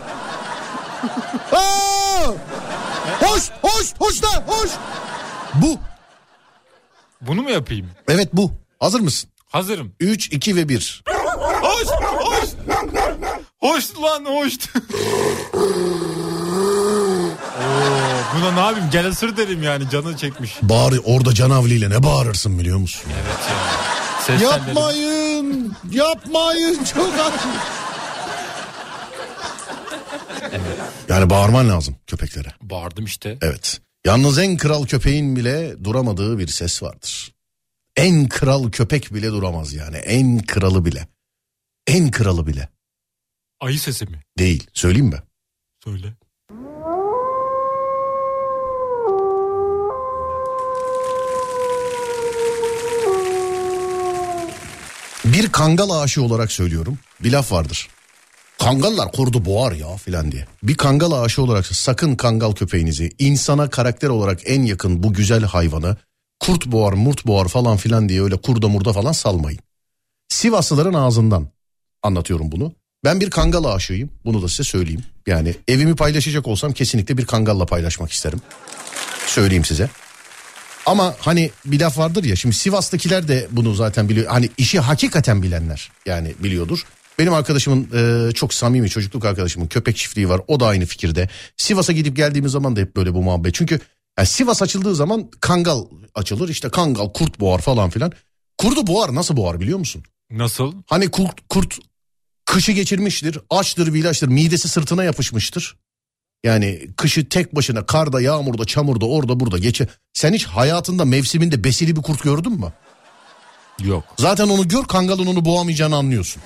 Ha. 1.51 2.33
Hoş 3.21 3.51
hoş 3.61 3.93
hoş 3.99 4.23
da 4.23 4.27
hoş. 4.47 4.69
Bu. 5.53 5.77
Bunu 7.21 7.41
mu 7.41 7.49
yapayım? 7.49 7.89
Evet 8.07 8.29
bu. 8.33 8.51
Hazır 8.79 8.99
mısın? 8.99 9.29
Hazırım. 9.47 9.93
3 9.99 10.33
2 10.33 10.55
ve 10.55 10.69
1. 10.69 11.03
Hoş, 11.61 11.87
hoş. 11.87 12.49
Hoş 13.59 13.97
lan 14.01 14.25
hoş. 14.25 14.53
Oo, 17.75 18.35
buna 18.35 18.51
ne 18.51 18.59
yapayım? 18.59 18.89
Gel 18.91 19.07
ısır 19.07 19.37
derim 19.37 19.63
yani 19.63 19.89
canı 19.89 20.17
çekmiş. 20.17 20.55
Bağır 20.61 20.99
orada 21.05 21.33
canavliyle 21.33 21.89
ne 21.89 22.03
bağırırsın 22.03 22.59
biliyor 22.59 22.77
musun? 22.77 23.11
Evet 23.15 23.49
ya. 23.49 23.85
Ses 24.21 24.41
Yapmayın. 24.41 25.75
Yapmayın 25.91 26.83
çok 26.83 27.13
acı. 27.13 27.47
Yani 31.09 31.29
bağırman 31.29 31.69
lazım 31.69 31.95
köpeklere. 32.07 32.47
Bağırdım 32.61 33.05
işte. 33.05 33.37
Evet. 33.41 33.81
Yalnız 34.05 34.39
en 34.39 34.57
kral 34.57 34.85
köpeğin 34.85 35.35
bile 35.35 35.83
duramadığı 35.83 36.39
bir 36.39 36.47
ses 36.47 36.83
vardır. 36.83 37.33
En 37.95 38.27
kral 38.29 38.71
köpek 38.71 39.13
bile 39.13 39.31
duramaz 39.31 39.73
yani. 39.73 39.97
En 39.97 40.39
kralı 40.39 40.85
bile. 40.85 41.07
En 41.87 42.11
kralı 42.11 42.47
bile. 42.47 42.69
Ayı 43.59 43.79
sesi 43.79 44.05
mi? 44.05 44.21
Değil. 44.37 44.67
Söyleyeyim 44.73 45.05
mi? 45.07 45.19
Söyle. 45.83 46.13
Bir 55.35 55.49
kangal 55.49 55.89
aşığı 55.89 56.23
olarak 56.23 56.51
söylüyorum. 56.51 56.99
Bir 57.23 57.31
laf 57.31 57.51
vardır. 57.51 57.89
Kangallar 58.59 59.11
kurdu 59.11 59.45
boğar 59.45 59.71
ya 59.71 59.97
filan 59.97 60.31
diye. 60.31 60.45
Bir 60.63 60.75
kangal 60.75 61.11
aşığı 61.11 61.41
olarak 61.41 61.65
sakın 61.65 62.15
kangal 62.15 62.51
köpeğinizi 62.51 63.11
insana 63.19 63.69
karakter 63.69 64.09
olarak 64.09 64.39
en 64.45 64.63
yakın 64.63 65.03
bu 65.03 65.13
güzel 65.13 65.43
hayvanı 65.43 65.97
kurt 66.39 66.65
boğar 66.65 66.93
murt 66.93 67.27
boğar 67.27 67.47
falan 67.47 67.77
filan 67.77 68.09
diye 68.09 68.21
öyle 68.21 68.37
kurda 68.37 68.67
murda 68.67 68.93
falan 68.93 69.11
salmayın. 69.11 69.59
Sivaslıların 70.29 70.93
ağzından 70.93 71.47
anlatıyorum 72.03 72.51
bunu. 72.51 72.73
Ben 73.03 73.21
bir 73.21 73.29
kangal 73.29 73.63
aşığıyım 73.63 74.09
bunu 74.25 74.41
da 74.41 74.49
size 74.49 74.63
söyleyeyim. 74.63 75.03
Yani 75.27 75.55
evimi 75.67 75.95
paylaşacak 75.95 76.47
olsam 76.47 76.73
kesinlikle 76.73 77.17
bir 77.17 77.25
kangalla 77.25 77.65
paylaşmak 77.65 78.11
isterim. 78.11 78.41
Söyleyeyim 79.27 79.65
size. 79.65 79.89
Ama 80.85 81.15
hani 81.19 81.51
bir 81.65 81.79
laf 81.79 81.97
vardır 81.97 82.23
ya 82.23 82.35
şimdi 82.35 82.55
Sivas'takiler 82.55 83.27
de 83.27 83.47
bunu 83.51 83.73
zaten 83.73 84.09
biliyor. 84.09 84.27
Hani 84.27 84.49
işi 84.57 84.79
hakikaten 84.79 85.43
bilenler 85.43 85.91
yani 86.05 86.33
biliyordur. 86.39 86.85
Benim 87.19 87.33
arkadaşımın 87.33 87.89
e, 87.93 88.31
çok 88.31 88.53
samimi 88.53 88.89
çocukluk 88.89 89.25
arkadaşımın 89.25 89.67
köpek 89.67 89.97
çiftliği 89.97 90.29
var. 90.29 90.41
O 90.47 90.59
da 90.59 90.67
aynı 90.67 90.85
fikirde. 90.85 91.29
Sivas'a 91.57 91.93
gidip 91.93 92.15
geldiğimiz 92.15 92.51
zaman 92.51 92.75
da 92.75 92.79
hep 92.79 92.95
böyle 92.95 93.13
bu 93.13 93.21
muhabbet. 93.21 93.53
Çünkü 93.53 93.79
yani 94.17 94.27
Sivas 94.27 94.61
açıldığı 94.61 94.95
zaman 94.95 95.29
kangal 95.39 95.85
açılır. 96.15 96.49
işte 96.49 96.69
kangal, 96.69 97.09
kurt 97.09 97.39
boğar 97.39 97.59
falan 97.59 97.89
filan. 97.89 98.11
Kurdu 98.57 98.87
boğar 98.87 99.15
nasıl 99.15 99.37
boğar 99.37 99.59
biliyor 99.59 99.79
musun? 99.79 100.03
Nasıl? 100.31 100.73
Hani 100.85 101.11
kurt, 101.11 101.49
kurt 101.49 101.77
kışı 102.45 102.71
geçirmiştir. 102.71 103.39
Açtır, 103.49 103.93
vilaçtır, 103.93 104.27
midesi 104.27 104.69
sırtına 104.69 105.03
yapışmıştır. 105.03 105.75
Yani 106.45 106.87
kışı 106.97 107.29
tek 107.29 107.55
başına 107.55 107.85
karda, 107.85 108.21
yağmurda, 108.21 108.65
çamurda, 108.65 109.05
orada 109.05 109.39
burada 109.39 109.57
geçe. 109.57 109.87
Sen 110.13 110.33
hiç 110.33 110.45
hayatında 110.45 111.05
mevsiminde 111.05 111.63
besili 111.63 111.95
bir 111.95 112.01
kurt 112.01 112.23
gördün 112.23 112.51
mü? 112.51 112.73
Yok. 113.83 114.03
Zaten 114.19 114.47
onu 114.47 114.67
gör 114.67 114.83
kangalın 114.83 115.25
onu 115.25 115.45
boğamayacağını 115.45 115.95
anlıyorsun. 115.95 116.41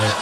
Evet. 0.00 0.12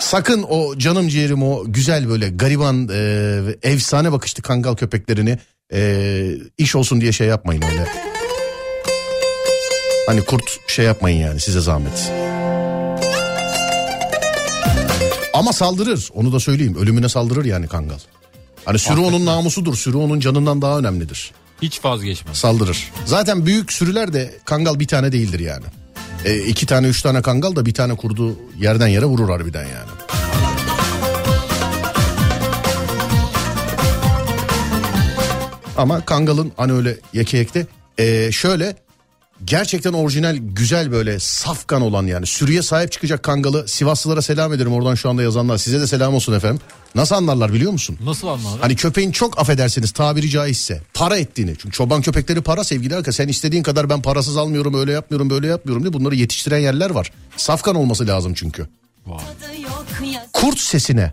Sakın 0.00 0.42
o 0.48 0.78
canım 0.78 1.08
ciğerim 1.08 1.42
o 1.42 1.64
güzel 1.66 2.08
böyle 2.08 2.28
gariban 2.28 2.88
e, 2.92 3.40
efsane 3.62 4.12
bakışlı 4.12 4.42
kangal 4.42 4.74
köpeklerini 4.74 5.38
e, 5.72 6.32
iş 6.58 6.76
olsun 6.76 7.00
diye 7.00 7.12
şey 7.12 7.26
yapmayın 7.26 7.62
öyle. 7.62 7.86
Hani 10.06 10.24
kurt 10.24 10.70
şey 10.70 10.84
yapmayın 10.84 11.18
yani 11.18 11.40
size 11.40 11.60
zahmet. 11.60 12.12
Ama 15.34 15.52
saldırır 15.52 16.08
onu 16.14 16.32
da 16.32 16.40
söyleyeyim 16.40 16.76
ölümüne 16.80 17.08
saldırır 17.08 17.44
yani 17.44 17.68
kangal. 17.68 17.98
Hani 18.64 18.78
sürü 18.78 19.00
onun 19.00 19.26
namusudur 19.26 19.74
sürü 19.76 19.96
onun 19.96 20.20
canından 20.20 20.62
daha 20.62 20.78
önemlidir. 20.78 21.32
Hiç 21.62 21.84
vazgeçmez. 21.84 22.36
Saldırır. 22.36 22.90
Zaten 23.04 23.46
büyük 23.46 23.72
sürüler 23.72 24.12
de 24.12 24.38
kangal 24.44 24.80
bir 24.80 24.86
tane 24.88 25.12
değildir 25.12 25.40
yani. 25.40 25.64
E, 26.24 26.38
iki 26.38 26.66
tane 26.66 26.86
üç 26.86 27.02
tane 27.02 27.22
kangal 27.22 27.56
da 27.56 27.66
bir 27.66 27.74
tane 27.74 27.96
kurdu 27.96 28.36
yerden 28.58 28.88
yere 28.88 29.04
vurur 29.04 29.30
harbiden 29.30 29.62
yani. 29.62 29.90
Ama 35.76 36.04
kangalın 36.04 36.52
hani 36.56 36.72
öyle 36.72 36.96
yeke 37.12 37.38
yekte 37.38 37.66
e, 37.98 38.32
şöyle 38.32 38.76
gerçekten 39.44 39.92
orijinal 39.92 40.36
güzel 40.40 40.92
böyle 40.92 41.18
safkan 41.18 41.82
olan 41.82 42.06
yani 42.06 42.26
sürüye 42.26 42.62
sahip 42.62 42.92
çıkacak 42.92 43.22
kangalı 43.22 43.68
Sivaslılara 43.68 44.22
selam 44.22 44.52
ederim 44.52 44.72
oradan 44.72 44.94
şu 44.94 45.10
anda 45.10 45.22
yazanlar 45.22 45.58
size 45.58 45.80
de 45.80 45.86
selam 45.86 46.14
olsun 46.14 46.32
efendim. 46.32 46.60
Nasıl 46.94 47.14
anlarlar 47.14 47.52
biliyor 47.52 47.72
musun? 47.72 47.98
Nasıl 48.04 48.28
anladın? 48.28 48.58
Hani 48.60 48.76
köpeğin 48.76 49.12
çok 49.12 49.38
affedersiniz 49.38 49.90
tabiri 49.90 50.30
caizse 50.30 50.82
para 50.94 51.16
ettiğini. 51.18 51.54
Çünkü 51.58 51.76
çoban 51.76 52.02
köpekleri 52.02 52.40
para 52.40 52.64
sevgili 52.64 52.96
arkadaş. 52.96 53.16
Sen 53.16 53.28
istediğin 53.28 53.62
kadar 53.62 53.90
ben 53.90 54.02
parasız 54.02 54.36
almıyorum 54.36 54.74
öyle 54.74 54.92
yapmıyorum 54.92 55.30
böyle 55.30 55.46
yapmıyorum 55.46 55.82
diye 55.82 55.92
bunları 55.92 56.14
yetiştiren 56.14 56.58
yerler 56.58 56.90
var. 56.90 57.12
Safkan 57.36 57.76
olması 57.76 58.06
lazım 58.06 58.34
çünkü. 58.34 58.66
Kurt 60.32 60.58
sesine 60.58 61.12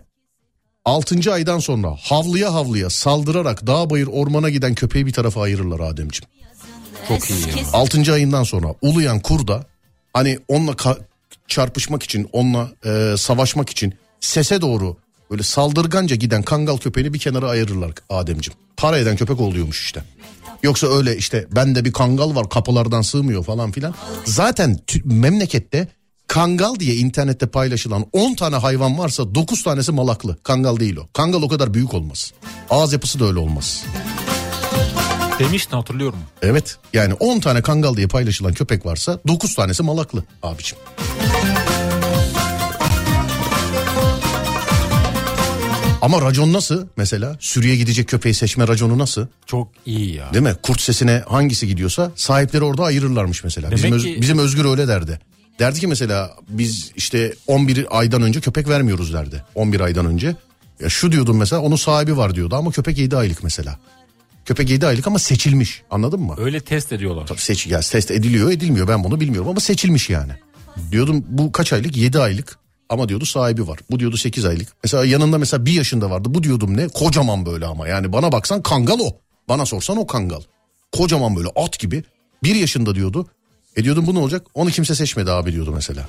6. 0.84 1.32
aydan 1.32 1.58
sonra 1.58 1.96
havlıya 2.02 2.54
havlıya 2.54 2.90
saldırarak 2.90 3.66
dağ 3.66 3.90
bayır 3.90 4.06
ormana 4.06 4.50
giden 4.50 4.74
köpeği 4.74 5.06
bir 5.06 5.12
tarafa 5.12 5.42
ayırırlar 5.42 5.80
Ademciğim. 5.80 6.37
Çok 7.08 7.30
iyi 7.30 7.40
ya. 7.48 7.54
6. 7.72 8.12
ayından 8.12 8.42
sonra 8.42 8.74
uluyan 8.82 9.20
kurda 9.20 9.64
hani 10.12 10.38
onunla 10.48 10.72
ka- 10.72 10.98
çarpışmak 11.48 12.02
için 12.02 12.28
onunla 12.32 12.68
e, 12.84 13.16
savaşmak 13.16 13.70
için 13.70 13.94
sese 14.20 14.60
doğru 14.60 14.96
böyle 15.30 15.42
saldırganca 15.42 16.16
giden 16.16 16.42
kangal 16.42 16.76
köpeğini 16.76 17.14
bir 17.14 17.18
kenara 17.18 17.48
ayırırlar 17.48 17.90
Ademcim. 18.08 18.54
Para 18.76 18.98
eden 18.98 19.16
köpek 19.16 19.40
oluyormuş 19.40 19.84
işte. 19.84 20.02
Yoksa 20.62 20.86
öyle 20.86 21.16
işte 21.16 21.46
bende 21.52 21.84
bir 21.84 21.92
kangal 21.92 22.34
var 22.34 22.48
kapılardan 22.48 23.02
sığmıyor 23.02 23.44
falan 23.44 23.72
filan. 23.72 23.94
Zaten 24.24 24.80
tü- 24.86 25.12
memlekette 25.14 25.88
kangal 26.26 26.74
diye 26.74 26.94
internette 26.94 27.46
paylaşılan 27.46 28.06
10 28.12 28.34
tane 28.34 28.56
hayvan 28.56 28.98
varsa 28.98 29.34
9 29.34 29.62
tanesi 29.62 29.92
malaklı. 29.92 30.36
Kangal 30.42 30.76
değil 30.76 30.96
o. 30.96 31.06
Kangal 31.12 31.42
o 31.42 31.48
kadar 31.48 31.74
büyük 31.74 31.94
olmaz. 31.94 32.32
Ağız 32.70 32.92
yapısı 32.92 33.20
da 33.20 33.24
öyle 33.24 33.38
olmaz. 33.38 33.84
Demiştin 35.38 35.76
hatırlıyorum. 35.76 36.18
Evet 36.42 36.76
yani 36.92 37.14
10 37.14 37.40
tane 37.40 37.62
kangal 37.62 37.96
diye 37.96 38.06
paylaşılan 38.08 38.52
köpek 38.54 38.86
varsa 38.86 39.18
9 39.28 39.54
tanesi 39.54 39.82
malaklı 39.82 40.24
abicim. 40.42 40.78
Ama 46.02 46.22
racon 46.22 46.52
nasıl 46.52 46.86
mesela? 46.96 47.36
Sürüye 47.40 47.76
gidecek 47.76 48.08
köpeği 48.08 48.34
seçme 48.34 48.68
raconu 48.68 48.98
nasıl? 48.98 49.26
Çok 49.46 49.68
iyi 49.86 50.14
ya. 50.14 50.32
Değil 50.34 50.44
mi? 50.44 50.54
Kurt 50.62 50.80
sesine 50.80 51.22
hangisi 51.28 51.66
gidiyorsa 51.66 52.10
sahipleri 52.16 52.64
orada 52.64 52.82
ayırırlarmış 52.84 53.44
mesela. 53.44 53.70
Bizim, 53.70 53.90
Demek 53.90 53.96
Öz- 53.96 54.04
ki- 54.14 54.20
bizim 54.20 54.38
Özgür 54.38 54.64
öyle 54.64 54.88
derdi. 54.88 55.20
Derdi 55.58 55.80
ki 55.80 55.86
mesela 55.86 56.30
biz 56.48 56.92
işte 56.96 57.34
11 57.46 57.98
aydan 57.98 58.22
önce 58.22 58.40
köpek 58.40 58.68
vermiyoruz 58.68 59.12
derdi. 59.12 59.44
11 59.54 59.80
aydan 59.80 60.06
önce. 60.06 60.36
Ya 60.80 60.88
şu 60.88 61.12
diyordum 61.12 61.36
mesela 61.36 61.62
onun 61.62 61.76
sahibi 61.76 62.16
var 62.16 62.34
diyordu 62.34 62.56
ama 62.56 62.70
köpek 62.70 62.98
7 62.98 63.16
aylık 63.16 63.42
mesela. 63.44 63.78
Köpek 64.48 64.70
7 64.70 64.86
aylık 64.86 65.06
ama 65.06 65.18
seçilmiş 65.18 65.82
anladın 65.90 66.20
mı? 66.20 66.34
Öyle 66.38 66.60
test 66.60 66.92
ediyorlar. 66.92 67.26
Tabii 67.26 67.40
seç, 67.40 67.66
ya 67.66 67.80
test 67.80 68.10
ediliyor 68.10 68.50
edilmiyor 68.50 68.88
ben 68.88 69.04
bunu 69.04 69.20
bilmiyorum 69.20 69.48
ama 69.48 69.60
seçilmiş 69.60 70.10
yani. 70.10 70.32
Diyordum 70.90 71.24
bu 71.28 71.52
kaç 71.52 71.72
aylık 71.72 71.96
7 71.96 72.18
aylık 72.18 72.58
ama 72.88 73.08
diyordu 73.08 73.26
sahibi 73.26 73.68
var. 73.68 73.78
Bu 73.90 74.00
diyordu 74.00 74.16
8 74.16 74.44
aylık. 74.44 74.68
Mesela 74.84 75.04
yanında 75.04 75.38
mesela 75.38 75.66
bir 75.66 75.72
yaşında 75.72 76.10
vardı 76.10 76.28
bu 76.34 76.42
diyordum 76.42 76.76
ne 76.76 76.88
kocaman 76.88 77.46
böyle 77.46 77.66
ama 77.66 77.88
yani 77.88 78.12
bana 78.12 78.32
baksan 78.32 78.62
kangal 78.62 78.98
o. 79.00 79.16
Bana 79.48 79.66
sorsan 79.66 79.96
o 79.96 80.06
kangal. 80.06 80.40
Kocaman 80.92 81.36
böyle 81.36 81.48
at 81.56 81.78
gibi 81.78 82.04
bir 82.42 82.54
yaşında 82.54 82.94
diyordu. 82.94 83.26
E 83.76 83.84
diyordum 83.84 84.06
bu 84.06 84.14
ne 84.14 84.18
olacak 84.18 84.46
onu 84.54 84.70
kimse 84.70 84.94
seçmedi 84.94 85.30
abi 85.30 85.52
diyordu 85.52 85.72
mesela. 85.74 86.08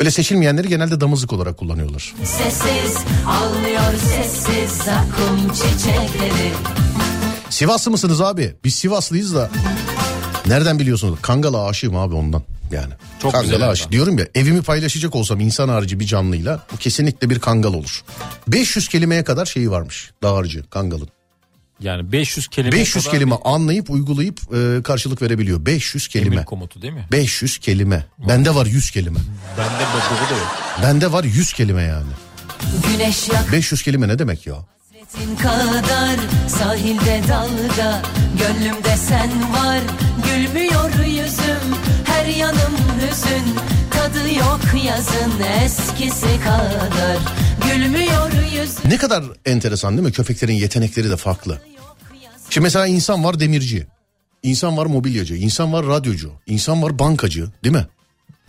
Öyle 0.00 0.10
seçilmeyenleri 0.10 0.68
genelde 0.68 1.00
damızlık 1.00 1.32
olarak 1.32 1.58
kullanıyorlar. 1.58 2.14
Sessiz 2.24 2.96
ağlıyor 3.26 3.92
sessiz 3.92 4.70
zakkum 4.70 5.48
çiçekleri 5.48 6.52
Sivaslı 7.50 7.90
mısınız 7.90 8.20
abi? 8.20 8.54
Biz 8.64 8.74
Sivaslıyız 8.74 9.34
da. 9.34 9.50
Nereden 10.46 10.78
biliyorsunuz? 10.78 11.18
Kangal'a 11.22 11.66
aşığım 11.66 11.96
abi 11.96 12.14
ondan 12.14 12.42
yani. 12.72 12.92
Çok 13.22 13.32
Kangal'a 13.32 13.52
güzel 13.52 13.68
aşık. 13.70 13.92
Diyorum 13.92 14.18
ya 14.18 14.26
evimi 14.34 14.62
paylaşacak 14.62 15.14
olsam 15.14 15.40
insan 15.40 15.68
harici 15.68 16.00
bir 16.00 16.06
canlıyla 16.06 16.66
bu 16.72 16.76
kesinlikle 16.76 17.30
bir 17.30 17.38
kangal 17.38 17.74
olur. 17.74 18.02
500 18.48 18.88
kelimeye 18.88 19.24
kadar 19.24 19.46
şeyi 19.46 19.70
varmış 19.70 20.10
dağarcı 20.22 20.70
kangalın. 20.70 21.08
Yani 21.80 22.12
500 22.12 22.48
kelime 22.48 22.72
500 22.72 23.04
kadar 23.04 23.16
kelime 23.18 23.34
anlayıp 23.44 23.90
uygulayıp 23.90 24.40
e, 24.54 24.82
karşılık 24.82 25.22
verebiliyor. 25.22 25.66
500 25.66 26.08
bir 26.14 26.20
emir 26.20 26.28
kelime. 26.28 26.44
komutu 26.44 26.82
değil 26.82 26.92
mi? 26.92 27.06
500 27.12 27.58
kelime. 27.58 28.06
Bende 28.28 28.54
var 28.54 28.66
100 28.66 28.90
kelime. 28.90 29.18
Bende 29.58 29.84
bu 29.94 30.34
da 30.34 30.38
yok. 30.38 30.56
Bende 30.82 31.12
var 31.12 31.24
100 31.24 31.52
kelime 31.52 31.82
yani. 31.82 32.12
Güneş 32.88 33.28
yak 33.28 33.52
500 33.52 33.82
kelime 33.82 34.08
ne 34.08 34.18
demek 34.18 34.46
ya? 34.46 34.54
Hasretin 35.12 35.36
kadar 35.36 36.16
sahilde 36.48 37.20
dalga 37.28 38.02
Gönlümde 38.38 38.96
sen 38.96 39.30
var 39.52 39.80
gülmüyor 40.26 41.04
yüzüm 41.06 41.76
Her 42.04 42.26
yanım 42.26 42.72
hüzün 43.00 43.54
tadı 43.90 44.34
yok 44.34 44.84
yazın 44.84 45.32
eskisi 45.64 46.40
kadar 46.40 47.18
Gülmüyor 47.64 48.32
yüzüm 48.52 48.90
Ne 48.90 48.96
kadar 48.96 49.24
enteresan 49.46 49.96
değil 49.96 50.06
mi? 50.06 50.12
Köpeklerin 50.12 50.54
yetenekleri 50.54 51.10
de 51.10 51.16
farklı. 51.16 51.58
Şimdi 52.50 52.62
mesela 52.64 52.86
insan 52.86 53.24
var 53.24 53.40
demirci. 53.40 53.86
İnsan 54.42 54.76
var 54.76 54.86
mobilyacı, 54.86 55.34
insan 55.34 55.72
var 55.72 55.86
radyocu, 55.86 56.32
insan 56.46 56.82
var 56.82 56.98
bankacı 56.98 57.46
değil 57.64 57.74
mi? 57.74 57.86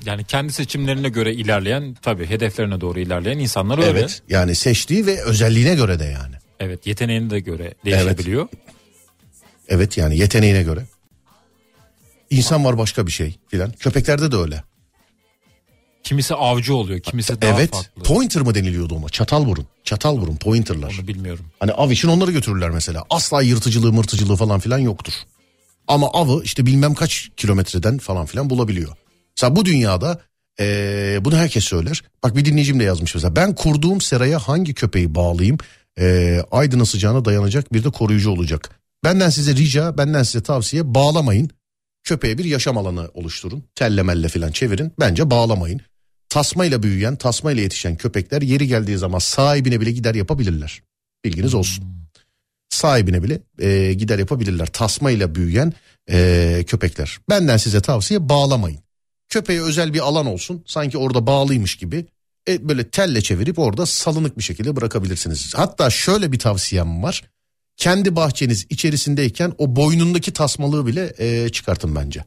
Yani 0.06 0.24
kendi 0.24 0.54
seçimlerine 0.54 1.10
göre 1.10 1.34
ilerleyen 1.34 1.96
tabii 2.02 2.26
hedeflerine 2.26 2.82
doğru 2.82 3.00
ilerleyen 3.00 3.38
insanlar 3.40 3.78
öyle. 3.78 3.90
Evet. 3.90 4.22
Yani 4.30 4.56
seçtiği 4.56 5.06
ve 5.06 5.22
özelliğine 5.22 5.76
göre 5.76 6.00
de 6.00 6.06
yani. 6.06 6.41
Evet 6.62 6.88
yeteneğine 6.88 7.30
de 7.30 7.40
göre 7.40 7.74
değişebiliyor. 7.86 8.48
Evet 9.68 9.98
yani 9.98 10.18
yeteneğine 10.18 10.64
göre. 10.64 10.86
İnsan 12.30 12.66
var 12.66 12.78
başka 12.78 13.08
bir 13.08 13.12
şey 13.12 13.36
filan. 13.48 13.72
Köpeklerde 13.72 14.32
de 14.32 14.36
öyle. 14.36 14.64
Kimisi 16.04 16.36
avcı 16.36 16.76
oluyor, 16.76 17.00
kimisi 17.00 17.42
daha 17.42 17.60
evet. 17.60 17.72
farklı. 17.72 18.04
Pointer 18.04 18.42
mı 18.42 18.56
deniliyordu 18.56 18.96
ona? 18.96 19.10
Çatal 19.10 19.46
burun. 19.46 19.66
Çatal 19.84 20.22
burun 20.22 20.36
pointerlar. 20.36 20.96
Onu 21.00 21.08
bilmiyorum. 21.08 21.46
Hani 21.60 21.72
av 21.72 21.92
için 21.92 22.08
onları 22.08 22.32
götürürler 22.32 22.70
mesela. 22.70 23.04
Asla 23.10 23.42
yırtıcılığı 23.42 23.94
mırtıcılığı 23.94 24.36
falan 24.36 24.60
filan 24.60 24.78
yoktur. 24.78 25.14
Ama 25.88 26.10
avı 26.10 26.44
işte 26.44 26.66
bilmem 26.66 26.94
kaç 26.94 27.30
kilometreden 27.38 27.98
falan 27.98 28.26
filan 28.26 28.50
bulabiliyor. 28.50 28.96
Mesela 29.38 29.56
bu 29.56 29.66
dünyada 29.66 30.22
eee, 30.60 31.20
bunu 31.22 31.38
herkes 31.38 31.64
söyler. 31.64 32.02
Bak 32.24 32.36
bir 32.36 32.46
dinleyicim 32.46 32.80
de 32.80 32.84
yazmış 32.84 33.16
mesela. 33.16 33.36
Ben 33.36 33.56
kurduğum 33.56 34.02
seraya 34.02 34.40
hangi 34.40 34.74
köpeği 34.74 35.16
bağlayayım? 35.16 35.58
Eee 35.98 36.46
Aydın'ın 36.52 36.84
sıcağına 36.84 37.26
dayanacak 37.26 37.74
bir 37.74 37.84
de 37.84 37.90
koruyucu 37.90 38.32
olacak. 38.32 38.80
Benden 39.04 39.30
size 39.30 39.56
rica, 39.56 39.98
benden 39.98 40.24
size 40.24 40.44
tavsiye 40.44 40.94
bağlamayın. 40.96 41.50
Köpeğe 42.04 42.38
bir 42.38 42.46
yaşam 42.46 42.78
alanı 42.78 43.10
oluşturun. 43.14 43.64
Telle 43.76 44.04
melle 44.04 44.28
filan 44.28 44.52
çevirin. 44.52 44.94
Bence 45.00 45.30
bağlamayın. 45.30 45.82
Tasmayla 46.30 46.84
büyüyen, 46.84 47.16
tasmayla 47.16 47.62
yetişen 47.62 47.96
köpekler 47.96 48.42
yeri 48.42 48.68
geldiği 48.68 48.98
zaman 48.98 49.20
sahibine 49.20 49.82
bile 49.82 49.92
gider 49.92 50.16
yapabilirler. 50.16 50.82
Bilginiz 51.26 51.54
olsun. 51.54 51.86
Sahibine 52.70 53.24
bile 53.24 53.40
e, 53.60 53.94
gider 53.94 54.20
yapabilirler. 54.20 54.66
Tasmayla 54.66 55.36
büyüyen 55.36 55.74
e, 56.12 56.64
köpekler. 56.68 57.20
Benden 57.30 57.58
size 57.58 57.82
tavsiye 57.82 58.30
bağlamayın. 58.30 58.80
Köpeğe 59.30 59.62
özel 59.62 59.94
bir 59.94 60.00
alan 60.00 60.26
olsun. 60.26 60.64
Sanki 60.66 60.98
orada 60.98 61.28
bağlıymış 61.28 61.76
gibi. 61.76 62.06
E, 62.48 62.70
böyle 62.70 62.90
telle 62.90 63.22
çevirip 63.22 63.60
orada 63.60 63.86
salınık 63.86 64.38
bir 64.38 64.44
şekilde 64.44 64.76
bırakabilirsiniz. 64.76 65.54
Hatta 65.56 65.90
şöyle 65.90 66.32
bir 66.32 66.40
tavsiyem 66.40 67.04
var. 67.04 67.24
Kendi 67.78 68.16
bahçeniz 68.16 68.66
içerisindeyken 68.70 69.54
o 69.58 69.76
boynundaki 69.76 70.34
tasmalığı 70.34 70.88
bile 70.88 71.14
e, 71.18 71.50
çıkartın 71.50 71.96
bence. 71.96 72.26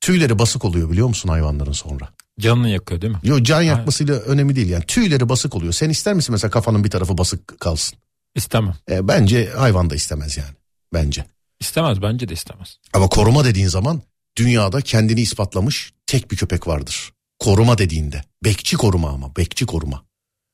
Tüyleri 0.00 0.38
basık 0.38 0.64
oluyor 0.64 0.90
biliyor 0.90 1.08
musun 1.08 1.28
hayvanların 1.28 1.72
sonra? 1.72 2.08
Canını 2.40 2.68
yakıyor 2.68 3.00
değil 3.00 3.12
mi? 3.12 3.18
Yo 3.22 3.42
can 3.42 3.62
yakmasıyla 3.62 4.14
önemli 4.14 4.56
değil 4.56 4.68
yani. 4.68 4.84
Tüyleri 4.84 5.28
basık 5.28 5.54
oluyor. 5.54 5.72
Sen 5.72 5.90
ister 5.90 6.14
misin 6.14 6.32
mesela 6.32 6.50
kafanın 6.50 6.84
bir 6.84 6.90
tarafı 6.90 7.18
basık 7.18 7.60
kalsın? 7.60 7.98
İstemem. 8.34 8.74
E, 8.90 9.08
bence 9.08 9.50
hayvan 9.56 9.90
da 9.90 9.94
istemez 9.94 10.36
yani. 10.36 10.54
Bence. 10.94 11.24
İstemez 11.60 12.02
bence 12.02 12.28
de 12.28 12.34
istemez. 12.34 12.78
Ama 12.92 13.08
koruma 13.08 13.44
dediğin 13.44 13.68
zaman 13.68 14.02
dünyada 14.36 14.80
kendini 14.80 15.20
ispatlamış 15.20 15.92
tek 16.06 16.30
bir 16.30 16.36
köpek 16.36 16.66
vardır. 16.66 17.12
Koruma 17.38 17.78
dediğinde. 17.78 18.22
Bekçi 18.44 18.76
koruma 18.76 19.08
ama 19.10 19.36
bekçi 19.36 19.66
koruma. 19.66 20.04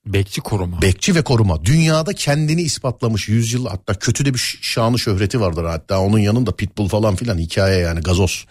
Bekçi 0.05 0.41
koruma. 0.41 0.81
Bekçi 0.81 1.15
ve 1.15 1.23
koruma. 1.23 1.65
Dünyada 1.65 2.13
kendini 2.13 2.61
ispatlamış 2.61 3.27
yüzyıl 3.29 3.65
hatta 3.67 3.93
kötü 3.93 4.25
de 4.25 4.33
bir 4.33 4.59
şanı 4.61 4.99
şöhreti 4.99 5.41
vardır. 5.41 5.65
Hatta 5.65 5.99
onun 5.99 6.19
yanında 6.19 6.55
pitbull 6.55 6.87
falan 6.87 7.15
filan 7.15 7.37
hikaye 7.37 7.79
yani 7.79 7.99
gazoz. 8.01 8.45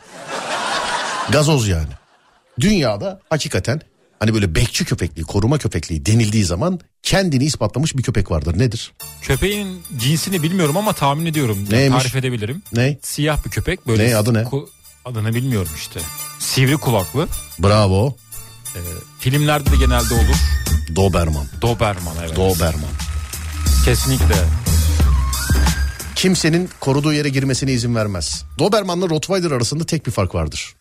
gazoz 1.31 1.69
yani. 1.69 1.89
Dünyada 2.61 3.21
hakikaten 3.31 3.81
hani 4.21 4.35
böyle 4.35 4.55
bekçi 4.55 4.85
köpekliği, 4.85 5.25
koruma 5.27 5.59
köpekliği 5.59 6.07
denildiği 6.07 6.45
zaman 6.45 6.81
kendini 7.03 7.45
ispatlamış 7.45 7.97
bir 7.97 8.03
köpek 8.03 8.31
vardır. 8.31 8.59
Nedir? 8.59 8.93
Köpeğin 9.23 9.83
cinsini 9.99 10.43
bilmiyorum 10.43 10.77
ama 10.77 10.93
tahmin 10.93 11.27
ediyorum. 11.27 11.59
Yani 11.59 11.81
Neymiş? 11.81 12.03
Tarif 12.03 12.17
edebilirim. 12.17 12.63
Ne? 12.73 12.99
Siyah 13.03 13.45
bir 13.45 13.51
köpek. 13.51 13.87
Böyle 13.87 14.09
Ne, 14.11 14.17
adı 14.17 14.35
ne? 14.35 14.45
adını 15.05 15.35
bilmiyorum 15.35 15.73
işte. 15.77 16.01
Sivri 16.39 16.77
kulaklı. 16.77 17.29
Bravo. 17.59 18.17
Ee, 18.77 18.79
filmlerde 19.19 19.71
de 19.71 19.77
genelde 19.77 20.15
olur. 20.15 20.37
Doberman. 20.97 21.47
Doberman 21.63 22.15
evet. 22.21 22.37
Doberman. 22.37 22.91
Kesinlikle. 23.85 24.35
Kimsenin 26.17 26.71
koruduğu 26.81 27.13
yere 27.13 27.29
girmesine 27.29 27.73
izin 27.73 27.95
vermez. 27.95 28.45
Dobermanla 28.59 29.09
Rottweiler 29.09 29.51
arasında 29.51 29.85
tek 29.87 30.07
bir 30.07 30.11
fark 30.11 30.35
vardır. 30.35 30.75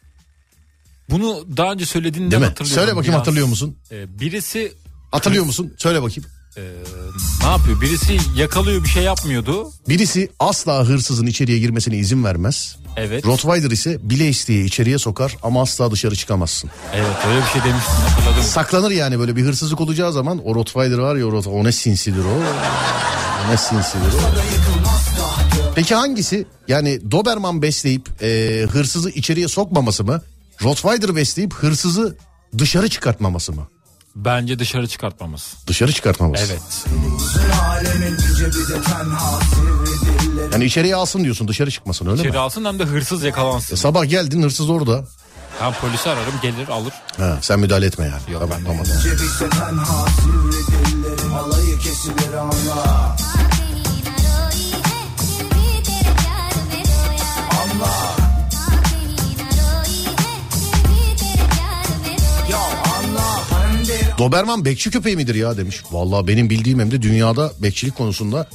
Bunu 1.09 1.45
daha 1.57 1.71
önce 1.71 1.85
söylediğinden 1.85 2.31
Değil 2.31 2.41
mi? 2.41 2.47
hatırlıyorum. 2.47 2.81
Söyle 2.81 2.95
bakayım 2.95 3.11
biraz. 3.13 3.19
hatırlıyor 3.19 3.47
musun? 3.47 3.75
Ee, 3.91 4.19
birisi 4.19 4.73
Hatırlıyor 5.11 5.45
musun? 5.45 5.73
Söyle 5.77 6.01
bakayım. 6.01 6.29
e, 6.57 6.61
ne 7.43 7.47
yapıyor? 7.49 7.81
Birisi 7.81 8.17
yakalıyor 8.37 8.83
bir 8.83 8.89
şey 8.89 9.03
yapmıyordu. 9.03 9.71
Birisi 9.89 10.31
asla 10.39 10.83
hırsızın 10.85 11.25
içeriye 11.25 11.59
girmesine 11.59 11.97
izin 11.97 12.23
vermez. 12.23 12.77
Evet. 12.97 13.25
Rottweiler 13.25 13.71
ise 13.71 13.97
bile 14.09 14.29
isteye 14.29 14.65
içeriye 14.65 14.97
sokar 14.97 15.37
ama 15.43 15.61
asla 15.61 15.91
dışarı 15.91 16.15
çıkamazsın. 16.15 16.69
Evet 16.93 17.07
öyle 17.27 17.39
bir 17.41 17.45
şey 17.45 17.63
demiştin 17.63 17.93
hatırladım. 17.93 18.43
Saklanır 18.43 18.91
yani 18.91 19.19
böyle 19.19 19.35
bir 19.35 19.43
hırsızlık 19.43 19.81
olacağı 19.81 20.13
zaman 20.13 20.41
o 20.45 20.55
Rottweiler 20.55 20.97
var 20.97 21.15
ya 21.15 21.27
o, 21.27 21.49
o 21.49 21.63
ne 21.63 21.71
sinsidir 21.71 22.25
o. 22.25 22.37
O 23.47 23.51
ne 23.51 23.57
sinsidir 23.57 24.13
o. 24.13 24.21
Peki 25.75 25.95
hangisi? 25.95 26.45
Yani 26.67 27.11
Doberman 27.11 27.61
besleyip 27.61 28.23
e, 28.23 28.61
hırsızı 28.71 29.09
içeriye 29.09 29.47
sokmaması 29.47 30.03
mı? 30.03 30.21
Rottweiler 30.63 31.15
besleyip 31.15 31.53
hırsızı 31.53 32.17
dışarı 32.57 32.89
çıkartmaması 32.89 33.53
mı? 33.53 33.67
Bence 34.15 34.59
dışarı 34.59 34.87
çıkartmamız. 34.87 35.53
Dışarı 35.67 35.91
çıkartmaması. 35.91 36.43
Evet. 36.43 36.61
Yani 40.53 40.65
içeriye 40.65 40.95
alsın 40.95 41.23
diyorsun 41.23 41.47
dışarı 41.47 41.71
çıkmasın 41.71 42.05
öyle 42.07 42.19
İçeri 42.21 42.31
mi? 42.31 42.37
alsın 42.37 42.65
hem 42.65 42.79
de 42.79 42.83
hırsız 42.83 43.23
yakalansın. 43.23 43.73
E, 43.73 43.77
sabah 43.77 44.09
geldin 44.09 44.43
hırsız 44.43 44.69
orada. 44.69 45.05
Ben 45.61 45.73
polisi 45.73 46.09
ararım 46.09 46.33
gelir 46.41 46.67
alır. 46.67 46.93
Ha, 47.17 47.37
sen 47.41 47.59
müdahale 47.59 47.85
etme 47.85 48.05
yani. 48.05 48.33
Yok, 48.33 48.41
tamam, 48.41 48.63
tamam. 48.65 48.85
Doberman 64.17 64.65
bekçi 64.65 64.91
köpeği 64.91 65.15
midir 65.15 65.35
ya 65.35 65.57
demiş. 65.57 65.83
Vallahi 65.91 66.27
benim 66.27 66.49
bildiğim 66.49 66.79
hem 66.79 66.91
de 66.91 67.01
dünyada 67.01 67.51
bekçilik 67.59 67.95
konusunda 67.97 68.47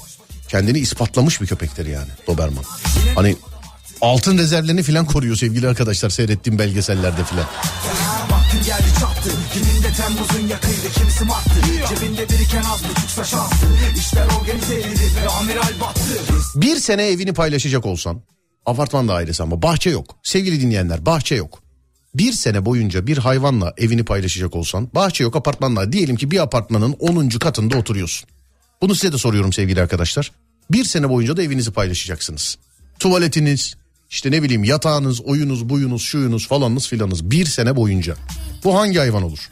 kendini 0.48 0.78
ispatlamış 0.78 1.40
bir 1.40 1.46
köpektir 1.46 1.86
yani 1.86 2.08
Doberman. 2.26 2.64
Hani 3.14 3.36
altın 4.00 4.38
rezervlerini 4.38 4.82
filan 4.82 5.06
koruyor 5.06 5.36
sevgili 5.36 5.68
arkadaşlar 5.68 6.10
seyrettiğim 6.10 6.58
belgesellerde 6.58 7.24
filan. 7.24 7.46
Geldi 8.66 8.88
çattı 9.00 9.30
Kiminde 9.52 9.92
Temmuz'un 9.96 10.48
yakıydı 10.48 10.92
kimisi 10.94 11.24
Mart'tı 11.24 11.50
Cebinde 11.88 12.28
biriken 12.28 12.62
az 12.72 12.82
buçuksa 12.90 13.24
şanstı 13.24 13.66
İşler 13.98 14.26
organizeydi 14.40 15.00
ve 15.24 15.28
amiral 15.28 15.80
battı 15.80 16.00
Bir 16.54 16.76
sene 16.76 17.06
evini 17.06 17.32
paylaşacak 17.32 17.86
olsan 17.86 18.22
apartman 18.66 19.08
dairesi 19.08 19.42
ama 19.42 19.62
bahçe 19.62 19.90
yok. 19.90 20.16
Sevgili 20.22 20.60
dinleyenler 20.60 21.06
bahçe 21.06 21.34
yok. 21.34 21.62
Bir 22.14 22.32
sene 22.32 22.64
boyunca 22.64 23.06
bir 23.06 23.18
hayvanla 23.18 23.74
evini 23.76 24.04
paylaşacak 24.04 24.56
olsan 24.56 24.88
bahçe 24.94 25.24
yok 25.24 25.36
apartmanla 25.36 25.92
diyelim 25.92 26.16
ki 26.16 26.30
bir 26.30 26.38
apartmanın 26.38 26.92
10. 26.92 27.28
katında 27.28 27.78
oturuyorsun. 27.78 28.28
Bunu 28.82 28.94
size 28.94 29.12
de 29.12 29.18
soruyorum 29.18 29.52
sevgili 29.52 29.82
arkadaşlar. 29.82 30.32
Bir 30.70 30.84
sene 30.84 31.08
boyunca 31.08 31.36
da 31.36 31.42
evinizi 31.42 31.70
paylaşacaksınız. 31.70 32.58
Tuvaletiniz, 32.98 33.74
işte 34.10 34.30
ne 34.30 34.42
bileyim 34.42 34.64
yatağınız, 34.64 35.20
oyunuz, 35.20 35.68
buyunuz, 35.68 36.02
şuyunuz 36.02 36.48
falanınız 36.48 36.88
filanınız 36.88 37.30
bir 37.30 37.46
sene 37.46 37.76
boyunca. 37.76 38.16
Bu 38.64 38.78
hangi 38.78 38.98
hayvan 38.98 39.22
olur? 39.22 39.50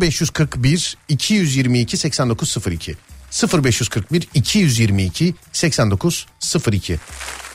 0541 0.00 0.96
222 1.08 1.96
8902 1.96 2.96
0541 3.64 4.28
222 4.34 5.34
8902 5.52 6.98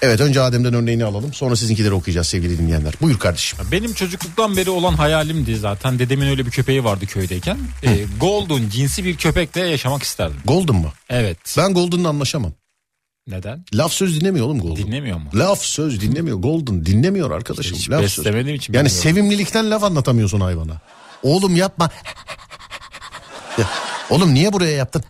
Evet 0.04 0.20
önce 0.22 0.42
Adem'den 0.42 0.74
örneğini 0.74 1.06
alalım 1.06 1.34
sonra 1.34 1.56
sizinkileri 1.56 1.94
okuyacağız 1.94 2.28
sevgili 2.28 2.58
dinleyenler. 2.58 2.94
Buyur 3.02 3.20
kardeşim. 3.20 3.60
Benim 3.72 3.94
çocukluktan 3.94 4.58
beri 4.58 4.70
olan 4.70 4.94
hayalimdi 4.94 5.56
zaten. 5.58 6.00
Dedemin 6.00 6.28
öyle 6.28 6.46
bir 6.46 6.52
köpeği 6.52 6.84
vardı 6.84 7.06
köydeyken. 7.06 7.58
Ee, 7.84 8.06
Golden 8.20 8.70
cinsi 8.70 9.06
bir 9.06 9.18
köpekle 9.18 9.62
yaşamak 9.68 10.04
isterdim. 10.04 10.38
Golden 10.46 10.76
mı? 10.76 10.92
Evet. 11.10 11.38
Ben 11.58 11.74
Golden'la 11.74 12.10
anlaşamam. 12.10 12.52
Neden? 13.28 13.66
Laf 13.74 13.92
söz 13.94 14.20
dinlemiyor 14.22 14.46
oğlum 14.46 14.60
Golden. 14.60 14.88
Dinlemiyor 14.88 15.18
mu? 15.18 15.30
Laf 15.36 15.62
söz 15.62 16.02
dinlemiyor 16.02 16.38
Golden 16.38 16.86
dinlemiyor 16.86 17.32
arkadaşım. 17.32 17.78
Hiç 17.78 17.90
laf 17.90 18.02
söz. 18.02 18.18
beslemediğim 18.26 18.56
için 18.58 18.74
Yani 18.74 18.86
bilmiyorum. 18.86 19.04
sevimlilikten 19.10 19.72
laf 19.72 19.84
anlatamıyorsun 19.84 20.40
hayvana. 20.40 20.82
Oğlum 21.24 21.56
yapma. 21.56 21.90
Ya, 23.58 23.66
Oğlum 24.10 24.34
niye 24.34 24.54
buraya 24.54 24.72
yaptın? 24.76 25.04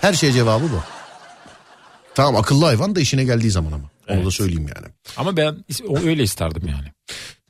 Her 0.00 0.12
şeye 0.12 0.32
cevabı 0.32 0.64
bu. 0.64 0.80
Tamam 2.16 2.36
akıllı 2.36 2.64
hayvan 2.64 2.96
da 2.96 3.00
işine 3.00 3.24
geldiği 3.24 3.50
zaman 3.50 3.72
ama. 3.72 3.90
Onu 4.08 4.16
da 4.18 4.22
Evet. 4.22 4.32
söyleyeyim 4.32 4.66
yani. 4.76 4.86
Ama 5.16 5.36
ben 5.36 5.64
o 5.88 5.98
öyle 5.98 6.22
isterdim 6.22 6.68
yani. 6.68 6.86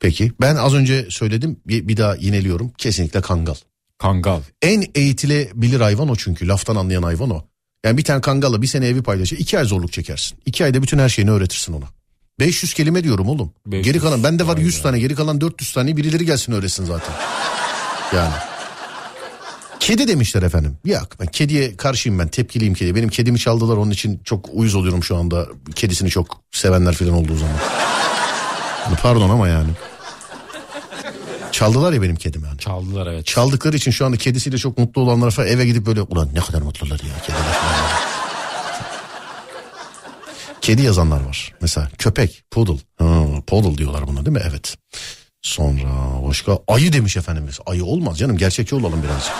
Peki 0.00 0.32
ben 0.40 0.56
az 0.56 0.74
önce 0.74 1.06
söyledim 1.10 1.60
bir, 1.66 1.88
bir 1.88 1.96
daha 1.96 2.14
yineliyorum. 2.16 2.70
Kesinlikle 2.78 3.20
kangal. 3.20 3.54
Kangal. 3.98 4.40
En 4.62 4.84
eğitilebilir 4.94 5.80
hayvan 5.80 6.08
o 6.08 6.16
çünkü 6.16 6.48
laftan 6.48 6.76
anlayan 6.76 7.02
hayvan 7.02 7.30
o. 7.30 7.44
Yani 7.84 7.98
bir 7.98 8.04
tane 8.04 8.20
kangalla 8.20 8.62
bir 8.62 8.66
sene 8.66 8.86
evi 8.86 9.02
paylaşır. 9.02 9.38
iki 9.38 9.58
ay 9.58 9.64
zorluk 9.64 9.92
çekersin. 9.92 10.38
İki 10.46 10.64
ayda 10.64 10.82
bütün 10.82 10.98
her 10.98 11.08
şeyini 11.08 11.30
öğretirsin 11.30 11.72
ona. 11.72 11.84
500 12.40 12.74
kelime 12.74 13.04
diyorum 13.04 13.28
oğlum. 13.28 13.52
500. 13.66 13.84
Geri 13.84 13.98
kalan 14.02 14.24
bende 14.24 14.46
var 14.46 14.56
Vay 14.56 14.62
100 14.62 14.78
be. 14.78 14.82
tane 14.82 14.98
geri 14.98 15.14
kalan 15.14 15.40
400 15.40 15.72
tane 15.72 15.96
birileri 15.96 16.26
gelsin 16.26 16.52
öğretsin 16.52 16.84
zaten. 16.84 17.14
Yani. 18.14 18.34
Kedi 19.80 20.08
demişler 20.08 20.42
efendim. 20.42 20.78
Yok 20.84 21.08
ben 21.20 21.26
kediye 21.26 21.76
karşıyım 21.76 22.18
ben 22.18 22.28
tepkiliyim 22.28 22.74
kediye. 22.74 22.94
Benim 22.94 23.08
kedimi 23.08 23.38
çaldılar 23.38 23.76
onun 23.76 23.90
için 23.90 24.20
çok 24.24 24.48
uyuz 24.52 24.74
oluyorum 24.74 25.04
şu 25.04 25.16
anda. 25.16 25.46
Kedisini 25.74 26.10
çok 26.10 26.40
sevenler 26.52 26.94
falan 26.94 27.12
olduğu 27.12 27.36
zaman. 27.36 27.56
Yani 28.86 28.96
Pardon 29.02 29.30
ama 29.30 29.48
yani. 29.48 29.70
Çaldılar 31.52 31.92
ya 31.92 32.02
benim 32.02 32.16
kedim 32.16 32.44
yani. 32.44 32.58
Çaldılar 32.58 33.06
evet. 33.06 33.26
Çaldıkları 33.26 33.76
için 33.76 33.90
şu 33.90 34.06
anda 34.06 34.16
kedisiyle 34.16 34.58
çok 34.58 34.78
mutlu 34.78 35.02
olanlar 35.02 35.30
falan 35.30 35.48
eve 35.48 35.66
gidip 35.66 35.86
böyle 35.86 36.02
ulan 36.02 36.28
ne 36.34 36.40
kadar 36.40 36.62
mutlular 36.62 37.00
ya 37.00 37.20
kediler 37.22 37.52
falan. 37.52 38.16
Kedi 40.60 40.82
yazanlar 40.82 41.20
var. 41.20 41.52
Mesela 41.60 41.88
köpek, 41.98 42.42
poodle. 42.50 42.78
Ha, 42.98 43.24
poodle 43.46 43.78
diyorlar 43.78 44.06
buna 44.06 44.26
değil 44.26 44.36
mi? 44.36 44.42
Evet. 44.50 44.76
Sonra 45.46 46.22
başka 46.28 46.58
ayı 46.68 46.92
demiş 46.92 47.16
efendimiz. 47.16 47.58
Ayı 47.66 47.84
olmaz 47.84 48.18
canım 48.18 48.36
gerçekçi 48.36 48.74
olalım 48.74 49.02
birazcık. 49.02 49.32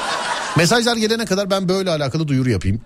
Mesajlar 0.57 0.97
gelene 0.97 1.24
kadar 1.24 1.51
ben 1.51 1.69
böyle 1.69 1.91
alakalı 1.91 2.28
duyuru 2.28 2.51
yapayım. 2.51 2.81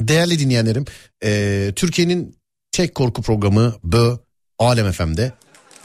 Değerli 0.00 0.38
dinleyenlerim 0.38 0.84
eee, 1.22 1.72
Türkiye'nin 1.74 2.36
tek 2.72 2.94
korku 2.94 3.22
programı 3.22 3.74
Bö 3.84 4.16
Alem 4.58 4.92
FM'de 4.92 5.32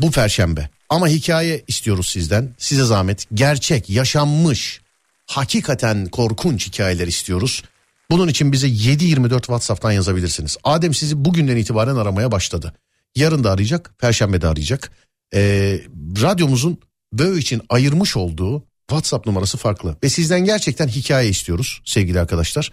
bu 0.02 0.12
perşembe. 0.12 0.70
Ama 0.90 1.08
hikaye 1.08 1.64
istiyoruz 1.68 2.10
sizden. 2.10 2.56
Size 2.58 2.84
zahmet. 2.84 3.26
Gerçek, 3.34 3.90
yaşanmış, 3.90 4.82
hakikaten 5.26 6.06
korkunç 6.06 6.68
hikayeler 6.68 7.08
istiyoruz. 7.08 7.64
Bunun 8.12 8.28
için 8.28 8.52
bize 8.52 8.68
724 8.68 9.44
WhatsApp'tan 9.44 9.92
yazabilirsiniz. 9.92 10.58
Adem 10.64 10.94
sizi 10.94 11.26
bugünden 11.26 11.58
itibaren 11.58 11.96
aramaya 11.96 12.32
başladı. 12.32 12.74
Yarın 13.16 13.44
da 13.44 13.52
arayacak, 13.52 13.94
perşembe 14.00 14.42
de 14.42 14.48
arayacak. 14.48 14.92
Ee, 15.34 15.81
radyomuzun 16.22 16.80
Bö 17.14 17.38
için 17.38 17.61
ayırmış 17.69 18.18
olduğu 18.18 18.64
WhatsApp 18.89 19.26
numarası 19.27 19.57
farklı. 19.57 19.97
Ve 20.03 20.10
sizden 20.10 20.45
gerçekten 20.45 20.88
hikaye 20.88 21.30
istiyoruz 21.30 21.81
sevgili 21.85 22.19
arkadaşlar. 22.19 22.72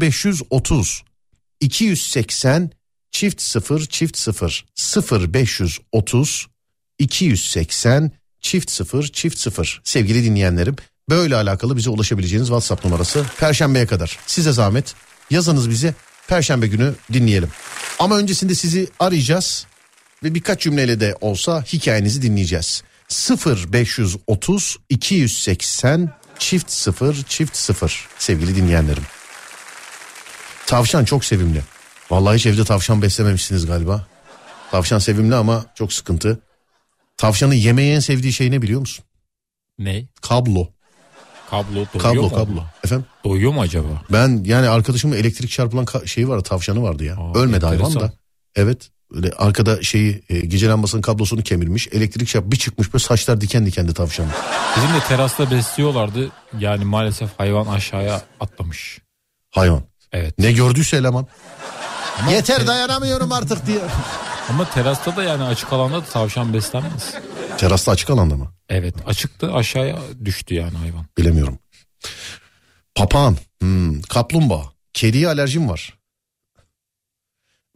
0530 0.00 1.02
280 1.60 2.70
çift 3.10 3.42
0 3.42 3.86
çift 3.86 4.18
0 4.18 4.64
0530 5.34 6.46
280 6.98 8.12
çift 8.40 8.70
0 8.70 9.08
çift 9.08 9.38
0 9.38 9.80
sevgili 9.84 10.24
dinleyenlerim 10.24 10.76
böyle 11.10 11.36
alakalı 11.36 11.76
bize 11.76 11.90
ulaşabileceğiniz 11.90 12.48
WhatsApp 12.48 12.84
numarası 12.84 13.26
Perşembeye 13.38 13.86
kadar 13.86 14.18
size 14.26 14.52
zahmet 14.52 14.94
yazınız 15.30 15.70
bize 15.70 15.94
Perşembe 16.28 16.66
günü 16.66 16.94
dinleyelim. 17.12 17.48
Ama 17.98 18.18
öncesinde 18.18 18.54
sizi 18.54 18.88
arayacağız 18.98 19.66
ve 20.24 20.34
birkaç 20.34 20.60
cümleyle 20.60 21.00
de 21.00 21.14
olsa 21.20 21.62
hikayenizi 21.62 22.22
dinleyeceğiz. 22.22 22.82
0530 23.72 24.76
280 24.88 26.10
çift 26.38 26.70
0 26.70 27.22
çift 27.28 27.56
0 27.56 28.08
sevgili 28.18 28.56
dinleyenlerim. 28.56 29.02
Tavşan 30.66 31.04
çok 31.04 31.24
sevimli. 31.24 31.62
Vallahi 32.10 32.36
hiç 32.36 32.46
evde 32.46 32.64
tavşan 32.64 33.02
beslememişsiniz 33.02 33.66
galiba. 33.66 34.06
Tavşan 34.70 34.98
sevimli 34.98 35.34
ama 35.34 35.66
çok 35.74 35.92
sıkıntı. 35.92 36.38
Tavşanın 37.16 37.54
yemeği 37.54 37.94
en 37.94 38.00
sevdiği 38.00 38.32
şey 38.32 38.50
ne 38.50 38.62
biliyor 38.62 38.80
musun? 38.80 39.04
Ne? 39.78 40.04
Kablo. 40.22 40.68
Kablo 41.50 41.74
doyuyor 41.74 42.00
Kablo 42.02 42.22
mu? 42.22 42.30
kablo. 42.30 42.64
Efendim? 42.84 43.06
Doyuyor 43.24 43.52
mu 43.52 43.60
acaba? 43.60 44.02
Ben 44.12 44.42
yani 44.44 44.68
arkadaşımın 44.68 45.16
elektrik 45.16 45.50
çarpılan 45.50 45.84
ka- 45.84 46.06
şeyi 46.06 46.28
vardı 46.28 46.42
tavşanı 46.42 46.82
vardı 46.82 47.04
ya. 47.04 47.16
Aa, 47.16 47.38
Ölmedi 47.38 47.66
hayvan 47.66 47.84
enteresan. 47.86 48.08
da. 48.08 48.12
Evet. 48.56 48.90
Öyle 49.14 49.30
arkada 49.30 49.82
şeyi 49.82 50.22
e, 50.28 50.40
gece 50.40 50.68
lambasının 50.68 51.02
kablosunu 51.02 51.42
kemirmiş. 51.42 51.88
Elektrik 51.92 52.28
çarp 52.28 52.52
bir 52.52 52.56
çıkmış 52.56 52.92
böyle 52.92 53.04
saçlar 53.04 53.40
diken 53.40 53.66
dikendi 53.66 53.94
tavşanın. 53.94 54.30
Bizim 54.76 54.88
de 54.88 55.00
terasta 55.08 55.50
besliyorlardı. 55.50 56.30
Yani 56.58 56.84
maalesef 56.84 57.30
hayvan 57.38 57.66
aşağıya 57.66 58.22
atlamış. 58.40 58.98
Hayvan. 59.50 59.82
Evet. 60.12 60.38
Ne 60.38 60.52
gördüyse 60.52 60.96
eleman. 60.96 61.26
Ama 62.20 62.30
Yeter 62.32 62.58
te- 62.60 62.66
dayanamıyorum 62.66 63.32
artık 63.32 63.66
diye. 63.66 63.78
Ama 64.50 64.70
terasta 64.70 65.16
da 65.16 65.22
yani 65.22 65.42
açık 65.42 65.72
alanda 65.72 65.96
da 65.96 66.04
tavşan 66.04 66.54
beslenmez. 66.54 67.14
Terasta 67.58 67.92
açık 67.92 68.10
alanda 68.10 68.36
mı? 68.36 68.52
Evet 68.68 68.94
açıktı 69.06 69.52
aşağıya 69.54 69.98
düştü 70.24 70.54
yani 70.54 70.76
hayvan. 70.78 71.06
Bilemiyorum. 71.18 71.58
Papağan, 72.94 73.36
hmm, 73.60 74.02
kaplumbağa, 74.02 74.62
kediye 74.92 75.28
alerjim 75.28 75.68
var. 75.68 75.95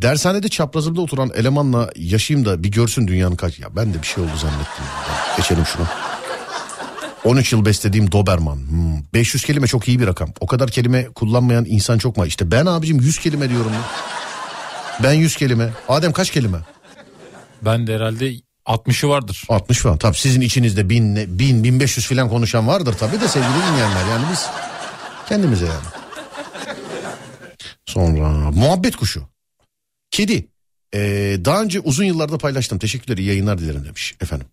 Dershanede 0.03 0.49
çaprazımda 0.49 1.01
oturan 1.01 1.31
elemanla 1.35 1.91
yaşayayım 1.97 2.47
da 2.47 2.63
bir 2.63 2.71
görsün 2.71 3.09
dünyanın 3.09 3.37
kaç... 3.37 3.59
Ya 3.59 3.77
ben 3.77 3.95
de 3.95 4.03
bir 4.03 4.07
şey 4.07 4.25
oldu 4.25 4.37
zannettim. 4.37 4.85
Ya, 5.09 5.37
Geçelim 5.37 5.67
şunu. 5.67 5.87
13 7.25 7.53
yıl 7.53 7.65
beslediğim 7.65 8.13
Doberman. 8.13 8.57
Hmm, 8.57 9.03
500 9.15 9.45
kelime 9.45 9.67
çok 9.67 9.89
iyi 9.89 10.01
bir 10.01 10.07
rakam. 10.07 10.29
O 10.41 10.47
kadar 10.47 10.71
kelime 10.71 11.05
kullanmayan 11.05 11.65
insan 11.69 11.99
çok 11.99 12.17
mu? 12.17 12.27
İşte 12.27 12.51
ben 12.51 12.67
abicim 12.67 13.01
100 13.01 13.19
kelime 13.19 13.49
diyorum 13.49 13.73
ya. 13.73 13.81
Ben 15.03 15.13
100 15.13 15.37
kelime. 15.37 15.71
Adem 15.89 16.13
kaç 16.13 16.31
kelime? 16.31 16.59
Ben 17.63 17.87
de 17.87 17.95
herhalde 17.95 18.33
60'ı 18.67 19.09
vardır. 19.09 19.45
60 19.49 19.79
falan. 19.79 19.99
Tabii 19.99 20.17
sizin 20.17 20.41
içinizde 20.41 20.89
1000, 20.89 21.39
1000 21.39 21.65
1500 21.65 22.07
falan 22.07 22.29
konuşan 22.29 22.69
vardır 22.69 22.95
tabii 23.01 23.21
de 23.21 23.29
sevgili 23.29 23.53
dinleyenler. 23.53 24.07
Yani 24.11 24.25
biz 24.33 24.47
kendimize 25.29 25.67
yani. 25.67 25.87
Sonra 27.87 28.51
muhabbet 28.51 28.97
kuşu. 28.97 29.31
Kedi. 30.11 30.47
Ee, 30.95 31.39
daha 31.45 31.63
önce 31.63 31.81
uzun 31.81 32.05
yıllarda 32.05 32.39
paylaştım. 32.39 32.79
Teşekkürler 32.79 33.19
iyi 33.19 33.29
yayınlar 33.29 33.59
dilerim 33.59 33.85
demiş 33.85 34.15
efendim. 34.21 34.47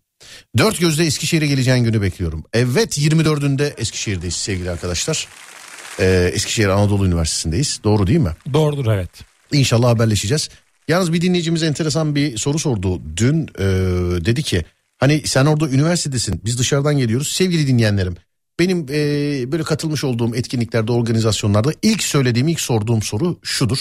Dört 0.58 0.80
gözle 0.80 1.06
Eskişehir'e 1.06 1.46
geleceğin 1.46 1.84
günü 1.84 2.02
bekliyorum. 2.02 2.44
Evet 2.52 2.98
24'ünde 2.98 3.80
Eskişehir'deyiz 3.80 4.34
sevgili 4.36 4.70
arkadaşlar. 4.70 5.28
Ee, 6.00 6.30
Eskişehir 6.34 6.68
Anadolu 6.68 7.06
Üniversitesi'ndeyiz. 7.06 7.80
Doğru 7.84 8.06
değil 8.06 8.18
mi? 8.18 8.32
Doğrudur 8.52 8.86
evet. 8.86 9.10
İnşallah 9.52 9.88
haberleşeceğiz. 9.88 10.48
Yalnız 10.88 11.12
bir 11.12 11.20
dinleyicimiz 11.20 11.62
enteresan 11.62 12.14
bir 12.14 12.38
soru 12.38 12.58
sordu. 12.58 13.02
Dün 13.16 13.42
e, 13.58 13.64
dedi 14.24 14.42
ki 14.42 14.64
Hani 14.98 15.22
sen 15.24 15.46
orada 15.46 15.68
üniversitedesin 15.68 16.40
biz 16.44 16.58
dışarıdan 16.58 16.98
geliyoruz 16.98 17.28
sevgili 17.28 17.66
dinleyenlerim. 17.66 18.16
Benim 18.58 18.86
e, 18.90 19.52
böyle 19.52 19.62
katılmış 19.62 20.04
olduğum 20.04 20.34
etkinliklerde 20.34 20.92
organizasyonlarda 20.92 21.72
ilk 21.82 22.02
söylediğim 22.02 22.48
ilk 22.48 22.60
sorduğum 22.60 23.02
soru 23.02 23.38
şudur. 23.42 23.78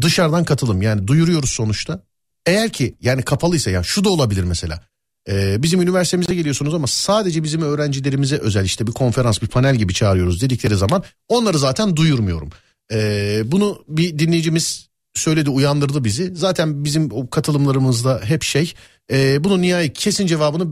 Dışarıdan 0.00 0.44
katılım 0.44 0.82
yani 0.82 1.06
duyuruyoruz 1.06 1.50
sonuçta. 1.50 2.02
Eğer 2.46 2.72
ki 2.72 2.96
yani 3.00 3.22
kapalıysa 3.22 3.70
ya 3.70 3.82
şu 3.82 4.04
da 4.04 4.10
olabilir 4.10 4.44
mesela. 4.44 4.84
Ee, 5.28 5.62
bizim 5.62 5.82
üniversitemize 5.82 6.34
geliyorsunuz 6.34 6.74
ama 6.74 6.86
sadece 6.86 7.42
bizim 7.42 7.62
öğrencilerimize 7.62 8.36
özel 8.36 8.64
işte 8.64 8.86
bir 8.86 8.92
konferans 8.92 9.42
bir 9.42 9.46
panel 9.46 9.76
gibi 9.76 9.94
çağırıyoruz 9.94 10.40
dedikleri 10.40 10.76
zaman 10.76 11.04
onları 11.28 11.58
zaten 11.58 11.96
duyurmuyorum. 11.96 12.50
Ee, 12.92 13.42
bunu 13.44 13.84
bir 13.88 14.18
dinleyicimiz 14.18 14.88
söyledi 15.14 15.50
uyandırdı 15.50 16.04
bizi. 16.04 16.36
Zaten 16.36 16.84
bizim 16.84 17.08
o 17.12 17.30
katılımlarımızda 17.30 18.20
hep 18.24 18.42
şey 18.42 18.74
e, 19.12 19.44
bunun 19.44 19.62
nihai 19.62 19.92
kesin 19.92 20.26
cevabını 20.26 20.66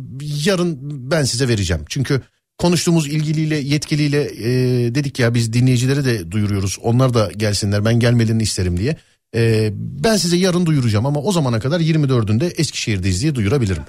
yarın 0.45 0.79
ben 1.11 1.25
size 1.25 1.49
vereceğim. 1.49 1.85
Çünkü 1.89 2.23
konuştuğumuz 2.59 3.07
ilgiliyle 3.07 3.57
yetkiliyle 3.57 4.23
e, 4.23 4.49
dedik 4.95 5.19
ya 5.19 5.35
biz 5.35 5.53
dinleyicilere 5.53 6.05
de 6.05 6.31
duyuruyoruz. 6.31 6.79
Onlar 6.83 7.15
da 7.15 7.31
gelsinler 7.37 7.85
ben 7.85 8.01
gelmelerini 8.01 8.43
isterim 8.43 8.77
diye. 8.77 8.97
E, 9.35 9.71
ben 9.75 10.17
size 10.17 10.37
yarın 10.37 10.67
duyuracağım 10.67 11.07
ama 11.07 11.21
o 11.21 11.33
zamana 11.33 11.61
kadar 11.61 11.81
24'ünde 11.81 12.61
Eskişehir'deyiz 12.61 13.23
diye 13.23 13.35
duyurabilirim. 13.35 13.83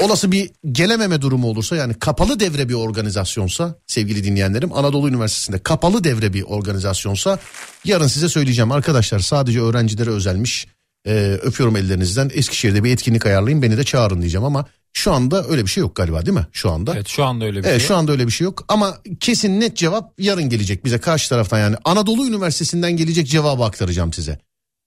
Olası 0.00 0.32
bir 0.32 0.50
gelememe 0.72 1.20
durumu 1.20 1.46
olursa 1.48 1.76
yani 1.76 1.94
kapalı 1.94 2.40
devre 2.40 2.68
bir 2.68 2.74
organizasyonsa 2.74 3.78
sevgili 3.86 4.24
dinleyenlerim 4.24 4.72
Anadolu 4.72 5.08
Üniversitesi'nde 5.08 5.58
kapalı 5.58 6.04
devre 6.04 6.32
bir 6.32 6.42
organizasyonsa 6.42 7.38
yarın 7.84 8.06
size 8.06 8.28
söyleyeceğim 8.28 8.72
arkadaşlar 8.72 9.18
sadece 9.18 9.60
öğrencilere 9.60 10.10
özelmiş 10.10 10.66
Ee, 11.06 11.38
öpüyorum 11.42 11.76
ellerinizden 11.76 12.30
Eskişehir'de 12.34 12.84
bir 12.84 12.92
etkinlik 12.92 13.26
ayarlayın 13.26 13.62
beni 13.62 13.76
de 13.76 13.84
çağırın 13.84 14.20
diyeceğim 14.20 14.44
ama 14.44 14.66
şu 14.92 15.12
anda 15.12 15.44
öyle 15.48 15.62
bir 15.62 15.70
şey 15.70 15.80
yok 15.80 15.96
galiba 15.96 16.26
değil 16.26 16.36
mi 16.38 16.46
şu 16.52 16.70
anda? 16.70 16.94
Evet 16.94 17.08
şu 17.08 17.24
anda 17.24 17.44
öyle 17.44 17.62
bir 17.62 17.68
Evet 17.68 17.80
şey. 17.80 17.88
şu 17.88 17.96
anda 17.96 18.12
öyle 18.12 18.26
bir 18.26 18.32
şey 18.32 18.44
yok 18.44 18.64
ama 18.68 18.98
kesin 19.20 19.60
net 19.60 19.76
cevap 19.76 20.12
yarın 20.20 20.48
gelecek 20.48 20.84
bize 20.84 20.98
karşı 20.98 21.28
taraftan 21.28 21.58
yani 21.58 21.76
Anadolu 21.84 22.26
Üniversitesi'nden 22.26 22.92
gelecek 22.96 23.28
cevabı 23.28 23.64
aktaracağım 23.64 24.12
size. 24.12 24.38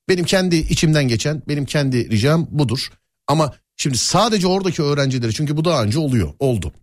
Benim 0.10 0.26
kendi 0.26 0.56
içimden 0.56 1.08
geçen 1.08 1.42
benim 1.48 1.66
kendi 1.66 2.10
ricam 2.10 2.48
budur. 2.52 2.90
Ama 3.28 3.54
şimdi 3.78 3.98
sadece 3.98 4.48
oradaki 4.48 4.84
öğrencileri 4.84 5.34
çünkü 5.34 5.58
bu 5.58 5.66
daha 5.66 5.84
önce 5.84 6.00
oluyor 6.00 6.34
oldu. 6.40 6.74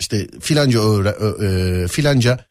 İşte 0.00 0.26
filanca 0.40 0.80
öğre, 0.80 1.08
e, 1.84 1.88
filanca 1.88 2.44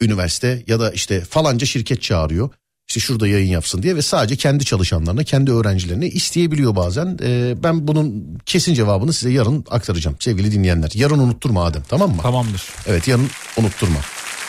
üniversite 0.00 0.64
ya 0.66 0.80
da 0.80 0.90
işte 0.90 1.20
falanca 1.20 1.66
şirket 1.66 2.02
çağırıyor. 2.02 2.50
İşte 2.88 3.00
şurada 3.00 3.28
yayın 3.28 3.48
yapsın 3.50 3.82
diye 3.82 3.96
ve 3.96 4.02
sadece 4.02 4.36
kendi 4.36 4.64
çalışanlarına, 4.64 5.24
kendi 5.24 5.52
öğrencilerine 5.52 6.08
isteyebiliyor 6.08 6.76
bazen. 6.76 7.18
Ee, 7.22 7.54
ben 7.62 7.88
bunun 7.88 8.38
kesin 8.46 8.74
cevabını 8.74 9.12
size 9.12 9.32
yarın 9.32 9.64
aktaracağım 9.70 10.16
sevgili 10.20 10.52
dinleyenler. 10.52 10.90
Yarın 10.94 11.18
unutturma 11.18 11.64
Adem 11.64 11.82
tamam 11.88 12.10
mı? 12.10 12.22
Tamamdır. 12.22 12.62
Evet 12.86 13.08
yarın 13.08 13.30
unutturma. 13.56 13.98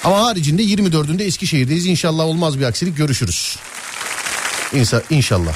Ama 0.04 0.20
haricinde 0.26 0.64
24'ünde 0.64 1.24
Eskişehir'deyiz. 1.24 1.86
İnşallah 1.86 2.24
olmaz 2.24 2.60
bir 2.60 2.64
aksilik 2.66 2.98
görüşürüz. 2.98 3.58
İnsa, 4.74 5.02
inşallah. 5.10 5.54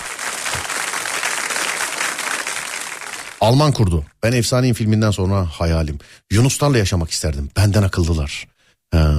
Alman 3.42 3.72
kurdu. 3.72 4.06
Ben 4.24 4.32
Efsaneyim 4.32 4.76
filminden 4.76 5.12
sonra 5.12 5.46
hayalim. 5.46 6.00
Yunuslarla 6.32 6.78
yaşamak 6.78 7.12
isterdim. 7.12 7.50
Benden 7.58 7.84
akıllılar. 7.84 8.48
Ha. 8.92 9.14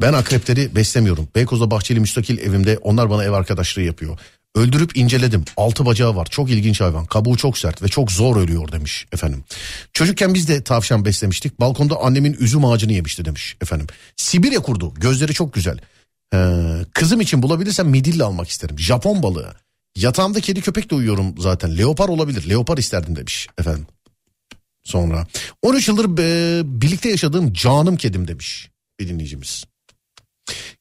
Ben 0.00 0.12
akrepleri 0.12 0.76
beslemiyorum. 0.76 1.28
Beykoz'da 1.34 1.70
bahçeli 1.70 2.00
müstakil 2.00 2.38
evimde 2.38 2.78
onlar 2.78 3.10
bana 3.10 3.24
ev 3.24 3.32
arkadaşlığı 3.32 3.82
yapıyor. 3.82 4.18
Öldürüp 4.54 4.96
inceledim. 4.96 5.44
Altı 5.56 5.86
bacağı 5.86 6.16
var. 6.16 6.26
Çok 6.26 6.50
ilginç 6.50 6.80
hayvan. 6.80 7.06
Kabuğu 7.06 7.36
çok 7.36 7.58
sert 7.58 7.82
ve 7.82 7.88
çok 7.88 8.12
zor 8.12 8.36
ölüyor 8.36 8.72
demiş 8.72 9.06
efendim. 9.12 9.44
Çocukken 9.92 10.34
biz 10.34 10.48
de 10.48 10.62
tavşan 10.62 11.04
beslemiştik. 11.04 11.60
Balkonda 11.60 11.96
annemin 12.00 12.36
üzüm 12.40 12.64
ağacını 12.64 12.92
yemişti 12.92 13.24
demiş 13.24 13.56
efendim. 13.62 13.86
Sibirya 14.16 14.60
kurdu. 14.60 14.94
Gözleri 14.94 15.34
çok 15.34 15.54
güzel. 15.54 15.78
Ee, 16.34 16.38
kızım 16.94 17.20
için 17.20 17.42
bulabilirsem 17.42 17.88
midilli 17.88 18.24
almak 18.24 18.48
isterim. 18.48 18.78
Japon 18.78 19.22
balığı. 19.22 19.54
Yatağımda 19.96 20.40
kedi 20.40 20.60
köpekle 20.60 20.96
uyuyorum 20.96 21.34
zaten. 21.38 21.78
Leopar 21.78 22.08
olabilir. 22.08 22.48
Leopar 22.48 22.78
isterdim 22.78 23.16
demiş 23.16 23.46
efendim. 23.58 23.86
Sonra 24.84 25.26
13 25.62 25.88
yıldır 25.88 26.18
e, 26.18 26.62
birlikte 26.80 27.10
yaşadığım 27.10 27.52
canım 27.52 27.96
kedim 27.96 28.28
demiş 28.28 28.70
bir 29.00 29.08
dinleyicimiz. 29.08 29.64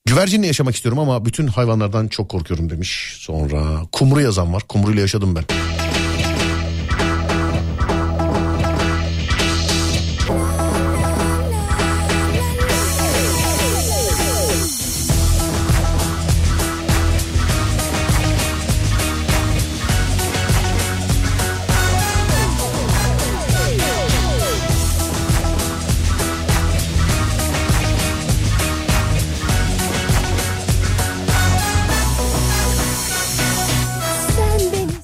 Güvercinle 0.05 0.47
yaşamak 0.47 0.75
istiyorum 0.75 0.99
ama 0.99 1.25
bütün 1.25 1.47
hayvanlardan 1.47 2.07
çok 2.07 2.29
korkuyorum 2.29 2.69
demiş. 2.69 3.15
Sonra 3.19 3.81
kumru 3.91 4.21
yazan 4.21 4.53
var. 4.53 4.63
Kumruyla 4.67 5.01
yaşadım 5.01 5.35
ben. 5.35 5.43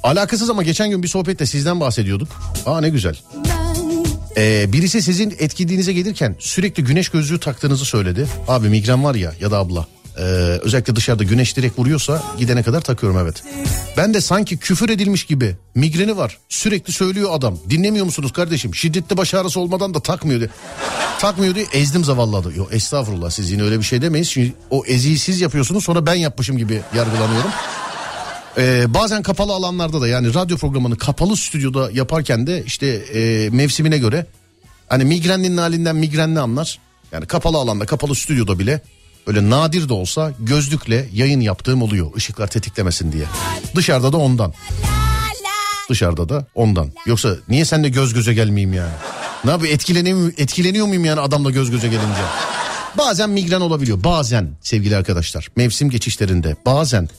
Alakasız 0.04 0.50
ama 0.50 0.64
geçen 0.64 0.90
gün 0.90 1.04
bir 1.04 1.08
sohbette 1.08 1.46
sizden 1.46 1.80
bahsediyorduk. 1.80 2.28
Aa 2.66 2.82
ne 2.82 2.90
güzel. 2.90 3.20
Ee, 4.38 4.74
birisi 4.74 5.02
sizin 5.02 5.36
etkinliğinize 5.40 5.94
gelirken 5.94 6.36
sürekli 6.40 6.84
güneş 6.84 7.10
gözlüğü 7.10 7.40
taktığınızı 7.40 7.86
söyledi. 7.86 8.28
Abi 8.48 8.70
migren 8.70 9.04
var 9.04 9.16
ya 9.16 9.34
ya 9.40 9.52
da 9.52 9.58
abla. 9.58 9.88
Ee, 10.18 10.22
özellikle 10.62 10.96
dışarıda 10.96 11.24
güneş 11.24 11.58
direkt 11.58 11.80
vuruyorsa 11.80 12.24
gidene 12.38 12.64
kadar 12.64 12.82
takıyorum 12.82 13.18
evet. 13.18 13.44
Ben 13.98 14.14
de 14.14 14.22
sanki 14.22 14.58
küfür 14.58 14.90
edilmiş 14.90 15.24
gibi 15.24 15.56
migreni 15.76 16.18
var. 16.18 16.38
Sürekli 16.50 16.94
söylüyor 16.94 17.30
adam. 17.34 17.58
Dinlemiyor 17.70 18.06
musunuz 18.06 18.32
kardeşim? 18.34 18.76
Şiddetli 18.76 19.18
baş 19.18 19.34
ağrısı 19.34 19.60
olmadan 19.60 19.94
da 19.94 20.00
takmıyor 20.00 20.40
diye. 20.40 20.50
Takmıyor 21.20 21.56
diye 21.56 21.66
ezdim 21.74 22.04
zavallı 22.04 22.38
adı. 22.38 22.58
Yok 22.58 22.68
estağfurullah 22.72 23.30
siz 23.30 23.52
yine 23.52 23.64
öyle 23.64 23.80
bir 23.80 23.84
şey 23.84 24.02
demeyiz. 24.02 24.32
Çünkü 24.32 24.54
o 24.70 24.86
eziyi 24.86 25.18
siz 25.20 25.42
yapıyorsunuz 25.42 25.84
sonra 25.84 26.06
ben 26.06 26.16
yapmışım 26.16 26.58
gibi 26.58 26.82
yargılanıyorum. 26.96 27.52
Ee, 28.58 28.94
bazen 28.94 29.24
kapalı 29.24 29.54
alanlarda 29.54 30.02
da 30.02 30.08
yani 30.08 30.34
radyo 30.34 30.58
programını 30.58 30.98
kapalı 30.98 31.38
stüdyoda 31.38 31.92
yaparken 31.92 32.48
de 32.48 32.64
işte 32.66 32.88
e, 32.88 33.50
mevsimine 33.50 33.98
göre 33.98 34.26
hani 34.88 35.06
migrenlinin 35.06 35.58
halinden 35.58 35.96
migrenli 35.96 36.40
anlar. 36.40 36.80
Yani 37.12 37.26
kapalı 37.26 37.58
alanda 37.58 37.86
kapalı 37.86 38.16
stüdyoda 38.16 38.60
bile 38.60 38.82
öyle 39.28 39.50
nadir 39.50 39.90
de 39.90 39.94
olsa 39.94 40.34
gözlükle 40.40 41.10
yayın 41.14 41.42
yaptığım 41.42 41.82
oluyor 41.82 42.16
ışıklar 42.16 42.48
tetiklemesin 42.48 43.12
diye. 43.12 43.26
Dışarıda 43.76 44.14
da 44.14 44.18
ondan. 44.18 44.54
Dışarıda 45.90 46.30
da 46.30 46.46
ondan. 46.56 46.92
Yoksa 47.06 47.36
niye 47.50 47.66
sen 47.66 47.84
de 47.84 47.90
göz 47.90 48.14
göze 48.14 48.34
gelmeyeyim 48.34 48.74
yani? 48.74 48.94
Ne 49.46 49.52
yapayım 49.52 49.76
etkileniyor, 49.76 50.34
etkileniyor 50.38 50.88
muyum 50.88 51.06
yani 51.06 51.20
adamla 51.20 51.52
göz 51.52 51.72
göze 51.72 51.88
gelince? 51.88 52.22
Bazen 52.98 53.30
migren 53.30 53.62
olabiliyor 53.62 54.04
bazen 54.04 54.50
sevgili 54.62 54.96
arkadaşlar 54.96 55.48
mevsim 55.56 55.90
geçişlerinde 55.90 56.56
bazen 56.66 57.10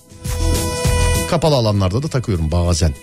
kapalı 1.31 1.55
alanlarda 1.55 2.03
da 2.03 2.09
takıyorum 2.09 2.53
bazen. 2.53 2.95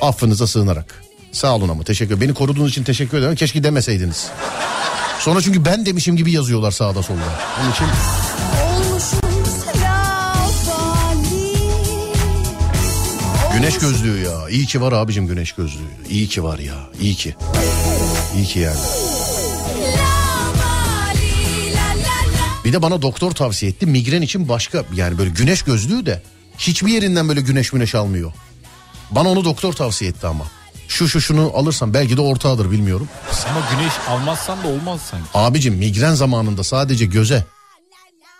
Affınıza 0.00 0.46
sığınarak. 0.46 1.02
Sağ 1.32 1.56
olun 1.56 1.68
ama 1.68 1.82
teşekkür 1.82 2.20
Beni 2.20 2.34
koruduğunuz 2.34 2.70
için 2.70 2.84
teşekkür 2.84 3.18
ederim. 3.18 3.34
Keşke 3.34 3.64
demeseydiniz. 3.64 4.30
Sonra 5.18 5.40
çünkü 5.40 5.64
ben 5.64 5.86
demişim 5.86 6.16
gibi 6.16 6.32
yazıyorlar 6.32 6.70
sağda 6.70 7.02
solda. 7.02 7.20
Onun 7.62 7.72
için 7.72 7.86
güneş 13.52 13.78
gözlüğü 13.78 14.24
ya. 14.24 14.48
İyi 14.48 14.66
ki 14.66 14.80
var 14.80 14.92
abicim 14.92 15.26
güneş 15.26 15.52
gözlüğü. 15.52 16.10
İyi 16.10 16.28
ki 16.28 16.44
var 16.44 16.58
ya. 16.58 16.74
İyi 17.00 17.14
ki. 17.14 17.34
İyi 18.36 18.44
ki 18.44 18.58
yani. 18.58 18.80
Bir 22.64 22.72
de 22.72 22.82
bana 22.82 23.02
doktor 23.02 23.30
tavsiye 23.30 23.72
etti. 23.72 23.86
Migren 23.86 24.22
için 24.22 24.48
başka 24.48 24.84
yani 24.94 25.18
böyle 25.18 25.30
güneş 25.30 25.62
gözlüğü 25.62 26.06
de 26.06 26.22
hiçbir 26.62 26.92
yerinden 26.92 27.28
böyle 27.28 27.40
güneş 27.40 27.70
güneş 27.70 27.94
almıyor. 27.94 28.32
Bana 29.10 29.28
onu 29.28 29.44
doktor 29.44 29.72
tavsiye 29.72 30.10
etti 30.10 30.26
ama. 30.26 30.44
Şu 30.88 31.08
şu 31.08 31.20
şunu 31.20 31.52
alırsam 31.54 31.94
belki 31.94 32.16
de 32.16 32.20
ortağıdır 32.20 32.70
bilmiyorum. 32.70 33.08
Ama 33.50 33.60
güneş 33.70 33.92
almazsan 34.08 34.62
da 34.64 34.68
olmaz 34.68 35.00
sanki. 35.10 35.26
Abicim 35.34 35.74
migren 35.74 36.14
zamanında 36.14 36.64
sadece 36.64 37.06
göze. 37.06 37.44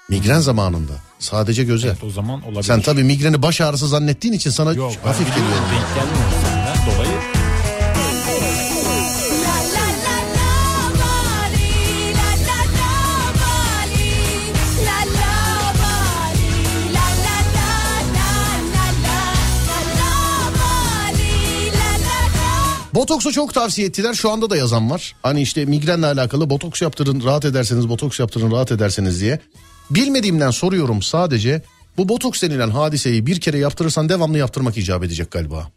Migren 0.08 0.40
zamanında 0.40 0.92
sadece 1.18 1.64
göze. 1.64 1.88
Evet 1.88 2.04
o 2.04 2.10
zaman 2.10 2.42
olabilir. 2.42 2.62
Sen 2.62 2.80
tabii 2.80 3.04
migreni 3.04 3.42
baş 3.42 3.60
ağrısı 3.60 3.88
zannettiğin 3.88 4.34
için 4.34 4.50
sana 4.50 4.72
Yok, 4.72 4.92
hafif 5.04 5.28
geliyor. 5.28 5.50
Denk 5.50 5.94
gelmiyor 5.94 6.96
dolayı. 6.96 7.11
Botoksu 22.94 23.32
çok 23.32 23.54
tavsiye 23.54 23.86
ettiler. 23.86 24.14
Şu 24.14 24.30
anda 24.30 24.50
da 24.50 24.56
yazan 24.56 24.90
var. 24.90 25.14
Hani 25.22 25.42
işte 25.42 25.64
migrenle 25.64 26.06
alakalı 26.06 26.50
botoks 26.50 26.82
yaptırın 26.82 27.22
rahat 27.24 27.44
ederseniz 27.44 27.88
botoks 27.88 28.20
yaptırın 28.20 28.50
rahat 28.50 28.72
ederseniz 28.72 29.20
diye. 29.20 29.38
Bilmediğimden 29.90 30.50
soruyorum 30.50 31.02
sadece. 31.02 31.62
Bu 31.96 32.08
botoks 32.08 32.42
denilen 32.42 32.70
hadiseyi 32.70 33.26
bir 33.26 33.40
kere 33.40 33.58
yaptırırsan 33.58 34.08
devamlı 34.08 34.38
yaptırmak 34.38 34.78
icap 34.78 35.04
edecek 35.04 35.30
galiba. 35.30 35.68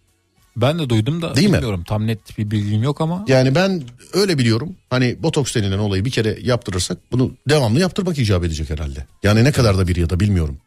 Ben 0.57 0.79
de 0.79 0.89
duydum 0.89 1.21
da 1.21 1.35
Değil 1.35 1.47
mi? 1.49 1.53
bilmiyorum. 1.53 1.83
Tam 1.87 2.07
net 2.07 2.37
bir 2.37 2.51
bilgim 2.51 2.83
yok 2.83 3.01
ama 3.01 3.25
Yani 3.27 3.55
ben 3.55 3.83
öyle 4.13 4.37
biliyorum. 4.37 4.75
Hani 4.89 5.23
botoks 5.23 5.55
denilen 5.55 5.77
olayı 5.77 6.05
bir 6.05 6.11
kere 6.11 6.37
yaptırırsak 6.41 6.97
bunu 7.11 7.31
devamlı 7.49 7.79
yaptırmak 7.79 8.17
icap 8.19 8.43
edecek 8.43 8.69
herhalde. 8.69 9.05
Yani 9.23 9.43
ne 9.43 9.51
kadar 9.51 9.77
da 9.77 9.87
bir 9.87 9.95
ya 9.95 10.09
da 10.09 10.19
bilmiyorum. 10.19 10.57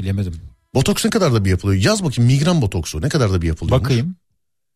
bilemedim. 0.00 0.34
Botoks 0.74 1.04
ne 1.04 1.10
kadar 1.10 1.34
da 1.34 1.44
bir 1.44 1.50
yapılıyor? 1.50 1.82
Yaz 1.84 2.04
bakayım 2.04 2.32
migren 2.32 2.62
botoksu 2.62 3.02
ne 3.02 3.08
kadar 3.08 3.32
da 3.32 3.42
bir 3.42 3.46
yapılıyor? 3.48 3.80
Bakayım. 3.80 4.16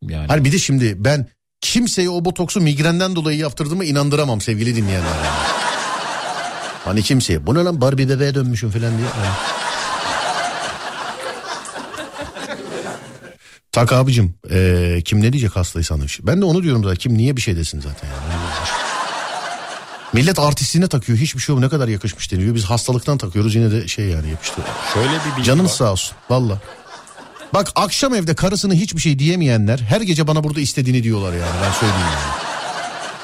Yani 0.09 0.27
Hani 0.29 0.45
bir 0.45 0.53
de 0.53 0.59
şimdi 0.59 1.05
ben 1.05 1.27
kimseye 1.61 2.11
o 2.11 2.25
botoksu 2.25 2.61
migrenden 2.61 3.17
dolayı 3.17 3.39
yaptırdığıma 3.39 3.85
inandıramam 3.85 4.41
sevgili 4.41 4.77
dinleyenler. 4.77 5.07
yani. 5.17 5.27
Hani 6.85 7.03
kimseye 7.03 7.47
bu 7.47 7.55
ne 7.55 7.59
lan 7.65 7.81
Barbie 7.81 8.09
bebeğe 8.09 8.35
dönmüşüm 8.35 8.71
falan 8.71 8.99
diye. 8.99 9.09
Yani. 9.25 9.35
Tak 13.73 13.93
abicim 13.93 14.35
eee, 14.51 15.03
kim 15.05 15.23
ne 15.23 15.33
diyecek 15.33 15.57
hastaysan. 15.57 16.03
Ben 16.23 16.41
de 16.41 16.45
onu 16.45 16.63
diyorum 16.63 16.85
zaten 16.85 16.97
kim 16.97 17.15
niye 17.19 17.37
bir 17.37 17.41
şey 17.43 17.57
desin 17.57 17.81
zaten 17.81 18.09
yani. 18.09 18.41
Millet 20.13 20.39
artistliğine 20.39 20.89
takıyor 20.89 21.19
hiçbir 21.19 21.41
şey 21.41 21.55
yok 21.55 21.63
ne 21.65 21.69
kadar 21.69 21.89
yakışmış 21.89 22.33
deniyor. 22.33 22.55
Biz 22.55 22.65
hastalıktan 22.65 23.19
takıyoruz 23.19 23.55
yine 23.55 23.71
de 23.73 23.89
şey 23.89 24.07
yani 24.07 24.31
yapıştı. 24.31 24.63
şöyle 24.95 25.09
bir 25.11 25.37
bilgi 25.37 25.45
Canınız 25.47 25.71
var. 25.71 25.77
sağ 25.77 25.93
olsun 25.93 26.17
valla. 26.31 26.59
Bak 27.55 27.69
akşam 27.75 28.15
evde 28.15 28.35
karısını 28.35 28.75
hiçbir 28.75 29.01
şey 29.01 29.19
diyemeyenler 29.19 29.79
her 29.79 30.01
gece 30.01 30.27
bana 30.27 30.45
burada 30.45 30.61
istediğini 30.61 31.03
diyorlar 31.03 31.33
yani 31.33 31.53
ben 31.63 31.73
söyleyeyim 31.73 32.07
yani. 32.13 32.35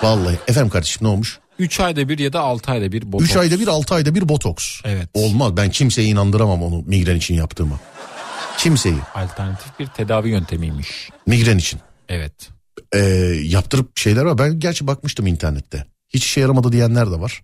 Vallahi 0.02 0.38
efendim 0.48 0.70
kardeşim 0.70 1.06
ne 1.06 1.10
olmuş? 1.10 1.38
3 1.58 1.80
ayda 1.80 2.08
bir 2.08 2.18
ya 2.18 2.32
da 2.32 2.40
6 2.40 2.70
ayda 2.72 2.92
bir 2.92 3.12
botoks. 3.12 3.30
3 3.30 3.36
ayda 3.36 3.60
bir 3.60 3.66
6 3.68 3.94
ayda 3.94 4.14
bir 4.14 4.28
botoks. 4.28 4.80
Evet. 4.84 5.08
Olmaz 5.14 5.56
ben 5.56 5.70
kimseye 5.70 6.08
inandıramam 6.08 6.62
onu 6.62 6.82
migren 6.86 7.16
için 7.16 7.34
yaptığıma. 7.34 7.80
Kimseyi 8.58 8.96
Alternatif 9.14 9.78
bir 9.78 9.86
tedavi 9.86 10.28
yöntemiymiş. 10.28 11.10
migren 11.26 11.58
için. 11.58 11.80
Evet. 12.08 12.32
Ee, 12.94 12.98
yaptırıp 13.44 13.98
şeyler 13.98 14.22
var 14.24 14.38
ben 14.38 14.60
gerçi 14.60 14.86
bakmıştım 14.86 15.26
internette. 15.26 15.86
Hiç 16.08 16.24
işe 16.24 16.40
yaramadı 16.40 16.72
diyenler 16.72 17.06
de 17.10 17.20
var. 17.20 17.42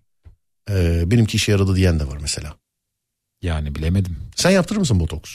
Ee, 0.71 1.11
benimki 1.11 1.37
işe 1.37 1.53
yaradı 1.53 1.77
diyen 1.77 2.01
de 2.01 2.09
var 2.09 2.19
mesela. 2.21 2.55
Yani 3.43 3.75
bilemedim. 3.75 4.17
Sen 4.37 4.51
yaptırır 4.51 4.79
mısın 4.81 5.01
botoks? 5.01 5.31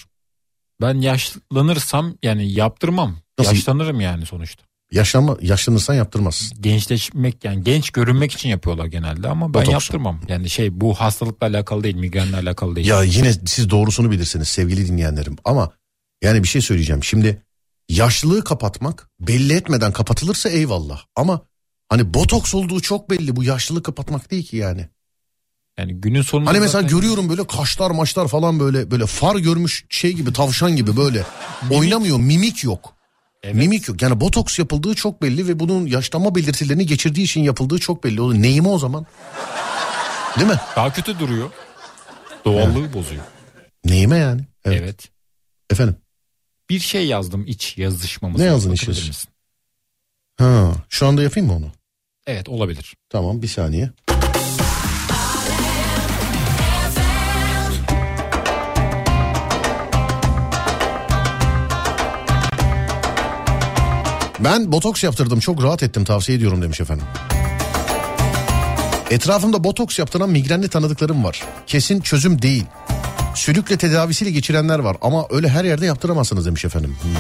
Ben 0.82 1.02
yaşlanırsam 1.02 2.18
yani 2.24 2.52
yaptırmam. 2.52 3.16
Nasıl? 3.40 3.56
Yaşlanırım 3.56 4.00
yani 4.00 4.26
sonuçta. 4.26 4.64
Yaşlanma, 4.92 5.38
yaşlanırsan 5.42 5.94
yaptırmaz. 5.94 6.52
Gençleşmek 6.60 7.44
yani 7.44 7.64
genç 7.64 7.90
görünmek 7.90 8.32
için 8.32 8.50
yapıyorlar 8.50 8.86
genelde 8.86 9.28
ama 9.28 9.46
ben 9.46 9.54
Botoks. 9.54 9.72
yaptırmam. 9.72 10.22
Yani 10.28 10.50
şey 10.50 10.82
bu 10.82 10.94
hastalıkla 10.94 11.48
alakalı 11.48 11.84
değil, 11.84 11.96
migrenle 11.96 12.38
alakalı 12.38 12.76
değil. 12.76 12.88
Ya 12.88 13.04
yine 13.04 13.34
siz 13.34 13.70
doğrusunu 13.70 14.12
bilirsiniz 14.12 14.48
sevgili 14.48 14.88
dinleyenlerim 14.88 15.36
ama 15.46 15.72
yani 16.22 16.44
bir 16.44 16.48
şey 16.48 16.62
söyleyeceğim. 16.62 17.04
Şimdi 17.04 17.42
yaşlılığı 17.90 18.44
kapatmak 18.44 19.10
belli 19.20 19.54
etmeden 19.54 19.92
kapatılırsa 19.92 20.50
eyvallah 20.50 21.02
ama 21.16 21.42
hani 21.90 22.14
botoks 22.14 22.56
olduğu 22.56 22.80
çok 22.80 23.10
belli 23.10 23.36
bu 23.36 23.44
yaşlılığı 23.44 23.84
kapatmak 23.84 24.32
değil 24.32 24.48
ki 24.48 24.58
yani. 24.58 24.90
Yani 25.78 25.94
günün 25.94 26.22
sonunda 26.22 26.50
Hani 26.50 26.60
mesela 26.60 26.82
zaten- 26.82 26.98
görüyorum 26.98 27.30
böyle 27.30 27.48
kaşlar 27.48 27.92
maçlar 27.92 28.28
falan 28.28 28.60
böyle 28.60 28.92
böyle 28.92 29.06
far 29.06 29.36
görmüş 29.36 29.86
şey 29.90 30.14
gibi 30.14 30.34
tavşan 30.34 30.76
gibi 30.76 30.98
böyle 30.98 31.24
oynamıyor 31.72 32.18
mimik 32.20 32.64
yok. 32.64 32.94
Evet. 33.44 33.56
Mimik 33.56 33.88
yok 33.88 34.02
yani 34.02 34.22
botoks 34.22 34.60
yapıldığı 34.60 34.96
çok 34.96 35.22
belli 35.22 35.48
ve 35.48 35.60
bunun 35.60 35.86
yaşlanma 35.86 36.36
belirtilerini 36.36 36.86
geçirdiği 36.86 37.24
için 37.24 37.42
yapıldığı 37.42 37.80
çok 37.80 38.04
belli. 38.04 38.22
O 38.22 38.34
neyimi 38.34 38.68
o 38.68 38.80
zaman? 38.80 39.06
Değil 40.40 40.48
mi? 40.50 40.60
daha 40.76 40.94
kötü 40.94 41.20
duruyor. 41.20 41.50
Doğallığı 42.46 42.94
bozuyor. 42.94 43.24
Neyime 43.86 44.18
yani? 44.18 44.42
Evet. 44.66 44.82
Evet. 44.82 45.10
Efendim? 45.70 45.96
Bir 46.70 46.80
şey 46.80 47.08
yazdım 47.08 47.46
iç 47.48 47.78
yazışmamıza. 47.78 48.44
Ne 48.44 48.50
yazdın 48.50 48.72
iç 48.72 48.82
Bakabilir 48.82 48.98
yazı? 48.98 49.08
misin? 49.08 49.30
Ha, 50.38 50.72
şu 50.90 51.08
anda 51.08 51.24
yapayım 51.24 51.48
mı 51.50 51.56
onu? 51.56 51.72
Evet 52.28 52.50
olabilir. 52.50 52.96
Tamam 53.10 53.42
bir 53.42 53.48
saniye. 53.48 53.92
Ben 64.40 64.72
botoks 64.72 65.04
yaptırdım 65.04 65.40
çok 65.40 65.64
rahat 65.64 65.84
ettim 65.84 66.04
tavsiye 66.04 66.38
ediyorum 66.38 66.62
demiş 66.62 66.82
efendim. 66.82 67.06
Etrafımda 69.12 69.64
botoks 69.64 70.00
yaptıran 70.00 70.30
migrenli 70.30 70.68
tanıdıklarım 70.68 71.24
var. 71.24 71.44
Kesin 71.68 72.02
çözüm 72.02 72.42
değil. 72.42 72.66
Sülükle 73.36 73.78
tedavisiyle 73.78 74.32
geçirenler 74.32 74.80
var 74.80 74.98
ama 75.02 75.28
öyle 75.30 75.50
her 75.50 75.66
yerde 75.66 75.86
yaptıramazsınız 75.86 76.46
demiş 76.46 76.66
efendim. 76.66 76.98
Hmm. 77.02 77.12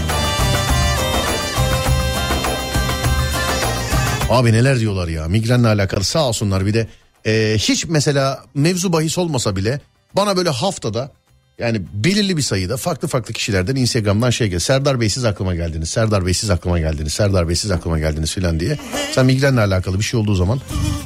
Abi 4.29 4.53
neler 4.53 4.79
diyorlar 4.79 5.07
ya 5.07 5.27
migrenle 5.27 5.67
alakalı 5.67 6.03
sağ 6.03 6.27
olsunlar 6.27 6.65
bir 6.65 6.73
de 6.73 6.87
e, 7.25 7.55
hiç 7.57 7.85
mesela 7.85 8.43
mevzu 8.55 8.93
bahis 8.93 9.17
olmasa 9.17 9.55
bile 9.55 9.81
bana 10.15 10.37
böyle 10.37 10.49
haftada 10.49 11.11
yani 11.59 11.81
belirli 11.93 12.37
bir 12.37 12.41
sayıda 12.41 12.77
farklı 12.77 13.07
farklı 13.07 13.33
kişilerden 13.33 13.75
Instagram'dan 13.75 14.29
şey 14.29 14.47
gel. 14.47 14.59
Serdar 14.59 14.99
Bey 15.01 15.09
siz 15.09 15.25
aklıma 15.25 15.55
geldiniz. 15.55 15.89
Serdar 15.89 16.25
Bey 16.25 16.33
siz 16.33 16.49
aklıma 16.49 16.79
geldiniz. 16.79 17.13
Serdar 17.13 17.49
Bey 17.49 17.55
siz 17.55 17.71
aklıma 17.71 17.99
geldiniz 17.99 18.33
filan 18.33 18.59
diye. 18.59 18.77
Sen 19.11 19.25
migrenle 19.25 19.61
alakalı 19.61 19.99
bir 19.99 20.03
şey 20.03 20.19
olduğu 20.19 20.35
zaman 20.35 20.61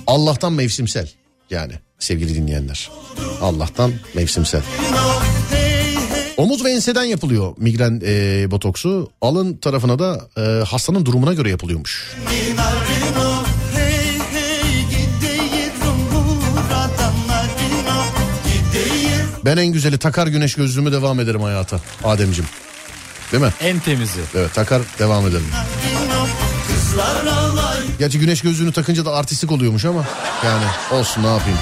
Allah'tan 0.08 0.54
mevsimsel 0.54 1.10
yani 1.50 1.74
sevgili 2.00 2.36
dinleyenler. 2.36 2.92
Allah'tan 3.42 3.94
mevsimsel. 4.16 4.62
Omuz 6.38 6.66
ve 6.66 6.72
enseden 6.72 7.04
yapılıyor 7.04 7.54
migren 7.58 8.02
e, 8.06 8.52
botoksu. 8.52 9.12
Alın 9.22 9.58
tarafına 9.58 10.00
da 10.00 10.30
e, 10.38 10.42
hastanın 10.64 11.06
durumuna 11.06 11.34
göre 11.34 11.50
yapılıyormuş. 11.50 12.16
Ben 19.46 19.58
en 19.58 19.68
güzeli 19.74 19.98
takar 19.98 20.28
güneş 20.28 20.56
gözlüğümü 20.56 20.92
devam 20.92 21.20
ederim 21.20 21.42
hayata 21.42 21.80
Ademcim. 22.04 22.46
Değil 23.32 23.44
mi? 23.44 23.54
En 23.62 23.80
temizi. 23.80 24.20
Evet 24.36 24.54
takar 24.54 24.82
devam 25.00 25.28
edelim. 25.28 25.48
Gerçi 28.00 28.20
güneş 28.20 28.42
gözlüğünü 28.42 28.72
takınca 28.72 29.06
da 29.06 29.14
artistik 29.14 29.52
oluyormuş 29.52 29.86
ama 29.86 30.06
yani 30.46 30.66
olsun 30.92 31.24
ne 31.24 31.28
yapayım. 31.28 31.58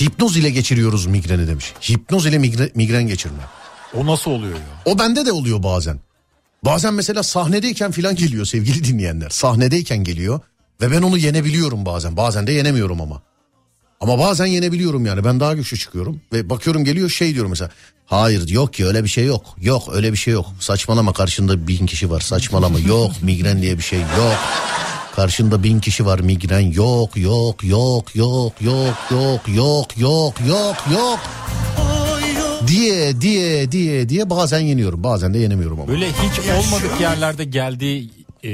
Hipnoz 0.00 0.36
ile 0.36 0.50
geçiriyoruz 0.50 1.06
migreni 1.06 1.48
demiş. 1.48 1.72
Hipnoz 1.90 2.26
ile 2.26 2.36
migre- 2.36 2.70
migren 2.74 3.06
geçirme. 3.06 3.42
O 3.94 4.06
nasıl 4.06 4.30
oluyor 4.30 4.54
ya? 4.54 4.60
O 4.84 4.98
bende 4.98 5.26
de 5.26 5.32
oluyor 5.32 5.62
bazen. 5.62 6.00
Bazen 6.64 6.94
mesela 6.94 7.22
sahnedeyken 7.22 7.90
filan 7.90 8.16
geliyor 8.16 8.46
sevgili 8.46 8.84
dinleyenler. 8.84 9.30
Sahnedeyken 9.30 10.04
geliyor 10.04 10.40
ve 10.80 10.90
ben 10.90 11.02
onu 11.02 11.18
yenebiliyorum 11.18 11.86
bazen. 11.86 12.16
Bazen 12.16 12.46
de 12.46 12.52
yenemiyorum 12.52 13.00
ama. 13.00 13.22
Ama 14.00 14.18
bazen 14.18 14.46
yenebiliyorum 14.46 15.06
yani 15.06 15.24
ben 15.24 15.40
daha 15.40 15.54
güçlü 15.54 15.78
çıkıyorum 15.78 16.20
ve 16.32 16.50
bakıyorum 16.50 16.84
geliyor 16.84 17.10
şey 17.10 17.34
diyorum 17.34 17.50
mesela. 17.50 17.70
Hayır 18.06 18.48
yok 18.48 18.74
ki 18.74 18.86
öyle 18.86 19.04
bir 19.04 19.08
şey 19.08 19.26
yok. 19.26 19.56
Yok 19.60 19.82
öyle 19.92 20.12
bir 20.12 20.16
şey 20.16 20.34
yok. 20.34 20.46
Saçmalama 20.60 21.12
karşında 21.12 21.68
bin 21.68 21.86
kişi 21.86 22.10
var 22.10 22.20
saçmalama. 22.20 22.78
Yok 22.78 23.12
migren 23.22 23.62
diye 23.62 23.78
bir 23.78 23.82
şey 23.82 24.00
yok. 24.00 24.36
Karşında 25.16 25.62
bin 25.62 25.80
kişi 25.80 26.06
var 26.06 26.20
migren 26.20 26.72
yok 26.72 27.16
yok 27.16 27.64
yok 27.64 28.16
yok 28.16 28.62
yok 28.62 29.00
yok 29.10 29.48
yok 29.48 29.96
yok 29.98 30.34
yok 30.48 30.76
yok 30.92 31.18
diye 32.66 33.20
diye 33.20 33.72
diye 33.72 34.08
diye 34.08 34.30
bazen 34.30 34.60
yeniyorum 34.60 35.04
bazen 35.04 35.34
de 35.34 35.38
yenemiyorum 35.38 35.80
ama. 35.80 35.88
Böyle 35.88 36.08
hiç 36.08 36.38
olmadık 36.38 37.00
yerlerde 37.00 37.44
geldiği 37.44 38.10
e, 38.42 38.50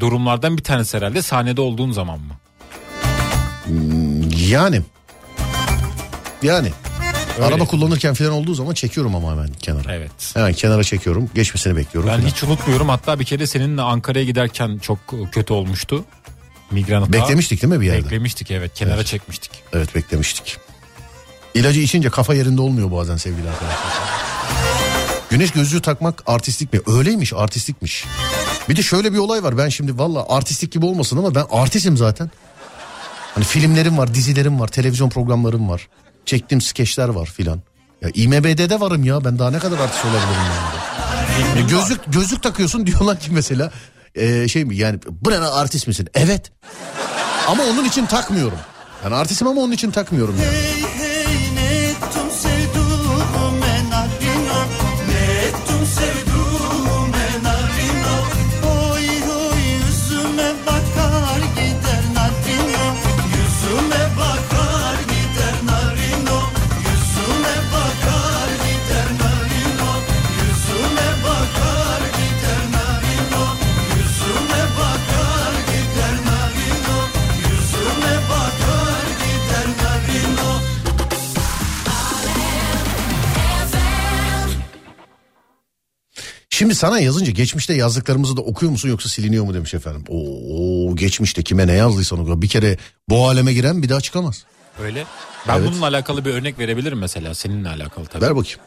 durumlardan 0.00 0.56
bir 0.58 0.62
tanesi 0.62 0.96
herhalde 0.96 1.22
sahnede 1.22 1.60
olduğun 1.60 1.92
zaman 1.92 2.18
mı? 2.20 2.34
Yani. 4.48 4.80
Yani. 6.42 6.70
Öyle. 7.36 7.46
Araba 7.46 7.64
kullanırken 7.64 8.14
falan 8.14 8.32
olduğu 8.32 8.54
zaman 8.54 8.74
çekiyorum 8.74 9.14
ama 9.14 9.30
hemen 9.32 9.48
kenara. 9.48 9.94
Evet. 9.94 10.10
Hemen 10.34 10.52
kenara 10.52 10.84
çekiyorum. 10.84 11.30
Geçmesini 11.34 11.76
bekliyorum. 11.76 12.10
Ben 12.10 12.16
falan. 12.20 12.30
hiç 12.30 12.42
unutmuyorum 12.42 12.88
hatta 12.88 13.20
bir 13.20 13.24
kere 13.24 13.46
seninle 13.46 13.82
Ankara'ya 13.82 14.24
giderken 14.24 14.78
çok 14.78 14.98
kötü 15.32 15.52
olmuştu. 15.52 16.04
Migren 16.70 17.00
hata. 17.00 17.12
Beklemiştik 17.12 17.62
değil 17.62 17.74
mi 17.74 17.80
bir 17.80 17.86
yerde? 17.86 18.04
Beklemiştik 18.04 18.50
evet 18.50 18.74
kenara 18.74 18.94
Evet. 18.94 19.06
çekmiştik. 19.06 19.50
Evet 19.72 19.94
beklemiştik. 19.94 20.58
İlacı 21.54 21.80
içince 21.80 22.10
kafa 22.10 22.34
yerinde 22.34 22.60
olmuyor 22.60 22.92
bazen 22.92 23.16
sevgili 23.16 23.48
arkadaşlar. 23.48 24.10
Güneş 25.30 25.50
gözlüğü 25.50 25.82
takmak 25.82 26.22
artistlik 26.26 26.72
mi? 26.72 26.80
Öyleymiş 26.86 27.32
artistlikmiş. 27.32 28.04
Bir 28.68 28.76
de 28.76 28.82
şöyle 28.82 29.12
bir 29.12 29.18
olay 29.18 29.42
var. 29.42 29.58
Ben 29.58 29.68
şimdi 29.68 29.98
valla 29.98 30.26
artistlik 30.28 30.72
gibi 30.72 30.86
olmasın 30.86 31.16
ama 31.16 31.34
ben 31.34 31.44
artistim 31.50 31.96
zaten. 31.96 32.30
Hani 33.34 33.44
filmlerim 33.44 33.98
var, 33.98 34.14
dizilerim 34.14 34.60
var, 34.60 34.68
televizyon 34.68 35.08
programlarım 35.08 35.68
var. 35.68 35.88
Çektiğim 36.26 36.60
skeçler 36.60 37.08
var 37.08 37.26
filan. 37.26 37.62
Ya 38.02 38.10
IMBD'de 38.14 38.70
de 38.70 38.80
varım 38.80 39.04
ya 39.04 39.24
ben 39.24 39.38
daha 39.38 39.50
ne 39.50 39.58
kadar 39.58 39.78
artist 39.78 40.04
olabilirim 40.04 40.50
yani. 40.50 41.58
E, 41.58 41.62
gözlük 41.70 42.00
gözlük 42.06 42.42
takıyorsun 42.42 42.86
diyorlar 42.86 43.20
ki 43.20 43.30
mesela 43.32 43.70
e, 44.14 44.48
şey 44.48 44.64
mi 44.64 44.76
yani 44.76 44.98
bu 45.10 45.30
ne 45.30 45.38
artist 45.38 45.86
misin? 45.86 46.08
Evet. 46.14 46.52
Ama 47.48 47.62
onun 47.62 47.84
için 47.84 48.06
takmıyorum. 48.06 48.58
Yani 49.04 49.14
artistim 49.14 49.48
ama 49.48 49.60
onun 49.60 49.72
için 49.72 49.90
takmıyorum 49.90 50.36
yani. 50.44 50.56
Şimdi 86.60 86.74
sana 86.74 87.00
yazınca 87.00 87.32
geçmişte 87.32 87.74
yazdıklarımızı 87.74 88.36
da 88.36 88.40
okuyor 88.40 88.72
musun 88.72 88.88
yoksa 88.88 89.08
siliniyor 89.08 89.44
mu 89.44 89.54
demiş 89.54 89.74
efendim. 89.74 90.04
Oo 90.08 90.96
geçmişte 90.96 91.42
kime 91.42 91.66
ne 91.66 91.72
yazdıysan 91.72 92.18
oku. 92.18 92.42
Bir 92.42 92.48
kere 92.48 92.76
bu 93.08 93.28
aleme 93.28 93.52
giren 93.52 93.82
bir 93.82 93.88
daha 93.88 94.00
çıkamaz. 94.00 94.44
Öyle. 94.82 95.04
Ben 95.48 95.58
Evet. 95.58 95.68
bununla 95.70 95.86
alakalı 95.86 96.24
bir 96.24 96.30
örnek 96.30 96.58
verebilirim 96.58 96.98
mesela 96.98 97.34
seninle 97.34 97.68
alakalı 97.68 98.06
tabii. 98.06 98.24
Ver 98.24 98.36
bakayım. 98.36 98.58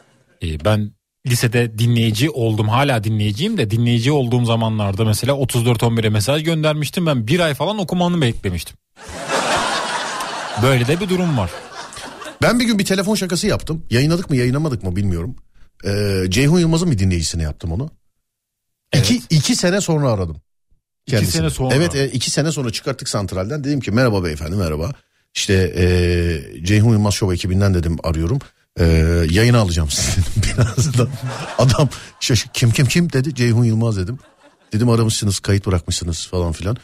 Ee, 0.44 0.66
ben 0.66 0.92
lisede 1.28 1.80
dinleyici 1.80 2.30
oldum 2.30 2.70
hala 2.70 3.04
dinleyiciyim 3.04 3.58
de 3.58 3.72
dinleyici 3.72 4.12
olduğum 4.12 4.46
zamanlarda 4.46 5.06
mesela 5.06 5.34
34-11'e 5.34 6.10
mesaj 6.10 6.44
göndermiştim 6.44 7.06
ben 7.06 7.28
bir 7.28 7.40
ay 7.40 7.54
falan 7.54 7.78
okumanı 7.80 8.22
beklemiştim. 8.22 8.78
Böyle 10.64 10.88
de 10.88 11.00
bir 11.00 11.10
durum 11.10 11.38
var. 11.38 11.50
Ben 12.42 12.60
bir 12.60 12.66
gün 12.66 12.80
bir 12.80 12.86
telefon 12.86 13.16
şakası 13.16 13.48
yaptım. 13.48 13.86
Yayınladık 13.90 14.30
mı 14.30 14.36
yayınlamadık 14.36 14.84
mı 14.84 14.96
bilmiyorum. 14.96 15.36
Ee, 15.86 16.24
Ceyhun 16.30 16.60
Yılmaz'ın 16.60 16.92
bir 16.92 17.00
dinleyicisine 17.00 17.44
yaptım 17.44 17.72
onu. 17.72 17.90
İki, 18.96 19.22
iki 19.30 19.56
sene 19.56 19.82
sonra 19.82 20.12
aradım. 20.12 20.42
kendisini. 21.06 21.32
sene 21.32 21.50
sonra. 21.50 21.76
Evet 21.76 21.96
e, 21.96 22.08
iki 22.08 22.32
sene 22.32 22.52
sonra 22.52 22.72
çıkarttık 22.72 23.10
santralden. 23.10 23.64
Dedim 23.64 23.80
ki 23.80 23.92
merhaba 23.92 24.24
beyefendi 24.24 24.56
merhaba. 24.56 24.92
İşte 25.36 25.74
e, 25.78 25.86
Ceyhun 26.64 26.92
Yılmaz 26.92 27.14
Show 27.14 27.36
ekibinden 27.36 27.74
dedim 27.74 27.98
arıyorum. 28.04 28.40
E, 28.80 28.86
yayına 29.32 29.60
alacağım 29.60 29.90
sizi 29.90 30.18
dedim 30.22 30.54
birazdan. 30.58 31.10
Adam 31.58 31.90
şaşık 32.20 32.56
kim 32.56 32.72
kim 32.72 32.86
kim 32.86 33.14
dedi 33.14 33.36
Ceyhun 33.36 33.64
Yılmaz 33.64 33.98
dedim. 33.98 34.20
Dedim 34.74 34.90
aramışsınız 34.90 35.40
kayıt 35.40 35.66
bırakmışsınız 35.66 36.28
falan 36.28 36.52
filan. 36.52 36.78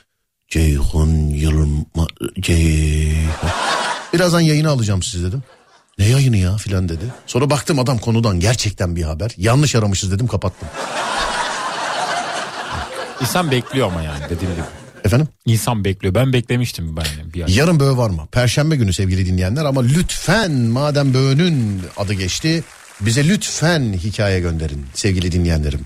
Ceyhun 0.47 1.29
Yılmaz 1.29 2.07
Ceyhun. 2.39 3.29
Birazdan 4.13 4.39
yayını 4.39 4.69
alacağım 4.69 5.03
sizi 5.03 5.27
dedim. 5.27 5.43
Ne 5.99 6.05
yayını 6.05 6.37
ya 6.37 6.57
filan 6.57 6.89
dedi. 6.89 7.03
Sonra 7.27 7.49
baktım 7.49 7.79
adam 7.79 7.97
konudan 7.97 8.39
gerçekten 8.39 8.95
bir 8.95 9.03
haber. 9.03 9.31
Yanlış 9.37 9.75
aramışız 9.75 10.11
dedim 10.11 10.27
kapattım. 10.27 10.67
İnsan 13.21 13.51
bekliyor 13.51 13.87
ama 13.87 14.01
yani 14.01 14.23
dediğim 14.29 14.53
gibi. 14.53 14.65
Efendim? 15.03 15.27
İnsan 15.45 15.85
bekliyor. 15.85 16.15
Ben 16.15 16.33
beklemiştim 16.33 16.97
ben 16.97 17.33
bir 17.33 17.43
ay. 17.43 17.55
Yarın 17.55 17.79
böğ 17.79 17.97
var 17.97 18.09
mı? 18.09 18.27
Perşembe 18.31 18.75
günü 18.75 18.93
sevgili 18.93 19.25
dinleyenler 19.25 19.65
ama 19.65 19.81
lütfen 19.81 20.51
madem 20.51 21.13
böğünün 21.13 21.81
adı 21.97 22.13
geçti 22.13 22.63
bize 23.01 23.27
lütfen 23.27 23.93
hikaye 23.93 24.39
gönderin 24.39 24.85
sevgili 24.93 25.31
dinleyenlerim. 25.31 25.85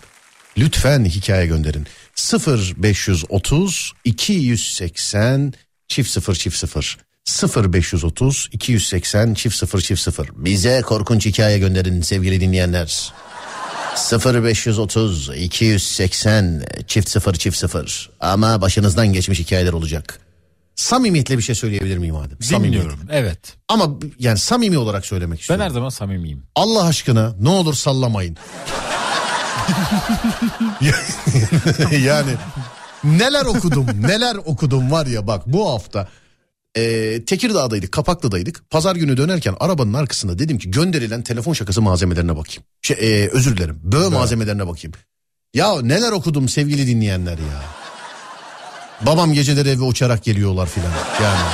Lütfen 0.57 1.05
hikaye 1.05 1.47
gönderin. 1.47 1.87
0530 2.15 3.93
280 4.03 5.53
çift 5.87 6.09
0 6.09 6.35
çift 6.35 6.57
0 6.57 6.97
0530 7.25 8.49
280 8.51 9.33
çift 9.33 9.55
0 9.55 9.81
çift 9.81 10.01
0 10.01 10.29
bize 10.35 10.81
korkunç 10.81 11.25
hikaye 11.25 11.59
gönderin 11.59 12.01
sevgili 12.01 12.41
dinleyenler. 12.41 13.13
0530 14.13 15.29
280 15.37 16.63
çift 16.87 17.09
0 17.09 17.33
çift 17.33 17.57
0 17.57 18.09
ama 18.19 18.61
başınızdan 18.61 19.13
geçmiş 19.13 19.39
hikayeler 19.39 19.73
olacak. 19.73 20.19
Samimiyetle 20.75 21.37
bir 21.37 21.43
şey 21.43 21.55
söyleyebilir 21.55 21.97
miyim 21.97 22.15
Adem? 22.15 22.37
Dinliyorum. 22.63 22.99
Evet. 23.11 23.39
Ama 23.67 23.89
yani 24.19 24.37
samimi 24.37 24.77
olarak 24.77 25.05
söylemek 25.05 25.37
Ben 25.37 25.41
istiyorum. 25.41 25.65
her 25.65 25.69
zaman 25.69 25.89
samimiyim. 25.89 26.43
Allah 26.55 26.85
aşkına 26.85 27.35
ne 27.39 27.49
olur 27.49 27.73
sallamayın. 27.73 28.37
yani 31.99 32.31
neler 33.03 33.45
okudum 33.45 33.87
neler 34.01 34.35
okudum 34.35 34.91
var 34.91 35.05
ya 35.05 35.27
bak 35.27 35.43
bu 35.47 35.69
hafta 35.73 36.07
e, 36.77 37.25
Tekirdağ'daydık 37.25 37.91
Kapaklı'daydık 37.91 38.69
pazar 38.69 38.95
günü 38.95 39.17
dönerken 39.17 39.55
arabanın 39.59 39.93
arkasında 39.93 40.39
dedim 40.39 40.57
ki 40.57 40.71
gönderilen 40.71 41.21
telefon 41.21 41.53
şakası 41.53 41.81
malzemelerine 41.81 42.37
bakayım. 42.37 42.63
Şey, 42.81 42.97
e, 42.99 43.29
özür 43.29 43.57
dilerim 43.57 43.79
böğ 43.83 44.09
malzemelerine 44.09 44.67
bakayım. 44.67 44.93
Ya 45.53 45.81
neler 45.81 46.11
okudum 46.11 46.49
sevgili 46.49 46.87
dinleyenler 46.87 47.37
ya. 47.37 47.63
Babam 49.01 49.33
geceleri 49.33 49.69
eve 49.69 49.83
uçarak 49.83 50.23
geliyorlar 50.23 50.67
filan 50.67 50.91
yani. 51.23 51.49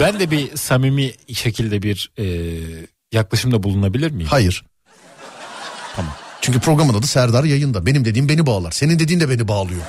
Ben 0.00 0.20
de 0.20 0.30
bir 0.30 0.56
samimi 0.56 1.12
şekilde 1.34 1.82
bir 1.82 2.10
e, 2.18 2.26
yaklaşımda 3.12 3.62
bulunabilir 3.62 4.10
miyim? 4.10 4.28
Hayır. 4.30 4.64
Tamam. 5.96 6.14
Çünkü 6.40 6.60
programın 6.60 6.94
adı 6.94 7.06
Serdar 7.06 7.44
yayında. 7.44 7.86
Benim 7.86 8.04
dediğim 8.04 8.28
beni 8.28 8.46
bağlar. 8.46 8.70
Senin 8.70 8.98
dediğin 8.98 9.20
de 9.20 9.30
beni 9.30 9.48
bağlıyor. 9.48 9.82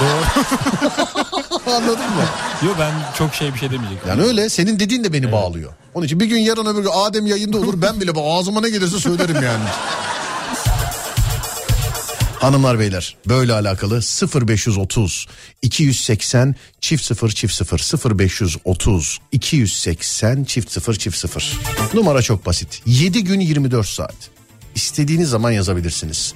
Anladın 1.76 1.98
mı? 1.98 2.24
Yok 2.64 2.76
ben 2.78 2.92
çok 3.18 3.34
şey 3.34 3.54
bir 3.54 3.58
şey 3.58 3.70
demeyecektim. 3.70 4.08
Yani 4.08 4.22
öyle 4.22 4.48
senin 4.48 4.80
dediğin 4.80 5.04
de 5.04 5.12
beni 5.12 5.32
bağlıyor. 5.32 5.72
Onun 5.94 6.06
için 6.06 6.20
bir 6.20 6.26
gün 6.26 6.38
yarın 6.38 6.66
öbür 6.66 6.82
gün 6.82 6.90
Adem 6.94 7.26
yayında 7.26 7.58
olur 7.58 7.82
ben 7.82 8.00
bile 8.00 8.10
ağzıma 8.20 8.60
ne 8.60 8.70
gelirse 8.70 8.98
söylerim 8.98 9.34
yani. 9.34 9.64
Hanımlar 12.40 12.78
beyler 12.78 13.16
böyle 13.28 13.52
alakalı 13.52 14.00
0530 14.48 15.26
280 15.62 16.54
çift 16.80 17.04
0 17.04 17.30
çift 17.30 17.54
0 17.54 18.18
0530 18.18 19.18
280 19.32 20.44
çift 20.44 20.72
0 20.72 20.94
çift 20.94 21.16
0 21.16 21.60
numara 21.94 22.22
çok 22.22 22.46
basit 22.46 22.82
7 22.86 23.24
gün 23.24 23.40
24 23.40 23.86
saat 23.86 24.14
istediğiniz 24.74 25.28
zaman 25.28 25.50
yazabilirsiniz. 25.50 26.34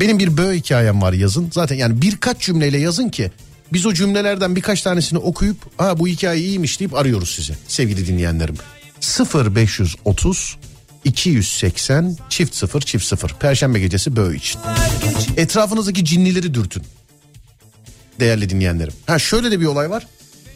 Benim 0.00 0.18
bir 0.18 0.36
böğ 0.36 0.54
hikayem 0.56 1.02
var 1.02 1.12
yazın 1.12 1.50
zaten 1.52 1.76
yani 1.76 2.02
birkaç 2.02 2.40
cümleyle 2.40 2.78
yazın 2.78 3.08
ki 3.08 3.30
biz 3.72 3.86
o 3.86 3.94
cümlelerden 3.94 4.56
birkaç 4.56 4.82
tanesini 4.82 5.18
okuyup 5.18 5.56
ha 5.80 5.98
bu 5.98 6.08
hikaye 6.08 6.40
iyiymiş 6.40 6.80
deyip 6.80 6.94
arıyoruz 6.94 7.30
sizi 7.30 7.54
sevgili 7.68 8.06
dinleyenlerim. 8.06 8.56
0530 9.54 10.56
280 11.04 12.16
çift 12.28 12.54
0 12.54 12.80
çift 12.80 13.04
0 13.04 13.34
Perşembe 13.40 13.78
gecesi 13.80 14.16
böğ 14.16 14.34
için. 14.34 14.60
Etrafınızdaki 15.36 16.04
cinlileri 16.04 16.54
dürtün. 16.54 16.82
Değerli 18.20 18.50
dinleyenlerim. 18.50 18.92
Ha 19.06 19.18
şöyle 19.18 19.50
de 19.50 19.60
bir 19.60 19.66
olay 19.66 19.90
var. 19.90 20.06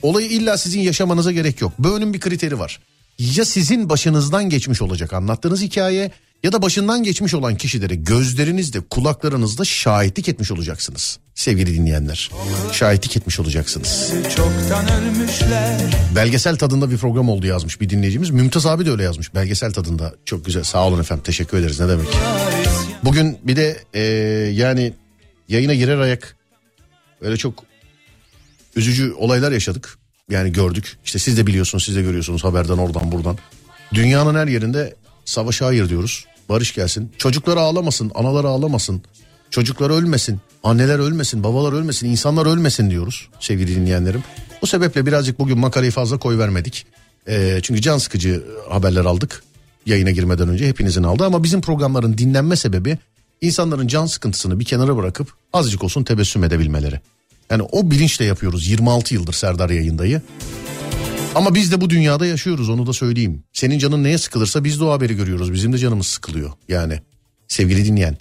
Olayı 0.02 0.28
illa 0.28 0.58
sizin 0.58 0.80
yaşamanıza 0.80 1.32
gerek 1.32 1.60
yok. 1.60 1.72
Böğünün 1.78 2.14
bir 2.14 2.20
kriteri 2.20 2.58
var. 2.58 2.80
Ya 3.18 3.44
sizin 3.44 3.88
başınızdan 3.88 4.50
geçmiş 4.50 4.82
olacak 4.82 5.12
anlattığınız 5.12 5.62
hikaye 5.62 6.10
ya 6.42 6.52
da 6.52 6.62
başından 6.62 7.02
geçmiş 7.02 7.34
olan 7.34 7.56
kişilere 7.56 7.94
gözlerinizde 7.94 8.80
kulaklarınızda 8.80 9.64
şahitlik 9.64 10.28
etmiş 10.28 10.52
olacaksınız. 10.52 11.18
Sevgili 11.34 11.74
dinleyenler. 11.74 12.30
Şahitlik 12.72 13.16
etmiş 13.16 13.40
olacaksınız. 13.40 14.12
Çoktan 14.36 14.92
ölmüşler 14.92 15.80
Belgesel 16.16 16.56
tadında 16.56 16.90
bir 16.90 16.98
program 16.98 17.28
oldu 17.28 17.46
yazmış 17.46 17.80
bir 17.80 17.90
dinleyicimiz. 17.90 18.30
Mümtaz 18.30 18.66
abi 18.66 18.86
de 18.86 18.90
öyle 18.90 19.02
yazmış. 19.02 19.34
Belgesel 19.34 19.72
tadında 19.72 20.14
çok 20.24 20.44
güzel. 20.44 20.62
Sağ 20.62 20.86
olun 20.86 21.00
efendim. 21.00 21.24
Teşekkür 21.24 21.58
ederiz. 21.58 21.80
Ne 21.80 21.88
demek. 21.88 22.08
Bugün 23.04 23.38
bir 23.42 23.56
de 23.56 23.76
e, 23.94 24.02
yani 24.52 24.92
yayına 25.48 25.74
girer 25.74 25.98
ayak 25.98 26.36
öyle 27.20 27.36
çok 27.36 27.64
üzücü 28.76 29.12
olaylar 29.12 29.52
yaşadık. 29.52 29.98
Yani 30.30 30.52
gördük. 30.52 30.96
İşte 31.04 31.18
siz 31.18 31.36
de 31.36 31.46
biliyorsunuz, 31.46 31.84
siz 31.84 31.96
de 31.96 32.02
görüyorsunuz 32.02 32.44
haberden 32.44 32.78
oradan 32.78 33.12
buradan. 33.12 33.38
Dünyanın 33.94 34.34
her 34.34 34.46
yerinde 34.46 34.94
savaşa 35.24 35.66
hayır 35.66 35.88
diyoruz. 35.88 36.26
Barış 36.48 36.74
gelsin. 36.74 37.12
Çocuklar 37.18 37.56
ağlamasın, 37.56 38.12
analar 38.14 38.44
ağlamasın. 38.44 39.02
Çocuklar 39.50 39.90
ölmesin, 39.90 40.40
anneler 40.62 40.98
ölmesin, 40.98 41.44
babalar 41.44 41.72
ölmesin, 41.72 42.06
insanlar 42.06 42.46
ölmesin 42.46 42.90
diyoruz 42.90 43.28
sevgili 43.40 43.76
dinleyenlerim. 43.76 44.24
Bu 44.62 44.66
sebeple 44.66 45.06
birazcık 45.06 45.38
bugün 45.38 45.58
makarayı 45.58 45.90
fazla 45.90 46.18
koy 46.18 46.38
vermedik. 46.38 46.86
Ee, 47.28 47.58
çünkü 47.62 47.80
can 47.80 47.98
sıkıcı 47.98 48.44
haberler 48.70 49.04
aldık 49.04 49.42
yayına 49.86 50.10
girmeden 50.10 50.48
önce 50.48 50.68
hepinizin 50.68 51.02
aldı. 51.02 51.24
Ama 51.24 51.44
bizim 51.44 51.60
programların 51.60 52.18
dinlenme 52.18 52.56
sebebi 52.56 52.98
insanların 53.40 53.86
can 53.86 54.06
sıkıntısını 54.06 54.60
bir 54.60 54.64
kenara 54.64 54.96
bırakıp 54.96 55.32
azıcık 55.52 55.84
olsun 55.84 56.04
tebessüm 56.04 56.44
edebilmeleri. 56.44 57.00
Yani 57.50 57.62
o 57.62 57.90
bilinçle 57.90 58.24
yapıyoruz 58.24 58.68
26 58.68 59.14
yıldır 59.14 59.32
Serdar 59.32 59.70
yayındayı. 59.70 60.22
Ama 61.34 61.54
biz 61.54 61.72
de 61.72 61.80
bu 61.80 61.90
dünyada 61.90 62.26
yaşıyoruz 62.26 62.68
onu 62.68 62.86
da 62.86 62.92
söyleyeyim. 62.92 63.42
Senin 63.52 63.78
canın 63.78 64.04
neye 64.04 64.18
sıkılırsa 64.18 64.64
biz 64.64 64.80
de 64.80 64.84
o 64.84 64.90
haberi 64.90 65.16
görüyoruz. 65.16 65.52
Bizim 65.52 65.72
de 65.72 65.78
canımız 65.78 66.06
sıkılıyor 66.06 66.50
yani. 66.68 67.00
Sevgili 67.48 67.84
dinleyen. 67.84 68.16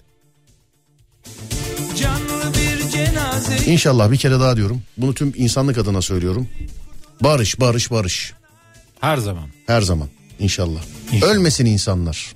İnşallah 3.66 4.10
bir 4.10 4.16
kere 4.16 4.40
daha 4.40 4.56
diyorum. 4.56 4.82
Bunu 4.96 5.14
tüm 5.14 5.32
insanlık 5.36 5.78
adına 5.78 6.02
söylüyorum. 6.02 6.48
Barış, 7.20 7.60
barış, 7.60 7.90
barış. 7.90 8.32
Her 9.00 9.16
zaman. 9.16 9.48
Her 9.66 9.80
zaman. 9.80 10.08
İnşallah. 10.38 10.80
İnşallah. 11.12 11.32
Ölmesin 11.32 11.66
insanlar. 11.66 12.34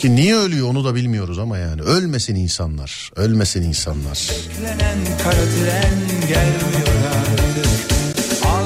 Ki 0.00 0.16
niye 0.16 0.36
ölüyor 0.36 0.68
onu 0.68 0.84
da 0.84 0.94
bilmiyoruz 0.94 1.38
ama 1.38 1.58
yani. 1.58 1.82
Ölmesin 1.82 2.34
insanlar. 2.34 3.10
Ölmesin 3.16 3.62
insanlar. 3.62 4.30
beklenen 4.50 5.18
kara 5.22 5.32
tren 5.32 5.94
gelmiyor 6.28 6.88
artık 7.14 7.89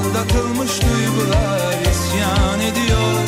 Aldatılmış 0.05 0.71
duygular 0.81 1.73
isyan 1.81 2.59
ediyor 2.59 3.19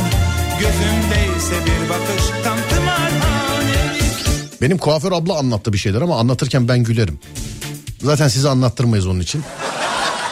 Gözümdeyse 0.59 1.65
bir 1.65 1.89
bakış 1.89 2.25
tam 2.43 2.57
tımarhanelik 2.69 4.25
Benim 4.61 4.77
kuaför 4.77 5.11
abla 5.11 5.37
anlattı 5.37 5.73
bir 5.73 5.77
şeyler 5.77 6.01
ama 6.01 6.19
anlatırken 6.19 6.67
ben 6.67 6.79
gülerim. 6.79 7.19
Zaten 8.01 8.27
size 8.27 8.49
anlattırmayız 8.49 9.07
onun 9.07 9.19
için. 9.19 9.43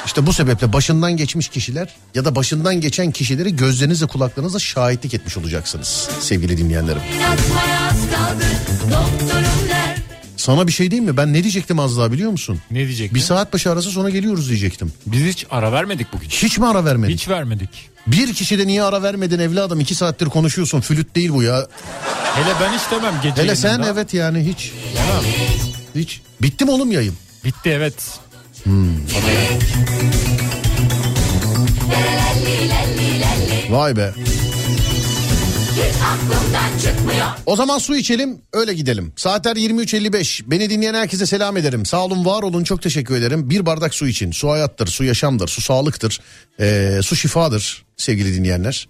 İşte 0.05 0.25
bu 0.25 0.33
sebeple 0.33 0.73
başından 0.73 1.17
geçmiş 1.17 1.49
kişiler 1.49 1.95
ya 2.15 2.25
da 2.25 2.35
başından 2.35 2.81
geçen 2.81 3.11
kişileri 3.11 3.55
gözlerinizle 3.55 4.05
kulaklarınızla 4.05 4.59
şahitlik 4.59 5.13
etmiş 5.13 5.37
olacaksınız 5.37 6.09
sevgili 6.19 6.57
dinleyenlerim. 6.57 7.01
Kaldı 8.15 8.45
doktorum 8.81 9.69
der 9.69 9.84
Sana 10.45 10.67
bir 10.67 10.71
şey 10.71 10.91
diyeyim 10.91 11.11
mi? 11.11 11.17
Ben 11.17 11.33
ne 11.33 11.43
diyecektim 11.43 11.79
az 11.79 11.97
daha 11.97 12.11
biliyor 12.11 12.31
musun? 12.31 12.59
Ne 12.71 12.79
diyecektin? 12.79 13.15
Bir 13.15 13.19
saat 13.19 13.53
başı 13.53 13.71
arası 13.71 13.89
sonra 13.91 14.09
geliyoruz 14.09 14.49
diyecektim. 14.49 14.93
Biz 15.05 15.23
hiç 15.25 15.45
ara 15.51 15.71
vermedik 15.71 16.13
bugün. 16.13 16.29
Hiç 16.29 16.57
mi 16.57 16.67
ara 16.67 16.85
vermedin? 16.85 17.13
Hiç 17.13 17.29
vermedik. 17.29 17.69
Bir 18.07 18.33
kişi 18.33 18.59
de 18.59 18.67
niye 18.67 18.83
ara 18.83 19.03
vermedin 19.03 19.39
evladım? 19.39 19.79
İki 19.79 19.95
saattir 19.95 20.25
konuşuyorsun. 20.25 20.81
Flüt 20.81 21.15
değil 21.15 21.29
bu 21.29 21.43
ya. 21.43 21.67
Hele 22.35 22.53
ben 22.61 22.73
hiç 22.73 22.81
demem 22.91 23.13
gece 23.23 23.41
Hele 23.43 23.55
sen 23.55 23.69
yayınında. 23.69 23.89
evet 23.89 24.13
yani 24.13 24.45
hiç. 24.45 24.71
Hiç. 25.95 26.21
Bitti 26.41 26.65
mi 26.65 26.71
oğlum 26.71 26.91
yayın? 26.91 27.13
Bitti 27.45 27.69
evet. 27.69 27.95
Vay 33.69 33.95
be. 33.95 34.13
O 37.45 37.55
zaman 37.55 37.77
su 37.77 37.95
içelim 37.95 38.41
öyle 38.53 38.73
gidelim. 38.73 39.13
Saatler 39.15 39.55
23.55. 39.55 40.43
Beni 40.47 40.69
dinleyen 40.69 40.93
herkese 40.93 41.25
selam 41.25 41.57
ederim. 41.57 41.85
Sağ 41.85 42.05
olun 42.05 42.25
var 42.25 42.43
olun 42.43 42.63
çok 42.63 42.81
teşekkür 42.81 43.15
ederim. 43.15 43.49
Bir 43.49 43.65
bardak 43.65 43.93
su 43.93 44.07
için. 44.07 44.31
Su 44.31 44.49
hayattır, 44.49 44.87
su 44.87 45.03
yaşamdır, 45.03 45.47
su 45.47 45.61
sağlıktır. 45.61 46.21
Ee, 46.59 46.99
su 47.03 47.15
şifadır 47.15 47.85
sevgili 47.97 48.33
dinleyenler. 48.33 48.87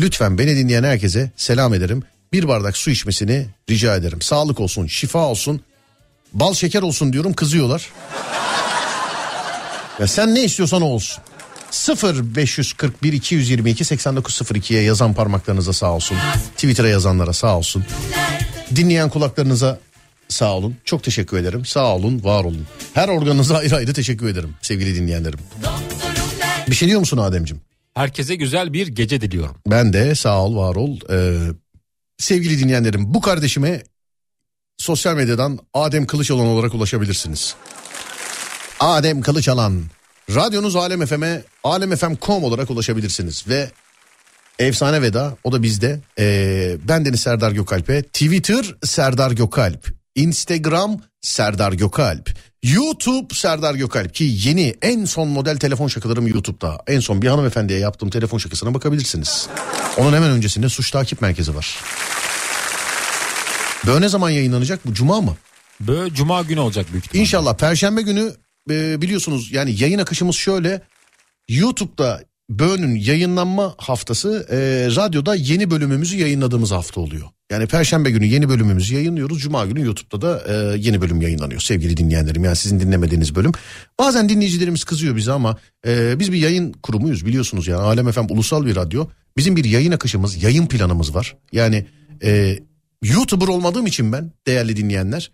Lütfen 0.00 0.38
beni 0.38 0.56
dinleyen 0.56 0.84
herkese 0.84 1.30
selam 1.36 1.74
ederim. 1.74 2.02
Bir 2.32 2.48
bardak 2.48 2.76
su 2.76 2.90
içmesini 2.90 3.46
rica 3.70 3.96
ederim. 3.96 4.22
Sağlık 4.22 4.60
olsun, 4.60 4.86
şifa 4.86 5.26
olsun. 5.26 5.60
Bal 6.32 6.54
şeker 6.54 6.82
olsun 6.82 7.12
diyorum 7.12 7.32
kızıyorlar. 7.32 7.90
Ya 9.98 10.06
sen 10.06 10.34
ne 10.34 10.44
istiyorsan 10.44 10.82
olsun. 10.82 11.22
0 11.70 12.34
541 12.36 13.12
222 13.12 13.84
8902'ye 13.84 14.82
yazan 14.82 15.14
parmaklarınıza 15.14 15.72
sağ 15.72 15.92
olsun. 15.92 16.16
Twitter'a 16.54 16.88
yazanlara 16.88 17.32
sağ 17.32 17.58
olsun. 17.58 17.84
Dinleyen 18.76 19.08
kulaklarınıza 19.08 19.78
sağ 20.28 20.52
olun. 20.54 20.76
Çok 20.84 21.02
teşekkür 21.02 21.36
ederim. 21.38 21.64
Sağ 21.64 21.94
olun, 21.96 22.24
var 22.24 22.44
olun. 22.44 22.66
Her 22.94 23.08
organınıza 23.08 23.56
ayrı 23.56 23.76
ayrı 23.76 23.94
teşekkür 23.94 24.28
ederim 24.28 24.54
sevgili 24.62 24.94
dinleyenlerim. 24.94 25.38
Bir 26.70 26.74
şey 26.74 26.88
diyor 26.88 27.00
musun 27.00 27.18
Ademciğim? 27.18 27.62
Herkese 27.94 28.34
güzel 28.34 28.72
bir 28.72 28.86
gece 28.86 29.20
diliyorum. 29.20 29.56
Ben 29.66 29.92
de 29.92 30.14
sağ 30.14 30.42
ol, 30.42 30.56
var 30.56 30.76
ol. 30.76 30.98
Ee, 31.10 31.38
sevgili 32.18 32.58
dinleyenlerim 32.58 33.14
bu 33.14 33.20
kardeşime 33.20 33.82
sosyal 34.78 35.14
medyadan 35.14 35.58
Adem 35.74 36.06
Kılıçalan 36.06 36.46
olarak 36.46 36.74
ulaşabilirsiniz. 36.74 37.54
Adem 38.80 39.20
Kılıçalan. 39.20 39.82
Radyonuz 40.34 40.76
Alem 40.76 41.06
FM'e 41.06 41.42
alemfm.com 41.64 42.44
olarak 42.44 42.70
ulaşabilirsiniz. 42.70 43.48
Ve 43.48 43.70
efsane 44.58 45.02
veda 45.02 45.36
o 45.44 45.52
da 45.52 45.62
bizde. 45.62 46.00
Ee, 46.18 46.76
ben 46.88 47.04
Deniz 47.04 47.20
Serdar 47.20 47.52
Gökalp'e 47.52 48.02
Twitter 48.02 48.74
Serdar 48.84 49.30
Gökalp. 49.30 49.88
Instagram 50.14 51.00
Serdar 51.20 51.72
Gökalp. 51.72 52.30
YouTube 52.62 53.34
Serdar 53.34 53.74
Gökalp 53.74 54.14
ki 54.14 54.24
yeni 54.24 54.74
en 54.82 55.04
son 55.04 55.28
model 55.28 55.56
telefon 55.56 55.88
şakalarım 55.88 56.26
YouTube'da. 56.26 56.78
En 56.86 57.00
son 57.00 57.22
bir 57.22 57.28
hanımefendiye 57.28 57.78
yaptığım 57.78 58.10
telefon 58.10 58.38
şakasına 58.38 58.74
bakabilirsiniz. 58.74 59.48
Onun 59.96 60.12
hemen 60.12 60.30
öncesinde 60.30 60.68
suç 60.68 60.90
takip 60.90 61.22
merkezi 61.22 61.56
var. 61.56 61.78
Böyle 63.86 64.00
ne 64.00 64.08
zaman 64.08 64.30
yayınlanacak 64.30 64.86
bu 64.86 64.94
cuma 64.94 65.20
mı? 65.20 65.36
Böyle 65.80 66.14
cuma 66.14 66.42
günü 66.42 66.60
olacak 66.60 66.86
büyük 66.92 67.04
ihtimalle. 67.04 67.22
İnşallah 67.22 67.56
perşembe 67.56 68.02
günü 68.02 68.32
e, 68.70 69.02
biliyorsunuz 69.02 69.52
yani 69.52 69.74
yayın 69.82 69.98
akışımız 69.98 70.36
şöyle. 70.36 70.82
YouTube'da 71.48 72.22
Böğün'ün 72.50 72.94
yayınlanma 72.94 73.74
haftası 73.78 74.46
e, 74.50 74.56
radyoda 74.96 75.34
yeni 75.34 75.70
bölümümüzü 75.70 76.16
yayınladığımız 76.16 76.70
hafta 76.70 77.00
oluyor. 77.00 77.28
Yani 77.50 77.66
perşembe 77.66 78.10
günü 78.10 78.26
yeni 78.26 78.48
bölümümüzü 78.48 78.94
yayınlıyoruz. 78.94 79.38
Cuma 79.40 79.66
günü 79.66 79.84
YouTube'da 79.84 80.22
da 80.22 80.42
e, 80.48 80.78
yeni 80.78 81.00
bölüm 81.00 81.22
yayınlanıyor 81.22 81.60
sevgili 81.60 81.96
dinleyenlerim. 81.96 82.44
Yani 82.44 82.56
sizin 82.56 82.80
dinlemediğiniz 82.80 83.34
bölüm. 83.34 83.52
Bazen 83.98 84.28
dinleyicilerimiz 84.28 84.84
kızıyor 84.84 85.16
bize 85.16 85.32
ama 85.32 85.56
e, 85.86 86.18
biz 86.18 86.32
bir 86.32 86.38
yayın 86.38 86.72
kurumuyuz 86.72 87.26
biliyorsunuz 87.26 87.68
yani. 87.68 87.80
Alem 87.80 88.10
FM 88.10 88.26
ulusal 88.28 88.66
bir 88.66 88.76
radyo. 88.76 89.06
Bizim 89.36 89.56
bir 89.56 89.64
yayın 89.64 89.92
akışımız, 89.92 90.42
yayın 90.42 90.66
planımız 90.66 91.14
var. 91.14 91.36
Yani 91.52 91.86
e, 92.22 92.58
YouTuber 93.02 93.48
olmadığım 93.48 93.86
için 93.86 94.12
ben 94.12 94.32
değerli 94.46 94.76
dinleyenler 94.76 95.30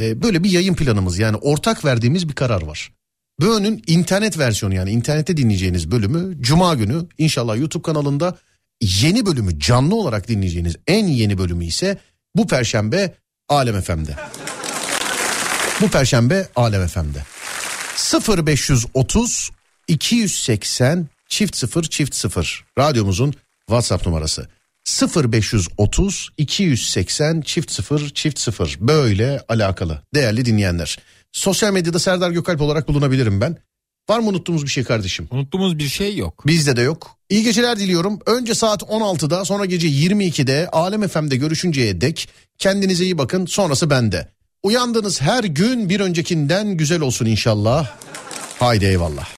e, 0.00 0.22
böyle 0.22 0.44
bir 0.44 0.50
yayın 0.50 0.74
planımız 0.74 1.18
yani 1.18 1.36
ortak 1.36 1.84
verdiğimiz 1.84 2.28
bir 2.28 2.34
karar 2.34 2.62
var. 2.62 2.92
Böğünün 3.40 3.82
internet 3.86 4.38
versiyonu 4.38 4.74
yani 4.74 4.90
internette 4.90 5.36
dinleyeceğiniz 5.36 5.90
bölümü 5.90 6.42
Cuma 6.42 6.74
günü 6.74 7.06
inşallah 7.18 7.56
YouTube 7.56 7.82
kanalında 7.82 8.38
yeni 8.80 9.26
bölümü 9.26 9.60
canlı 9.60 9.94
olarak 9.94 10.28
dinleyeceğiniz 10.28 10.76
en 10.86 11.06
yeni 11.06 11.38
bölümü 11.38 11.64
ise 11.64 11.98
bu 12.36 12.46
perşembe 12.46 13.14
Alem 13.48 13.80
FM'de. 13.80 14.16
Bu 15.80 15.88
perşembe 15.88 16.48
Alem 16.56 16.86
FM'de. 16.86 17.24
0530 18.46 19.50
280 19.88 21.08
çift 21.28 21.56
0 21.56 21.82
çift 21.82 22.14
0 22.14 22.64
radyomuzun 22.78 23.34
WhatsApp 23.66 24.06
numarası. 24.06 24.48
0530 24.86 26.28
280 26.36 27.40
çift 27.40 27.70
0 27.70 28.10
çift 28.10 28.38
0 28.38 28.76
böyle 28.80 29.40
alakalı 29.48 30.02
değerli 30.14 30.44
dinleyenler. 30.44 30.98
Sosyal 31.32 31.72
medyada 31.72 31.98
Serdar 31.98 32.30
Gökalp 32.30 32.60
olarak 32.60 32.88
bulunabilirim 32.88 33.40
ben. 33.40 33.56
Var 34.08 34.18
mı 34.18 34.28
unuttuğumuz 34.28 34.64
bir 34.64 34.70
şey 34.70 34.84
kardeşim? 34.84 35.28
Unuttuğumuz 35.30 35.78
bir 35.78 35.88
şey 35.88 36.16
yok. 36.16 36.46
Bizde 36.46 36.76
de 36.76 36.80
yok. 36.80 37.16
İyi 37.30 37.42
geceler 37.44 37.78
diliyorum. 37.78 38.18
Önce 38.26 38.54
saat 38.54 38.82
16'da 38.82 39.44
sonra 39.44 39.64
gece 39.64 39.88
22'de 39.88 40.68
Alem 40.72 41.08
FM'de 41.08 41.36
görüşünceye 41.36 42.00
dek 42.00 42.28
kendinize 42.58 43.04
iyi 43.04 43.18
bakın 43.18 43.46
sonrası 43.46 43.90
bende. 43.90 44.28
Uyandığınız 44.62 45.20
her 45.20 45.44
gün 45.44 45.88
bir 45.88 46.00
öncekinden 46.00 46.76
güzel 46.76 47.00
olsun 47.00 47.26
inşallah. 47.26 47.96
Haydi 48.58 48.84
eyvallah. 48.84 49.28